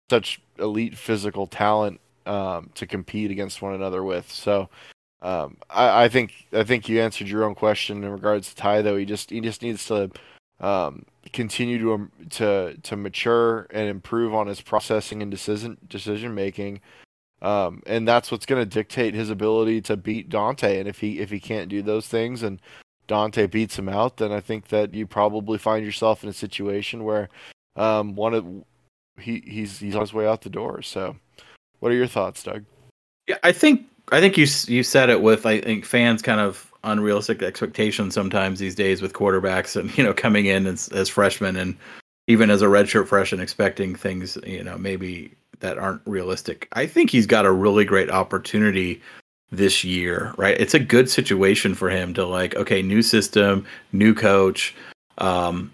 such 0.08 0.40
elite 0.58 0.96
physical 0.96 1.46
talent 1.46 2.00
um, 2.24 2.70
to 2.76 2.86
compete 2.86 3.30
against 3.30 3.60
one 3.60 3.74
another 3.74 4.02
with. 4.02 4.30
So 4.30 4.70
Um, 5.22 5.56
I, 5.70 6.04
I, 6.04 6.08
think 6.08 6.32
I 6.52 6.64
think 6.64 6.86
you 6.88 7.00
answered 7.00 7.28
your 7.28 7.44
own 7.44 7.54
question 7.54 8.04
in 8.04 8.10
regards 8.10 8.50
to 8.50 8.56
Ty. 8.56 8.82
Though 8.82 8.96
he 8.96 9.06
just 9.06 9.30
he 9.30 9.40
just 9.40 9.62
needs 9.62 9.86
to 9.86 10.10
um, 10.60 11.06
continue 11.32 11.78
to 11.78 11.94
um, 11.94 12.12
to 12.30 12.76
to 12.82 12.96
mature 12.96 13.66
and 13.70 13.88
improve 13.88 14.34
on 14.34 14.46
his 14.46 14.60
processing 14.60 15.22
and 15.22 15.30
decision 15.30 15.78
decision 15.88 16.34
making. 16.34 16.80
Um, 17.42 17.82
and 17.86 18.08
that's 18.08 18.30
what's 18.30 18.46
going 18.46 18.62
to 18.62 18.66
dictate 18.66 19.12
his 19.14 19.28
ability 19.28 19.82
to 19.82 19.96
beat 19.96 20.30
Dante. 20.30 20.78
And 20.78 20.88
if 20.88 21.00
he 21.00 21.20
if 21.20 21.30
he 21.30 21.40
can't 21.40 21.68
do 21.68 21.82
those 21.82 22.08
things 22.08 22.42
and 22.42 22.60
Dante 23.06 23.46
beats 23.46 23.78
him 23.78 23.88
out, 23.88 24.16
then 24.16 24.32
I 24.32 24.40
think 24.40 24.68
that 24.68 24.94
you 24.94 25.06
probably 25.06 25.58
find 25.58 25.84
yourself 25.84 26.22
in 26.22 26.30
a 26.30 26.34
situation 26.34 27.04
where 27.04 27.28
um, 27.76 28.14
one 28.14 28.34
of 28.34 28.46
he 29.18 29.42
he's 29.46 29.78
he's 29.78 29.94
on 29.94 30.00
his 30.00 30.14
way 30.14 30.26
out 30.26 30.42
the 30.42 30.50
door. 30.50 30.82
So, 30.82 31.16
what 31.80 31.92
are 31.92 31.96
your 31.96 32.06
thoughts, 32.06 32.42
Doug? 32.42 32.64
Yeah, 33.26 33.36
I 33.42 33.52
think 33.52 33.86
I 34.10 34.20
think 34.20 34.36
you 34.36 34.46
you 34.66 34.82
said 34.82 35.10
it 35.10 35.20
with 35.20 35.46
I 35.46 35.60
think 35.60 35.84
fans 35.84 36.22
kind 36.22 36.40
of 36.40 36.72
unrealistic 36.84 37.42
expectations 37.42 38.14
sometimes 38.14 38.58
these 38.58 38.74
days 38.74 39.02
with 39.02 39.12
quarterbacks 39.12 39.76
and 39.76 39.96
you 39.98 40.04
know 40.04 40.14
coming 40.14 40.46
in 40.46 40.66
as 40.66 40.88
as 40.88 41.08
freshmen 41.08 41.56
and 41.56 41.76
even 42.26 42.50
as 42.50 42.62
a 42.62 42.66
redshirt 42.66 43.06
freshman 43.06 43.40
expecting 43.40 43.94
things 43.94 44.38
you 44.46 44.62
know 44.62 44.78
maybe 44.78 45.32
that 45.60 45.78
aren't 45.78 46.02
realistic. 46.06 46.68
I 46.72 46.86
think 46.86 47.10
he's 47.10 47.26
got 47.26 47.46
a 47.46 47.52
really 47.52 47.84
great 47.84 48.10
opportunity 48.10 49.00
this 49.50 49.84
year, 49.84 50.34
right? 50.36 50.60
It's 50.60 50.74
a 50.74 50.78
good 50.78 51.08
situation 51.08 51.74
for 51.74 51.88
him 51.88 52.12
to 52.14 52.26
like 52.26 52.54
okay, 52.56 52.82
new 52.82 53.02
system, 53.02 53.66
new 53.92 54.14
coach, 54.14 54.74
um, 55.18 55.72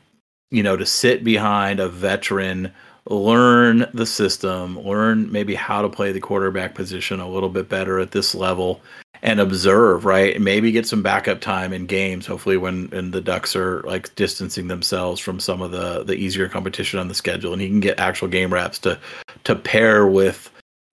you 0.51 0.63
know, 0.63 0.77
to 0.77 0.87
sit 0.87 1.25
behind 1.25 1.81
a 1.81 1.89
veteran 1.89 2.73
learn 3.09 3.87
the 3.95 4.07
system, 4.07 4.79
learn 4.81 5.31
maybe 5.33 5.55
how 5.55 5.83
to 5.83 5.89
play 5.89 6.13
the 6.13 6.21
quarterback 6.21 6.75
position 6.75 7.19
a 7.19 7.29
little 7.29 7.49
bit 7.49 7.69
better 7.69 7.99
at 7.99 8.13
this 8.13 8.35
level 8.35 8.81
and 9.23 9.41
observe, 9.41 10.05
right? 10.05 10.41
Maybe 10.41 10.73
get 10.73 10.87
some 10.87 11.03
backup 11.03 11.41
time 11.41 11.73
in 11.73 11.87
games, 11.87 12.27
hopefully 12.27 12.57
when 12.57 12.89
and 12.93 13.13
the 13.13 13.21
Ducks 13.21 13.55
are 13.55 13.83
like 13.83 14.15
distancing 14.15 14.69
themselves 14.69 15.21
from 15.21 15.41
some 15.41 15.61
of 15.61 15.71
the 15.73 16.05
the 16.05 16.15
easier 16.15 16.49
competition 16.49 16.99
on 16.99 17.09
the 17.09 17.15
schedule 17.15 17.53
and 17.53 17.61
he 17.61 17.69
can 17.69 17.81
get 17.81 18.01
actual 18.01 18.29
game 18.29 18.53
reps 18.53 18.79
to 18.81 18.99
to 19.45 19.55
pair 19.55 20.07
with 20.07 20.51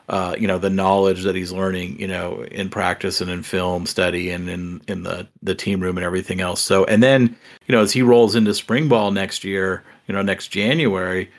uh, 0.09 0.35
you 0.39 0.47
know 0.47 0.57
the 0.57 0.69
knowledge 0.69 1.23
that 1.23 1.35
he's 1.35 1.51
learning 1.51 1.99
you 1.99 2.07
know 2.07 2.43
in 2.51 2.69
practice 2.69 3.19
and 3.19 3.29
in 3.29 3.43
film 3.43 3.85
study 3.85 4.29
and 4.29 4.49
in 4.49 4.81
in 4.87 5.03
the 5.03 5.27
the 5.41 5.55
team 5.55 5.81
room 5.81 5.97
and 5.97 6.05
everything 6.05 6.39
else 6.39 6.61
so 6.61 6.85
and 6.85 7.03
then 7.03 7.35
you 7.67 7.75
know 7.75 7.81
as 7.81 7.91
he 7.91 8.01
rolls 8.01 8.35
into 8.35 8.53
spring 8.53 8.87
ball 8.87 9.11
next 9.11 9.43
year 9.43 9.83
you 10.07 10.13
know 10.13 10.21
next 10.21 10.47
january 10.47 11.29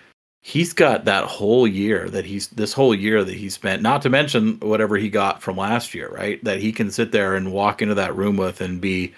he's 0.48 0.72
got 0.72 1.04
that 1.04 1.24
whole 1.24 1.68
year 1.68 2.08
that 2.08 2.24
he's 2.24 2.48
this 2.48 2.72
whole 2.72 2.94
year 2.94 3.22
that 3.22 3.34
he 3.34 3.50
spent 3.50 3.82
not 3.82 4.00
to 4.00 4.08
mention 4.08 4.58
whatever 4.60 4.96
he 4.96 5.10
got 5.10 5.42
from 5.42 5.58
last 5.58 5.94
year 5.94 6.08
right? 6.08 6.42
That 6.42 6.58
he 6.58 6.72
can 6.72 6.90
sit 6.90 7.12
there 7.12 7.36
and 7.36 7.52
walk 7.52 7.82
into 7.82 7.94
that 7.96 8.16
room 8.16 8.38
with 8.38 8.62
and 8.62 8.80
be 8.80 9.12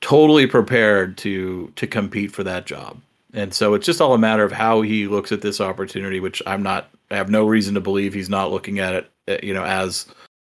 totally 0.00 0.46
prepared 0.46 1.18
to 1.18 1.72
to 1.74 1.86
compete 1.88 2.30
for 2.30 2.44
that 2.44 2.64
job. 2.64 3.00
And 3.34 3.52
so 3.52 3.74
it's 3.74 3.86
just 3.86 4.00
all 4.00 4.14
a 4.14 4.18
matter 4.18 4.44
of 4.44 4.52
how 4.52 4.80
he 4.82 5.08
looks 5.08 5.32
at 5.32 5.42
this 5.42 5.60
opportunity 5.60 6.20
which 6.20 6.40
i'm 6.46 6.62
not 6.62 6.90
i 7.10 7.16
have 7.16 7.28
no 7.28 7.44
reason 7.44 7.74
to 7.74 7.80
believe 7.80 8.14
he's 8.14 8.30
not 8.30 8.52
looking 8.52 8.78
at 8.78 8.94
it 8.94 9.10
uh, 9.28 9.36
you 9.42 9.52
know 9.52 9.64
as 9.64 10.06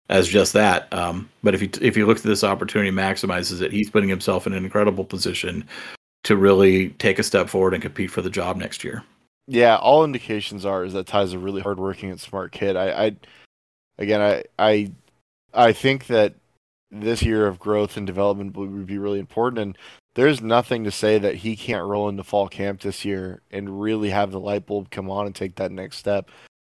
as 0.10 0.28
just 0.28 0.54
that. 0.54 0.92
Um, 0.94 1.28
but 1.42 1.56
if 1.56 1.62
he 1.62 1.72
if 1.82 1.96
he 1.96 2.04
looks 2.04 2.22
at 2.22 2.28
this 2.28 2.44
opportunity 2.44 2.92
maximizes 2.92 3.62
it 3.62 3.72
he's 3.72 3.90
putting 3.90 4.10
himself 4.10 4.46
in 4.46 4.54
an 4.54 4.64
incredible 4.64 5.06
position 5.06 5.68
to 6.24 6.36
really 6.36 6.90
take 7.00 7.18
a 7.18 7.24
step 7.24 7.50
forward 7.50 7.74
and 7.74 7.82
compete 7.82 8.12
for 8.12 8.22
the 8.22 8.30
job 8.30 8.58
next 8.58 8.84
year 8.84 9.04
yeah, 9.50 9.78
all 9.78 10.04
indications 10.04 10.64
are 10.64 10.86
is 10.86 10.94
that 10.94 11.08
Ty's 11.08 11.34
a 11.34 11.40
really 11.40 11.62
hardworking 11.62 12.12
and 12.12 12.20
smart 12.20 12.52
kid. 12.52 12.76
I, 12.76 13.06
I 13.06 13.16
again, 13.98 14.22
I, 14.22 14.44
I, 14.60 14.92
I 15.54 15.74
think 15.74 16.06
that 16.08 16.36
this 16.92 17.24
year 17.24 17.48
of 17.48 17.60
growth 17.60 17.98
and 17.98 18.06
development 18.06 18.56
would 18.56 18.86
be 18.86 19.00
really 19.00 19.20
important. 19.20 19.60
And 19.60 19.78
there's 20.14 20.42
nothing 20.42 20.84
to 20.84 20.92
say 20.92 21.18
that 21.18 21.36
he 21.36 21.56
can't 21.56 21.88
roll 21.88 22.10
into 22.10 22.24
fall 22.24 22.48
camp 22.48 22.82
this 22.82 23.04
year 23.04 23.42
and 23.52 23.82
really 23.82 24.12
have 24.12 24.32
the 24.32 24.40
light 24.40 24.68
bulb 24.68 24.92
come 24.92 25.10
on 25.10 25.26
and 25.26 25.36
take 25.36 25.56
that 25.56 25.72
next 25.72 25.98
step. 25.98 26.30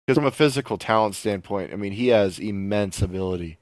Because 0.07 0.17
from 0.17 0.27
a 0.27 0.33
physical 0.33 0.77
talent 0.77 1.15
standpoint, 1.15 1.73
I 1.73 1.77
mean, 1.77 1.93
he 1.93 2.09
has 2.09 2.41
immense 2.41 3.03
ability. 3.03 3.57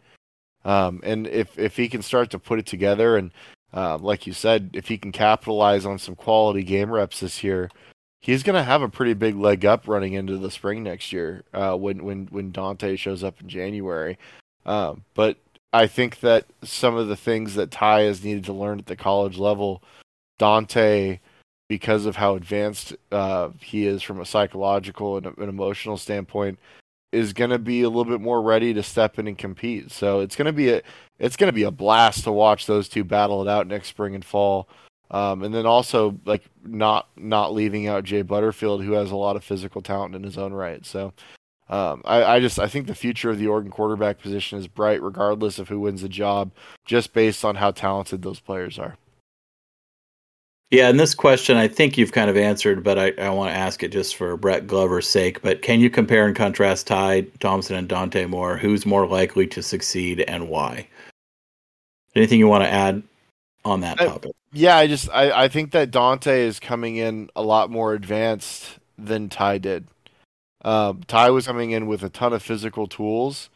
Um, 0.64 1.00
and 1.04 1.26
if 1.26 1.58
if 1.58 1.76
he 1.76 1.88
can 1.88 2.02
start 2.02 2.30
to 2.30 2.38
put 2.38 2.58
it 2.58 2.66
together, 2.66 3.16
and 3.16 3.30
uh, 3.74 3.98
like 3.98 4.26
you 4.26 4.32
said, 4.32 4.70
if 4.72 4.88
he 4.88 4.96
can 4.96 5.12
capitalize 5.12 5.84
on 5.84 5.98
some 5.98 6.14
quality 6.14 6.62
game 6.62 6.90
reps 6.90 7.20
this 7.20 7.44
year, 7.44 7.68
he's 8.22 8.42
going 8.42 8.54
to 8.54 8.62
have 8.62 8.80
a 8.80 8.88
pretty 8.88 9.12
big 9.12 9.36
leg 9.36 9.66
up 9.66 9.86
running 9.86 10.14
into 10.14 10.38
the 10.38 10.50
spring 10.50 10.82
next 10.82 11.12
year 11.12 11.42
uh, 11.52 11.76
when 11.76 12.04
when 12.04 12.26
when 12.28 12.50
Dante 12.50 12.96
shows 12.96 13.22
up 13.22 13.40
in 13.42 13.48
January. 13.48 14.16
Um, 14.64 15.04
but 15.12 15.36
I 15.74 15.86
think 15.86 16.20
that 16.20 16.46
some 16.62 16.96
of 16.96 17.08
the 17.08 17.16
things 17.16 17.54
that 17.56 17.70
Ty 17.70 18.02
has 18.02 18.24
needed 18.24 18.44
to 18.44 18.52
learn 18.52 18.78
at 18.78 18.86
the 18.86 18.96
college 18.96 19.36
level, 19.36 19.82
Dante, 20.38 21.18
because 21.68 22.06
of 22.06 22.16
how 22.16 22.36
advanced 22.36 22.94
uh, 23.10 23.50
he 23.60 23.86
is 23.86 24.02
from 24.02 24.20
a 24.20 24.26
psychological 24.26 25.16
and 25.16 25.26
an 25.26 25.48
emotional 25.48 25.96
standpoint, 25.96 26.58
is 27.10 27.32
going 27.32 27.50
to 27.50 27.58
be 27.58 27.82
a 27.82 27.88
little 27.88 28.04
bit 28.10 28.20
more 28.20 28.40
ready 28.40 28.72
to 28.72 28.82
step 28.82 29.18
in 29.18 29.26
and 29.26 29.36
compete. 29.36 29.90
So 29.90 30.20
it's 30.20 30.36
going 30.36 30.46
to 30.46 30.52
be 30.52 30.70
a 30.70 30.82
it's 31.18 31.36
going 31.36 31.48
to 31.48 31.54
be 31.54 31.64
a 31.64 31.70
blast 31.70 32.24
to 32.24 32.32
watch 32.32 32.66
those 32.66 32.88
two 32.88 33.04
battle 33.04 33.42
it 33.42 33.48
out 33.48 33.66
next 33.66 33.88
spring 33.88 34.14
and 34.14 34.24
fall. 34.24 34.68
Um, 35.12 35.42
and 35.42 35.54
then 35.54 35.66
also 35.66 36.18
like 36.24 36.42
not 36.64 37.06
not 37.16 37.52
leaving 37.52 37.86
out 37.86 38.04
Jay 38.04 38.22
Butterfield, 38.22 38.82
who 38.82 38.92
has 38.92 39.10
a 39.10 39.16
lot 39.16 39.36
of 39.36 39.44
physical 39.44 39.82
talent 39.82 40.14
in 40.14 40.22
his 40.22 40.38
own 40.38 40.54
right. 40.54 40.84
So 40.86 41.12
um, 41.68 42.02
I, 42.04 42.24
I, 42.24 42.40
just 42.40 42.58
I 42.58 42.66
think 42.66 42.86
the 42.86 42.94
future 42.94 43.30
of 43.30 43.38
the 43.38 43.46
Oregon 43.46 43.70
quarterback 43.70 44.18
position 44.20 44.58
is 44.58 44.66
bright, 44.66 45.02
regardless 45.02 45.58
of 45.58 45.68
who 45.68 45.80
wins 45.80 46.02
the 46.02 46.08
job, 46.08 46.50
just 46.86 47.12
based 47.12 47.44
on 47.44 47.56
how 47.56 47.70
talented 47.70 48.22
those 48.22 48.40
players 48.40 48.78
are. 48.78 48.96
Yeah, 50.70 50.88
and 50.88 50.98
this 50.98 51.14
question 51.14 51.58
I 51.58 51.68
think 51.68 51.98
you've 51.98 52.12
kind 52.12 52.30
of 52.30 52.36
answered, 52.38 52.82
but 52.82 52.98
I, 52.98 53.12
I 53.18 53.28
want 53.28 53.50
to 53.50 53.56
ask 53.56 53.82
it 53.82 53.92
just 53.92 54.16
for 54.16 54.38
Brett 54.38 54.66
Glover's 54.66 55.06
sake. 55.06 55.42
But 55.42 55.60
can 55.60 55.80
you 55.80 55.90
compare 55.90 56.26
and 56.26 56.34
contrast 56.34 56.86
Ty 56.86 57.26
Thompson 57.40 57.76
and 57.76 57.88
Dante 57.88 58.24
Moore? 58.24 58.56
Who's 58.56 58.86
more 58.86 59.06
likely 59.06 59.46
to 59.48 59.62
succeed 59.62 60.22
and 60.22 60.48
why? 60.48 60.88
Anything 62.14 62.38
you 62.38 62.48
want 62.48 62.64
to 62.64 62.70
add 62.70 63.02
on 63.64 63.80
that 63.80 63.98
topic. 63.98 64.32
I, 64.34 64.48
yeah, 64.52 64.76
I 64.76 64.86
just 64.86 65.08
I, 65.10 65.44
I 65.44 65.48
think 65.48 65.72
that 65.72 65.90
Dante 65.90 66.42
is 66.42 66.60
coming 66.60 66.96
in 66.96 67.30
a 67.34 67.42
lot 67.42 67.70
more 67.70 67.94
advanced 67.94 68.78
than 68.98 69.28
Ty 69.28 69.58
did. 69.58 69.86
Um, 70.64 71.02
Ty 71.06 71.30
was 71.30 71.46
coming 71.46 71.72
in 71.72 71.86
with 71.86 72.02
a 72.02 72.08
ton 72.08 72.32
of 72.32 72.42
physical 72.42 72.86
tools, 72.86 73.50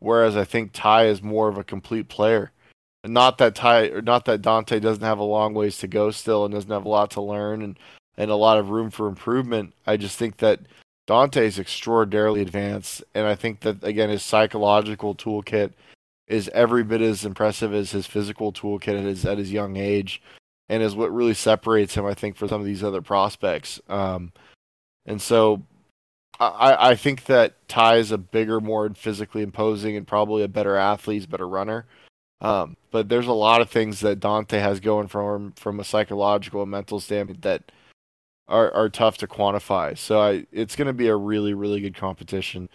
whereas 0.00 0.36
I 0.36 0.44
think 0.44 0.70
Ty 0.72 1.06
is 1.06 1.22
more 1.22 1.48
of 1.48 1.58
a 1.58 1.64
complete 1.64 2.08
player. 2.08 2.50
Not 3.04 3.38
that 3.38 3.54
Ty, 3.54 3.88
or 3.88 4.02
not 4.02 4.24
that 4.24 4.42
Dante 4.42 4.80
doesn't 4.80 5.04
have 5.04 5.18
a 5.18 5.24
long 5.24 5.54
ways 5.54 5.78
to 5.78 5.86
go 5.86 6.10
still 6.10 6.44
and 6.44 6.52
doesn't 6.52 6.70
have 6.70 6.84
a 6.84 6.88
lot 6.88 7.10
to 7.12 7.20
learn 7.20 7.62
and 7.62 7.78
and 8.16 8.30
a 8.30 8.36
lot 8.36 8.58
of 8.58 8.70
room 8.70 8.90
for 8.90 9.06
improvement. 9.06 9.72
I 9.86 9.96
just 9.96 10.18
think 10.18 10.38
that 10.38 10.60
Dante 11.06 11.46
is 11.46 11.58
extraordinarily 11.58 12.42
advanced, 12.42 13.04
and 13.14 13.26
I 13.26 13.36
think 13.36 13.60
that 13.60 13.84
again 13.84 14.10
his 14.10 14.22
psychological 14.22 15.14
toolkit 15.14 15.72
is 16.28 16.50
every 16.52 16.84
bit 16.84 17.00
as 17.00 17.24
impressive 17.24 17.72
as 17.72 17.90
his 17.90 18.06
physical 18.06 18.52
toolkit 18.52 18.98
at 18.98 19.04
his 19.04 19.24
at 19.24 19.38
his 19.38 19.50
young 19.50 19.76
age, 19.76 20.22
and 20.68 20.82
is 20.82 20.94
what 20.94 21.12
really 21.12 21.34
separates 21.34 21.94
him, 21.94 22.04
I 22.04 22.14
think, 22.14 22.36
from 22.36 22.48
some 22.48 22.60
of 22.60 22.66
these 22.66 22.84
other 22.84 23.02
prospects. 23.02 23.80
Um, 23.88 24.32
and 25.06 25.20
so, 25.20 25.62
I 26.38 26.90
I 26.90 26.94
think 26.96 27.24
that 27.24 27.66
Ty 27.68 27.96
is 27.96 28.12
a 28.12 28.18
bigger, 28.18 28.60
more 28.60 28.90
physically 28.90 29.42
imposing, 29.42 29.96
and 29.96 30.06
probably 30.06 30.42
a 30.42 30.48
better 30.48 30.76
athlete, 30.76 31.28
better 31.30 31.48
runner. 31.48 31.86
Um, 32.40 32.76
but 32.92 33.08
there's 33.08 33.26
a 33.26 33.32
lot 33.32 33.60
of 33.60 33.70
things 33.70 34.00
that 34.00 34.20
Dante 34.20 34.60
has 34.60 34.78
going 34.80 35.08
for 35.08 35.34
him 35.34 35.52
from 35.52 35.80
a 35.80 35.84
psychological 35.84 36.62
and 36.62 36.70
mental 36.70 37.00
standpoint 37.00 37.42
that 37.42 37.72
are 38.48 38.72
are 38.74 38.90
tough 38.90 39.16
to 39.18 39.26
quantify. 39.26 39.96
So 39.96 40.20
I, 40.20 40.46
it's 40.52 40.76
going 40.76 40.86
to 40.86 40.92
be 40.92 41.08
a 41.08 41.16
really 41.16 41.54
really 41.54 41.80
good 41.80 41.96
competition. 41.96 42.68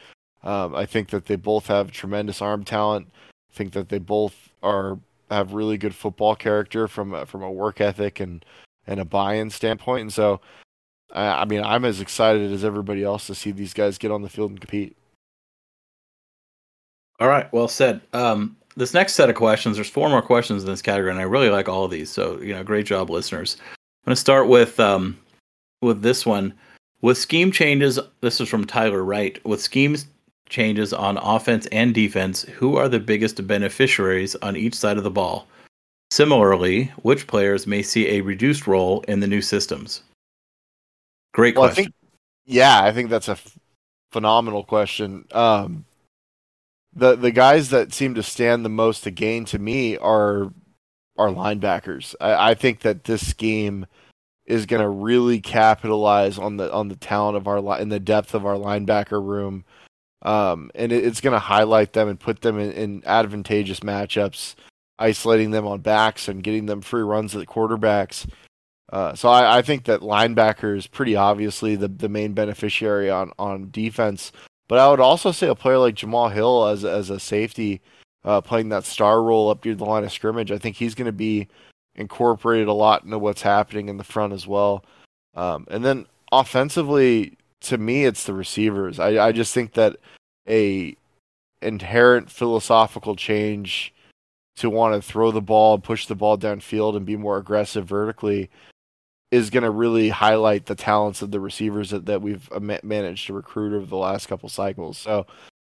Um, 0.44 0.76
I 0.76 0.86
think 0.86 1.10
that 1.10 1.28
they 1.28 1.38
both 1.38 1.68
have 1.68 1.92
tremendous 1.92 2.42
arm 2.42 2.66
talent 2.66 3.08
think 3.54 3.74
that 3.74 3.90
they 3.90 4.00
both 4.00 4.50
are 4.62 5.00
have 5.30 5.54
really 5.54 5.78
good 5.78 5.96
football 5.96 6.36
character 6.36 6.88
from 6.88 7.14
a, 7.14 7.26
from 7.26 7.42
a 7.42 7.52
work 7.52 7.82
ethic 7.82 8.20
and 8.20 8.46
and 8.86 9.00
a 9.00 9.06
buy-in 9.06 9.50
standpoint. 9.50 10.02
And 10.02 10.14
so, 10.14 10.42
I, 11.12 11.28
I 11.42 11.46
mean, 11.46 11.64
I'm 11.64 11.86
as 11.86 12.02
excited 12.02 12.52
as 12.52 12.66
everybody 12.66 13.04
else 13.04 13.28
to 13.28 13.36
see 13.36 13.52
these 13.52 13.74
guys 13.74 13.98
get 13.98 14.12
on 14.12 14.22
the 14.22 14.30
field 14.30 14.52
and 14.52 14.60
compete. 14.60 14.98
All 17.20 17.30
right, 17.30 17.52
well 17.54 17.68
said. 17.68 18.02
Um, 18.12 18.58
this 18.76 18.94
next 18.94 19.14
set 19.14 19.30
of 19.30 19.36
questions, 19.36 19.78
there's 19.78 19.90
four 19.90 20.10
more 20.10 20.22
questions 20.22 20.64
in 20.64 20.70
this 20.70 20.82
category, 20.82 21.12
and 21.12 21.20
I 21.20 21.24
really 21.24 21.50
like 21.50 21.70
all 21.70 21.86
of 21.86 21.92
these. 21.92 22.10
So, 22.10 22.42
you 22.42 22.54
know, 22.54 22.64
great 22.64 22.86
job, 22.86 23.10
listeners. 23.10 23.58
I'm 23.60 24.10
going 24.10 24.16
to 24.16 24.20
start 24.20 24.48
with 24.48 24.80
um, 24.80 25.18
with 25.82 26.02
this 26.02 26.26
one. 26.26 26.54
With 27.02 27.18
scheme 27.18 27.52
changes, 27.52 28.00
this 28.22 28.42
is 28.42 28.50
from 28.50 28.66
Tyler 28.66 29.04
Wright. 29.04 29.44
With 29.46 29.62
schemes 29.62 30.08
changes 30.54 30.94
on 30.94 31.18
offense 31.18 31.66
and 31.72 31.94
defense, 31.94 32.44
who 32.44 32.78
are 32.78 32.88
the 32.88 33.00
biggest 33.00 33.46
beneficiaries 33.46 34.36
on 34.36 34.56
each 34.56 34.76
side 34.76 34.98
of 34.98 35.04
the 35.04 35.12
ball? 35.12 35.48
Similarly, 36.12 36.92
which 37.02 37.26
players 37.26 37.66
may 37.66 37.82
see 37.82 38.08
a 38.08 38.22
reduced 38.22 38.68
role 38.68 39.04
in 39.08 39.20
the 39.20 39.28
new 39.28 39.42
systems? 39.42 40.04
Great 41.34 41.56
well, 41.56 41.66
question. 41.66 41.82
I 41.82 41.84
think, 41.86 41.96
yeah, 42.46 42.84
I 42.84 42.92
think 42.92 43.10
that's 43.10 43.28
a 43.28 43.32
f- 43.32 43.58
phenomenal 44.12 44.64
question. 44.64 45.26
Um, 45.32 45.86
the 46.96 47.16
the 47.16 47.32
guys 47.32 47.72
that 47.72 47.92
seem 47.92 48.14
to 48.14 48.22
stand 48.22 48.64
the 48.64 48.70
most 48.70 49.04
to 49.04 49.12
gain 49.12 49.46
to 49.46 49.58
me 49.58 49.98
are 49.98 50.54
are 51.18 51.30
linebackers. 51.30 52.14
I, 52.22 52.52
I 52.52 52.54
think 52.54 52.82
that 52.82 53.06
this 53.06 53.28
scheme 53.28 53.88
is 54.46 54.68
going 54.68 54.84
to 54.84 54.90
really 54.90 55.40
capitalize 55.40 56.38
on 56.38 56.58
the 56.58 56.72
on 56.72 56.90
the 56.90 56.96
talent 56.96 57.38
of 57.38 57.48
our 57.48 57.80
in 57.80 57.90
the 57.90 58.00
depth 58.00 58.36
of 58.36 58.46
our 58.46 58.56
linebacker 58.56 59.26
room, 59.26 59.66
um, 60.24 60.72
and 60.74 60.92
it, 60.92 61.06
it's 61.06 61.22
going 61.22 61.34
to 61.34 61.40
highlight 61.40 61.94
them 61.94 62.08
and 62.08 62.20
put 62.20 62.42
them 62.42 62.58
in, 62.58 62.72
in, 62.72 63.04
advantageous 63.06 63.82
matchups, 63.82 64.56
isolating 64.98 65.52
them 65.52 65.68
on 65.68 65.82
backs 65.82 66.28
and 66.28 66.44
getting 66.44 66.66
them 66.66 66.82
free 66.82 67.02
runs 67.02 67.36
at 67.36 67.40
the 67.40 67.46
quarterbacks. 67.46 68.28
Uh, 68.92 69.14
so 69.16 69.30
I, 69.30 69.58
I, 69.58 69.62
think 69.62 69.86
that 69.86 70.02
linebacker 70.02 70.78
is 70.78 70.88
pretty 70.88 71.16
obviously 71.16 71.76
the 71.76 71.88
the 71.88 72.10
main 72.10 72.34
beneficiary 72.34 73.10
on 73.10 73.32
on 73.40 73.70
defense. 73.72 74.32
But 74.68 74.80
I 74.80 74.90
would 74.90 75.00
also 75.00 75.32
say 75.32 75.48
a 75.48 75.56
player 75.56 75.78
like 75.78 75.96
Jamal 75.96 76.30
Hill 76.30 76.68
as 76.68 76.86
as 76.86 77.10
a 77.10 77.20
safety, 77.20 77.82
uh, 78.24 78.42
playing 78.42 78.70
that 78.70 78.86
star 78.86 79.22
role 79.22 79.50
up 79.50 79.66
near 79.66 79.76
the 79.76 79.86
line 79.86 80.04
of 80.04 80.12
scrimmage. 80.12 80.52
I 80.52 80.58
think 80.58 80.76
he's 80.76 80.96
going 80.96 81.08
to 81.08 81.12
be 81.12 81.48
incorporated 81.96 82.68
a 82.68 82.74
lot 82.74 83.04
into 83.04 83.20
what's 83.20 83.42
happening 83.42 83.90
in 83.90 83.98
the 83.98 84.04
front 84.04 84.34
as 84.34 84.48
well. 84.48 84.86
Um, 85.36 85.66
and 85.70 85.84
then 85.84 86.06
offensively, 86.32 87.38
to 87.64 87.78
me, 87.78 88.06
it's 88.06 88.26
the 88.26 88.34
receivers. 88.34 89.00
I, 89.00 89.28
I 89.28 89.32
just 89.32 89.54
think 89.54 89.74
that 89.74 89.98
a 90.48 90.96
inherent 91.62 92.30
philosophical 92.30 93.16
change 93.16 93.94
to 94.58 94.70
want 94.70 94.94
to 94.94 95.02
throw 95.02 95.32
the 95.32 95.42
ball 95.42 95.76
and 95.76 95.84
push 95.84 96.06
the 96.06 96.16
ball 96.16 96.38
downfield 96.38 96.96
and 96.96 97.06
be 97.06 97.16
more 97.16 97.38
aggressive 97.38 97.86
vertically 97.86 98.50
is 99.32 99.50
going 99.50 99.64
to 99.64 99.72
really 99.72 100.10
highlight 100.10 100.68
the 100.68 100.76
talents 100.76 101.24
of 101.24 101.32
the 101.32 101.40
receivers 101.40 101.90
that, 101.90 102.06
that 102.06 102.22
we've 102.22 102.48
uh, 102.52 102.60
managed 102.60 103.26
to 103.26 103.34
recruit 103.34 103.76
over 103.76 103.86
the 103.86 103.98
last 103.98 104.28
couple 104.28 104.48
cycles. 104.48 104.98
So 104.98 105.26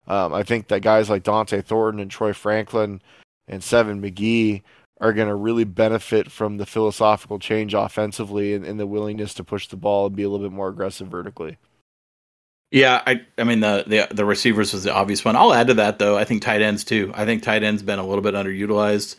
um, 0.08 0.34
I 0.34 0.42
think 0.42 0.68
that 0.70 0.82
guys 0.82 1.10
like 1.10 1.24
Dont'e 1.24 1.64
Thornton 1.64 2.02
and 2.02 2.10
Troy 2.10 2.34
Franklin 2.34 3.02
and 3.48 3.64
Seven 3.64 4.02
McGee 4.02 4.64
are 5.00 5.14
going 5.14 5.28
to 5.28 5.36
really 5.36 5.64
benefit 5.64 6.32
from 6.32 6.58
the 6.58 6.66
philosophical 6.66 7.38
change 7.38 7.74
offensively 7.74 8.54
and, 8.54 8.66
and, 8.66 8.80
the 8.80 8.88
willingness 8.88 9.34
to 9.34 9.44
push 9.44 9.68
the 9.68 9.76
ball 9.76 10.08
and 10.08 10.16
be 10.16 10.24
a 10.24 10.30
little 10.30 10.48
bit 10.48 10.56
more 10.56 10.70
aggressive 10.70 11.08
vertically. 11.08 11.58
Yeah, 12.72 13.02
I 13.06 13.22
I 13.38 13.44
mean 13.44 13.60
the, 13.60 13.84
the 13.86 14.08
the 14.16 14.26
receivers 14.26 14.72
was 14.72 14.86
the 14.86 14.94
obvious 14.94 15.26
one. 15.26 15.36
I'll 15.36 15.54
add 15.54 15.68
to 15.68 15.74
that 15.76 16.00
though. 16.00 16.18
I 16.18 16.24
think 16.24 16.42
tight 16.42 16.62
ends 16.62 16.86
too. 16.86 17.12
I 17.14 17.26
think 17.26 17.44
tight 17.44 17.64
ends 17.64 17.84
been 17.84 18.00
a 18.00 18.08
little 18.08 18.22
bit 18.22 18.34
underutilized 18.34 19.18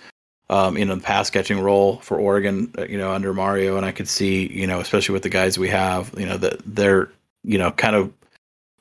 um, 0.49 0.77
in 0.79 0.89
the 0.89 0.97
pass 0.97 1.29
catching 1.29 1.61
role 1.61 1.99
for 1.99 2.19
Oregon. 2.19 2.73
Uh, 2.79 2.87
you 2.87 2.97
know, 2.97 3.13
under 3.13 3.35
Mario, 3.35 3.77
and 3.77 3.85
I 3.85 3.93
could 3.93 4.09
see 4.09 4.51
you 4.51 4.67
know 4.67 4.81
especially 4.81 5.13
with 5.13 5.23
the 5.23 5.29
guys 5.29 5.59
we 5.59 5.69
have, 5.69 6.15
you 6.17 6.25
know 6.25 6.39
that 6.39 6.61
they're 6.65 7.11
you 7.45 7.59
know 7.59 7.71
kind 7.71 7.95
of 7.95 8.13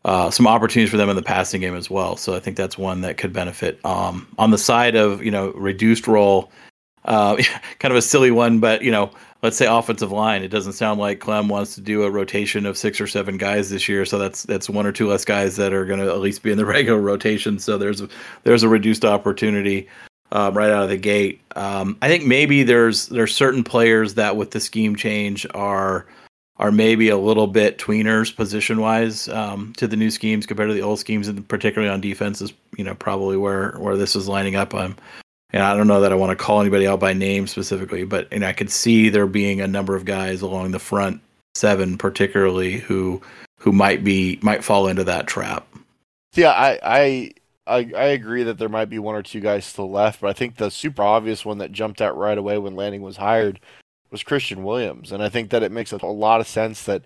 uh, 0.05 0.31
some 0.31 0.47
opportunities 0.47 0.89
for 0.89 0.97
them 0.97 1.09
in 1.09 1.17
the 1.17 1.21
passing 1.21 1.59
game 1.59 1.75
as 1.75 1.89
well. 1.89 2.15
So 2.15 2.33
I 2.33 2.39
think 2.39 2.55
that's 2.55 2.77
one 2.77 3.01
that 3.01 3.17
could 3.17 3.33
benefit. 3.33 3.77
Um, 3.85 4.25
on 4.37 4.51
the 4.51 4.57
side 4.57 4.95
of 4.95 5.21
you 5.21 5.31
know 5.31 5.51
reduced 5.51 6.07
role, 6.07 6.49
uh, 7.03 7.35
kind 7.79 7.91
of 7.91 7.97
a 7.97 8.01
silly 8.01 8.31
one, 8.31 8.59
but 8.59 8.83
you 8.83 8.91
know, 8.91 9.11
let's 9.43 9.57
say 9.57 9.65
offensive 9.65 10.11
line. 10.11 10.43
It 10.43 10.49
doesn't 10.49 10.73
sound 10.73 10.99
like 10.99 11.19
Klemm 11.19 11.47
wants 11.49 11.75
to 11.75 11.81
do 11.81 12.03
a 12.03 12.11
rotation 12.11 12.65
of 12.65 12.77
six 12.77 13.01
or 13.01 13.07
seven 13.07 13.37
guys 13.37 13.69
this 13.69 13.89
year, 13.89 14.05
so 14.05 14.17
that's 14.19 14.43
that's 14.43 14.69
one 14.69 14.85
or 14.85 14.91
two 14.91 15.07
less 15.07 15.25
guys 15.25 15.55
that 15.55 15.73
are 15.73 15.85
going 15.85 15.99
to 15.99 16.09
at 16.09 16.19
least 16.19 16.43
be 16.43 16.51
in 16.51 16.57
the 16.57 16.65
regular 16.77 16.99
rotation. 16.99 17.59
So 17.59 17.77
there's 17.77 18.01
a, 18.01 18.09
there's 18.43 18.63
a 18.63 18.69
reduced 18.69 19.05
opportunity 19.05 19.87
um, 20.31 20.55
right 20.55 20.71
out 20.71 20.83
of 20.83 20.89
the 20.89 20.97
gate. 20.97 21.41
Um, 21.55 21.97
I 22.01 22.07
think 22.07 22.25
maybe 22.25 22.63
there's 22.63 23.07
there's 23.07 23.35
certain 23.35 23.63
players 23.63 24.15
that 24.15 24.37
with 24.37 24.51
the 24.51 24.59
scheme 24.59 24.95
change 24.95 25.45
are 25.53 26.05
are 26.57 26.71
maybe 26.71 27.09
a 27.09 27.17
little 27.17 27.47
bit 27.47 27.79
tweeners 27.79 28.35
position 28.35 28.79
wise 28.79 29.27
um, 29.29 29.73
to 29.77 29.87
the 29.87 29.95
new 29.97 30.11
schemes 30.11 30.45
compared 30.45 30.69
to 30.69 30.73
the 30.73 30.81
old 30.81 30.99
schemes, 30.99 31.27
and 31.27 31.47
particularly 31.47 31.91
on 31.91 32.01
defense 32.01 32.41
is 32.41 32.53
you 32.77 32.83
know 32.83 32.95
probably 32.95 33.37
where 33.37 33.71
where 33.79 33.97
this 33.97 34.15
is 34.15 34.27
lining 34.27 34.55
up. 34.55 34.73
I'm 34.73 34.95
and 35.53 35.63
I 35.63 35.75
don't 35.75 35.87
know 35.87 36.01
that 36.01 36.11
I 36.11 36.15
want 36.15 36.37
to 36.37 36.43
call 36.43 36.61
anybody 36.61 36.87
out 36.87 36.99
by 36.99 37.13
name 37.13 37.47
specifically, 37.47 38.03
but 38.03 38.27
and 38.31 38.45
I 38.45 38.53
could 38.53 38.69
see 38.69 39.09
there 39.09 39.27
being 39.27 39.61
a 39.61 39.67
number 39.67 39.95
of 39.95 40.05
guys 40.05 40.41
along 40.41 40.71
the 40.71 40.79
front 40.79 41.21
seven, 41.55 41.97
particularly 41.97 42.77
who 42.77 43.21
who 43.57 43.71
might 43.71 44.03
be 44.03 44.39
might 44.41 44.63
fall 44.63 44.87
into 44.87 45.03
that 45.03 45.27
trap. 45.27 45.67
Yeah, 46.33 46.51
I 46.51 46.79
I 46.83 47.31
I, 47.67 47.91
I 47.95 48.05
agree 48.05 48.43
that 48.43 48.57
there 48.57 48.69
might 48.69 48.89
be 48.89 48.99
one 48.99 49.15
or 49.15 49.23
two 49.23 49.39
guys 49.39 49.65
still 49.65 49.91
left, 49.91 50.21
but 50.21 50.29
I 50.29 50.33
think 50.33 50.55
the 50.55 50.71
super 50.71 51.03
obvious 51.03 51.45
one 51.45 51.59
that 51.59 51.71
jumped 51.71 52.01
out 52.01 52.17
right 52.17 52.37
away 52.37 52.57
when 52.57 52.75
Lanning 52.75 53.01
was 53.01 53.17
hired 53.17 53.59
was 54.09 54.23
Christian 54.23 54.63
Williams, 54.63 55.11
and 55.11 55.23
I 55.23 55.29
think 55.29 55.51
that 55.51 55.63
it 55.63 55.71
makes 55.71 55.91
a 55.91 56.05
lot 56.05 56.41
of 56.41 56.47
sense 56.47 56.83
that 56.83 57.03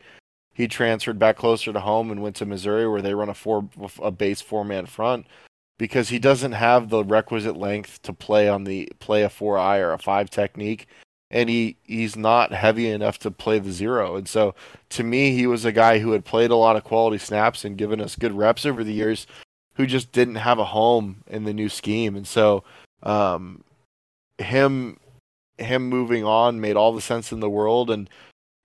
he 0.53 0.67
transferred 0.67 1.19
back 1.19 1.35
closer 1.35 1.73
to 1.73 1.79
home 1.79 2.11
and 2.11 2.23
went 2.23 2.37
to 2.37 2.45
Missouri 2.45 2.87
where 2.87 3.01
they 3.01 3.13
run 3.13 3.29
a 3.29 3.33
four 3.33 3.67
a 4.01 4.11
base 4.11 4.41
four 4.41 4.63
man 4.63 4.85
front 4.85 5.27
because 5.77 6.09
he 6.09 6.19
doesn't 6.19 6.53
have 6.53 6.89
the 6.89 7.03
requisite 7.03 7.57
length 7.57 8.01
to 8.03 8.13
play 8.13 8.47
on 8.47 8.63
the 8.63 8.91
play 8.99 9.23
a 9.23 9.29
four 9.29 9.57
eye 9.57 9.79
or 9.79 9.93
a 9.93 9.99
five 9.99 10.29
technique 10.29 10.87
and 11.31 11.49
he 11.49 11.77
he's 11.83 12.15
not 12.15 12.53
heavy 12.53 12.89
enough 12.89 13.19
to 13.19 13.31
play 13.31 13.59
the 13.59 13.71
zero. 13.71 14.15
And 14.15 14.27
so 14.27 14.55
to 14.89 15.03
me 15.03 15.31
he 15.35 15.47
was 15.47 15.65
a 15.65 15.71
guy 15.71 15.99
who 15.99 16.11
had 16.11 16.25
played 16.25 16.51
a 16.51 16.55
lot 16.55 16.75
of 16.75 16.83
quality 16.83 17.17
snaps 17.17 17.65
and 17.65 17.77
given 17.77 17.99
us 17.99 18.15
good 18.15 18.33
reps 18.33 18.65
over 18.65 18.83
the 18.83 18.93
years 18.93 19.27
who 19.75 19.85
just 19.85 20.11
didn't 20.11 20.35
have 20.35 20.59
a 20.59 20.65
home 20.65 21.23
in 21.27 21.43
the 21.43 21.53
new 21.53 21.67
scheme. 21.67 22.15
And 22.15 22.27
so 22.27 22.63
um, 23.03 23.63
him 24.37 24.97
him 25.57 25.89
moving 25.89 26.23
on 26.23 26.61
made 26.61 26.75
all 26.75 26.93
the 26.93 27.01
sense 27.01 27.31
in 27.31 27.39
the 27.39 27.49
world 27.49 27.89
and 27.89 28.09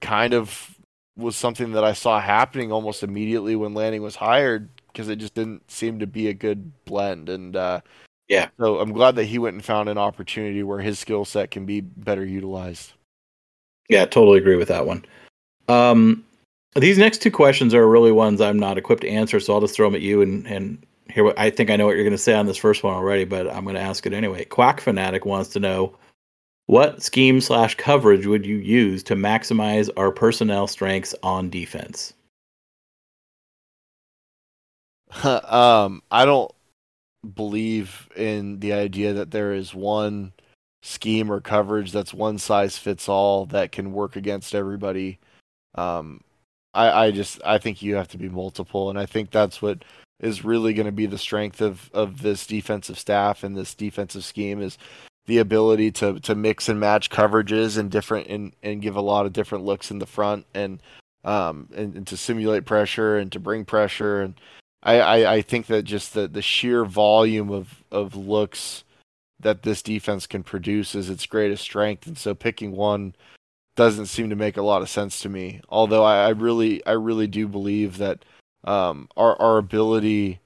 kind 0.00 0.34
of 0.34 0.76
was 1.16 1.36
something 1.36 1.72
that 1.72 1.84
I 1.84 1.92
saw 1.92 2.20
happening 2.20 2.72
almost 2.72 3.02
immediately 3.02 3.54
when 3.56 3.74
Lanning 3.74 4.02
was 4.02 4.16
hired 4.16 4.68
because 4.92 5.08
it 5.08 5.16
just 5.16 5.34
didn't 5.34 5.70
seem 5.70 5.98
to 5.98 6.06
be 6.06 6.28
a 6.28 6.34
good 6.34 6.72
blend. 6.84 7.28
And 7.28 7.56
uh, 7.56 7.80
yeah, 8.28 8.48
so 8.58 8.80
I'm 8.80 8.92
glad 8.92 9.16
that 9.16 9.24
he 9.24 9.38
went 9.38 9.54
and 9.54 9.64
found 9.64 9.88
an 9.88 9.98
opportunity 9.98 10.62
where 10.62 10.80
his 10.80 10.98
skill 10.98 11.24
set 11.24 11.50
can 11.50 11.66
be 11.66 11.80
better 11.80 12.24
utilized. 12.24 12.92
Yeah, 13.88 14.06
totally 14.06 14.38
agree 14.38 14.56
with 14.56 14.68
that 14.68 14.86
one. 14.86 15.04
Um, 15.68 16.24
these 16.76 16.98
next 16.98 17.22
two 17.22 17.30
questions 17.30 17.74
are 17.74 17.88
really 17.88 18.12
ones 18.12 18.40
I'm 18.40 18.58
not 18.58 18.78
equipped 18.78 19.02
to 19.02 19.08
answer, 19.08 19.40
so 19.40 19.54
I'll 19.54 19.60
just 19.60 19.74
throw 19.74 19.88
them 19.88 19.96
at 19.96 20.02
you 20.02 20.22
and 20.22 20.46
and 20.46 20.86
hear 21.10 21.24
what 21.24 21.38
I 21.38 21.50
think 21.50 21.70
I 21.70 21.76
know 21.76 21.86
what 21.86 21.96
you're 21.96 22.04
going 22.04 22.12
to 22.12 22.18
say 22.18 22.34
on 22.34 22.46
this 22.46 22.56
first 22.56 22.82
one 22.82 22.94
already, 22.94 23.24
but 23.24 23.50
I'm 23.52 23.64
going 23.64 23.74
to 23.74 23.80
ask 23.80 24.06
it 24.06 24.12
anyway. 24.12 24.44
Quack 24.44 24.80
fanatic 24.80 25.24
wants 25.24 25.50
to 25.50 25.60
know 25.60 25.96
what 26.66 27.02
scheme 27.02 27.40
slash 27.40 27.74
coverage 27.74 28.26
would 28.26 28.46
you 28.46 28.56
use 28.56 29.02
to 29.02 29.16
maximize 29.16 29.90
our 29.96 30.12
personnel 30.12 30.68
strengths 30.68 31.14
on 31.24 31.50
defense? 31.50 32.14
um, 35.24 36.02
I 36.10 36.24
don't 36.24 36.52
believe 37.34 38.08
in 38.16 38.60
the 38.60 38.72
idea 38.72 39.12
that 39.14 39.30
there 39.30 39.52
is 39.52 39.74
one 39.74 40.32
scheme 40.82 41.30
or 41.30 41.40
coverage 41.40 41.92
that's 41.92 42.14
one 42.14 42.38
size 42.38 42.78
fits 42.78 43.08
all 43.08 43.46
that 43.46 43.72
can 43.72 43.92
work 43.92 44.16
against 44.16 44.54
everybody. 44.54 45.18
Um, 45.74 46.22
I, 46.72 47.06
I 47.06 47.10
just 47.10 47.40
I 47.44 47.58
think 47.58 47.82
you 47.82 47.96
have 47.96 48.08
to 48.08 48.18
be 48.18 48.28
multiple, 48.28 48.90
and 48.90 48.98
I 48.98 49.06
think 49.06 49.30
that's 49.30 49.60
what 49.60 49.84
is 50.20 50.44
really 50.44 50.74
going 50.74 50.86
to 50.86 50.92
be 50.92 51.06
the 51.06 51.18
strength 51.18 51.60
of 51.60 51.90
of 51.92 52.22
this 52.22 52.46
defensive 52.46 52.98
staff 52.98 53.42
and 53.42 53.56
this 53.56 53.74
defensive 53.74 54.24
scheme 54.24 54.60
is 54.62 54.78
the 55.26 55.38
ability 55.38 55.90
to 55.92 56.20
to 56.20 56.34
mix 56.34 56.68
and 56.68 56.78
match 56.80 57.10
coverages 57.10 57.78
and 57.78 57.90
different 57.90 58.28
and 58.28 58.54
and 58.62 58.82
give 58.82 58.96
a 58.96 59.00
lot 59.00 59.26
of 59.26 59.32
different 59.32 59.64
looks 59.64 59.90
in 59.90 59.98
the 59.98 60.06
front 60.06 60.46
and 60.54 60.80
um 61.24 61.68
and, 61.74 61.94
and 61.96 62.06
to 62.06 62.16
simulate 62.16 62.64
pressure 62.64 63.16
and 63.18 63.32
to 63.32 63.40
bring 63.40 63.64
pressure 63.64 64.20
and 64.20 64.34
I, 64.82 65.00
I, 65.00 65.34
I 65.34 65.42
think 65.42 65.66
that 65.66 65.82
just 65.82 66.14
the, 66.14 66.26
the 66.26 66.42
sheer 66.42 66.84
volume 66.84 67.50
of, 67.50 67.82
of 67.90 68.16
looks 68.16 68.84
that 69.38 69.62
this 69.62 69.82
defense 69.82 70.26
can 70.26 70.42
produce 70.42 70.94
is 70.94 71.10
its 71.10 71.26
greatest 71.26 71.62
strength. 71.62 72.06
And 72.06 72.16
so 72.16 72.34
picking 72.34 72.72
one 72.72 73.14
doesn't 73.76 74.06
seem 74.06 74.30
to 74.30 74.36
make 74.36 74.56
a 74.56 74.62
lot 74.62 74.82
of 74.82 74.90
sense 74.90 75.20
to 75.20 75.28
me. 75.28 75.60
Although 75.68 76.04
I, 76.04 76.26
I 76.26 76.28
really 76.30 76.84
I 76.86 76.92
really 76.92 77.26
do 77.26 77.48
believe 77.48 77.98
that 77.98 78.24
um, 78.64 79.08
our 79.16 79.40
our 79.40 79.58
ability 79.58 80.40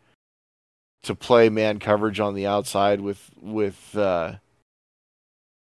to 1.03 1.15
play 1.15 1.49
man 1.49 1.79
coverage 1.79 2.21
on 2.21 2.35
the 2.35 2.47
outside 2.47 3.01
with 3.01 3.31
with 3.41 3.97
uh, 3.97 4.35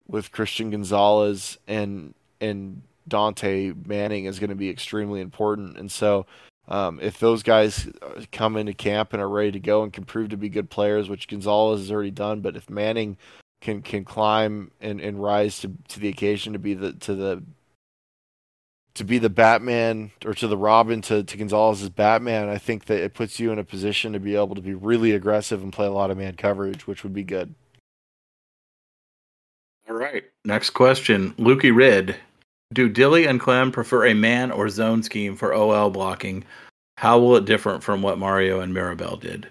with 0.08 0.32
Christian 0.32 0.72
Gonzalez 0.72 1.60
and 1.68 2.16
and 2.41 2.82
Dontae 3.08 3.86
Manning 3.86 4.26
is 4.26 4.40
going 4.40 4.50
to 4.50 4.56
be 4.56 4.70
extremely 4.70 5.22
important. 5.22 5.78
And 5.78 5.91
so 5.91 6.26
um, 6.70 7.00
if 7.02 7.20
those 7.20 7.41
guys 7.41 7.90
come 8.32 8.56
into 8.56 8.74
camp 8.74 9.12
and 9.12 9.22
are 9.22 9.28
ready 9.28 9.52
to 9.52 9.60
go 9.60 9.82
and 9.82 9.91
can 9.91 10.06
prove 10.06 10.30
to 10.30 10.38
be 10.38 10.50
good 10.50 10.70
players, 10.70 11.10
which 11.10 11.28
Gonzalez 11.28 11.82
has 11.82 11.91
already 11.91 12.12
done, 12.12 12.41
but 12.41 12.56
if 12.56 12.70
Manning 12.70 13.18
can 13.60 13.82
can 13.82 14.06
climb 14.06 14.72
and, 14.80 15.02
and 15.02 15.22
rise 15.22 15.60
to, 15.60 15.74
to 15.90 16.00
the 16.00 16.08
occasion 16.08 16.54
to 16.54 16.60
be 16.60 16.76
the 16.76 16.94
to 16.94 17.16
the 17.16 17.44
to 18.94 19.04
be 19.04 19.18
the 19.18 19.30
Batman 19.30 20.12
or 20.24 20.34
to 20.36 20.48
the 20.48 20.58
Robin 20.58 21.02
to, 21.02 21.24
to 21.24 21.38
Gonzalez's 21.38 21.90
Batman, 21.90 22.50
I 22.50 22.58
think 22.58 22.86
that 22.86 23.00
it 23.00 23.14
puts 23.14 23.40
you 23.40 23.52
in 23.52 23.58
a 23.58 23.64
position 23.64 24.14
to 24.14 24.20
be 24.20 24.36
able 24.36 24.56
to 24.56 24.62
be 24.62 24.74
really 24.74 25.14
aggressive 25.14 25.64
and 25.64 25.74
play 25.74 25.88
a 25.88 25.91
lot 25.91 26.12
of 26.12 26.18
man 26.18 26.36
coverage, 26.36 26.86
which 26.86 27.04
would 27.04 27.14
be 27.14 27.24
good. 27.24 27.56
All 29.90 29.96
right. 29.96 30.24
Next 30.46 30.72
question. 30.72 31.34
Lukey 31.34 31.76
Red 31.76 32.18
do 32.74 32.90
Dilly 32.90 33.26
and 33.26 33.40
Klemm 33.40 33.72
prefer 33.72 34.08
a 34.08 34.14
man 34.14 34.52
or 34.52 34.70
zone 34.70 35.04
scheme 35.04 35.36
for 35.36 35.54
OL 35.54 35.90
blocking? 35.90 36.44
How 36.98 37.18
will 37.20 37.36
it 37.36 37.46
differ 37.46 37.80
from 37.80 38.02
what 38.02 38.20
Mario 38.20 38.60
and 38.60 38.76
Mirabal 38.76 39.20
did? 39.20 39.48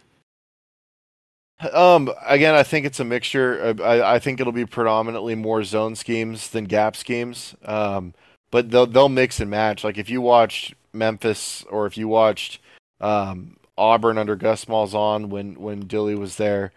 Um, 1.72 2.10
again, 2.26 2.54
I 2.54 2.62
think 2.62 2.86
it's 2.86 3.00
a 3.00 3.04
mixture. 3.04 3.74
I, 3.82 4.14
I 4.14 4.18
think 4.18 4.38
it'll 4.38 4.52
be 4.52 4.66
predominantly 4.66 5.34
more 5.34 5.64
zone 5.64 5.96
schemes 5.96 6.50
than 6.50 6.64
gap 6.64 6.94
schemes. 6.94 7.56
Um, 7.64 8.14
but 8.50 8.70
they'll 8.70 8.86
they'll 8.86 9.08
mix 9.08 9.40
and 9.40 9.50
match. 9.50 9.82
Like 9.82 9.98
if 9.98 10.08
you 10.08 10.20
watched 10.20 10.74
Memphis 10.92 11.64
or 11.70 11.86
if 11.86 11.96
you 11.96 12.06
watched 12.06 12.60
um, 13.00 13.56
Auburn 13.76 14.18
under 14.18 14.36
Gus 14.36 14.66
Malzahn 14.66 15.26
when 15.26 15.60
when 15.60 15.80
Dilly 15.80 16.14
was 16.14 16.36
there, 16.36 16.72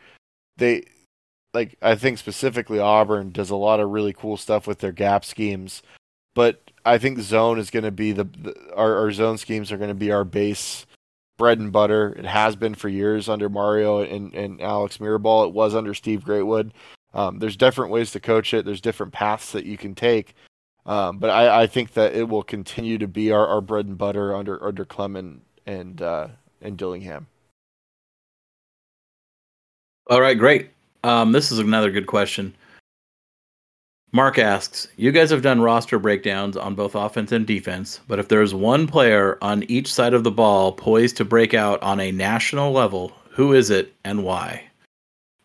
they 0.58 0.86
like 1.54 1.78
I 1.82 1.96
think 1.96 2.18
specifically 2.18 2.80
Auburn 2.80 3.32
does 3.32 3.52
a 3.52 3.56
lot 3.56 3.80
of 3.80 3.90
really 3.90 4.14
cool 4.14 4.38
stuff 4.38 4.68
with 4.68 4.80
their 4.80 4.92
gap 4.92 5.24
schemes. 5.26 5.84
But 6.34 6.62
I 6.86 6.98
think 6.98 7.20
zone 7.20 7.60
is 7.60 7.70
going 7.70 7.84
to 7.84 7.92
be 7.92 8.12
the, 8.12 8.24
the 8.24 8.74
our, 8.76 8.98
our 8.98 9.12
zone 9.12 9.38
schemes 9.38 9.72
are 9.72 9.78
going 9.78 9.90
to 9.90 9.96
be 9.96 10.12
our 10.12 10.24
base 10.24 10.86
bread 11.38 11.60
and 11.60 11.72
butter. 11.72 12.14
It 12.18 12.26
has 12.26 12.56
been 12.56 12.76
for 12.76 12.88
years 12.88 13.28
under 13.28 13.50
Mario 13.50 14.00
and, 14.00 14.34
and 14.34 14.62
Alex 14.62 14.98
Mirabal. 14.98 15.48
It 15.48 15.54
was 15.54 15.74
under 15.74 15.94
Steve 15.94 16.24
Greatwood. 16.24 16.72
Um, 17.14 17.40
there's 17.40 17.58
different 17.58 17.92
ways 17.92 18.12
to 18.12 18.20
coach 18.20 18.54
it. 18.54 18.64
There's 18.64 18.80
different 18.80 19.12
paths 19.12 19.52
that 19.52 19.66
you 19.66 19.78
can 19.78 19.96
take. 19.96 20.36
Um, 20.86 21.18
but 21.18 21.30
I, 21.30 21.64
I, 21.64 21.68
think 21.68 21.94
that 21.94 22.16
it 22.16 22.28
will 22.28 22.42
continue 22.42 22.98
to 22.98 23.08
be 23.08 23.32
our, 23.32 23.46
our 23.46 23.62
bread 23.62 23.86
and 23.86 23.98
butter 23.98 24.36
under 24.36 24.64
under 24.64 24.84
Clement 24.84 25.44
and 25.68 26.02
uh, 26.02 26.30
and 26.60 26.76
Dillingham. 26.76 27.28
All 30.10 30.22
right, 30.22 30.38
great. 30.38 30.72
Um, 31.04 31.32
this 31.32 31.52
is 31.52 31.60
another 31.60 31.92
good 31.92 32.08
question. 32.08 32.56
Mark 34.14 34.38
asks, 34.38 34.88
You 34.98 35.12
guys 35.12 35.30
have 35.30 35.42
done 35.42 35.62
roster 35.62 35.98
breakdowns 35.98 36.58
on 36.58 36.76
both 36.76 36.96
offense 36.96 37.32
and 37.32 37.48
defense, 37.48 38.02
but 38.08 38.20
if 38.20 38.28
there's 38.28 38.54
one 38.54 38.86
player 38.88 39.38
on 39.42 39.64
each 39.64 39.92
side 39.94 40.14
of 40.14 40.24
the 40.24 40.32
ball 40.32 40.74
poised 40.74 41.18
to 41.18 41.26
break 41.26 41.54
out 41.54 41.82
on 41.82 42.00
a 42.00 42.12
national 42.12 42.74
level, 42.74 43.14
who 43.30 43.54
is 43.54 43.70
it 43.70 43.94
and 44.04 44.24
why? 44.24 44.64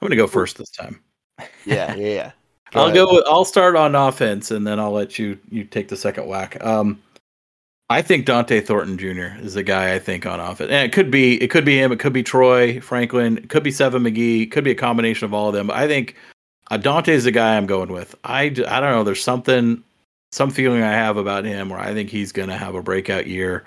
I'm 0.01 0.09
going 0.09 0.10
to 0.10 0.16
go 0.16 0.26
first 0.26 0.59
this 0.59 0.70
time. 0.70 1.01
Yeah, 1.64 1.94
yeah, 1.97 2.06
yeah. 2.09 2.32
Go 2.72 2.80
I'll 2.80 2.86
ahead. 2.86 2.94
go. 2.97 3.14
With, 3.14 3.24
I'll 3.28 3.44
start 3.44 3.76
on 3.76 3.94
offense, 3.94 4.51
and 4.51 4.66
then 4.66 4.80
I'll 4.80 4.90
let 4.93 5.18
you 5.18 5.38
you 5.51 5.64
take 5.64 5.88
the 5.88 5.97
second 5.97 6.26
whack. 6.26 6.62
Um, 6.64 7.01
I 7.90 8.02
think 8.02 8.26
Dont'e 8.26 8.64
Thornton 8.64 8.98
Jr. 8.98 9.38
is 9.44 9.55
the 9.55 9.62
guy 9.62 9.94
I 9.94 9.98
think 10.01 10.26
on 10.26 10.40
offense, 10.40 10.70
and 10.70 10.84
it 10.84 10.93
could 10.93 11.10
be 11.10 11.40
it 11.43 11.48
could 11.48 11.64
be 11.64 11.78
him, 11.80 11.93
it 11.93 12.01
could 12.01 12.12
be 12.12 12.22
Troy 12.24 12.80
Franklin, 12.80 13.38
it 13.38 13.48
could 13.48 13.62
be 13.62 13.70
Seven 13.70 14.02
McGee, 14.02 14.43
it 14.44 14.47
could 14.52 14.64
be 14.64 14.72
a 14.72 14.76
combination 14.76 15.24
of 15.26 15.34
all 15.34 15.48
of 15.48 15.55
them. 15.55 15.68
But 15.68 15.76
I 15.76 15.86
think 15.86 16.16
uh, 16.70 16.78
Dont'e 16.78 17.09
is 17.09 17.24
the 17.24 17.30
guy 17.30 17.56
I'm 17.56 17.66
going 17.66 17.93
with. 17.93 18.14
I 18.24 18.44
I 18.44 18.51
don't 18.51 18.93
know. 18.93 19.05
There's 19.05 19.22
something 19.22 19.82
some 20.32 20.51
feeling 20.51 20.82
I 20.82 20.93
have 20.93 21.16
about 21.16 21.44
him 21.44 21.68
where 21.68 21.78
I 21.78 21.94
think 21.94 22.10
he's 22.10 22.32
going 22.32 22.48
to 22.48 22.56
have 22.56 22.74
a 22.74 22.82
breakout 22.82 23.26
year 23.26 23.64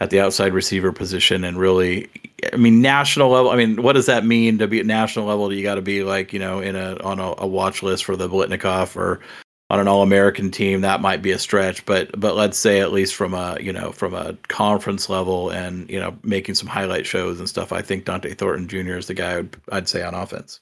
at 0.00 0.10
the 0.10 0.20
outside 0.20 0.52
receiver 0.52 0.92
position 0.92 1.44
and 1.44 1.58
really 1.58 2.08
I 2.52 2.56
mean 2.56 2.80
national 2.80 3.30
level 3.30 3.50
I 3.50 3.56
mean 3.56 3.82
what 3.82 3.92
does 3.92 4.06
that 4.06 4.24
mean 4.24 4.58
to 4.58 4.66
be 4.66 4.80
at 4.80 4.86
national 4.86 5.26
level 5.26 5.48
Do 5.48 5.54
you 5.54 5.62
got 5.62 5.76
to 5.76 5.82
be 5.82 6.02
like 6.02 6.32
you 6.32 6.38
know 6.38 6.60
in 6.60 6.74
a 6.74 6.96
on 7.02 7.20
a, 7.20 7.34
a 7.38 7.46
watch 7.46 7.82
list 7.82 8.04
for 8.04 8.16
the 8.16 8.28
Biletnikoff 8.28 8.96
or 8.96 9.20
on 9.68 9.78
an 9.78 9.86
all-American 9.86 10.50
team 10.50 10.80
that 10.80 11.00
might 11.00 11.22
be 11.22 11.30
a 11.30 11.38
stretch 11.38 11.84
but 11.86 12.18
but 12.18 12.34
let's 12.34 12.58
say 12.58 12.80
at 12.80 12.92
least 12.92 13.14
from 13.14 13.34
a 13.34 13.56
you 13.60 13.72
know 13.72 13.92
from 13.92 14.14
a 14.14 14.34
conference 14.48 15.08
level 15.08 15.50
and 15.50 15.88
you 15.88 16.00
know 16.00 16.16
making 16.22 16.54
some 16.54 16.68
highlight 16.68 17.06
shows 17.06 17.38
and 17.38 17.48
stuff 17.48 17.72
I 17.72 17.82
think 17.82 18.04
Dont'e 18.04 18.36
Thornton 18.36 18.68
Jr. 18.68 18.96
is 18.96 19.06
the 19.06 19.14
guy 19.14 19.38
I'd, 19.38 19.56
I'd 19.70 19.88
say 19.88 20.02
on 20.02 20.14
offense. 20.14 20.60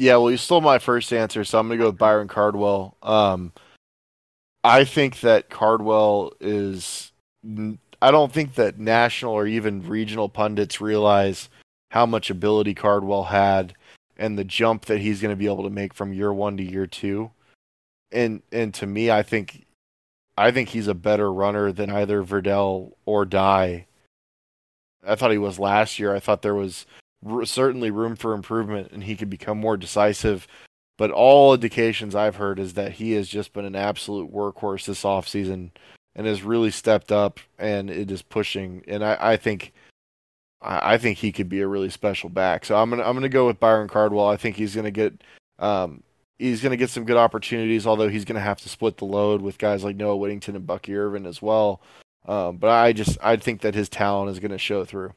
Yeah, 0.00 0.16
well, 0.16 0.30
you 0.30 0.38
stole 0.38 0.62
my 0.62 0.78
first 0.78 1.12
answer, 1.12 1.44
so 1.44 1.58
I'm 1.58 1.68
going 1.68 1.78
to 1.78 1.82
go 1.84 1.90
with 1.90 1.98
Byron 1.98 2.26
Cardwell. 2.26 2.96
Um, 3.02 3.52
I 4.64 4.84
think 4.84 5.20
that 5.20 5.50
Cardwell 5.50 6.32
is 6.40 7.12
I 8.00 8.10
don't 8.10 8.32
think 8.32 8.54
that 8.54 8.78
national 8.78 9.34
or 9.34 9.46
even 9.46 9.86
regional 9.86 10.30
pundits 10.30 10.80
realize 10.80 11.50
how 11.90 12.06
much 12.06 12.30
ability 12.30 12.72
Cardwell 12.72 13.24
had 13.24 13.74
and 14.16 14.38
the 14.38 14.44
jump 14.44 14.86
that 14.86 15.02
he's 15.02 15.20
going 15.20 15.32
to 15.32 15.38
be 15.38 15.44
able 15.44 15.64
to 15.64 15.70
make 15.70 15.92
from 15.92 16.14
year 16.14 16.32
1 16.32 16.56
to 16.56 16.62
year 16.62 16.86
2. 16.86 17.30
And 18.10 18.40
and 18.50 18.72
to 18.72 18.86
me 18.86 19.10
I 19.10 19.22
think 19.22 19.66
I 20.38 20.50
think 20.50 20.70
he's 20.70 20.88
a 20.88 20.94
better 20.94 21.30
runner 21.30 21.72
than 21.72 21.90
either 21.90 22.22
Verdell 22.22 22.92
or 23.04 23.26
Dye. 23.26 23.84
I 25.06 25.14
thought 25.14 25.30
he 25.30 25.36
was 25.36 25.58
last 25.58 25.98
year. 25.98 26.14
I 26.14 26.20
thought 26.20 26.40
there 26.40 26.54
was 26.54 26.86
r- 27.26 27.44
certainly 27.44 27.90
room 27.90 28.16
for 28.16 28.34
improvement 28.34 28.90
and 28.92 29.04
he 29.04 29.16
could 29.16 29.30
become 29.30 29.58
more 29.58 29.76
decisive. 29.76 30.46
But 30.98 31.10
all 31.10 31.54
indications 31.54 32.14
I've 32.14 32.36
heard 32.36 32.58
is 32.58 32.74
that 32.74 32.92
he 32.92 33.12
has 33.12 33.28
just 33.28 33.52
been 33.52 33.64
an 33.64 33.76
absolute 33.76 34.32
workhorse 34.32 34.84
this 34.84 35.02
offseason 35.02 35.70
and 36.14 36.26
has 36.26 36.42
really 36.42 36.70
stepped 36.70 37.10
up 37.10 37.40
and 37.58 37.88
it 37.88 38.10
is 38.10 38.22
pushing. 38.22 38.84
And 38.86 39.04
I, 39.04 39.16
I 39.18 39.36
think 39.36 39.72
I, 40.62 40.94
I 40.94 40.98
think 40.98 41.18
he 41.18 41.32
could 41.32 41.48
be 41.48 41.60
a 41.60 41.68
really 41.68 41.90
special 41.90 42.28
back. 42.28 42.64
So 42.64 42.76
I'm 42.76 42.90
gonna 42.90 43.02
I'm 43.02 43.14
gonna 43.14 43.28
go 43.28 43.46
with 43.46 43.60
Byron 43.60 43.88
Cardwell. 43.88 44.28
I 44.28 44.36
think 44.36 44.56
he's 44.56 44.74
gonna 44.74 44.90
get 44.90 45.22
um, 45.58 46.02
he's 46.38 46.62
gonna 46.62 46.76
get 46.76 46.90
some 46.90 47.04
good 47.04 47.16
opportunities, 47.16 47.86
although 47.86 48.08
he's 48.08 48.24
gonna 48.24 48.40
have 48.40 48.60
to 48.60 48.68
split 48.68 48.98
the 48.98 49.04
load 49.04 49.40
with 49.40 49.58
guys 49.58 49.84
like 49.84 49.96
Noah 49.96 50.16
Whittington 50.16 50.56
and 50.56 50.66
Bucky 50.66 50.96
Irving 50.96 51.26
as 51.26 51.40
well. 51.40 51.80
Um, 52.26 52.58
but 52.58 52.70
I 52.70 52.92
just 52.92 53.18
I 53.22 53.36
think 53.36 53.62
that 53.62 53.74
his 53.74 53.88
talent 53.88 54.30
is 54.30 54.38
gonna 54.38 54.58
show 54.58 54.84
through. 54.84 55.12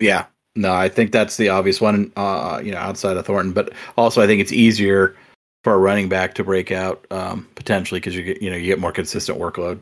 Yeah, 0.00 0.26
no, 0.58 0.74
I 0.74 0.88
think 0.88 1.12
that's 1.12 1.36
the 1.36 1.48
obvious 1.48 1.80
one. 1.80 2.12
Uh, 2.16 2.60
you 2.62 2.72
know, 2.72 2.78
outside 2.78 3.16
of 3.16 3.24
Thornton, 3.24 3.52
but 3.52 3.72
also 3.96 4.20
I 4.20 4.26
think 4.26 4.40
it's 4.40 4.52
easier 4.52 5.14
for 5.62 5.74
a 5.74 5.78
running 5.78 6.08
back 6.08 6.34
to 6.34 6.44
break 6.44 6.72
out 6.72 7.06
um, 7.12 7.48
potentially 7.54 8.00
because 8.00 8.16
you 8.16 8.24
get 8.24 8.42
you 8.42 8.50
know 8.50 8.56
you 8.56 8.66
get 8.66 8.80
more 8.80 8.90
consistent 8.90 9.38
workload. 9.38 9.78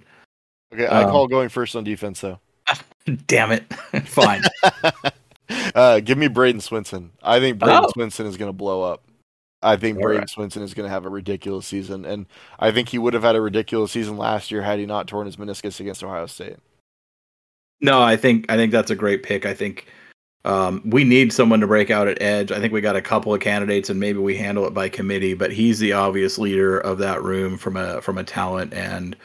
Okay, 0.74 0.86
I 0.86 1.04
um, 1.04 1.10
call 1.10 1.28
going 1.28 1.48
first 1.48 1.74
on 1.76 1.82
defense 1.82 2.20
though. 2.20 2.38
Damn 3.26 3.52
it! 3.52 3.72
Fine. 4.04 4.42
uh, 5.74 6.00
give 6.00 6.18
me 6.18 6.28
Bradyn 6.28 6.56
Swinson. 6.56 7.08
I 7.22 7.40
think 7.40 7.58
Bradyn 7.58 7.86
oh. 7.86 7.92
Swinson 7.96 8.26
is 8.26 8.36
going 8.36 8.50
to 8.50 8.56
blow 8.56 8.82
up. 8.82 9.02
I 9.62 9.76
think 9.76 9.96
Bradyn 9.96 10.18
right. 10.18 10.28
Swinson 10.28 10.60
is 10.60 10.74
going 10.74 10.86
to 10.86 10.92
have 10.92 11.06
a 11.06 11.08
ridiculous 11.08 11.66
season, 11.66 12.04
and 12.04 12.26
I 12.58 12.70
think 12.70 12.90
he 12.90 12.98
would 12.98 13.14
have 13.14 13.22
had 13.22 13.34
a 13.34 13.40
ridiculous 13.40 13.92
season 13.92 14.18
last 14.18 14.50
year 14.50 14.60
had 14.60 14.78
he 14.78 14.84
not 14.84 15.08
torn 15.08 15.24
his 15.24 15.36
meniscus 15.36 15.80
against 15.80 16.04
Ohio 16.04 16.26
State. 16.26 16.56
No, 17.80 18.02
I 18.02 18.16
think 18.16 18.44
I 18.50 18.56
think 18.56 18.72
that's 18.72 18.90
a 18.90 18.94
great 18.94 19.22
pick. 19.22 19.46
I 19.46 19.54
think 19.54 19.86
um, 20.46 20.80
we 20.84 21.02
need 21.02 21.32
someone 21.32 21.58
to 21.58 21.66
break 21.66 21.90
out 21.90 22.06
at 22.06 22.22
edge. 22.22 22.52
I 22.52 22.60
think 22.60 22.72
we 22.72 22.80
got 22.80 22.94
a 22.94 23.02
couple 23.02 23.34
of 23.34 23.40
candidates, 23.40 23.90
and 23.90 23.98
maybe 23.98 24.20
we 24.20 24.36
handle 24.36 24.64
it 24.64 24.72
by 24.72 24.88
committee. 24.88 25.34
But 25.34 25.52
he's 25.52 25.80
the 25.80 25.92
obvious 25.92 26.38
leader 26.38 26.78
of 26.78 26.98
that 26.98 27.20
room 27.22 27.58
from 27.58 27.76
a 27.76 28.00
from 28.00 28.16
a 28.16 28.22
talent 28.22 28.72
and 28.72 29.16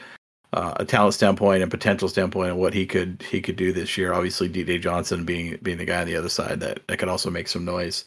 uh, 0.52 0.74
a 0.76 0.84
talent 0.84 1.14
standpoint 1.14 1.62
and 1.62 1.70
potential 1.70 2.08
standpoint 2.08 2.50
of 2.50 2.56
what 2.56 2.74
he 2.74 2.84
could 2.84 3.24
he 3.30 3.40
could 3.40 3.54
do 3.54 3.72
this 3.72 3.96
year. 3.96 4.12
Obviously, 4.12 4.48
D.J. 4.48 4.78
Johnson 4.78 5.24
being 5.24 5.56
being 5.62 5.78
the 5.78 5.84
guy 5.84 6.00
on 6.00 6.08
the 6.08 6.16
other 6.16 6.28
side 6.28 6.58
that 6.58 6.80
that 6.88 6.98
could 6.98 7.08
also 7.08 7.30
make 7.30 7.46
some 7.46 7.64
noise. 7.64 8.04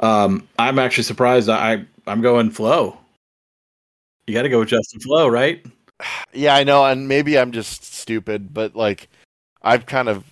Um, 0.00 0.48
I'm 0.58 0.80
actually 0.80 1.04
surprised. 1.04 1.48
I 1.48 1.84
I'm 2.08 2.20
going 2.20 2.50
Flowe. 2.50 2.98
You 4.26 4.34
got 4.34 4.42
to 4.42 4.48
go 4.48 4.58
with 4.58 4.68
Justin 4.68 5.00
Flowe, 5.00 5.28
right? 5.28 5.64
Yeah, 6.32 6.54
I 6.54 6.64
know, 6.64 6.84
and 6.84 7.08
maybe 7.08 7.38
I'm 7.38 7.52
just 7.52 7.84
stupid, 7.84 8.54
but 8.54 8.74
like 8.74 9.08
I've 9.62 9.84
kind 9.84 10.08
of 10.08 10.24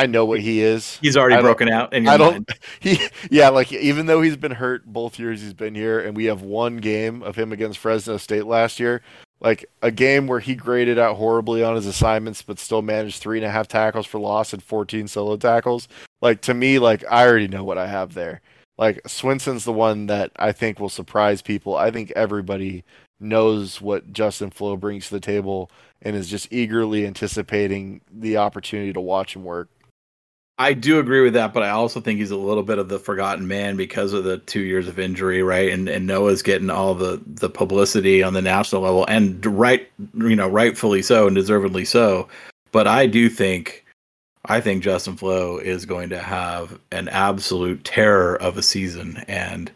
I 0.00 0.06
know 0.06 0.24
what 0.24 0.40
he 0.40 0.62
is. 0.62 0.96
He's 1.02 1.14
already 1.14 1.42
broken 1.42 1.68
out. 1.68 1.94
I 1.94 2.16
don't. 2.16 2.32
Mind. 2.32 2.48
He 2.80 2.98
yeah, 3.30 3.50
like 3.50 3.70
even 3.70 4.06
though 4.06 4.22
he's 4.22 4.36
been 4.36 4.52
hurt 4.52 4.86
both 4.86 5.18
years 5.18 5.42
he's 5.42 5.52
been 5.52 5.74
here, 5.74 6.00
and 6.00 6.16
we 6.16 6.24
have 6.24 6.40
one 6.40 6.78
game 6.78 7.22
of 7.22 7.36
him 7.36 7.52
against 7.52 7.78
Fresno 7.78 8.16
State 8.16 8.46
last 8.46 8.80
year, 8.80 9.02
like 9.40 9.66
a 9.82 9.90
game 9.90 10.26
where 10.26 10.40
he 10.40 10.54
graded 10.54 10.98
out 10.98 11.16
horribly 11.16 11.62
on 11.62 11.76
his 11.76 11.84
assignments, 11.84 12.40
but 12.40 12.58
still 12.58 12.80
managed 12.80 13.20
three 13.20 13.36
and 13.36 13.46
a 13.46 13.50
half 13.50 13.68
tackles 13.68 14.06
for 14.06 14.18
loss 14.18 14.54
and 14.54 14.62
14 14.62 15.06
solo 15.06 15.36
tackles. 15.36 15.86
Like 16.22 16.40
to 16.42 16.54
me, 16.54 16.78
like 16.78 17.04
I 17.10 17.26
already 17.26 17.48
know 17.48 17.64
what 17.64 17.76
I 17.76 17.86
have 17.86 18.14
there. 18.14 18.40
Like 18.78 19.02
Swinson's 19.06 19.64
the 19.64 19.72
one 19.72 20.06
that 20.06 20.32
I 20.36 20.52
think 20.52 20.80
will 20.80 20.88
surprise 20.88 21.42
people. 21.42 21.76
I 21.76 21.90
think 21.90 22.10
everybody 22.16 22.84
knows 23.20 23.82
what 23.82 24.14
Justin 24.14 24.48
Flowe 24.48 24.78
brings 24.78 25.08
to 25.08 25.14
the 25.14 25.20
table 25.20 25.70
and 26.00 26.16
is 26.16 26.30
just 26.30 26.50
eagerly 26.50 27.06
anticipating 27.06 28.00
the 28.10 28.38
opportunity 28.38 28.94
to 28.94 29.00
watch 29.02 29.36
him 29.36 29.44
work. 29.44 29.68
I 30.60 30.74
do 30.74 30.98
agree 30.98 31.22
with 31.22 31.32
that, 31.32 31.54
but 31.54 31.62
I 31.62 31.70
also 31.70 32.02
think 32.02 32.18
he's 32.18 32.30
a 32.30 32.36
little 32.36 32.62
bit 32.62 32.78
of 32.78 32.90
the 32.90 32.98
forgotten 32.98 33.48
man 33.48 33.76
because 33.76 34.12
of 34.12 34.24
the 34.24 34.36
two 34.36 34.60
years 34.60 34.88
of 34.88 34.98
injury, 34.98 35.42
right? 35.42 35.70
And 35.70 35.88
and 35.88 36.06
Noah's 36.06 36.42
getting 36.42 36.68
all 36.68 36.94
the 36.94 37.18
the 37.26 37.48
publicity 37.48 38.22
on 38.22 38.34
the 38.34 38.42
national 38.42 38.82
level, 38.82 39.06
and 39.06 39.44
right, 39.46 39.88
you 40.18 40.36
know, 40.36 40.48
rightfully 40.48 41.00
so 41.00 41.26
and 41.26 41.34
deservedly 41.34 41.86
so. 41.86 42.28
But 42.72 42.86
I 42.86 43.06
do 43.06 43.30
think, 43.30 43.86
I 44.44 44.60
think 44.60 44.82
Justin 44.82 45.16
Flowe 45.16 45.56
is 45.56 45.86
going 45.86 46.10
to 46.10 46.18
have 46.18 46.78
an 46.92 47.08
absolute 47.08 47.82
terror 47.84 48.36
of 48.36 48.58
a 48.58 48.62
season, 48.62 49.24
and 49.28 49.72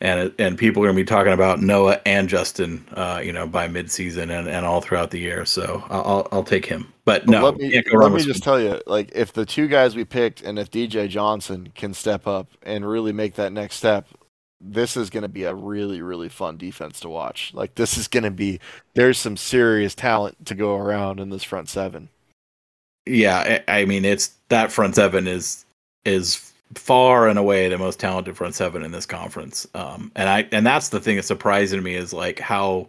and 0.00 0.32
and 0.38 0.56
people 0.56 0.82
are 0.82 0.86
going 0.86 0.96
to 0.96 1.02
be 1.02 1.06
talking 1.06 1.32
about 1.32 1.60
Noah 1.60 2.00
and 2.06 2.28
Justin, 2.28 2.86
uh, 2.94 3.20
you 3.22 3.32
know, 3.32 3.46
by 3.46 3.68
midseason 3.68 4.36
and, 4.36 4.48
and 4.48 4.64
all 4.64 4.80
throughout 4.80 5.10
the 5.10 5.18
year. 5.18 5.44
So 5.44 5.84
I'll 5.90 6.26
I'll 6.32 6.44
take 6.44 6.64
him. 6.64 6.92
But, 7.04 7.26
no, 7.26 7.42
let 7.42 7.56
me, 7.56 7.82
let 7.92 8.12
me 8.12 8.22
just 8.22 8.44
tell 8.44 8.60
you, 8.60 8.80
like 8.86 9.10
if 9.14 9.32
the 9.32 9.44
two 9.44 9.66
guys 9.66 9.96
we 9.96 10.04
picked 10.04 10.42
and 10.42 10.58
if 10.58 10.70
DJ 10.70 11.08
Johnson 11.08 11.72
can 11.74 11.92
step 11.92 12.26
up 12.26 12.48
and 12.62 12.88
really 12.88 13.12
make 13.12 13.34
that 13.34 13.52
next 13.52 13.76
step, 13.76 14.06
this 14.60 14.96
is 14.96 15.10
going 15.10 15.22
to 15.22 15.28
be 15.28 15.44
a 15.44 15.54
really 15.54 16.00
really 16.02 16.28
fun 16.28 16.56
defense 16.56 17.00
to 17.00 17.08
watch. 17.08 17.52
Like 17.52 17.74
this 17.74 17.98
is 17.98 18.08
going 18.08 18.24
to 18.24 18.30
be 18.30 18.60
there's 18.94 19.18
some 19.18 19.36
serious 19.36 19.94
talent 19.94 20.46
to 20.46 20.54
go 20.54 20.76
around 20.76 21.20
in 21.20 21.30
this 21.30 21.42
front 21.42 21.68
seven. 21.68 22.08
Yeah, 23.06 23.60
I 23.68 23.84
mean 23.84 24.04
it's 24.04 24.34
that 24.48 24.72
front 24.72 24.94
seven 24.94 25.26
is 25.26 25.66
is 26.04 26.49
far 26.74 27.28
and 27.28 27.38
away 27.38 27.68
the 27.68 27.78
most 27.78 27.98
talented 27.98 28.36
front 28.36 28.54
seven 28.54 28.82
in 28.82 28.92
this 28.92 29.06
conference. 29.06 29.66
Um, 29.74 30.12
and 30.14 30.28
I 30.28 30.48
and 30.52 30.66
that's 30.66 30.90
the 30.90 31.00
thing 31.00 31.16
that's 31.16 31.28
surprising 31.28 31.78
to 31.78 31.84
me 31.84 31.94
is 31.94 32.12
like 32.12 32.38
how 32.38 32.88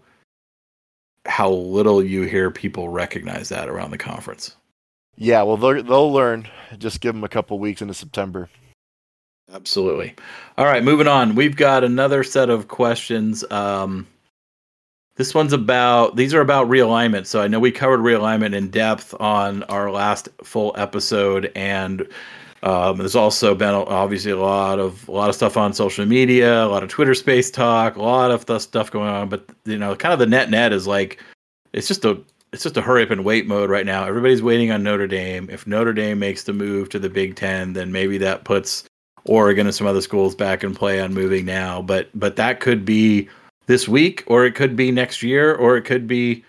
how 1.25 1.49
little 1.49 2.03
you 2.03 2.23
hear 2.23 2.51
people 2.51 2.89
recognize 2.89 3.49
that 3.49 3.69
around 3.69 3.91
the 3.91 3.97
conference. 3.97 4.55
Yeah, 5.17 5.43
well, 5.43 5.57
they'll, 5.57 5.83
they'll 5.83 6.11
learn. 6.11 6.47
Just 6.77 7.01
give 7.01 7.13
them 7.13 7.23
a 7.23 7.29
couple 7.29 7.59
weeks 7.59 7.81
into 7.81 7.93
September. 7.93 8.49
Absolutely. 9.53 10.15
All 10.57 10.65
right, 10.65 10.83
moving 10.83 11.07
on. 11.07 11.35
We've 11.35 11.55
got 11.55 11.83
another 11.83 12.23
set 12.23 12.49
of 12.49 12.69
questions. 12.69 13.43
Um, 13.51 14.07
this 15.17 15.35
one's 15.35 15.53
about 15.53 16.15
these 16.15 16.33
are 16.33 16.41
about 16.41 16.69
realignment. 16.69 17.27
So 17.27 17.41
I 17.41 17.47
know 17.47 17.59
we 17.59 17.71
covered 17.71 17.99
realignment 17.99 18.55
in 18.55 18.69
depth 18.69 19.13
on 19.19 19.63
our 19.63 19.91
last 19.91 20.29
full 20.43 20.73
episode, 20.77 21.51
and 21.53 22.07
um, 22.63 22.97
there's 22.97 23.15
also 23.15 23.55
been 23.55 23.73
obviously 23.73 24.31
a 24.31 24.37
lot 24.37 24.79
of 24.79 25.07
a 25.07 25.11
lot 25.11 25.29
of 25.29 25.35
stuff 25.35 25.57
on 25.57 25.73
social 25.73 26.05
media, 26.05 26.63
a 26.63 26.67
lot 26.67 26.83
of 26.83 26.89
Twitter 26.89 27.15
Space 27.15 27.49
talk, 27.49 27.95
a 27.95 28.01
lot 28.01 28.29
of 28.29 28.61
stuff 28.61 28.91
going 28.91 29.09
on. 29.09 29.29
But 29.29 29.45
you 29.65 29.77
know, 29.77 29.95
kind 29.95 30.13
of 30.13 30.19
the 30.19 30.27
net 30.27 30.49
net 30.49 30.71
is 30.71 30.85
like 30.85 31.21
it's 31.73 31.87
just 31.87 32.05
a 32.05 32.21
it's 32.53 32.63
just 32.63 32.77
a 32.77 32.81
hurry 32.81 33.03
up 33.03 33.09
and 33.09 33.25
wait 33.25 33.47
mode 33.47 33.69
right 33.69 33.85
now. 33.85 34.05
Everybody's 34.05 34.43
waiting 34.43 34.71
on 34.71 34.83
Notre 34.83 35.07
Dame. 35.07 35.49
If 35.49 35.65
Notre 35.65 35.93
Dame 35.93 36.19
makes 36.19 36.43
the 36.43 36.53
move 36.53 36.89
to 36.89 36.99
the 36.99 37.09
Big 37.09 37.35
Ten, 37.35 37.73
then 37.73 37.91
maybe 37.91 38.17
that 38.19 38.43
puts 38.43 38.83
Oregon 39.25 39.65
and 39.65 39.75
some 39.75 39.87
other 39.87 40.01
schools 40.01 40.35
back 40.35 40.63
in 40.63 40.75
play 40.75 40.99
on 41.01 41.13
moving 41.13 41.45
now. 41.45 41.81
But 41.81 42.09
but 42.13 42.35
that 42.35 42.59
could 42.59 42.85
be 42.85 43.27
this 43.65 43.87
week, 43.87 44.23
or 44.27 44.45
it 44.45 44.53
could 44.53 44.75
be 44.75 44.91
next 44.91 45.23
year, 45.23 45.55
or 45.55 45.77
it 45.77 45.83
could 45.83 46.05
be 46.05 46.43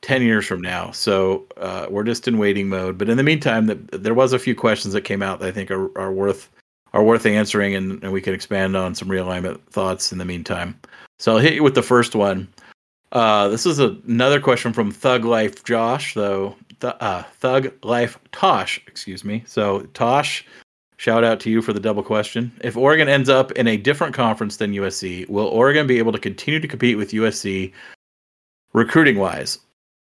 ten 0.00 0.22
years 0.22 0.46
from 0.46 0.60
now. 0.60 0.90
So 0.90 1.46
uh, 1.56 1.86
we're 1.90 2.04
just 2.04 2.28
in 2.28 2.38
waiting 2.38 2.68
mode. 2.68 2.98
But 2.98 3.08
in 3.08 3.16
the 3.16 3.22
meantime, 3.22 3.66
the, 3.66 3.74
there 3.96 4.14
was 4.14 4.32
a 4.32 4.38
few 4.38 4.54
questions 4.54 4.94
that 4.94 5.02
came 5.02 5.22
out 5.22 5.40
that 5.40 5.48
I 5.48 5.52
think 5.52 5.70
are, 5.70 5.96
are 5.98 6.12
worth 6.12 6.50
are 6.92 7.02
worth 7.02 7.26
answering, 7.26 7.74
and, 7.74 8.02
and 8.02 8.12
we 8.12 8.20
can 8.20 8.34
expand 8.34 8.76
on 8.76 8.94
some 8.94 9.08
realignment 9.08 9.60
thoughts 9.66 10.12
in 10.12 10.18
the 10.18 10.24
meantime. 10.24 10.78
So 11.18 11.32
I'll 11.32 11.38
hit 11.38 11.54
you 11.54 11.62
with 11.62 11.74
the 11.74 11.82
first 11.82 12.14
one. 12.14 12.48
Uh, 13.12 13.48
this 13.48 13.66
is 13.66 13.78
a, 13.78 13.96
another 14.06 14.40
question 14.40 14.72
from 14.72 14.90
Thug 14.90 15.24
Life 15.24 15.64
Josh, 15.64 16.14
though. 16.14 16.56
Th- 16.80 16.94
uh, 17.00 17.22
Thug 17.40 17.72
Life 17.82 18.18
Tosh, 18.32 18.80
excuse 18.86 19.24
me. 19.24 19.42
So 19.46 19.80
Tosh, 19.94 20.44
shout 20.96 21.24
out 21.24 21.40
to 21.40 21.50
you 21.50 21.62
for 21.62 21.72
the 21.72 21.80
double 21.80 22.02
question. 22.02 22.52
If 22.60 22.76
Oregon 22.76 23.08
ends 23.08 23.28
up 23.28 23.52
in 23.52 23.66
a 23.66 23.76
different 23.76 24.14
conference 24.14 24.56
than 24.58 24.72
USC, 24.72 25.28
will 25.28 25.46
Oregon 25.46 25.86
be 25.86 25.98
able 25.98 26.12
to 26.12 26.18
continue 26.18 26.60
to 26.60 26.68
compete 26.68 26.96
with 26.96 27.12
USC 27.12 27.72
recruiting 28.72 29.18
wise? 29.18 29.58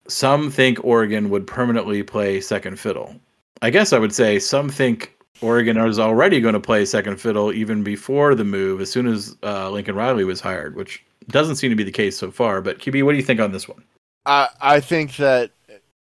Some 0.07 0.51
think 0.51 0.83
Oregon 0.83 1.29
would 1.29 1.47
permanently 1.47 2.03
play 2.03 2.41
second 2.41 2.79
fiddle. 2.79 3.15
I 3.61 3.69
guess 3.69 3.93
I 3.93 3.99
would 3.99 4.13
say 4.13 4.39
some 4.39 4.69
think 4.69 5.15
Oregon 5.41 5.77
is 5.77 5.99
already 5.99 6.41
going 6.41 6.53
to 6.53 6.59
play 6.59 6.85
second 6.85 7.19
fiddle 7.19 7.53
even 7.53 7.83
before 7.83 8.35
the 8.35 8.43
move, 8.43 8.81
as 8.81 8.91
soon 8.91 9.07
as 9.07 9.35
uh, 9.43 9.69
Lincoln 9.69 9.95
Riley 9.95 10.25
was 10.25 10.41
hired, 10.41 10.75
which 10.75 11.03
doesn't 11.29 11.55
seem 11.55 11.69
to 11.69 11.75
be 11.75 11.83
the 11.83 11.91
case 11.91 12.17
so 12.17 12.31
far. 12.31 12.61
But 12.61 12.79
QB, 12.79 13.03
what 13.03 13.11
do 13.11 13.17
you 13.17 13.23
think 13.23 13.39
on 13.39 13.51
this 13.51 13.67
one? 13.67 13.83
I 14.25 14.49
I 14.61 14.79
think 14.79 15.17
that 15.17 15.51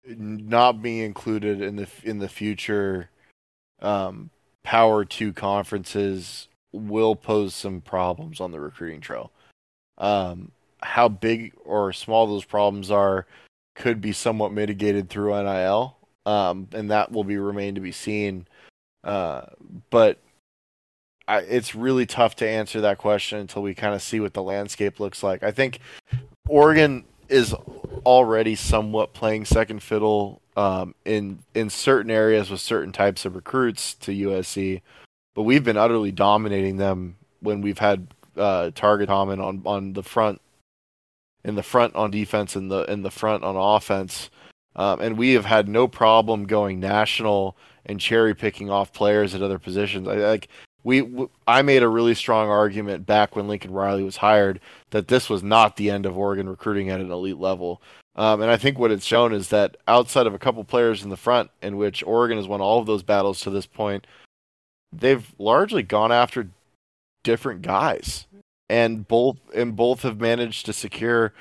not 0.05 0.81
being 0.81 0.99
included 0.99 1.61
in 1.61 1.76
the 1.76 1.88
in 2.03 2.19
the 2.19 2.30
future 2.30 3.09
um, 3.81 4.30
Power 4.64 5.05
Two 5.05 5.34
conferences 5.34 6.47
will 6.72 7.15
pose 7.15 7.53
some 7.53 7.81
problems 7.81 8.39
on 8.39 8.51
the 8.51 8.59
recruiting 8.59 9.01
trail. 9.01 9.31
Um, 9.97 10.51
how 10.81 11.09
big 11.09 11.53
or 11.65 11.91
small 11.91 12.27
those 12.27 12.45
problems 12.45 12.91
are 12.91 13.26
could 13.77 14.01
be 14.01 14.11
somewhat 14.11 14.51
mitigated 14.51 15.09
through 15.09 15.41
NIL, 15.43 15.95
um, 16.25 16.67
and 16.73 16.91
that 16.91 17.11
will 17.11 17.23
be 17.23 17.37
remain 17.37 17.75
to 17.75 17.81
be 17.81 17.91
seen. 17.91 18.47
Uh, 19.03 19.43
but 19.89 20.19
I, 21.27 21.39
it's 21.39 21.75
really 21.75 22.05
tough 22.05 22.35
to 22.37 22.47
answer 22.49 22.81
that 22.81 22.97
question 22.97 23.39
until 23.39 23.61
we 23.61 23.73
kind 23.73 23.93
of 23.93 24.01
see 24.01 24.19
what 24.19 24.33
the 24.33 24.43
landscape 24.43 24.99
looks 24.99 25.23
like. 25.23 25.43
I 25.43 25.51
think 25.51 25.79
Oregon 26.47 27.05
is 27.29 27.53
already 28.05 28.55
somewhat 28.55 29.13
playing 29.13 29.45
second 29.45 29.83
fiddle 29.83 30.41
um, 30.55 30.95
in 31.05 31.39
in 31.53 31.69
certain 31.69 32.09
areas 32.09 32.49
with 32.49 32.61
certain 32.61 32.91
types 32.91 33.25
of 33.25 33.35
recruits 33.35 33.93
to 33.95 34.11
USC, 34.11 34.81
but 35.35 35.43
we've 35.43 35.63
been 35.63 35.77
utterly 35.77 36.11
dominating 36.11 36.77
them 36.77 37.15
when 37.41 37.61
we've 37.61 37.77
had 37.77 38.07
uh, 38.37 38.71
target 38.73 39.07
common 39.07 39.39
on 39.39 39.61
on 39.65 39.93
the 39.93 40.03
front, 40.03 40.41
in 41.47 41.55
the 41.55 41.63
front 41.63 41.95
on 41.95 42.11
defense, 42.11 42.55
and 42.55 42.69
the 42.69 42.83
in 42.83 43.01
the 43.01 43.09
front 43.09 43.43
on 43.43 43.55
offense, 43.55 44.29
um, 44.75 44.99
and 44.99 45.17
we 45.17 45.33
have 45.33 45.45
had 45.45 45.67
no 45.67 45.87
problem 45.87 46.45
going 46.45 46.79
national 46.79 47.57
and 47.85 47.99
cherry 47.99 48.35
picking 48.35 48.69
off 48.69 48.93
players 48.93 49.33
at 49.33 49.41
other 49.41 49.57
positions. 49.57 50.07
I 50.07 50.15
like 50.17 50.49
we 50.83 51.27
I 51.47 51.61
made 51.63 51.83
a 51.83 51.89
really 51.89 52.13
strong 52.13 52.49
argument 52.49 53.05
back 53.05 53.35
when 53.35 53.47
Lincoln 53.47 53.71
Riley 53.71 54.03
was 54.03 54.17
hired 54.17 54.59
that 54.91 55.07
this 55.07 55.29
was 55.29 55.41
not 55.41 55.77
the 55.77 55.89
end 55.89 56.05
of 56.05 56.17
Oregon 56.17 56.47
recruiting 56.49 56.89
at 56.89 57.01
an 57.01 57.11
elite 57.11 57.37
level. 57.37 57.81
Um, 58.15 58.41
and 58.41 58.49
I 58.49 58.57
think 58.57 58.79
what 58.79 58.91
it's 58.91 59.05
shown 59.05 59.31
is 59.31 59.49
that 59.49 59.77
outside 59.87 60.25
of 60.25 60.33
a 60.33 60.39
couple 60.39 60.63
players 60.63 61.03
in 61.03 61.09
the 61.09 61.17
front, 61.17 61.51
in 61.61 61.77
which 61.77 62.03
Oregon 62.03 62.37
has 62.37 62.47
won 62.47 62.61
all 62.61 62.79
of 62.79 62.87
those 62.87 63.03
battles 63.03 63.41
to 63.41 63.51
this 63.51 63.67
point, 63.67 64.07
they've 64.91 65.33
largely 65.37 65.83
gone 65.83 66.11
after 66.11 66.49
different 67.23 67.61
guys, 67.61 68.25
and 68.69 69.07
both 69.07 69.38
and 69.56 69.76
both 69.76 70.02
have 70.02 70.19
managed 70.19 70.65
to 70.65 70.73
secure 70.73 71.34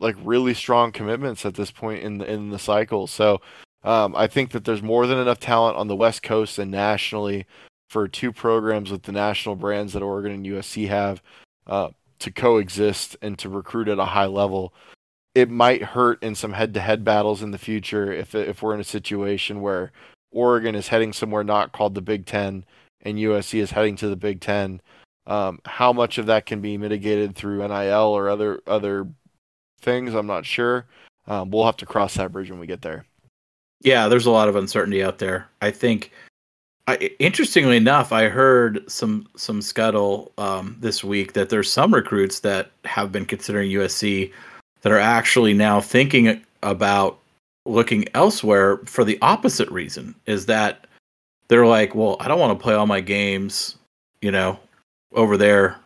like 0.00 0.16
really 0.22 0.54
strong 0.54 0.92
commitments 0.92 1.46
at 1.46 1.54
this 1.54 1.70
point 1.70 2.02
in 2.02 2.18
the 2.18 2.30
in 2.30 2.50
the 2.50 2.58
cycle. 2.58 3.06
So 3.06 3.40
um, 3.84 4.14
I 4.16 4.26
think 4.26 4.50
that 4.50 4.64
there's 4.64 4.82
more 4.82 5.06
than 5.06 5.18
enough 5.18 5.40
talent 5.40 5.76
on 5.76 5.88
the 5.88 5.96
West 5.96 6.22
Coast 6.22 6.58
and 6.58 6.70
nationally 6.70 7.46
for 7.88 8.08
two 8.08 8.32
programs 8.32 8.90
with 8.90 9.02
the 9.02 9.12
national 9.12 9.56
brands 9.56 9.92
that 9.92 10.02
Oregon 10.02 10.32
and 10.32 10.46
USC 10.46 10.88
have 10.88 11.22
uh, 11.66 11.90
to 12.20 12.30
coexist 12.30 13.16
and 13.22 13.38
to 13.38 13.48
recruit 13.48 13.88
at 13.88 13.98
a 13.98 14.04
high 14.04 14.26
level. 14.26 14.72
It 15.34 15.50
might 15.50 15.82
hurt 15.82 16.22
in 16.22 16.34
some 16.34 16.52
head-to-head 16.52 17.04
battles 17.04 17.42
in 17.42 17.50
the 17.52 17.58
future 17.58 18.12
if 18.12 18.34
if 18.34 18.62
we're 18.62 18.74
in 18.74 18.80
a 18.80 18.84
situation 18.84 19.60
where 19.60 19.92
Oregon 20.30 20.74
is 20.74 20.88
heading 20.88 21.12
somewhere 21.12 21.44
not 21.44 21.72
called 21.72 21.94
the 21.94 22.02
Big 22.02 22.26
Ten 22.26 22.64
and 23.02 23.18
USC 23.18 23.60
is 23.60 23.72
heading 23.72 23.96
to 23.96 24.08
the 24.08 24.16
Big 24.16 24.40
Ten. 24.40 24.80
Um, 25.26 25.60
how 25.64 25.92
much 25.92 26.18
of 26.18 26.26
that 26.26 26.46
can 26.46 26.60
be 26.60 26.76
mitigated 26.76 27.34
through 27.34 27.66
NIL 27.66 28.08
or 28.08 28.28
other 28.28 28.60
other 28.66 29.06
things, 29.80 30.14
I'm 30.14 30.26
not 30.26 30.46
sure. 30.46 30.86
Um, 31.26 31.50
we'll 31.50 31.66
have 31.66 31.76
to 31.78 31.86
cross 31.86 32.14
that 32.14 32.32
bridge 32.32 32.50
when 32.50 32.58
we 32.58 32.66
get 32.66 32.82
there. 32.82 33.04
Yeah, 33.80 34.08
there's 34.08 34.26
a 34.26 34.30
lot 34.30 34.48
of 34.48 34.56
uncertainty 34.56 35.02
out 35.02 35.18
there. 35.18 35.48
I 35.60 35.70
think 35.70 36.12
I, 36.88 36.96
interestingly 37.20 37.76
enough, 37.76 38.12
I 38.12 38.28
heard 38.28 38.90
some 38.90 39.28
some 39.36 39.62
scuttle 39.62 40.32
um, 40.38 40.76
this 40.80 41.04
week 41.04 41.32
that 41.34 41.48
there's 41.48 41.70
some 41.70 41.94
recruits 41.94 42.40
that 42.40 42.70
have 42.84 43.12
been 43.12 43.24
considering 43.24 43.70
USC 43.70 44.32
that 44.80 44.92
are 44.92 44.98
actually 44.98 45.54
now 45.54 45.80
thinking 45.80 46.44
about 46.62 47.18
looking 47.64 48.04
elsewhere 48.14 48.78
for 48.78 49.04
the 49.04 49.18
opposite 49.22 49.70
reason. 49.70 50.14
Is 50.26 50.46
that 50.46 50.86
they're 51.48 51.66
like, 51.66 51.94
well, 51.94 52.16
I 52.18 52.26
don't 52.28 52.40
want 52.40 52.58
to 52.58 52.62
play 52.62 52.74
all 52.74 52.86
my 52.86 53.00
games, 53.00 53.76
you 54.20 54.32
know, 54.32 54.58
over 55.14 55.36
there. 55.36 55.76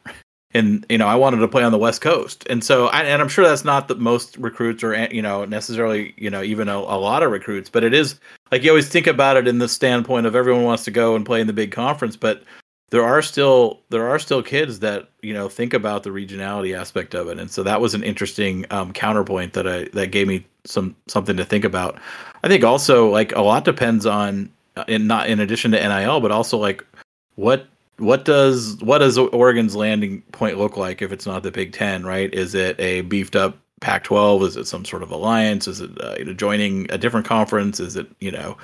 And 0.54 0.86
you 0.88 0.96
know 0.96 1.06
I 1.06 1.16
wanted 1.16 1.38
to 1.38 1.48
play 1.48 1.64
on 1.64 1.72
the 1.72 1.78
West 1.78 2.00
Coast, 2.00 2.46
and 2.48 2.64
so 2.64 2.86
I, 2.86 3.02
and 3.02 3.20
I'm 3.20 3.28
sure 3.28 3.46
that's 3.46 3.64
not 3.64 3.88
that 3.88 3.98
most 3.98 4.38
recruits 4.38 4.82
or 4.82 4.94
you 5.08 5.20
know 5.20 5.44
necessarily 5.44 6.14
you 6.16 6.30
know 6.30 6.42
even 6.42 6.68
a, 6.68 6.78
a, 6.78 6.96
lot 6.96 7.22
of 7.22 7.30
recruits, 7.30 7.68
but 7.68 7.84
it 7.84 7.92
is 7.92 8.18
like 8.50 8.62
you 8.62 8.70
always 8.70 8.88
think 8.88 9.06
about 9.06 9.36
it 9.36 9.46
in 9.46 9.58
the 9.58 9.68
standpoint 9.68 10.24
of 10.24 10.34
everyone 10.34 10.62
wants 10.62 10.84
to 10.84 10.90
go 10.90 11.14
and 11.14 11.26
play 11.26 11.42
in 11.42 11.46
the 11.46 11.52
big 11.52 11.72
conference, 11.72 12.16
but 12.16 12.42
there 12.90 13.04
are 13.04 13.20
still 13.20 13.80
there 13.90 14.08
are 14.08 14.18
still 14.18 14.42
kids 14.42 14.78
that 14.80 15.10
you 15.20 15.34
know 15.34 15.48
think 15.48 15.74
about 15.74 16.04
the 16.04 16.10
regionality 16.10 16.78
aspect 16.78 17.14
of 17.14 17.28
it, 17.28 17.38
and 17.38 17.50
so 17.50 17.62
that 17.62 17.80
was 17.80 17.94
an 17.94 18.02
interesting 18.02 18.64
um, 18.70 18.92
counterpoint 18.92 19.52
that 19.54 19.66
I 19.66 19.84
that 19.92 20.10
gave 20.10 20.28
me 20.28 20.46
some 20.64 20.94
something 21.08 21.36
to 21.36 21.44
think 21.44 21.64
about. 21.64 21.98
I 22.44 22.48
think 22.48 22.64
also 22.64 23.10
like 23.10 23.32
a 23.32 23.42
lot 23.42 23.64
depends 23.64 24.06
on 24.06 24.50
uh, 24.76 24.84
in 24.86 25.06
not 25.06 25.28
in 25.28 25.40
addition 25.40 25.72
to 25.72 25.88
NIL, 25.88 26.20
but 26.20 26.30
also 26.30 26.58
like 26.58 26.86
what 27.34 27.66
what 27.98 28.24
does 28.24 28.76
what 28.78 28.98
does 28.98 29.18
Oregon's 29.18 29.74
landing 29.74 30.22
point 30.32 30.58
look 30.58 30.76
like 30.76 31.02
if 31.02 31.12
it's 31.12 31.26
not 31.26 31.42
the 31.42 31.50
Big 31.50 31.72
Ten? 31.72 32.04
Right? 32.04 32.32
Is 32.34 32.54
it 32.54 32.78
a 32.78 33.02
beefed 33.02 33.36
up 33.36 33.58
Pac-12? 33.80 34.46
Is 34.46 34.56
it 34.56 34.66
some 34.66 34.84
sort 34.84 35.02
of 35.02 35.10
alliance? 35.10 35.66
Is 35.66 35.80
it 35.80 35.90
uh, 36.00 36.32
joining 36.34 36.90
a 36.90 36.98
different 36.98 37.26
conference? 37.26 37.80
Is 37.80 37.96
it 37.96 38.06
you 38.20 38.30
know 38.30 38.56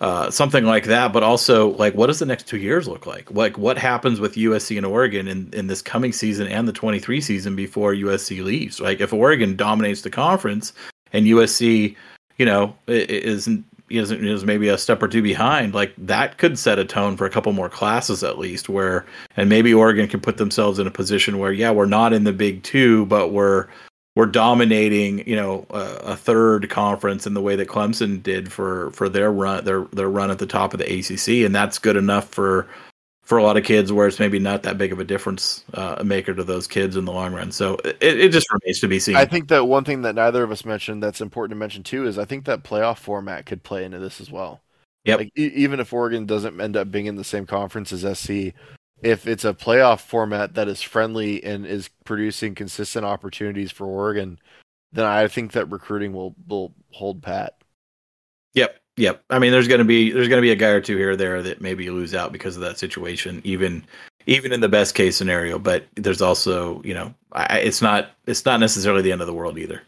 uh, 0.00 0.30
something 0.30 0.64
like 0.64 0.84
that? 0.84 1.12
But 1.12 1.22
also, 1.22 1.70
like, 1.76 1.94
what 1.94 2.08
does 2.08 2.18
the 2.18 2.26
next 2.26 2.46
two 2.46 2.58
years 2.58 2.86
look 2.86 3.06
like? 3.06 3.30
Like, 3.30 3.56
what 3.56 3.78
happens 3.78 4.20
with 4.20 4.34
USC 4.34 4.76
and 4.76 4.86
Oregon 4.86 5.26
in 5.26 5.50
in 5.52 5.66
this 5.68 5.82
coming 5.82 6.12
season 6.12 6.46
and 6.46 6.68
the 6.68 6.72
23 6.72 7.20
season 7.20 7.56
before 7.56 7.94
USC 7.94 8.44
leaves? 8.44 8.80
Like, 8.80 9.00
if 9.00 9.12
Oregon 9.12 9.56
dominates 9.56 10.02
the 10.02 10.10
conference 10.10 10.72
and 11.12 11.26
USC, 11.26 11.96
you 12.36 12.44
know, 12.44 12.76
isn't 12.86 13.64
is, 13.88 14.10
is 14.10 14.44
maybe 14.44 14.68
a 14.68 14.78
step 14.78 15.02
or 15.02 15.08
two 15.08 15.22
behind, 15.22 15.74
like 15.74 15.92
that 15.98 16.38
could 16.38 16.58
set 16.58 16.78
a 16.78 16.84
tone 16.84 17.16
for 17.16 17.26
a 17.26 17.30
couple 17.30 17.52
more 17.52 17.68
classes 17.68 18.22
at 18.24 18.38
least. 18.38 18.68
Where 18.68 19.04
and 19.36 19.48
maybe 19.48 19.72
Oregon 19.72 20.08
can 20.08 20.20
put 20.20 20.36
themselves 20.36 20.78
in 20.78 20.86
a 20.86 20.90
position 20.90 21.38
where 21.38 21.52
yeah, 21.52 21.70
we're 21.70 21.86
not 21.86 22.12
in 22.12 22.24
the 22.24 22.32
Big 22.32 22.62
Two, 22.62 23.06
but 23.06 23.32
we're 23.32 23.66
we're 24.16 24.26
dominating, 24.26 25.28
you 25.28 25.36
know, 25.36 25.66
a, 25.70 25.80
a 26.12 26.16
third 26.16 26.70
conference 26.70 27.26
in 27.26 27.34
the 27.34 27.42
way 27.42 27.54
that 27.54 27.68
Clemson 27.68 28.22
did 28.22 28.50
for 28.50 28.90
for 28.92 29.08
their 29.08 29.30
run 29.30 29.64
their 29.64 29.82
their 29.92 30.08
run 30.08 30.30
at 30.30 30.38
the 30.38 30.46
top 30.46 30.72
of 30.72 30.80
the 30.80 30.98
ACC, 30.98 31.44
and 31.44 31.54
that's 31.54 31.78
good 31.78 31.96
enough 31.96 32.28
for 32.28 32.66
for 33.26 33.38
a 33.38 33.42
lot 33.42 33.56
of 33.56 33.64
kids 33.64 33.92
where 33.92 34.06
it's 34.06 34.20
maybe 34.20 34.38
not 34.38 34.62
that 34.62 34.78
big 34.78 34.92
of 34.92 35.00
a 35.00 35.04
difference 35.04 35.64
uh, 35.74 36.00
maker 36.04 36.32
to 36.32 36.44
those 36.44 36.68
kids 36.68 36.96
in 36.96 37.04
the 37.04 37.12
long 37.12 37.34
run. 37.34 37.50
So 37.50 37.74
it, 37.84 37.96
it 38.00 38.28
just 38.30 38.46
remains 38.52 38.78
to 38.80 38.88
be 38.88 39.00
seen. 39.00 39.16
I 39.16 39.24
think 39.24 39.48
that 39.48 39.66
one 39.66 39.82
thing 39.82 40.02
that 40.02 40.14
neither 40.14 40.44
of 40.44 40.52
us 40.52 40.64
mentioned 40.64 41.02
that's 41.02 41.20
important 41.20 41.50
to 41.50 41.58
mention 41.58 41.82
too 41.82 42.06
is 42.06 42.18
I 42.18 42.24
think 42.24 42.44
that 42.44 42.62
playoff 42.62 42.98
format 42.98 43.44
could 43.44 43.64
play 43.64 43.84
into 43.84 43.98
this 43.98 44.20
as 44.20 44.30
well. 44.30 44.62
Yep. 45.06 45.18
Like, 45.18 45.32
e- 45.36 45.52
even 45.56 45.80
if 45.80 45.92
Oregon 45.92 46.24
doesn't 46.24 46.60
end 46.60 46.76
up 46.76 46.92
being 46.92 47.06
in 47.06 47.16
the 47.16 47.24
same 47.24 47.46
conference 47.46 47.92
as 47.92 48.18
SC, 48.18 48.54
if 49.02 49.26
it's 49.26 49.44
a 49.44 49.52
playoff 49.52 50.00
format 50.00 50.54
that 50.54 50.68
is 50.68 50.80
friendly 50.80 51.42
and 51.42 51.66
is 51.66 51.90
producing 52.04 52.54
consistent 52.54 53.04
opportunities 53.04 53.72
for 53.72 53.86
Oregon, 53.86 54.38
then 54.92 55.04
I 55.04 55.26
think 55.26 55.50
that 55.52 55.70
recruiting 55.70 56.12
will 56.12 56.36
will 56.46 56.74
hold 56.92 57.22
pat. 57.22 57.58
Yep. 58.54 58.78
Yep. 58.96 59.22
I 59.28 59.38
mean, 59.38 59.52
there's 59.52 59.68
going 59.68 59.78
to 59.78 59.84
be 59.84 60.10
there's 60.10 60.28
going 60.28 60.38
to 60.38 60.46
be 60.46 60.52
a 60.52 60.56
guy 60.56 60.68
or 60.68 60.80
two 60.80 60.96
here 60.96 61.10
or 61.10 61.16
there 61.16 61.42
that 61.42 61.60
maybe 61.60 61.90
lose 61.90 62.14
out 62.14 62.32
because 62.32 62.56
of 62.56 62.62
that 62.62 62.78
situation, 62.78 63.42
even 63.44 63.84
even 64.26 64.52
in 64.52 64.60
the 64.60 64.68
best 64.68 64.94
case 64.94 65.16
scenario. 65.16 65.58
But 65.58 65.86
there's 65.94 66.22
also, 66.22 66.82
you 66.82 66.94
know, 66.94 67.14
I, 67.32 67.58
it's 67.58 67.82
not 67.82 68.10
it's 68.26 68.44
not 68.44 68.60
necessarily 68.60 69.02
the 69.02 69.12
end 69.12 69.20
of 69.20 69.26
the 69.26 69.34
world 69.34 69.58
either. 69.58 69.82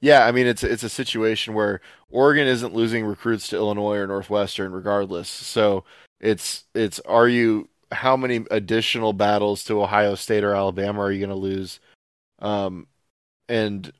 Yeah, 0.00 0.26
I 0.26 0.32
mean 0.32 0.46
it's 0.46 0.62
it's 0.62 0.82
a 0.82 0.90
situation 0.90 1.54
where 1.54 1.80
Oregon 2.10 2.46
isn't 2.46 2.74
losing 2.74 3.04
recruits 3.04 3.48
to 3.48 3.56
Illinois 3.56 3.96
or 3.96 4.06
Northwestern 4.06 4.72
regardless. 4.72 5.28
So 5.28 5.84
it's 6.20 6.64
it's 6.74 7.00
are 7.00 7.28
you 7.28 7.68
how 7.92 8.16
many 8.16 8.44
additional 8.50 9.12
battles 9.14 9.64
to 9.64 9.82
Ohio 9.82 10.14
State 10.14 10.44
or 10.44 10.54
Alabama 10.54 11.00
are 11.00 11.12
you 11.12 11.18
going 11.18 11.30
to 11.30 11.34
lose? 11.34 11.80
Um, 12.40 12.86
and 13.48 13.92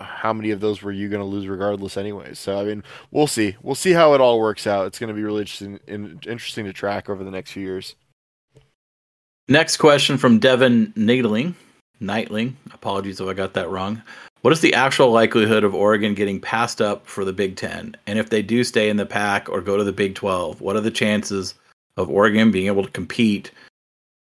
how 0.00 0.32
many 0.32 0.50
of 0.50 0.60
those 0.60 0.82
were 0.82 0.92
you 0.92 1.08
going 1.08 1.20
to 1.20 1.26
lose 1.26 1.46
regardless 1.46 1.96
anyways? 1.96 2.38
So 2.38 2.58
I 2.60 2.64
mean, 2.64 2.82
we'll 3.10 3.26
see. 3.26 3.56
We'll 3.62 3.74
see 3.74 3.92
how 3.92 4.14
it 4.14 4.20
all 4.20 4.38
works 4.38 4.66
out. 4.66 4.86
It's 4.86 4.98
going 4.98 5.08
to 5.08 5.14
be 5.14 5.22
really 5.22 5.40
interesting 5.40 5.78
interesting 5.88 6.64
to 6.66 6.72
track 6.72 7.08
over 7.08 7.24
the 7.24 7.30
next 7.30 7.52
few 7.52 7.62
years. 7.62 7.94
Next 9.48 9.76
question 9.76 10.18
from 10.18 10.40
Devin 10.40 10.92
Nightling. 10.96 11.54
Nightling. 12.00 12.56
Apologies 12.72 13.20
if 13.20 13.28
I 13.28 13.32
got 13.32 13.54
that 13.54 13.70
wrong. 13.70 14.02
What 14.42 14.52
is 14.52 14.60
the 14.60 14.74
actual 14.74 15.10
likelihood 15.10 15.64
of 15.64 15.74
Oregon 15.74 16.14
getting 16.14 16.40
passed 16.40 16.80
up 16.80 17.06
for 17.06 17.24
the 17.24 17.32
Big 17.32 17.56
Ten? 17.56 17.96
And 18.06 18.18
if 18.18 18.30
they 18.30 18.42
do 18.42 18.64
stay 18.64 18.88
in 18.88 18.96
the 18.96 19.06
Pac 19.06 19.48
or 19.48 19.60
go 19.60 19.76
to 19.76 19.84
the 19.84 19.92
Big 19.92 20.14
12, 20.14 20.60
what 20.60 20.76
are 20.76 20.80
the 20.80 20.90
chances 20.90 21.54
of 21.96 22.10
Oregon 22.10 22.50
being 22.50 22.66
able 22.66 22.84
to 22.84 22.90
compete 22.90 23.50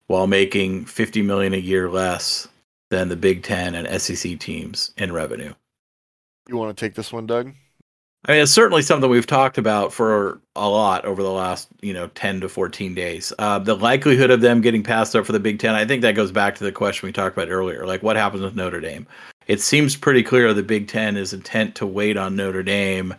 while 0.07 0.27
making 0.27 0.85
50 0.85 1.21
million 1.21 1.53
a 1.53 1.57
year 1.57 1.89
less 1.89 2.47
than 2.89 3.09
the 3.09 3.15
Big 3.15 3.43
Ten 3.43 3.75
and 3.75 4.01
SEC 4.01 4.39
teams 4.39 4.91
in 4.97 5.13
revenue? 5.13 5.53
You 6.49 6.57
want 6.57 6.75
to 6.75 6.85
take 6.85 6.95
this 6.95 7.13
one, 7.13 7.27
Doug? 7.27 7.53
I 8.25 8.33
mean, 8.33 8.41
it's 8.41 8.51
certainly 8.51 8.81
something 8.81 9.07
we've 9.07 9.27
talked 9.27 9.59
about 9.59 9.93
for 9.93 10.41
a 10.55 10.67
lot 10.67 11.05
over 11.05 11.21
the 11.21 11.31
last, 11.31 11.69
you 11.81 11.93
know, 11.93 12.07
10 12.07 12.41
to 12.41 12.49
14 12.49 12.95
days. 12.95 13.31
Uh, 13.37 13.59
the 13.59 13.75
likelihood 13.75 14.31
of 14.31 14.41
them 14.41 14.59
getting 14.59 14.81
passed 14.81 15.15
up 15.15 15.25
for 15.25 15.31
the 15.31 15.39
Big 15.39 15.59
Ten, 15.59 15.75
I 15.75 15.85
think 15.85 16.01
that 16.01 16.15
goes 16.15 16.31
back 16.31 16.55
to 16.55 16.63
the 16.63 16.71
question 16.71 17.07
we 17.07 17.13
talked 17.13 17.37
about 17.37 17.49
earlier. 17.49 17.85
Like, 17.85 18.01
what 18.01 18.15
happens 18.15 18.41
with 18.41 18.55
Notre 18.55 18.81
Dame? 18.81 19.05
It 19.47 19.61
seems 19.61 19.95
pretty 19.95 20.23
clear 20.23 20.51
the 20.53 20.63
Big 20.63 20.87
Ten 20.87 21.17
is 21.17 21.33
intent 21.33 21.75
to 21.75 21.85
wait 21.85 22.17
on 22.17 22.35
Notre 22.35 22.63
Dame, 22.63 23.13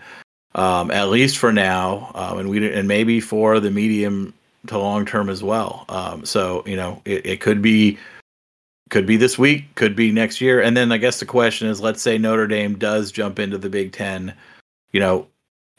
um, 0.57 0.91
at 0.91 1.09
least 1.09 1.39
for 1.39 1.53
now, 1.53 2.11
um, 2.17 2.39
and 2.41 2.51
we 2.51 2.73
and 2.73 2.89
maybe 2.89 3.21
for 3.21 3.61
the 3.61 3.71
medium 3.71 4.35
to 4.67 4.77
long 4.77 5.07
term 5.07 5.31
as 5.31 5.43
well. 5.43 5.87
Um, 5.89 6.25
so, 6.27 6.65
you 6.67 6.77
know, 6.77 7.01
it, 7.05 7.25
it 7.25 7.41
could 7.41 7.63
be 7.63 7.97
could 8.91 9.07
be 9.07 9.17
this 9.17 9.39
week, 9.39 9.75
could 9.75 9.97
be 9.97 10.13
next 10.13 10.41
year. 10.41 10.61
And 10.61 10.77
then 10.77 10.93
I 10.93 10.99
guess 10.99 11.21
the 11.21 11.27
question 11.27 11.69
is 11.69 11.81
let's 11.81 12.03
say 12.03 12.19
Notre 12.19 12.47
Dame 12.47 12.77
does 12.77 13.11
jump 13.11 13.39
into 13.39 13.59
the 13.59 13.71
Big 13.71 13.93
Ten 13.93 14.35
you 14.93 15.01
know, 15.01 15.27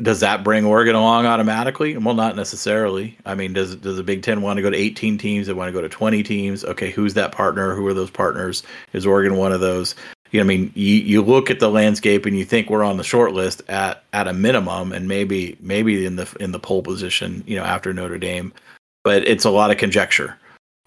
does 0.01 0.21
that 0.21 0.43
bring 0.43 0.65
Oregon 0.65 0.95
along 0.95 1.25
automatically? 1.25 1.95
Well, 1.95 2.15
not 2.15 2.35
necessarily. 2.35 3.17
I 3.25 3.35
mean, 3.35 3.53
does 3.53 3.75
does 3.75 3.97
the 3.97 4.03
Big 4.03 4.23
Ten 4.23 4.41
want 4.41 4.57
to 4.57 4.63
go 4.63 4.69
to 4.69 4.77
18 4.77 5.17
teams? 5.17 5.47
They 5.47 5.53
want 5.53 5.67
to 5.67 5.73
go 5.73 5.81
to 5.81 5.89
20 5.89 6.23
teams? 6.23 6.63
Okay, 6.63 6.89
who's 6.89 7.13
that 7.13 7.31
partner? 7.31 7.75
Who 7.75 7.85
are 7.87 7.93
those 7.93 8.09
partners? 8.09 8.63
Is 8.93 9.05
Oregon 9.05 9.35
one 9.35 9.51
of 9.51 9.61
those? 9.61 9.93
You 10.31 10.39
know, 10.39 10.45
I 10.45 10.47
mean, 10.47 10.71
you, 10.75 10.95
you 10.95 11.21
look 11.21 11.51
at 11.51 11.59
the 11.59 11.69
landscape 11.69 12.25
and 12.25 12.37
you 12.37 12.45
think 12.45 12.69
we're 12.69 12.85
on 12.85 12.97
the 12.97 13.03
short 13.03 13.33
list 13.33 13.61
at 13.69 14.03
at 14.13 14.27
a 14.27 14.33
minimum, 14.33 14.91
and 14.91 15.07
maybe 15.07 15.55
maybe 15.59 16.05
in 16.05 16.15
the 16.15 16.35
in 16.39 16.51
the 16.51 16.59
pole 16.59 16.81
position, 16.81 17.43
you 17.45 17.57
know, 17.57 17.63
after 17.63 17.93
Notre 17.93 18.17
Dame, 18.17 18.53
but 19.03 19.27
it's 19.27 19.45
a 19.45 19.51
lot 19.51 19.69
of 19.69 19.77
conjecture. 19.77 20.35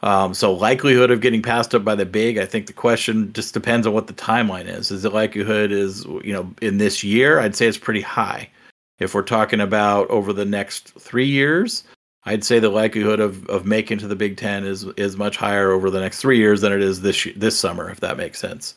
Um, 0.04 0.34
so 0.34 0.52
likelihood 0.52 1.10
of 1.10 1.22
getting 1.22 1.40
passed 1.40 1.74
up 1.74 1.82
by 1.82 1.94
the 1.94 2.04
big, 2.04 2.36
I 2.36 2.44
think 2.44 2.66
the 2.66 2.74
question 2.74 3.32
just 3.32 3.54
depends 3.54 3.86
on 3.86 3.94
what 3.94 4.06
the 4.06 4.12
timeline 4.12 4.66
is. 4.66 4.90
Is 4.90 5.02
the 5.02 5.08
likelihood 5.08 5.72
is 5.72 6.04
you 6.22 6.32
know 6.34 6.54
in 6.60 6.76
this 6.76 7.02
year? 7.02 7.40
I'd 7.40 7.56
say 7.56 7.66
it's 7.66 7.78
pretty 7.78 8.02
high. 8.02 8.50
If 8.98 9.14
we're 9.14 9.22
talking 9.22 9.60
about 9.60 10.08
over 10.10 10.34
the 10.34 10.44
next 10.44 10.92
three 11.00 11.26
years, 11.26 11.84
I'd 12.26 12.44
say 12.44 12.58
the 12.58 12.68
likelihood 12.68 13.18
of, 13.18 13.48
of 13.48 13.64
making 13.64 13.96
to 13.98 14.06
the 14.06 14.14
Big 14.14 14.36
Ten 14.36 14.64
is 14.64 14.84
is 14.98 15.16
much 15.16 15.38
higher 15.38 15.70
over 15.70 15.88
the 15.88 16.00
next 16.00 16.20
three 16.20 16.36
years 16.36 16.60
than 16.60 16.70
it 16.70 16.82
is 16.82 17.00
this 17.00 17.26
this 17.34 17.58
summer, 17.58 17.88
if 17.88 18.00
that 18.00 18.18
makes 18.18 18.38
sense. 18.38 18.74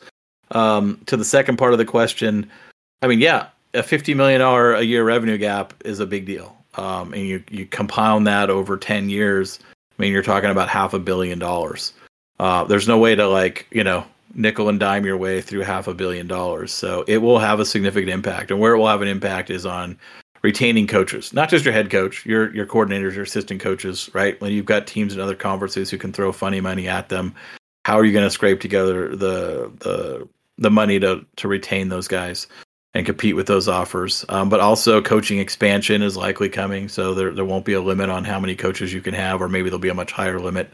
Um, 0.51 1.01
to 1.07 1.17
the 1.17 1.25
second 1.25 1.57
part 1.57 1.73
of 1.73 1.77
the 1.77 1.83
question, 1.83 2.49
I 3.01 3.07
mean, 3.07 3.19
yeah, 3.19 3.47
a 3.73 3.83
fifty 3.83 4.13
million 4.13 4.39
dollar 4.39 4.75
a 4.75 4.83
year 4.83 5.03
revenue 5.03 5.37
gap 5.37 5.73
is 5.83 5.99
a 5.99 6.05
big 6.05 6.25
deal, 6.25 6.55
um, 6.75 7.13
and 7.13 7.23
you 7.27 7.43
you 7.51 7.65
compound 7.65 8.25
that 8.27 8.49
over 8.49 8.77
ten 8.77 9.09
years 9.09 9.59
I 9.97 10.01
mean, 10.01 10.11
you're 10.11 10.21
talking 10.21 10.49
about 10.49 10.69
half 10.69 10.93
a 10.93 10.99
billion 10.99 11.39
dollars. 11.39 11.93
Uh, 12.39 12.63
there's 12.65 12.87
no 12.87 12.97
way 12.97 13.15
to 13.15 13.27
like 13.27 13.67
you 13.71 13.83
know 13.83 14.05
nickel 14.35 14.69
and 14.69 14.79
dime 14.79 15.05
your 15.05 15.17
way 15.17 15.41
through 15.41 15.61
half 15.61 15.87
a 15.87 15.93
billion 15.93 16.27
dollars. 16.27 16.71
So 16.71 17.03
it 17.07 17.17
will 17.17 17.39
have 17.39 17.59
a 17.59 17.65
significant 17.65 18.11
impact, 18.11 18.51
and 18.51 18.59
where 18.59 18.73
it 18.73 18.77
will 18.77 18.87
have 18.87 19.01
an 19.01 19.07
impact 19.07 19.49
is 19.49 19.65
on 19.65 19.97
retaining 20.43 20.87
coaches, 20.87 21.33
not 21.33 21.49
just 21.49 21.65
your 21.65 21.73
head 21.73 21.89
coach, 21.89 22.25
your 22.25 22.53
your 22.53 22.65
coordinators, 22.65 23.15
your 23.15 23.23
assistant 23.23 23.61
coaches, 23.61 24.09
right? 24.13 24.39
When 24.39 24.51
you've 24.51 24.65
got 24.65 24.87
teams 24.87 25.13
in 25.13 25.19
other 25.19 25.35
conferences 25.35 25.89
who 25.89 25.97
can 25.97 26.13
throw 26.13 26.31
funny 26.31 26.61
money 26.61 26.87
at 26.87 27.09
them, 27.09 27.33
how 27.85 27.97
are 27.97 28.05
you 28.05 28.13
going 28.13 28.25
to 28.25 28.31
scrape 28.31 28.59
together 28.59 29.15
the 29.15 29.71
the 29.79 30.27
the 30.57 30.71
money 30.71 30.99
to 30.99 31.25
to 31.37 31.47
retain 31.47 31.89
those 31.89 32.07
guys? 32.07 32.47
And 32.97 33.05
compete 33.05 33.35
with 33.35 33.45
those 33.45 33.67
offers. 33.67 34.25
Um, 34.27 34.49
but 34.49 34.59
also, 34.59 35.01
coaching 35.03 35.37
expansion 35.37 36.01
is 36.01 36.17
likely 36.17 36.49
coming, 36.49 36.89
so 36.89 37.13
there 37.13 37.31
there 37.31 37.45
won't 37.45 37.63
be 37.63 37.73
a 37.73 37.81
limit 37.81 38.09
on 38.09 38.23
how 38.23 38.39
many 38.39 38.55
coaches 38.55 38.91
you 38.91 39.01
can 39.01 39.13
have, 39.13 39.39
or 39.39 39.47
maybe 39.47 39.69
there'll 39.69 39.79
be 39.79 39.89
a 39.89 39.93
much 39.93 40.11
higher 40.11 40.39
limit. 40.39 40.71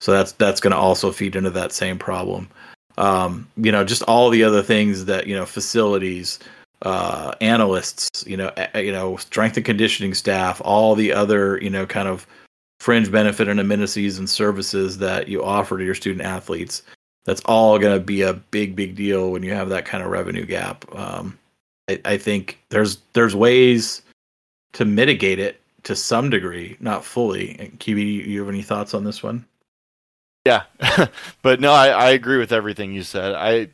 So 0.00 0.12
that's 0.12 0.32
that's 0.32 0.58
going 0.58 0.70
to 0.70 0.78
also 0.78 1.12
feed 1.12 1.36
into 1.36 1.50
that 1.50 1.72
same 1.72 1.98
problem. 1.98 2.48
Um, 2.96 3.46
you 3.58 3.70
know, 3.70 3.84
just 3.84 4.02
all 4.04 4.30
the 4.30 4.42
other 4.42 4.62
things 4.62 5.04
that 5.04 5.26
you 5.26 5.36
know, 5.36 5.44
facilities, 5.44 6.38
uh, 6.80 7.34
analysts, 7.42 8.24
you 8.26 8.38
know, 8.38 8.50
you 8.74 8.92
know, 8.92 9.18
strength 9.18 9.58
and 9.58 9.66
conditioning 9.66 10.14
staff, 10.14 10.62
all 10.64 10.94
the 10.94 11.12
other 11.12 11.58
you 11.62 11.68
know, 11.68 11.84
kind 11.84 12.08
of 12.08 12.26
fringe 12.80 13.12
benefit 13.12 13.48
and 13.48 13.60
amenities 13.60 14.18
and 14.18 14.30
services 14.30 14.96
that 14.96 15.28
you 15.28 15.44
offer 15.44 15.76
to 15.76 15.84
your 15.84 15.94
student 15.94 16.22
athletes. 16.22 16.82
That's 17.26 17.42
all 17.44 17.78
going 17.78 17.98
to 17.98 18.02
be 18.02 18.22
a 18.22 18.32
big, 18.32 18.74
big 18.76 18.94
deal 18.94 19.30
when 19.30 19.42
you 19.42 19.52
have 19.52 19.68
that 19.68 19.84
kind 19.84 20.02
of 20.02 20.10
revenue 20.10 20.46
gap. 20.46 20.86
Um, 20.94 21.38
I, 21.88 22.00
I 22.04 22.18
think 22.18 22.58
there's 22.68 22.98
there's 23.12 23.34
ways 23.34 24.02
to 24.72 24.84
mitigate 24.84 25.38
it 25.38 25.60
to 25.84 25.94
some 25.96 26.30
degree, 26.30 26.76
not 26.80 27.04
fully. 27.04 27.56
And 27.58 27.78
QB, 27.78 28.26
you 28.26 28.40
have 28.40 28.48
any 28.48 28.62
thoughts 28.62 28.92
on 28.92 29.04
this 29.04 29.22
one? 29.22 29.46
Yeah, 30.44 30.64
but 31.42 31.60
no, 31.60 31.72
I, 31.72 31.88
I 31.88 32.10
agree 32.10 32.38
with 32.38 32.52
everything 32.52 32.92
you 32.92 33.02
said. 33.02 33.34
I 33.34 33.68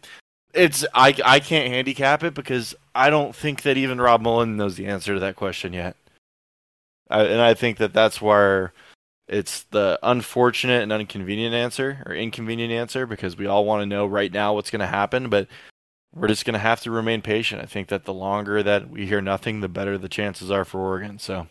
it's 0.55 0.85
I 0.95 1.15
I 1.25 1.41
can't 1.41 1.73
handicap 1.73 2.23
it 2.23 2.35
because 2.35 2.75
I 2.95 3.11
don't 3.11 3.35
think 3.35 3.63
that 3.63 3.77
even 3.77 4.01
Rob 4.01 4.21
Mullen 4.21 4.57
knows 4.57 4.77
the 4.77 4.87
answer 4.87 5.15
to 5.15 5.21
that 5.21 5.37
question 5.37 5.73
yet. 5.73 5.97
I, 7.11 7.25
and 7.25 7.41
I 7.41 7.55
think 7.55 7.79
that 7.79 7.93
that's 7.93 8.23
where 8.23 8.73
it's 9.29 9.63
the 9.65 9.99
unfortunate 10.03 10.83
and 10.83 10.93
inconvenient 10.93 11.55
answer 11.55 12.03
or 12.07 12.15
inconvenient 12.15 12.73
answer 12.73 13.07
because 13.07 13.37
we 13.37 13.47
all 13.47 13.65
want 13.65 13.83
to 13.83 13.87
know 13.87 14.07
right 14.07 14.33
now 14.33 14.55
what's 14.55 14.71
going 14.71 14.81
to 14.81 14.87
happen, 14.87 15.29
but 15.29 15.49
we're 16.15 16.29
just 16.29 16.45
going 16.45 16.55
to 16.55 16.61
have 16.61 16.81
to 16.83 16.91
remain 16.91 17.23
patient. 17.23 17.63
I 17.63 17.67
think 17.67 17.89
that 17.89 18.05
the 18.05 18.13
longer 18.13 18.63
that 18.63 18.91
we 18.91 19.07
hear 19.07 19.21
nothing, 19.21 19.61
the 19.61 19.69
better 19.69 19.97
the 19.97 20.09
chances 20.09 20.51
are 20.51 20.65
for 20.65 20.81
Oregon. 20.81 21.19
So, 21.19 21.47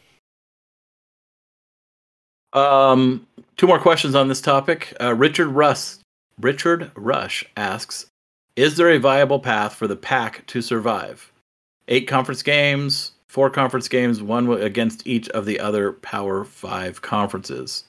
um, 2.53 3.25
two 3.57 3.67
more 3.67 3.79
questions 3.79 4.15
on 4.15 4.27
this 4.27 4.41
topic. 4.41 4.93
Uh, 5.01 5.15
Richard 5.15 5.47
Russ, 5.49 5.99
Richard 6.39 6.91
Rush 6.95 7.43
asks, 7.57 8.05
"Is 8.55 8.77
there 8.77 8.89
a 8.89 8.99
viable 8.99 9.39
path 9.39 9.73
for 9.73 9.87
the 9.87 9.95
Pac 9.95 10.45
to 10.47 10.61
survive? 10.61 11.31
Eight 11.87 12.07
conference 12.07 12.43
games, 12.43 13.13
four 13.27 13.49
conference 13.49 13.87
games, 13.87 14.21
one 14.21 14.51
against 14.61 15.07
each 15.07 15.27
of 15.29 15.45
the 15.45 15.59
other 15.59 15.93
Power 15.93 16.43
Five 16.43 17.01
conferences." 17.01 17.85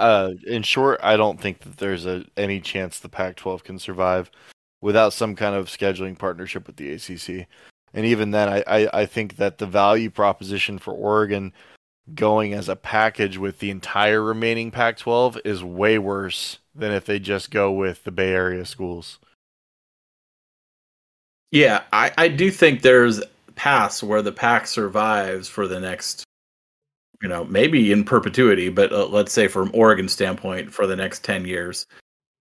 Uh, 0.00 0.30
in 0.44 0.64
short, 0.64 0.98
I 1.04 1.16
don't 1.16 1.40
think 1.40 1.60
that 1.60 1.76
there's 1.76 2.04
a 2.04 2.24
any 2.36 2.60
chance 2.60 2.98
the 2.98 3.08
Pac-12 3.08 3.62
can 3.62 3.78
survive 3.78 4.28
without 4.80 5.12
some 5.12 5.34
kind 5.34 5.54
of 5.54 5.66
scheduling 5.66 6.18
partnership 6.18 6.66
with 6.66 6.76
the 6.76 6.92
ACC. 6.92 7.46
And 7.94 8.04
even 8.04 8.30
then, 8.30 8.48
I, 8.48 8.64
I, 8.66 9.00
I 9.00 9.06
think 9.06 9.36
that 9.36 9.58
the 9.58 9.66
value 9.66 10.10
proposition 10.10 10.78
for 10.78 10.92
Oregon 10.92 11.52
going 12.14 12.54
as 12.54 12.68
a 12.68 12.76
package 12.76 13.38
with 13.38 13.58
the 13.58 13.70
entire 13.70 14.22
remaining 14.22 14.70
Pac 14.70 14.98
12 14.98 15.38
is 15.44 15.64
way 15.64 15.98
worse 15.98 16.58
than 16.74 16.92
if 16.92 17.04
they 17.04 17.18
just 17.18 17.50
go 17.50 17.72
with 17.72 18.04
the 18.04 18.10
Bay 18.10 18.32
Area 18.32 18.64
schools. 18.64 19.18
Yeah, 21.50 21.82
I, 21.92 22.12
I 22.18 22.28
do 22.28 22.50
think 22.50 22.82
there's 22.82 23.22
paths 23.54 24.02
where 24.02 24.22
the 24.22 24.32
Pac 24.32 24.66
survives 24.66 25.48
for 25.48 25.66
the 25.66 25.80
next 25.80 26.24
you 27.22 27.28
know, 27.28 27.44
maybe 27.44 27.90
in 27.90 28.04
perpetuity, 28.04 28.68
but 28.68 28.92
uh, 28.92 29.06
let's 29.06 29.32
say 29.32 29.48
from 29.48 29.70
Oregon 29.74 30.08
standpoint 30.08 30.72
for 30.72 30.86
the 30.86 30.96
next 30.96 31.24
10 31.24 31.44
years. 31.44 31.86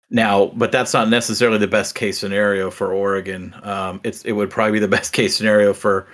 Now, 0.10 0.48
but 0.56 0.72
that's 0.72 0.94
not 0.94 1.10
necessarily 1.10 1.58
the 1.58 1.68
best 1.68 1.96
case 1.96 2.20
scenario 2.20 2.70
for 2.70 2.94
Oregon. 2.94 3.56
Um, 3.64 4.00
it's 4.04 4.24
it 4.24 4.34
would 4.34 4.50
probably 4.50 4.74
be 4.74 4.80
the 4.80 4.88
best 4.98 5.14
case 5.14 5.36
scenario 5.36 5.74
for, 5.74 6.08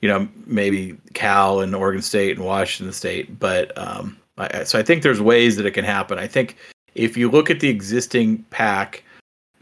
you 0.00 0.08
know, 0.08 0.28
maybe 0.46 0.96
Cal 1.12 1.60
and 1.60 1.74
Oregon 1.74 2.02
State 2.02 2.36
and 2.36 2.46
Washington 2.46 2.92
State. 2.92 3.38
But 3.38 3.76
um, 3.76 4.16
I, 4.38 4.64
so 4.64 4.78
I 4.78 4.82
think 4.82 5.02
there's 5.02 5.20
ways 5.20 5.56
that 5.56 5.66
it 5.66 5.72
can 5.72 5.84
happen. 5.84 6.18
I 6.18 6.26
think 6.26 6.56
if 6.94 7.16
you 7.16 7.30
look 7.30 7.50
at 7.50 7.60
the 7.60 7.68
existing 7.68 8.38
Pac 8.50 9.04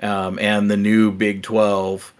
um, 0.02 0.38
and 0.38 0.70
the 0.70 0.76
new 0.76 1.10
Big 1.10 1.42
Twelve, 1.42 2.12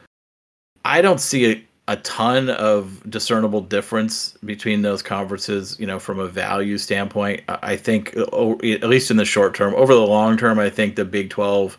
I 0.85 1.01
don't 1.01 1.21
see 1.21 1.53
a, 1.53 1.65
a 1.89 1.97
ton 1.97 2.49
of 2.49 3.03
discernible 3.11 3.61
difference 3.61 4.33
between 4.45 4.83
those 4.83 5.03
conferences. 5.03 5.77
You 5.81 5.87
know, 5.87 5.99
from 5.99 6.19
a 6.19 6.29
value 6.29 6.79
standpoint, 6.79 7.43
I 7.49 7.77
think 7.77 8.17
at 8.17 8.89
least 8.89 9.11
in 9.11 9.17
the 9.17 9.25
short 9.25 9.55
term. 9.55 9.75
Over 9.75 9.95
the 9.95 10.01
long 10.01 10.37
term, 10.37 10.59
I 10.59 10.71
think 10.71 10.97
the 10.97 11.05
Big 11.05 11.31
Twelve 11.31 11.77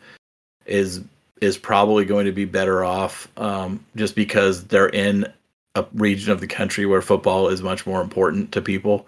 is 0.66 1.02
is 1.42 1.58
probably 1.58 2.06
going 2.06 2.26
to 2.26 2.32
be 2.32 2.46
better 2.46 2.84
off 2.84 3.28
um, 3.38 3.84
just 3.96 4.16
because 4.16 4.66
they're 4.66 4.90
in 4.90 5.26
a 5.76 5.86
region 5.94 6.32
of 6.32 6.40
the 6.40 6.48
country 6.48 6.86
where 6.86 7.02
football 7.02 7.50
is 7.50 7.62
much 7.62 7.86
more 7.86 8.02
important 8.02 8.52
to 8.54 8.62
people. 8.62 9.08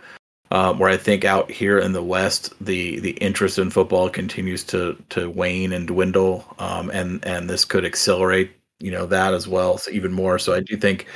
Um, 0.51 0.77
where 0.77 0.91
I 0.91 0.97
think 0.97 1.25
out 1.25 1.49
here 1.49 1.79
in 1.79 1.93
the 1.93 2.03
West, 2.03 2.53
the 2.61 2.99
the 2.99 3.11
interest 3.13 3.57
in 3.57 3.71
football 3.71 4.09
continues 4.09 4.63
to 4.65 4.95
to 5.09 5.29
wane 5.29 5.73
and 5.73 5.87
dwindle, 5.87 6.45
um, 6.59 6.91
and 6.91 7.25
and 7.25 7.49
this 7.49 7.65
could 7.65 7.83
accelerate 7.83 8.54
you 8.79 8.91
know 8.91 9.05
that 9.05 9.33
as 9.33 9.47
well, 9.47 9.77
so 9.77 9.91
even 9.91 10.11
more. 10.11 10.39
So 10.39 10.53
I 10.53 10.61
do 10.61 10.77
think 10.77 11.07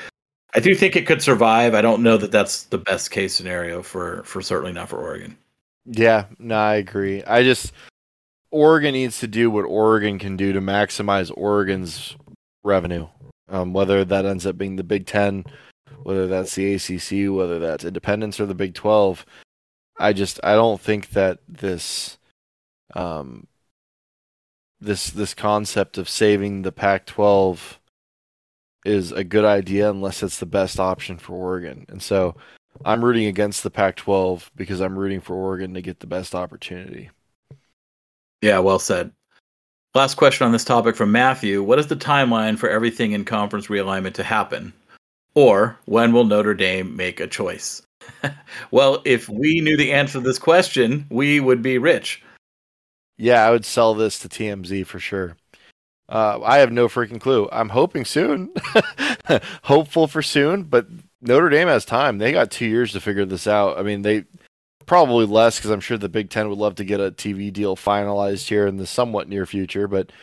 I 0.56 0.60
do 0.60 0.74
think 0.74 0.96
it 0.96 1.06
could 1.06 1.22
survive. 1.22 1.74
I 1.74 1.82
don't 1.82 2.04
know 2.04 2.18
that 2.18 2.32
that's 2.32 2.64
the 2.64 2.78
best 2.78 3.12
case 3.12 3.34
scenario 3.36 3.84
for 3.84 4.24
for 4.24 4.42
certainly 4.42 4.74
not 4.74 4.90
for 4.90 4.98
Oregon. 4.98 5.38
Yeah, 5.86 6.26
no, 6.38 6.56
I 6.56 6.76
agree. 6.76 7.24
I 7.24 7.44
just 7.44 7.74
Oregon 8.52 8.94
needs 8.94 9.20
to 9.20 9.28
do 9.28 9.52
what 9.52 9.64
Oregon 9.64 10.20
can 10.20 10.38
do 10.38 10.54
to 10.54 10.62
maximize 10.62 11.32
Oregon's 11.36 12.16
revenue. 12.64 13.08
Um, 13.50 13.74
whether 13.74 14.06
that 14.06 14.26
ends 14.26 14.46
up 14.46 14.60
being 14.60 14.76
the 14.76 14.84
Big 14.84 15.08
Ten, 15.08 15.44
whether 16.04 16.28
that's 16.28 16.54
the 16.54 16.76
ACC, 16.76 17.34
whether 17.36 17.58
that's 17.58 17.84
Independence 17.84 18.40
or 18.40 18.46
the 18.46 18.56
Big 18.56 18.76
Twelve. 18.76 19.26
I 19.98 20.14
just 20.14 20.40
I 20.44 20.54
don't 20.54 20.80
think 20.80 21.10
that 21.10 21.40
this 21.48 22.18
um, 22.96 23.48
this 24.82 25.10
this 25.10 25.34
concept 25.34 25.98
of 25.98 26.10
saving 26.10 26.62
the 26.62 26.72
Pac-12 26.72 27.78
is 28.86 29.12
a 29.12 29.24
good 29.24 29.46
idea 29.46 29.90
unless 29.90 30.24
it's 30.24 30.40
the 30.40 30.46
best 30.46 30.80
option 30.80 31.18
for 31.18 31.34
Oregon. 31.34 31.86
And 31.90 32.02
so 32.02 32.36
I'm 32.86 33.04
rooting 33.04 33.26
against 33.26 33.64
the 33.64 33.70
Pac-12 33.70 34.52
because 34.56 34.80
I'm 34.80 34.98
rooting 34.98 35.20
for 35.20 35.36
Oregon 35.36 35.74
to 35.74 35.82
get 35.82 36.00
the 36.00 36.08
best 36.08 36.34
opportunity. 36.34 37.10
Yeah, 38.42 38.60
well 38.60 38.80
said. 38.80 39.12
Last 39.96 40.16
question 40.16 40.46
on 40.46 40.54
this 40.54 40.64
topic 40.64 40.96
from 40.96 41.12
Matthew. 41.12 41.62
What 41.64 41.80
is 41.80 41.88
the 41.88 41.96
timeline 41.96 42.58
for 42.58 42.70
everything 42.70 43.12
in 43.12 43.26
conference 43.26 43.68
realignment 43.68 44.14
to 44.14 44.24
happen? 44.24 44.72
Or 45.34 45.78
when 45.86 46.14
will 46.14 46.26
Notre 46.26 46.54
Dame 46.54 46.96
make 46.96 47.20
a 47.20 47.28
choice? 47.28 47.82
well, 48.72 49.02
if 49.04 49.28
we 49.28 49.62
knew 49.62 49.76
the 49.76 49.92
answer 49.92 50.14
to 50.14 50.20
this 50.22 50.40
question, 50.40 51.06
we 51.10 51.40
would 51.40 51.62
be 51.62 51.78
rich. 51.78 52.24
Yeah, 53.20 53.46
I 53.46 53.52
would 53.52 53.66
sell 53.66 53.94
this 53.94 54.18
to 54.20 54.30
TMZ 54.30 54.86
for 54.86 54.98
sure. 54.98 55.36
Uh, 56.08 56.40
I 56.42 56.60
have 56.60 56.72
no 56.72 56.88
freaking 56.88 57.20
clue. 57.20 57.50
I'm 57.52 57.70
hoping 57.70 58.06
soon, 58.06 58.52
hopeful 59.64 60.08
for 60.08 60.22
soon, 60.22 60.64
but 60.64 60.88
Notre 61.22 61.50
Dame 61.50 61.68
has 61.68 61.84
time. 61.84 62.18
They 62.18 62.32
got 62.32 62.50
two 62.50 62.66
years 62.66 62.94
to 62.94 63.02
figure 63.02 63.26
this 63.26 63.46
out. 63.46 63.78
I 63.78 63.84
mean, 63.84 64.04
they 64.04 64.24
probably 64.86 65.26
less 65.26 65.58
because 65.58 65.70
I'm 65.70 65.82
sure 65.82 65.98
the 65.98 66.08
Big 66.08 66.30
Ten 66.30 66.48
would 66.48 66.58
love 66.58 66.76
to 66.76 66.86
get 66.86 67.02
a 67.02 67.12
TV 67.12 67.52
deal 67.52 67.76
finalized 67.76 68.48
here 68.48 68.66
in 68.66 68.78
the 68.78 68.88
somewhat 68.88 69.28
near 69.28 69.46
future. 69.46 69.90
But 69.90 70.14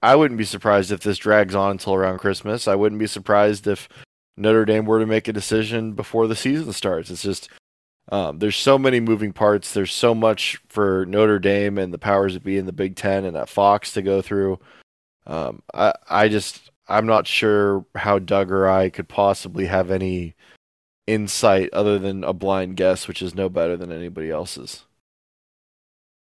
I 0.00 0.14
wouldn't 0.14 0.38
be 0.38 0.44
surprised 0.44 0.92
if 0.92 1.00
this 1.00 1.18
drags 1.18 1.56
on 1.56 1.72
until 1.72 1.94
around 1.94 2.18
Christmas. 2.18 2.68
I 2.68 2.76
wouldn't 2.76 3.00
be 3.00 3.08
surprised 3.08 3.66
if 3.66 3.88
Notre 4.36 4.64
Dame 4.64 4.86
were 4.86 5.00
to 5.00 5.06
make 5.06 5.26
a 5.26 5.32
decision 5.32 5.92
before 5.92 6.28
the 6.28 6.36
season 6.36 6.72
starts. 6.72 7.10
It's 7.10 7.22
just 7.22 7.50
um, 8.10 8.38
there's 8.38 8.56
so 8.56 8.78
many 8.78 9.00
moving 9.00 9.32
parts. 9.32 9.72
There's 9.72 9.92
so 9.92 10.14
much 10.14 10.60
for 10.68 11.06
Notre 11.06 11.38
Dame 11.38 11.78
and 11.78 11.92
the 11.92 11.98
powers 11.98 12.34
that 12.34 12.44
be 12.44 12.58
in 12.58 12.66
the 12.66 12.72
Big 12.72 12.96
Ten 12.96 13.24
and 13.24 13.36
at 13.36 13.48
Fox 13.48 13.92
to 13.92 14.02
go 14.02 14.20
through. 14.20 14.58
Um, 15.26 15.62
I 15.72 15.94
I 16.08 16.28
just 16.28 16.70
I'm 16.88 17.06
not 17.06 17.26
sure 17.26 17.84
how 17.94 18.18
Doug 18.18 18.50
or 18.50 18.68
I 18.68 18.90
could 18.90 19.08
possibly 19.08 19.66
have 19.66 19.90
any 19.90 20.34
insight 21.06 21.70
other 21.72 21.98
than 21.98 22.24
a 22.24 22.32
blind 22.32 22.76
guess, 22.76 23.08
which 23.08 23.22
is 23.22 23.34
no 23.34 23.48
better 23.48 23.76
than 23.76 23.92
anybody 23.92 24.30
else's. 24.30 24.84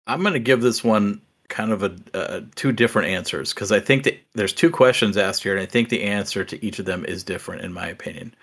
I'm 0.06 0.22
going 0.22 0.34
to 0.34 0.38
give 0.38 0.62
this 0.62 0.84
one 0.84 1.20
kind 1.48 1.72
of 1.72 1.82
a 1.82 1.96
uh, 2.14 2.40
two 2.54 2.72
different 2.72 3.08
answers 3.08 3.52
because 3.52 3.70
I 3.70 3.80
think 3.80 4.04
that 4.04 4.18
there's 4.34 4.52
two 4.52 4.70
questions 4.70 5.16
asked 5.16 5.42
here, 5.42 5.52
and 5.52 5.62
I 5.62 5.66
think 5.66 5.88
the 5.88 6.02
answer 6.02 6.44
to 6.44 6.64
each 6.64 6.78
of 6.78 6.86
them 6.86 7.04
is 7.04 7.22
different 7.22 7.62
in 7.62 7.72
my 7.72 7.86
opinion. 7.86 8.34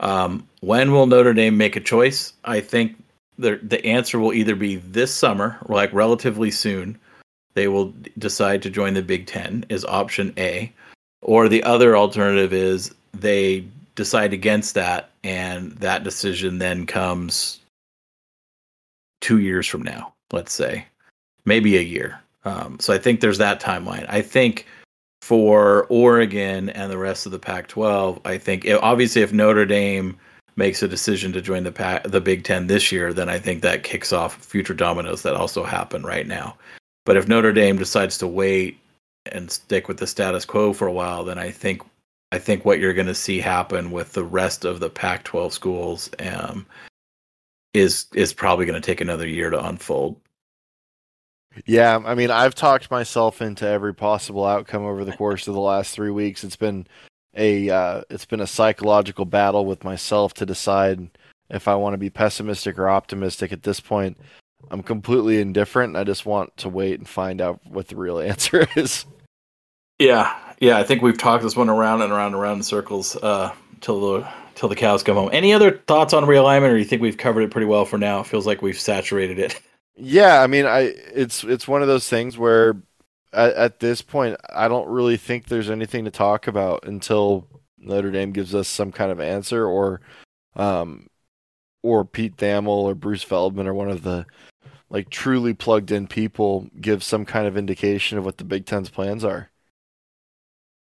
Um, 0.00 0.46
when 0.60 0.92
will 0.92 1.06
Notre 1.06 1.34
Dame 1.34 1.56
make 1.56 1.76
a 1.76 1.80
choice? 1.80 2.32
I 2.44 2.60
think 2.60 2.96
the 3.38 3.56
the 3.62 3.84
answer 3.84 4.18
will 4.18 4.32
either 4.32 4.54
be 4.54 4.76
this 4.76 5.14
summer, 5.14 5.58
like 5.68 5.92
relatively 5.92 6.50
soon. 6.50 6.98
They 7.54 7.68
will 7.68 7.92
decide 8.18 8.62
to 8.62 8.70
join 8.70 8.94
the 8.94 9.02
Big 9.02 9.26
Ten 9.26 9.64
is 9.68 9.84
option 9.84 10.32
A, 10.38 10.72
or 11.22 11.48
the 11.48 11.62
other 11.64 11.96
alternative 11.96 12.52
is 12.52 12.94
they 13.12 13.64
decide 13.94 14.32
against 14.32 14.74
that, 14.74 15.10
and 15.24 15.72
that 15.72 16.04
decision 16.04 16.58
then 16.58 16.86
comes 16.86 17.60
two 19.20 19.38
years 19.38 19.66
from 19.66 19.82
now. 19.82 20.12
Let's 20.32 20.52
say, 20.52 20.86
maybe 21.44 21.76
a 21.76 21.82
year. 21.82 22.20
Um, 22.44 22.78
so 22.78 22.92
I 22.92 22.98
think 22.98 23.20
there's 23.20 23.38
that 23.38 23.60
timeline. 23.60 24.06
I 24.08 24.22
think 24.22 24.66
for 25.22 25.86
Oregon 25.88 26.68
and 26.70 26.90
the 26.90 26.98
rest 26.98 27.26
of 27.26 27.32
the 27.32 27.38
Pac-12, 27.38 28.20
I 28.24 28.38
think 28.38 28.64
it, 28.64 28.82
obviously 28.82 29.22
if 29.22 29.32
Notre 29.32 29.66
Dame 29.66 30.16
makes 30.56 30.82
a 30.82 30.88
decision 30.88 31.32
to 31.32 31.40
join 31.40 31.64
the 31.64 31.72
Pac, 31.72 32.04
the 32.04 32.20
Big 32.20 32.44
Ten 32.44 32.66
this 32.66 32.90
year, 32.90 33.12
then 33.12 33.28
I 33.28 33.38
think 33.38 33.62
that 33.62 33.84
kicks 33.84 34.12
off 34.12 34.36
future 34.36 34.74
dominoes 34.74 35.22
that 35.22 35.34
also 35.34 35.64
happen 35.64 36.02
right 36.02 36.26
now. 36.26 36.56
But 37.04 37.16
if 37.16 37.28
Notre 37.28 37.52
Dame 37.52 37.78
decides 37.78 38.18
to 38.18 38.26
wait 38.26 38.78
and 39.32 39.50
stick 39.50 39.88
with 39.88 39.98
the 39.98 40.06
status 40.06 40.44
quo 40.44 40.72
for 40.72 40.86
a 40.86 40.92
while, 40.92 41.24
then 41.24 41.38
I 41.38 41.50
think 41.50 41.82
I 42.32 42.38
think 42.38 42.64
what 42.64 42.78
you're 42.78 42.92
going 42.92 43.06
to 43.06 43.14
see 43.14 43.38
happen 43.38 43.90
with 43.90 44.12
the 44.12 44.24
rest 44.24 44.66
of 44.66 44.80
the 44.80 44.90
Pac-12 44.90 45.52
schools 45.52 46.10
um, 46.18 46.66
is 47.72 48.06
is 48.14 48.32
probably 48.32 48.66
going 48.66 48.80
to 48.80 48.86
take 48.86 49.00
another 49.00 49.26
year 49.26 49.50
to 49.50 49.64
unfold. 49.64 50.16
Yeah, 51.66 52.00
I 52.04 52.14
mean, 52.14 52.30
I've 52.30 52.54
talked 52.54 52.90
myself 52.90 53.42
into 53.42 53.66
every 53.66 53.94
possible 53.94 54.44
outcome 54.44 54.84
over 54.84 55.04
the 55.04 55.16
course 55.16 55.48
of 55.48 55.54
the 55.54 55.60
last 55.60 55.94
three 55.94 56.10
weeks. 56.10 56.44
It's 56.44 56.56
been 56.56 56.86
a 57.34 57.70
uh, 57.70 58.02
it's 58.10 58.24
been 58.24 58.40
a 58.40 58.46
psychological 58.46 59.24
battle 59.24 59.64
with 59.64 59.84
myself 59.84 60.34
to 60.34 60.46
decide 60.46 61.08
if 61.50 61.68
I 61.68 61.74
want 61.74 61.94
to 61.94 61.98
be 61.98 62.10
pessimistic 62.10 62.78
or 62.78 62.88
optimistic. 62.88 63.52
At 63.52 63.62
this 63.62 63.80
point, 63.80 64.18
I'm 64.70 64.82
completely 64.82 65.40
indifferent. 65.40 65.96
I 65.96 66.04
just 66.04 66.26
want 66.26 66.56
to 66.58 66.68
wait 66.68 66.98
and 66.98 67.08
find 67.08 67.40
out 67.40 67.60
what 67.66 67.88
the 67.88 67.96
real 67.96 68.18
answer 68.20 68.66
is. 68.76 69.06
Yeah, 69.98 70.36
yeah. 70.60 70.78
I 70.78 70.84
think 70.84 71.02
we've 71.02 71.18
talked 71.18 71.42
this 71.42 71.56
one 71.56 71.68
around 71.68 72.02
and 72.02 72.12
around 72.12 72.34
and 72.34 72.42
around 72.42 72.58
in 72.58 72.62
circles 72.62 73.16
uh, 73.16 73.52
till 73.80 74.00
the 74.00 74.28
till 74.54 74.68
the 74.68 74.76
cows 74.76 75.02
come 75.02 75.16
home. 75.16 75.30
Any 75.32 75.52
other 75.52 75.78
thoughts 75.86 76.12
on 76.12 76.24
realignment, 76.24 76.70
or 76.70 76.76
you 76.76 76.84
think 76.84 77.02
we've 77.02 77.16
covered 77.16 77.42
it 77.42 77.50
pretty 77.50 77.66
well 77.66 77.84
for 77.84 77.98
now? 77.98 78.20
It 78.20 78.26
feels 78.26 78.46
like 78.46 78.62
we've 78.62 78.78
saturated 78.78 79.38
it. 79.38 79.60
Yeah, 80.00 80.42
I 80.42 80.46
mean, 80.46 80.64
I 80.64 80.94
it's 81.12 81.42
it's 81.42 81.66
one 81.66 81.82
of 81.82 81.88
those 81.88 82.08
things 82.08 82.38
where 82.38 82.80
at, 83.32 83.52
at 83.54 83.80
this 83.80 84.00
point, 84.00 84.36
I 84.48 84.68
don't 84.68 84.88
really 84.88 85.16
think 85.16 85.46
there's 85.46 85.70
anything 85.70 86.04
to 86.04 86.10
talk 86.10 86.46
about 86.46 86.84
until 86.86 87.48
Notre 87.78 88.12
Dame 88.12 88.30
gives 88.30 88.54
us 88.54 88.68
some 88.68 88.92
kind 88.92 89.10
of 89.10 89.20
answer, 89.20 89.66
or 89.66 90.00
um, 90.54 91.08
or 91.82 92.04
Pete 92.04 92.36
Thamel 92.36 92.68
or 92.68 92.94
Bruce 92.94 93.24
Feldman 93.24 93.66
or 93.66 93.74
one 93.74 93.90
of 93.90 94.04
the 94.04 94.24
like 94.88 95.10
truly 95.10 95.52
plugged 95.52 95.90
in 95.90 96.06
people 96.06 96.68
give 96.80 97.02
some 97.02 97.24
kind 97.24 97.48
of 97.48 97.56
indication 97.56 98.18
of 98.18 98.24
what 98.24 98.38
the 98.38 98.44
Big 98.44 98.66
Ten's 98.66 98.90
plans 98.90 99.24
are. 99.24 99.50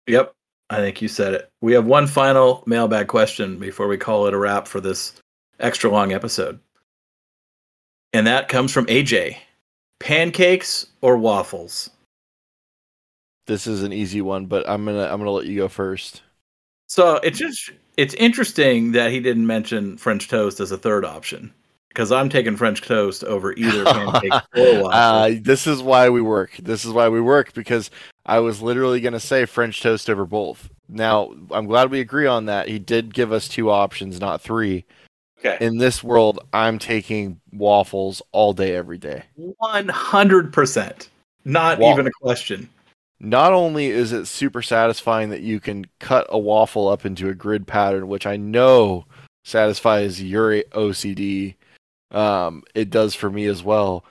Yep, 0.07 0.33
I 0.69 0.77
think 0.77 1.01
you 1.01 1.09
said 1.09 1.33
it. 1.33 1.51
We 1.61 1.73
have 1.73 1.85
one 1.85 2.07
final 2.07 2.63
mailbag 2.65 3.07
question 3.07 3.59
before 3.59 3.89
we 3.89 3.97
call 3.97 4.27
it 4.27 4.33
a 4.33 4.37
wrap 4.37 4.65
for 4.65 4.79
this 4.79 5.13
extra 5.59 5.89
long 5.89 6.13
episode 6.13 6.59
and 8.13 8.27
that 8.27 8.47
comes 8.47 8.71
from 8.71 8.85
AJ. 8.85 9.37
Pancakes 9.99 10.87
or 11.01 11.17
waffles? 11.17 11.89
This 13.47 13.67
is 13.67 13.83
an 13.83 13.91
easy 13.91 14.21
one, 14.21 14.45
but 14.45 14.67
I'm 14.69 14.85
gonna 14.85 15.03
I'm 15.03 15.19
gonna 15.19 15.31
let 15.31 15.45
you 15.45 15.57
go 15.57 15.67
first. 15.67 16.21
So 16.87 17.15
it's 17.17 17.39
just 17.39 17.71
it's 17.97 18.13
interesting 18.15 18.91
that 18.93 19.11
he 19.11 19.19
didn't 19.19 19.45
mention 19.45 19.97
French 19.97 20.27
toast 20.29 20.59
as 20.59 20.71
a 20.71 20.77
third 20.77 21.03
option 21.03 21.53
because 21.89 22.11
I'm 22.11 22.29
taking 22.29 22.55
French 22.55 22.81
toast 22.81 23.23
over 23.23 23.53
either 23.53 23.83
pancakes 23.85 24.35
or 24.55 24.83
waffles. 24.83 24.93
Uh, 24.93 25.35
this 25.41 25.67
is 25.67 25.81
why 25.81 26.09
we 26.09 26.21
work. 26.21 26.55
This 26.57 26.85
is 26.85 26.91
why 26.91 27.09
we 27.09 27.21
work 27.21 27.53
because 27.53 27.91
I 28.25 28.39
was 28.39 28.61
literally 28.61 29.01
going 29.01 29.13
to 29.13 29.19
say 29.19 29.45
French 29.45 29.81
toast 29.81 30.09
over 30.09 30.25
both. 30.25 30.69
Now 30.87 31.33
I'm 31.51 31.65
glad 31.65 31.91
we 31.91 31.99
agree 31.99 32.27
on 32.27 32.45
that. 32.45 32.67
He 32.67 32.79
did 32.79 33.13
give 33.13 33.31
us 33.31 33.47
two 33.47 33.69
options, 33.69 34.19
not 34.19 34.41
three. 34.41 34.85
Okay. 35.45 35.63
In 35.65 35.77
this 35.77 36.03
world, 36.03 36.39
I'm 36.53 36.79
taking 36.79 37.41
waffles 37.51 38.21
all 38.31 38.53
day, 38.53 38.75
every 38.75 38.97
day. 38.97 39.23
One 39.35 39.89
hundred 39.89 40.53
percent. 40.53 41.09
Not 41.43 41.79
Wa- 41.79 41.91
even 41.91 42.07
a 42.07 42.11
question. 42.21 42.69
Not 43.19 43.53
only 43.53 43.87
is 43.87 44.11
it 44.11 44.25
super 44.25 44.61
satisfying 44.61 45.29
that 45.29 45.41
you 45.41 45.59
can 45.59 45.85
cut 45.99 46.27
a 46.29 46.37
waffle 46.37 46.87
up 46.87 47.05
into 47.05 47.29
a 47.29 47.33
grid 47.33 47.67
pattern, 47.67 48.07
which 48.07 48.25
I 48.25 48.37
know 48.37 49.05
satisfies 49.45 50.21
your 50.21 50.63
OCD, 50.71 51.55
um, 52.11 52.63
it 52.75 52.89
does 52.89 53.15
for 53.15 53.29
me 53.29 53.45
as 53.45 53.63
well. 53.63 54.05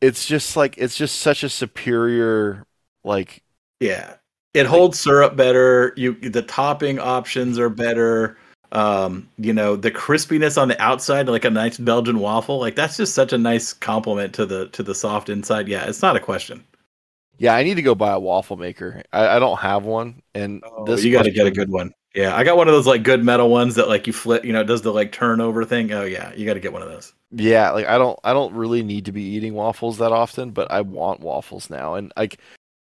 It's 0.00 0.26
just 0.26 0.56
like 0.56 0.76
it's 0.78 0.96
just 0.96 1.20
such 1.20 1.42
a 1.42 1.48
superior 1.48 2.64
like 3.04 3.42
Yeah. 3.80 4.14
It 4.54 4.66
holds 4.66 4.98
syrup 4.98 5.36
better. 5.36 5.92
You 5.96 6.14
the 6.14 6.42
topping 6.42 6.98
options 6.98 7.58
are 7.58 7.68
better. 7.68 8.38
Um, 8.72 9.28
you 9.38 9.52
know, 9.52 9.76
the 9.76 9.90
crispiness 9.90 10.60
on 10.60 10.68
the 10.68 10.80
outside, 10.82 11.28
like 11.28 11.44
a 11.44 11.50
nice 11.50 11.78
Belgian 11.78 12.18
waffle, 12.20 12.58
like 12.58 12.76
that's 12.76 12.96
just 12.96 13.14
such 13.14 13.32
a 13.32 13.38
nice 13.38 13.72
compliment 13.72 14.34
to 14.34 14.46
the 14.46 14.68
to 14.70 14.82
the 14.82 14.94
soft 14.94 15.28
inside. 15.30 15.68
Yeah, 15.68 15.86
it's 15.88 16.02
not 16.02 16.16
a 16.16 16.20
question. 16.20 16.64
yeah. 17.38 17.54
I 17.54 17.62
need 17.62 17.74
to 17.76 17.82
go 17.82 17.94
buy 17.94 18.12
a 18.12 18.18
waffle 18.20 18.56
maker. 18.56 19.02
I, 19.12 19.36
I 19.36 19.38
don't 19.38 19.58
have 19.58 19.84
one, 19.84 20.22
and 20.34 20.62
this 20.84 21.04
Oh, 21.04 21.06
you 21.06 21.12
got 21.12 21.22
to 21.24 21.30
get 21.30 21.46
a 21.46 21.50
good 21.50 21.70
one. 21.70 21.92
Yeah, 22.14 22.34
I 22.34 22.42
got 22.44 22.56
one 22.56 22.68
of 22.68 22.74
those 22.74 22.86
like 22.86 23.02
good 23.02 23.24
metal 23.24 23.48
ones 23.50 23.74
that 23.76 23.88
like 23.88 24.06
you 24.06 24.12
flip, 24.12 24.44
you 24.44 24.52
know, 24.52 24.64
does 24.64 24.82
the 24.82 24.92
like 24.92 25.12
turnover 25.12 25.64
thing. 25.64 25.92
Oh 25.92 26.04
yeah, 26.04 26.32
you 26.34 26.46
got 26.46 26.54
to 26.54 26.60
get 26.60 26.72
one 26.72 26.82
of 26.82 26.88
those. 26.88 27.12
Yeah, 27.30 27.70
like 27.72 27.86
I 27.86 27.98
don't 27.98 28.18
I 28.24 28.32
don't 28.32 28.54
really 28.54 28.82
need 28.82 29.04
to 29.06 29.12
be 29.12 29.22
eating 29.22 29.52
waffles 29.54 29.98
that 29.98 30.12
often, 30.12 30.50
but 30.52 30.70
I 30.70 30.80
want 30.80 31.20
waffles 31.20 31.68
now. 31.68 31.94
And 31.94 32.10
like 32.16 32.38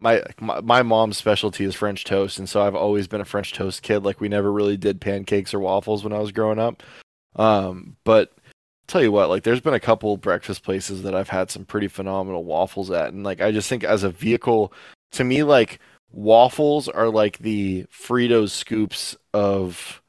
my 0.05 0.22
my, 0.39 0.60
my 0.60 0.82
mom's 0.82 1.16
specialty 1.16 1.64
is 1.64 1.74
French 1.74 2.05
toast, 2.05 2.39
and 2.39 2.48
so 2.48 2.62
I've 2.62 2.76
always 2.76 3.09
been 3.09 3.22
a 3.22 3.24
French 3.24 3.55
toast 3.55 3.82
kid. 3.82 4.05
Like 4.05 4.20
we 4.20 4.28
never 4.28 4.52
really 4.52 4.76
did 4.76 5.01
pancakes 5.01 5.55
or 5.55 5.60
waffles 5.60 6.05
when 6.05 6.12
I 6.12 6.20
was 6.20 6.31
growing 6.31 6.59
up. 6.59 6.82
Um, 7.36 7.97
but 8.05 8.32
tell 8.86 9.02
you 9.02 9.10
what, 9.10 9.31
like 9.31 9.43
there's 9.43 9.62
been 9.62 9.74
a 9.74 9.81
couple 9.81 10.16
breakfast 10.18 10.62
places 10.62 11.02
that 11.02 11.14
I've 11.14 11.31
had 11.31 11.51
some 11.51 11.64
pretty 11.64 11.89
phenomenal 11.89 12.44
waffles 12.44 12.90
at, 12.90 13.12
and 13.12 13.24
like 13.24 13.40
I 13.40 13.51
just 13.51 13.68
think 13.68 13.82
as 13.82 14.05
a 14.05 14.10
vehicle, 14.10 14.72
to 15.12 15.24
me, 15.24 15.43
like 15.43 15.81
waffles 16.12 16.89
are 16.89 17.09
like 17.09 17.39
the 17.39 17.86
Fritos 17.90 18.51
scoops 18.51 19.16
of 19.32 20.02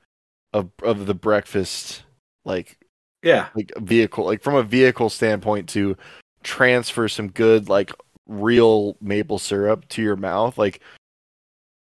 of 0.54 0.70
of 0.84 1.06
the 1.06 1.16
breakfast 1.16 2.04
like 2.44 2.78
Yeah, 3.24 3.48
like 3.56 3.72
vehicle 3.78 4.26
like 4.26 4.44
from 4.44 4.56
a 4.56 4.64
vehicle 4.64 5.10
standpoint 5.10 5.70
to 5.70 5.96
transfer 6.44 7.08
some 7.08 7.32
good 7.32 7.70
like 7.70 7.92
real 8.28 8.98
maple 9.02 9.40
syrup 9.40 9.88
to 9.90 10.02
your 10.02 10.16
mouth 10.16 10.58
like 10.58 10.82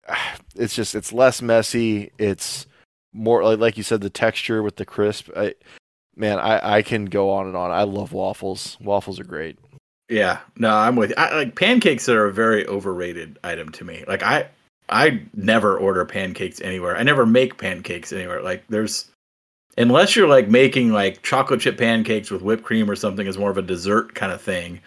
it's 0.55 0.75
just 0.75 0.95
it's 0.95 1.13
less 1.13 1.43
messy 1.43 2.11
it's 2.19 2.67
more 3.13 3.43
like 3.43 3.59
like 3.59 3.77
you 3.77 3.83
said 3.83 4.01
the 4.01 4.11
texture 4.11 4.63
with 4.63 4.77
the 4.77 4.85
crisp 4.85 5.29
I 5.37 5.55
man 6.17 6.39
I 6.39 6.77
I 6.77 6.83
can 6.83 7.07
go 7.07 7.31
on 7.31 7.47
and 7.47 7.57
on 7.57 7.71
I 7.71 7.83
love 7.83 8.13
waffles 8.13 8.77
waffles 8.81 9.19
are 9.19 9.25
great 9.25 9.59
yeah. 10.09 10.39
No, 10.57 10.71
I'm 10.71 10.97
with 10.97 11.11
you. 11.11 11.17
I, 11.19 11.35
like 11.37 11.55
pancakes 11.55 12.09
are 12.09 12.27
a 12.27 12.33
very 12.33 12.67
overrated 12.67 13.39
item 13.45 13.71
to 13.73 13.85
me. 13.85 14.05
Like 14.09 14.23
I, 14.23 14.49
I 14.89 15.23
never 15.35 15.77
order 15.77 16.05
pancakes 16.05 16.61
anywhere. 16.61 16.97
I 16.97 17.03
never 17.03 17.27
make 17.27 17.59
pancakes 17.59 18.13
anywhere. 18.13 18.43
Like 18.43 18.65
there's, 18.69 19.11
unless 19.77 20.17
you're 20.17 20.29
like 20.29 20.49
making 20.49 20.93
like 20.93 21.23
chocolate 21.23 21.61
chip 21.61 21.77
pancakes 21.77 22.31
with 22.31 22.43
whipped 22.43 22.65
cream 22.65 22.91
or 22.91 22.97
something 22.97 23.27
as 23.27 23.37
more 23.37 23.51
of 23.51 23.59
a 23.59 23.63
dessert 23.63 24.15
kind 24.15 24.33
of 24.33 24.41
thing, 24.41 24.81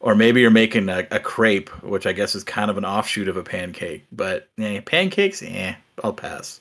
or 0.00 0.14
maybe 0.14 0.40
you're 0.40 0.50
making 0.50 0.88
a, 0.88 1.06
a 1.10 1.20
crepe, 1.20 1.70
which 1.82 2.06
I 2.06 2.12
guess 2.12 2.34
is 2.34 2.44
kind 2.44 2.70
of 2.70 2.78
an 2.78 2.84
offshoot 2.84 3.28
of 3.28 3.36
a 3.36 3.42
pancake. 3.42 4.06
But 4.12 4.48
eh, 4.58 4.80
pancakes, 4.80 5.42
eh, 5.42 5.74
I'll 6.02 6.12
pass. 6.12 6.60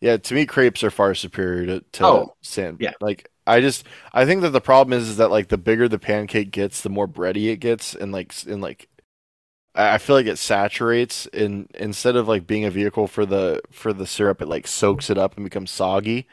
Yeah, 0.00 0.16
to 0.18 0.34
me, 0.34 0.46
crepes 0.46 0.84
are 0.84 0.90
far 0.90 1.14
superior 1.14 1.66
to, 1.66 1.80
to 1.92 2.04
Oh, 2.06 2.34
sand. 2.42 2.80
yeah. 2.80 2.92
Like 3.00 3.30
I 3.46 3.60
just 3.60 3.84
I 4.12 4.26
think 4.26 4.42
that 4.42 4.50
the 4.50 4.60
problem 4.60 4.98
is 4.98 5.08
is 5.08 5.16
that 5.16 5.30
like 5.30 5.48
the 5.48 5.58
bigger 5.58 5.88
the 5.88 5.98
pancake 5.98 6.50
gets, 6.50 6.82
the 6.82 6.90
more 6.90 7.08
bready 7.08 7.50
it 7.52 7.58
gets, 7.60 7.94
and 7.94 8.12
like 8.12 8.34
and 8.46 8.60
like 8.60 8.88
I 9.74 9.94
I 9.96 9.98
feel 9.98 10.16
like 10.16 10.26
it 10.26 10.38
saturates. 10.38 11.26
And 11.28 11.70
instead 11.74 12.16
of 12.16 12.28
like 12.28 12.46
being 12.46 12.64
a 12.64 12.70
vehicle 12.70 13.08
for 13.08 13.26
the 13.26 13.62
for 13.72 13.92
the 13.92 14.06
syrup, 14.06 14.42
it 14.42 14.48
like 14.48 14.66
soaks 14.68 15.10
it 15.10 15.18
up 15.18 15.36
and 15.36 15.44
becomes 15.44 15.70
soggy. 15.70 16.28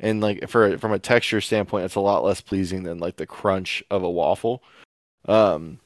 And 0.00 0.20
like 0.22 0.48
for 0.48 0.78
from 0.78 0.92
a 0.92 0.98
texture 0.98 1.40
standpoint, 1.42 1.86
it's 1.86 1.96
a 1.96 2.00
lot 2.00 2.24
less 2.24 2.40
pleasing 2.42 2.84
than 2.84 2.98
like 2.98 3.16
the 3.16 3.26
crunch 3.26 3.84
of 3.90 4.02
a 4.04 4.10
waffle. 4.10 4.62
Um, 5.26 5.78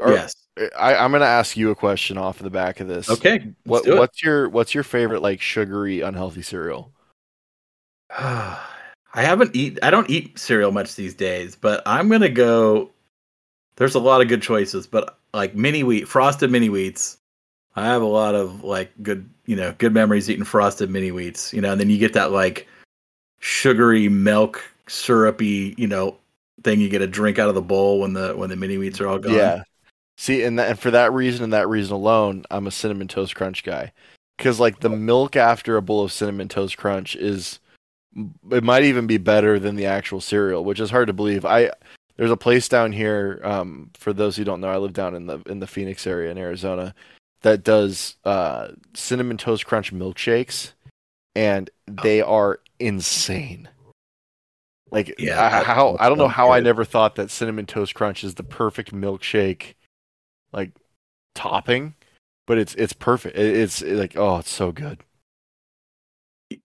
are- 0.00 0.12
yes. 0.12 0.34
I, 0.76 0.94
I'm 0.94 1.12
gonna 1.12 1.24
ask 1.24 1.56
you 1.56 1.70
a 1.70 1.74
question 1.74 2.18
off 2.18 2.38
of 2.38 2.44
the 2.44 2.50
back 2.50 2.80
of 2.80 2.88
this. 2.88 3.08
Okay. 3.08 3.52
What 3.64 3.86
what's 3.86 4.22
your 4.22 4.48
what's 4.48 4.74
your 4.74 4.84
favorite 4.84 5.22
like 5.22 5.40
sugary 5.40 6.02
unhealthy 6.02 6.42
cereal? 6.42 6.92
I 8.18 9.22
haven't 9.22 9.56
eat. 9.56 9.78
I 9.82 9.90
don't 9.90 10.08
eat 10.10 10.38
cereal 10.38 10.70
much 10.70 10.96
these 10.96 11.14
days, 11.14 11.56
but 11.56 11.82
I'm 11.86 12.08
gonna 12.08 12.28
go. 12.28 12.90
There's 13.76 13.94
a 13.94 14.00
lot 14.00 14.20
of 14.20 14.28
good 14.28 14.42
choices, 14.42 14.86
but 14.86 15.18
like 15.32 15.54
mini 15.54 15.82
wheat, 15.82 16.06
frosted 16.06 16.50
mini 16.50 16.68
wheats. 16.68 17.16
I 17.76 17.86
have 17.86 18.02
a 18.02 18.06
lot 18.06 18.34
of 18.34 18.62
like 18.62 18.90
good, 19.02 19.28
you 19.46 19.56
know, 19.56 19.74
good 19.78 19.94
memories 19.94 20.28
eating 20.28 20.44
frosted 20.44 20.90
mini 20.90 21.10
wheats. 21.10 21.52
You 21.54 21.60
know, 21.60 21.72
and 21.72 21.80
then 21.80 21.88
you 21.88 21.98
get 21.98 22.12
that 22.12 22.32
like 22.32 22.68
sugary 23.38 24.08
milk, 24.08 24.62
syrupy, 24.88 25.74
you 25.78 25.86
know, 25.86 26.18
thing 26.62 26.80
you 26.80 26.88
get 26.88 27.02
a 27.02 27.06
drink 27.06 27.38
out 27.38 27.48
of 27.48 27.54
the 27.54 27.62
bowl 27.62 28.00
when 28.00 28.12
the 28.12 28.34
when 28.36 28.50
the 28.50 28.56
mini 28.56 28.76
wheats 28.76 29.00
are 29.00 29.08
all 29.08 29.18
gone. 29.18 29.34
Yeah. 29.34 29.62
See, 30.16 30.42
and 30.42 30.58
that, 30.58 30.68
and 30.68 30.78
for 30.78 30.90
that 30.90 31.12
reason 31.12 31.44
and 31.44 31.52
that 31.54 31.68
reason 31.68 31.94
alone, 31.94 32.44
I'm 32.50 32.66
a 32.66 32.70
cinnamon 32.70 33.08
toast 33.08 33.34
crunch 33.34 33.64
guy. 33.64 33.92
Because 34.36 34.60
like 34.60 34.80
the 34.80 34.90
milk 34.90 35.36
after 35.36 35.76
a 35.76 35.82
bowl 35.82 36.04
of 36.04 36.12
cinnamon 36.12 36.48
toast 36.48 36.76
crunch 36.76 37.16
is, 37.16 37.58
it 38.50 38.64
might 38.64 38.84
even 38.84 39.06
be 39.06 39.18
better 39.18 39.58
than 39.58 39.76
the 39.76 39.86
actual 39.86 40.20
cereal, 40.20 40.64
which 40.64 40.80
is 40.80 40.90
hard 40.90 41.06
to 41.06 41.12
believe. 41.12 41.44
I 41.44 41.70
there's 42.16 42.30
a 42.30 42.36
place 42.36 42.68
down 42.68 42.92
here. 42.92 43.40
Um, 43.42 43.90
for 43.94 44.12
those 44.12 44.36
who 44.36 44.44
don't 44.44 44.60
know, 44.60 44.68
I 44.68 44.76
live 44.76 44.92
down 44.92 45.14
in 45.14 45.26
the 45.26 45.40
in 45.46 45.60
the 45.60 45.66
Phoenix 45.66 46.06
area 46.06 46.30
in 46.30 46.36
Arizona, 46.36 46.94
that 47.40 47.64
does 47.64 48.16
uh 48.24 48.68
cinnamon 48.92 49.38
toast 49.38 49.64
crunch 49.64 49.92
milkshakes, 49.92 50.72
and 51.34 51.70
they 51.86 52.20
are 52.20 52.60
insane. 52.78 53.68
Like 54.90 55.14
Yeah, 55.18 55.40
I- 55.44 55.62
how 55.64 55.96
I 56.00 56.08
don't 56.08 56.18
know 56.18 56.28
how 56.28 56.50
I 56.50 56.60
never 56.60 56.84
thought 56.84 57.14
that 57.16 57.30
cinnamon 57.30 57.66
toast 57.66 57.94
crunch 57.94 58.24
is 58.24 58.34
the 58.34 58.42
perfect 58.42 58.92
milkshake, 58.92 59.74
like 60.52 60.72
topping, 61.34 61.94
but 62.46 62.58
it's 62.58 62.74
it's 62.74 62.92
perfect. 62.92 63.36
It- 63.36 63.56
It's 63.56 63.82
like 63.82 64.16
oh, 64.16 64.38
it's 64.38 64.50
so 64.50 64.72
good. 64.72 64.98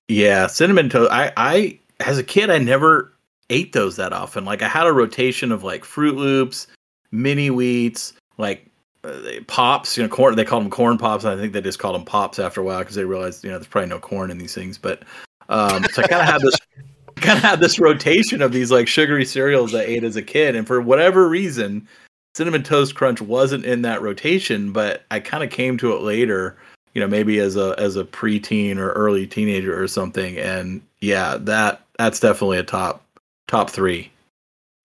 Yeah, 0.08 0.48
cinnamon 0.48 0.90
toast. 0.90 1.12
I, 1.12 1.32
I, 1.38 1.80
as 2.00 2.18
a 2.18 2.24
kid, 2.24 2.50
I 2.50 2.58
never 2.58 3.14
ate 3.50 3.74
those 3.74 3.96
that 3.98 4.14
often. 4.14 4.46
Like, 4.46 4.62
I 4.62 4.68
had 4.68 4.88
a 4.88 4.92
rotation 4.94 5.52
of 5.52 5.64
like 5.64 5.84
Froot 5.84 6.16
Loops, 6.16 6.68
mini 7.12 7.50
wheats, 7.50 8.14
like 8.38 8.66
uh, 9.04 9.20
pops. 9.48 9.98
You 9.98 10.04
know, 10.04 10.10
corn. 10.10 10.36
They 10.36 10.46
called 10.46 10.64
them 10.64 10.72
corn 10.72 10.98
pops. 10.98 11.24
And 11.24 11.38
I 11.38 11.42
think 11.42 11.54
they 11.54 11.62
just 11.62 11.80
called 11.80 11.96
them 11.96 12.06
pops 12.06 12.40
after 12.40 12.62
a 12.62 12.64
while 12.64 12.80
because 12.80 12.96
they 12.96 13.06
realized 13.06 13.44
you 13.44 13.52
know 13.52 13.58
there's 13.58 13.68
probably 13.68 13.90
no 13.90 14.00
corn 14.00 14.32
in 14.32 14.38
these 14.40 14.56
things. 14.56 14.78
But 14.80 15.04
um, 15.50 15.84
so 15.92 16.02
I 16.02 16.08
kind 16.08 16.22
of 16.22 16.28
had 16.28 16.42
this, 16.42 16.56
kind 17.16 17.38
of 17.38 17.44
had 17.44 17.60
this 17.60 17.80
rotation 17.80 18.42
of 18.42 18.52
these 18.52 18.72
like 18.72 18.88
sugary 18.88 19.26
cereals 19.26 19.74
I 19.74 19.82
ate 19.82 20.04
as 20.04 20.16
a 20.16 20.22
kid, 20.22 20.56
and 20.56 20.68
for 20.68 20.82
whatever 20.82 21.28
reason, 21.28 21.88
cinnamon 22.36 22.64
toast 22.64 22.96
crunch 22.96 23.22
wasn't 23.22 23.66
in 23.66 23.82
that 23.84 24.02
rotation. 24.02 24.72
But 24.72 25.04
I 25.12 25.20
kind 25.20 25.44
of 25.44 25.50
came 25.50 25.78
to 25.78 25.94
it 25.94 26.02
later 26.02 26.58
you 26.96 27.02
know 27.02 27.08
maybe 27.08 27.38
as 27.40 27.56
a 27.56 27.76
as 27.78 27.96
a 27.96 28.04
preteen 28.04 28.78
or 28.78 28.92
early 28.94 29.28
teenager 29.28 29.80
or 29.80 29.88
something 29.88 30.38
and 30.40 30.82
yeah 31.02 31.38
that 31.38 31.82
that's 32.00 32.20
definitely 32.20 32.58
a 32.58 32.64
top 32.64 33.04
top 33.48 33.70
three 33.70 34.12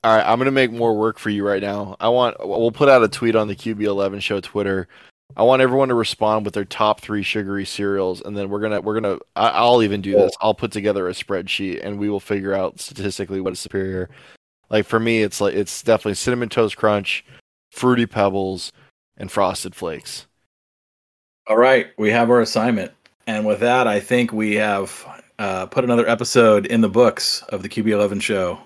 All 0.04 0.14
right, 0.14 0.26
I'm 0.26 0.38
gonna 0.38 0.50
make 0.50 0.72
more 0.72 0.94
work 0.96 1.18
for 1.18 1.30
you 1.30 1.46
right 1.46 1.62
now. 1.62 1.96
I 2.00 2.08
want 2.08 2.36
we'll 2.46 2.72
put 2.72 2.88
out 2.88 3.02
a 3.02 3.08
tweet 3.08 3.36
on 3.36 3.48
the 3.48 3.56
QB11 3.56 4.20
show 4.20 4.40
Twitter. 4.40 4.88
I 5.36 5.42
want 5.42 5.62
everyone 5.62 5.88
to 5.88 5.94
respond 5.94 6.44
with 6.44 6.54
their 6.54 6.64
top 6.64 7.00
three 7.00 7.22
sugary 7.22 7.64
cereals, 7.64 8.20
and 8.20 8.36
then 8.36 8.50
we're 8.50 8.60
gonna 8.60 8.80
we're 8.80 9.00
gonna 9.00 9.18
I, 9.36 9.48
I'll 9.48 9.82
even 9.82 10.00
do 10.00 10.12
this. 10.12 10.32
I'll 10.40 10.54
put 10.54 10.72
together 10.72 11.08
a 11.08 11.12
spreadsheet, 11.12 11.80
and 11.82 11.98
we 11.98 12.10
will 12.10 12.20
figure 12.20 12.54
out 12.54 12.80
statistically 12.80 13.40
what 13.40 13.52
is 13.52 13.60
superior. 13.60 14.10
Like 14.68 14.86
for 14.86 15.00
me, 15.00 15.22
it's 15.22 15.40
like 15.40 15.54
it's 15.54 15.82
definitely 15.82 16.14
cinnamon 16.14 16.48
toast 16.48 16.76
crunch, 16.76 17.24
fruity 17.70 18.06
pebbles, 18.06 18.72
and 19.16 19.30
frosted 19.30 19.74
flakes. 19.74 20.26
all 21.46 21.56
right 21.56 21.88
we 21.98 22.10
have 22.10 22.30
our 22.30 22.40
assignment 22.40 22.92
and 23.26 23.44
with 23.46 23.60
that 23.60 23.86
i 23.86 23.98
think 24.00 24.32
we 24.32 24.54
have 24.54 25.04
uh, 25.38 25.66
put 25.66 25.84
another 25.84 26.08
episode 26.08 26.66
in 26.66 26.80
the 26.80 26.88
books 26.88 27.42
of 27.48 27.62
the 27.62 27.68
qb11 27.68 28.20
show 28.22 28.58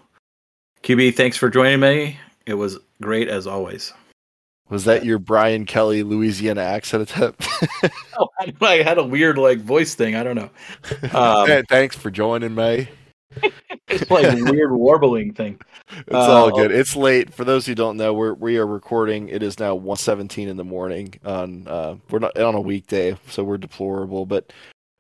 qb 0.82 1.14
thanks 1.14 1.36
for 1.36 1.48
joining 1.48 1.80
me 1.80 2.18
it 2.46 2.54
was 2.54 2.78
great 3.00 3.28
as 3.28 3.46
always 3.46 3.92
Was 4.70 4.84
that 4.86 5.04
your 5.04 5.18
Brian 5.18 5.66
Kelly 5.66 6.02
Louisiana 6.02 6.62
accent 6.62 7.02
attempt? 7.02 7.46
oh, 8.18 8.28
I 8.60 8.76
had 8.82 8.98
a 8.98 9.04
weird 9.04 9.36
like 9.38 9.58
voice 9.60 9.94
thing 9.94 10.14
i 10.16 10.22
don't 10.22 10.36
know 10.36 10.50
um, 11.12 11.46
Hey, 11.46 11.62
Thanks 11.68 11.96
for 11.96 12.10
joining 12.10 12.54
me. 12.54 12.88
it's 13.88 14.10
like 14.10 14.24
a 14.26 14.42
weird 14.50 14.70
warbling 14.72 15.32
thing 15.34 15.60
It's 15.90 16.14
all 16.14 16.48
Uh, 16.48 16.50
good. 16.50 16.70
It's 16.70 16.94
late. 16.96 17.34
For 17.34 17.44
those 17.44 17.66
who 17.66 17.74
don't 17.74 17.96
know, 17.96 18.14
we're 18.14 18.32
we 18.34 18.58
are 18.58 18.66
recording. 18.66 19.28
It 19.28 19.42
is 19.42 19.58
now 19.58 19.76
1.17 19.76 20.46
in 20.48 20.56
the 20.56 20.64
morning 20.64 21.14
on 21.24 21.66
uh 21.68 21.96
we're 22.10 22.20
not 22.20 22.38
on 22.38 22.54
a 22.54 22.60
weekday, 22.60 23.16
so 23.28 23.42
we're 23.44 23.58
deplorable. 23.58 24.24
But 24.24 24.52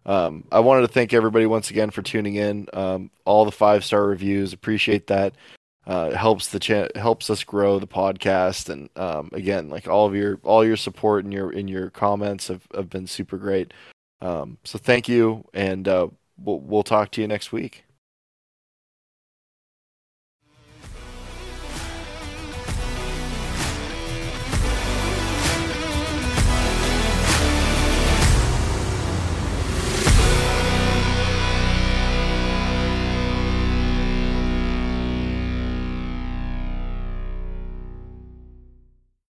Um, 0.06 0.44
I 0.52 0.60
wanted 0.60 0.82
to 0.82 0.88
thank 0.92 1.14
everybody 1.14 1.46
once 1.46 1.70
again 1.70 1.90
for 1.90 2.02
tuning 2.02 2.34
in. 2.34 2.66
Um, 2.74 3.10
all 3.24 3.44
the 3.46 3.52
five 3.52 3.84
star 3.84 4.04
reviews, 4.04 4.52
appreciate 4.52 5.06
that. 5.06 5.34
Uh, 5.86 6.12
helps 6.12 6.48
the 6.48 6.58
cha- 6.58 6.88
helps 6.94 7.28
us 7.28 7.44
grow 7.44 7.78
the 7.78 7.86
podcast, 7.86 8.70
and 8.70 8.88
um, 8.96 9.28
again, 9.32 9.68
like 9.68 9.86
all 9.86 10.06
of 10.06 10.14
your 10.14 10.40
all 10.42 10.64
your 10.64 10.78
support 10.78 11.24
and 11.24 11.32
your 11.32 11.52
in 11.52 11.68
your 11.68 11.90
comments 11.90 12.48
have, 12.48 12.66
have 12.74 12.88
been 12.88 13.06
super 13.06 13.36
great. 13.36 13.74
Um, 14.22 14.56
so 14.64 14.78
thank 14.78 15.08
you, 15.08 15.44
and 15.52 15.86
uh, 15.86 16.08
we'll 16.38 16.60
we'll 16.60 16.82
talk 16.84 17.10
to 17.12 17.20
you 17.20 17.28
next 17.28 17.52
week. 17.52 17.84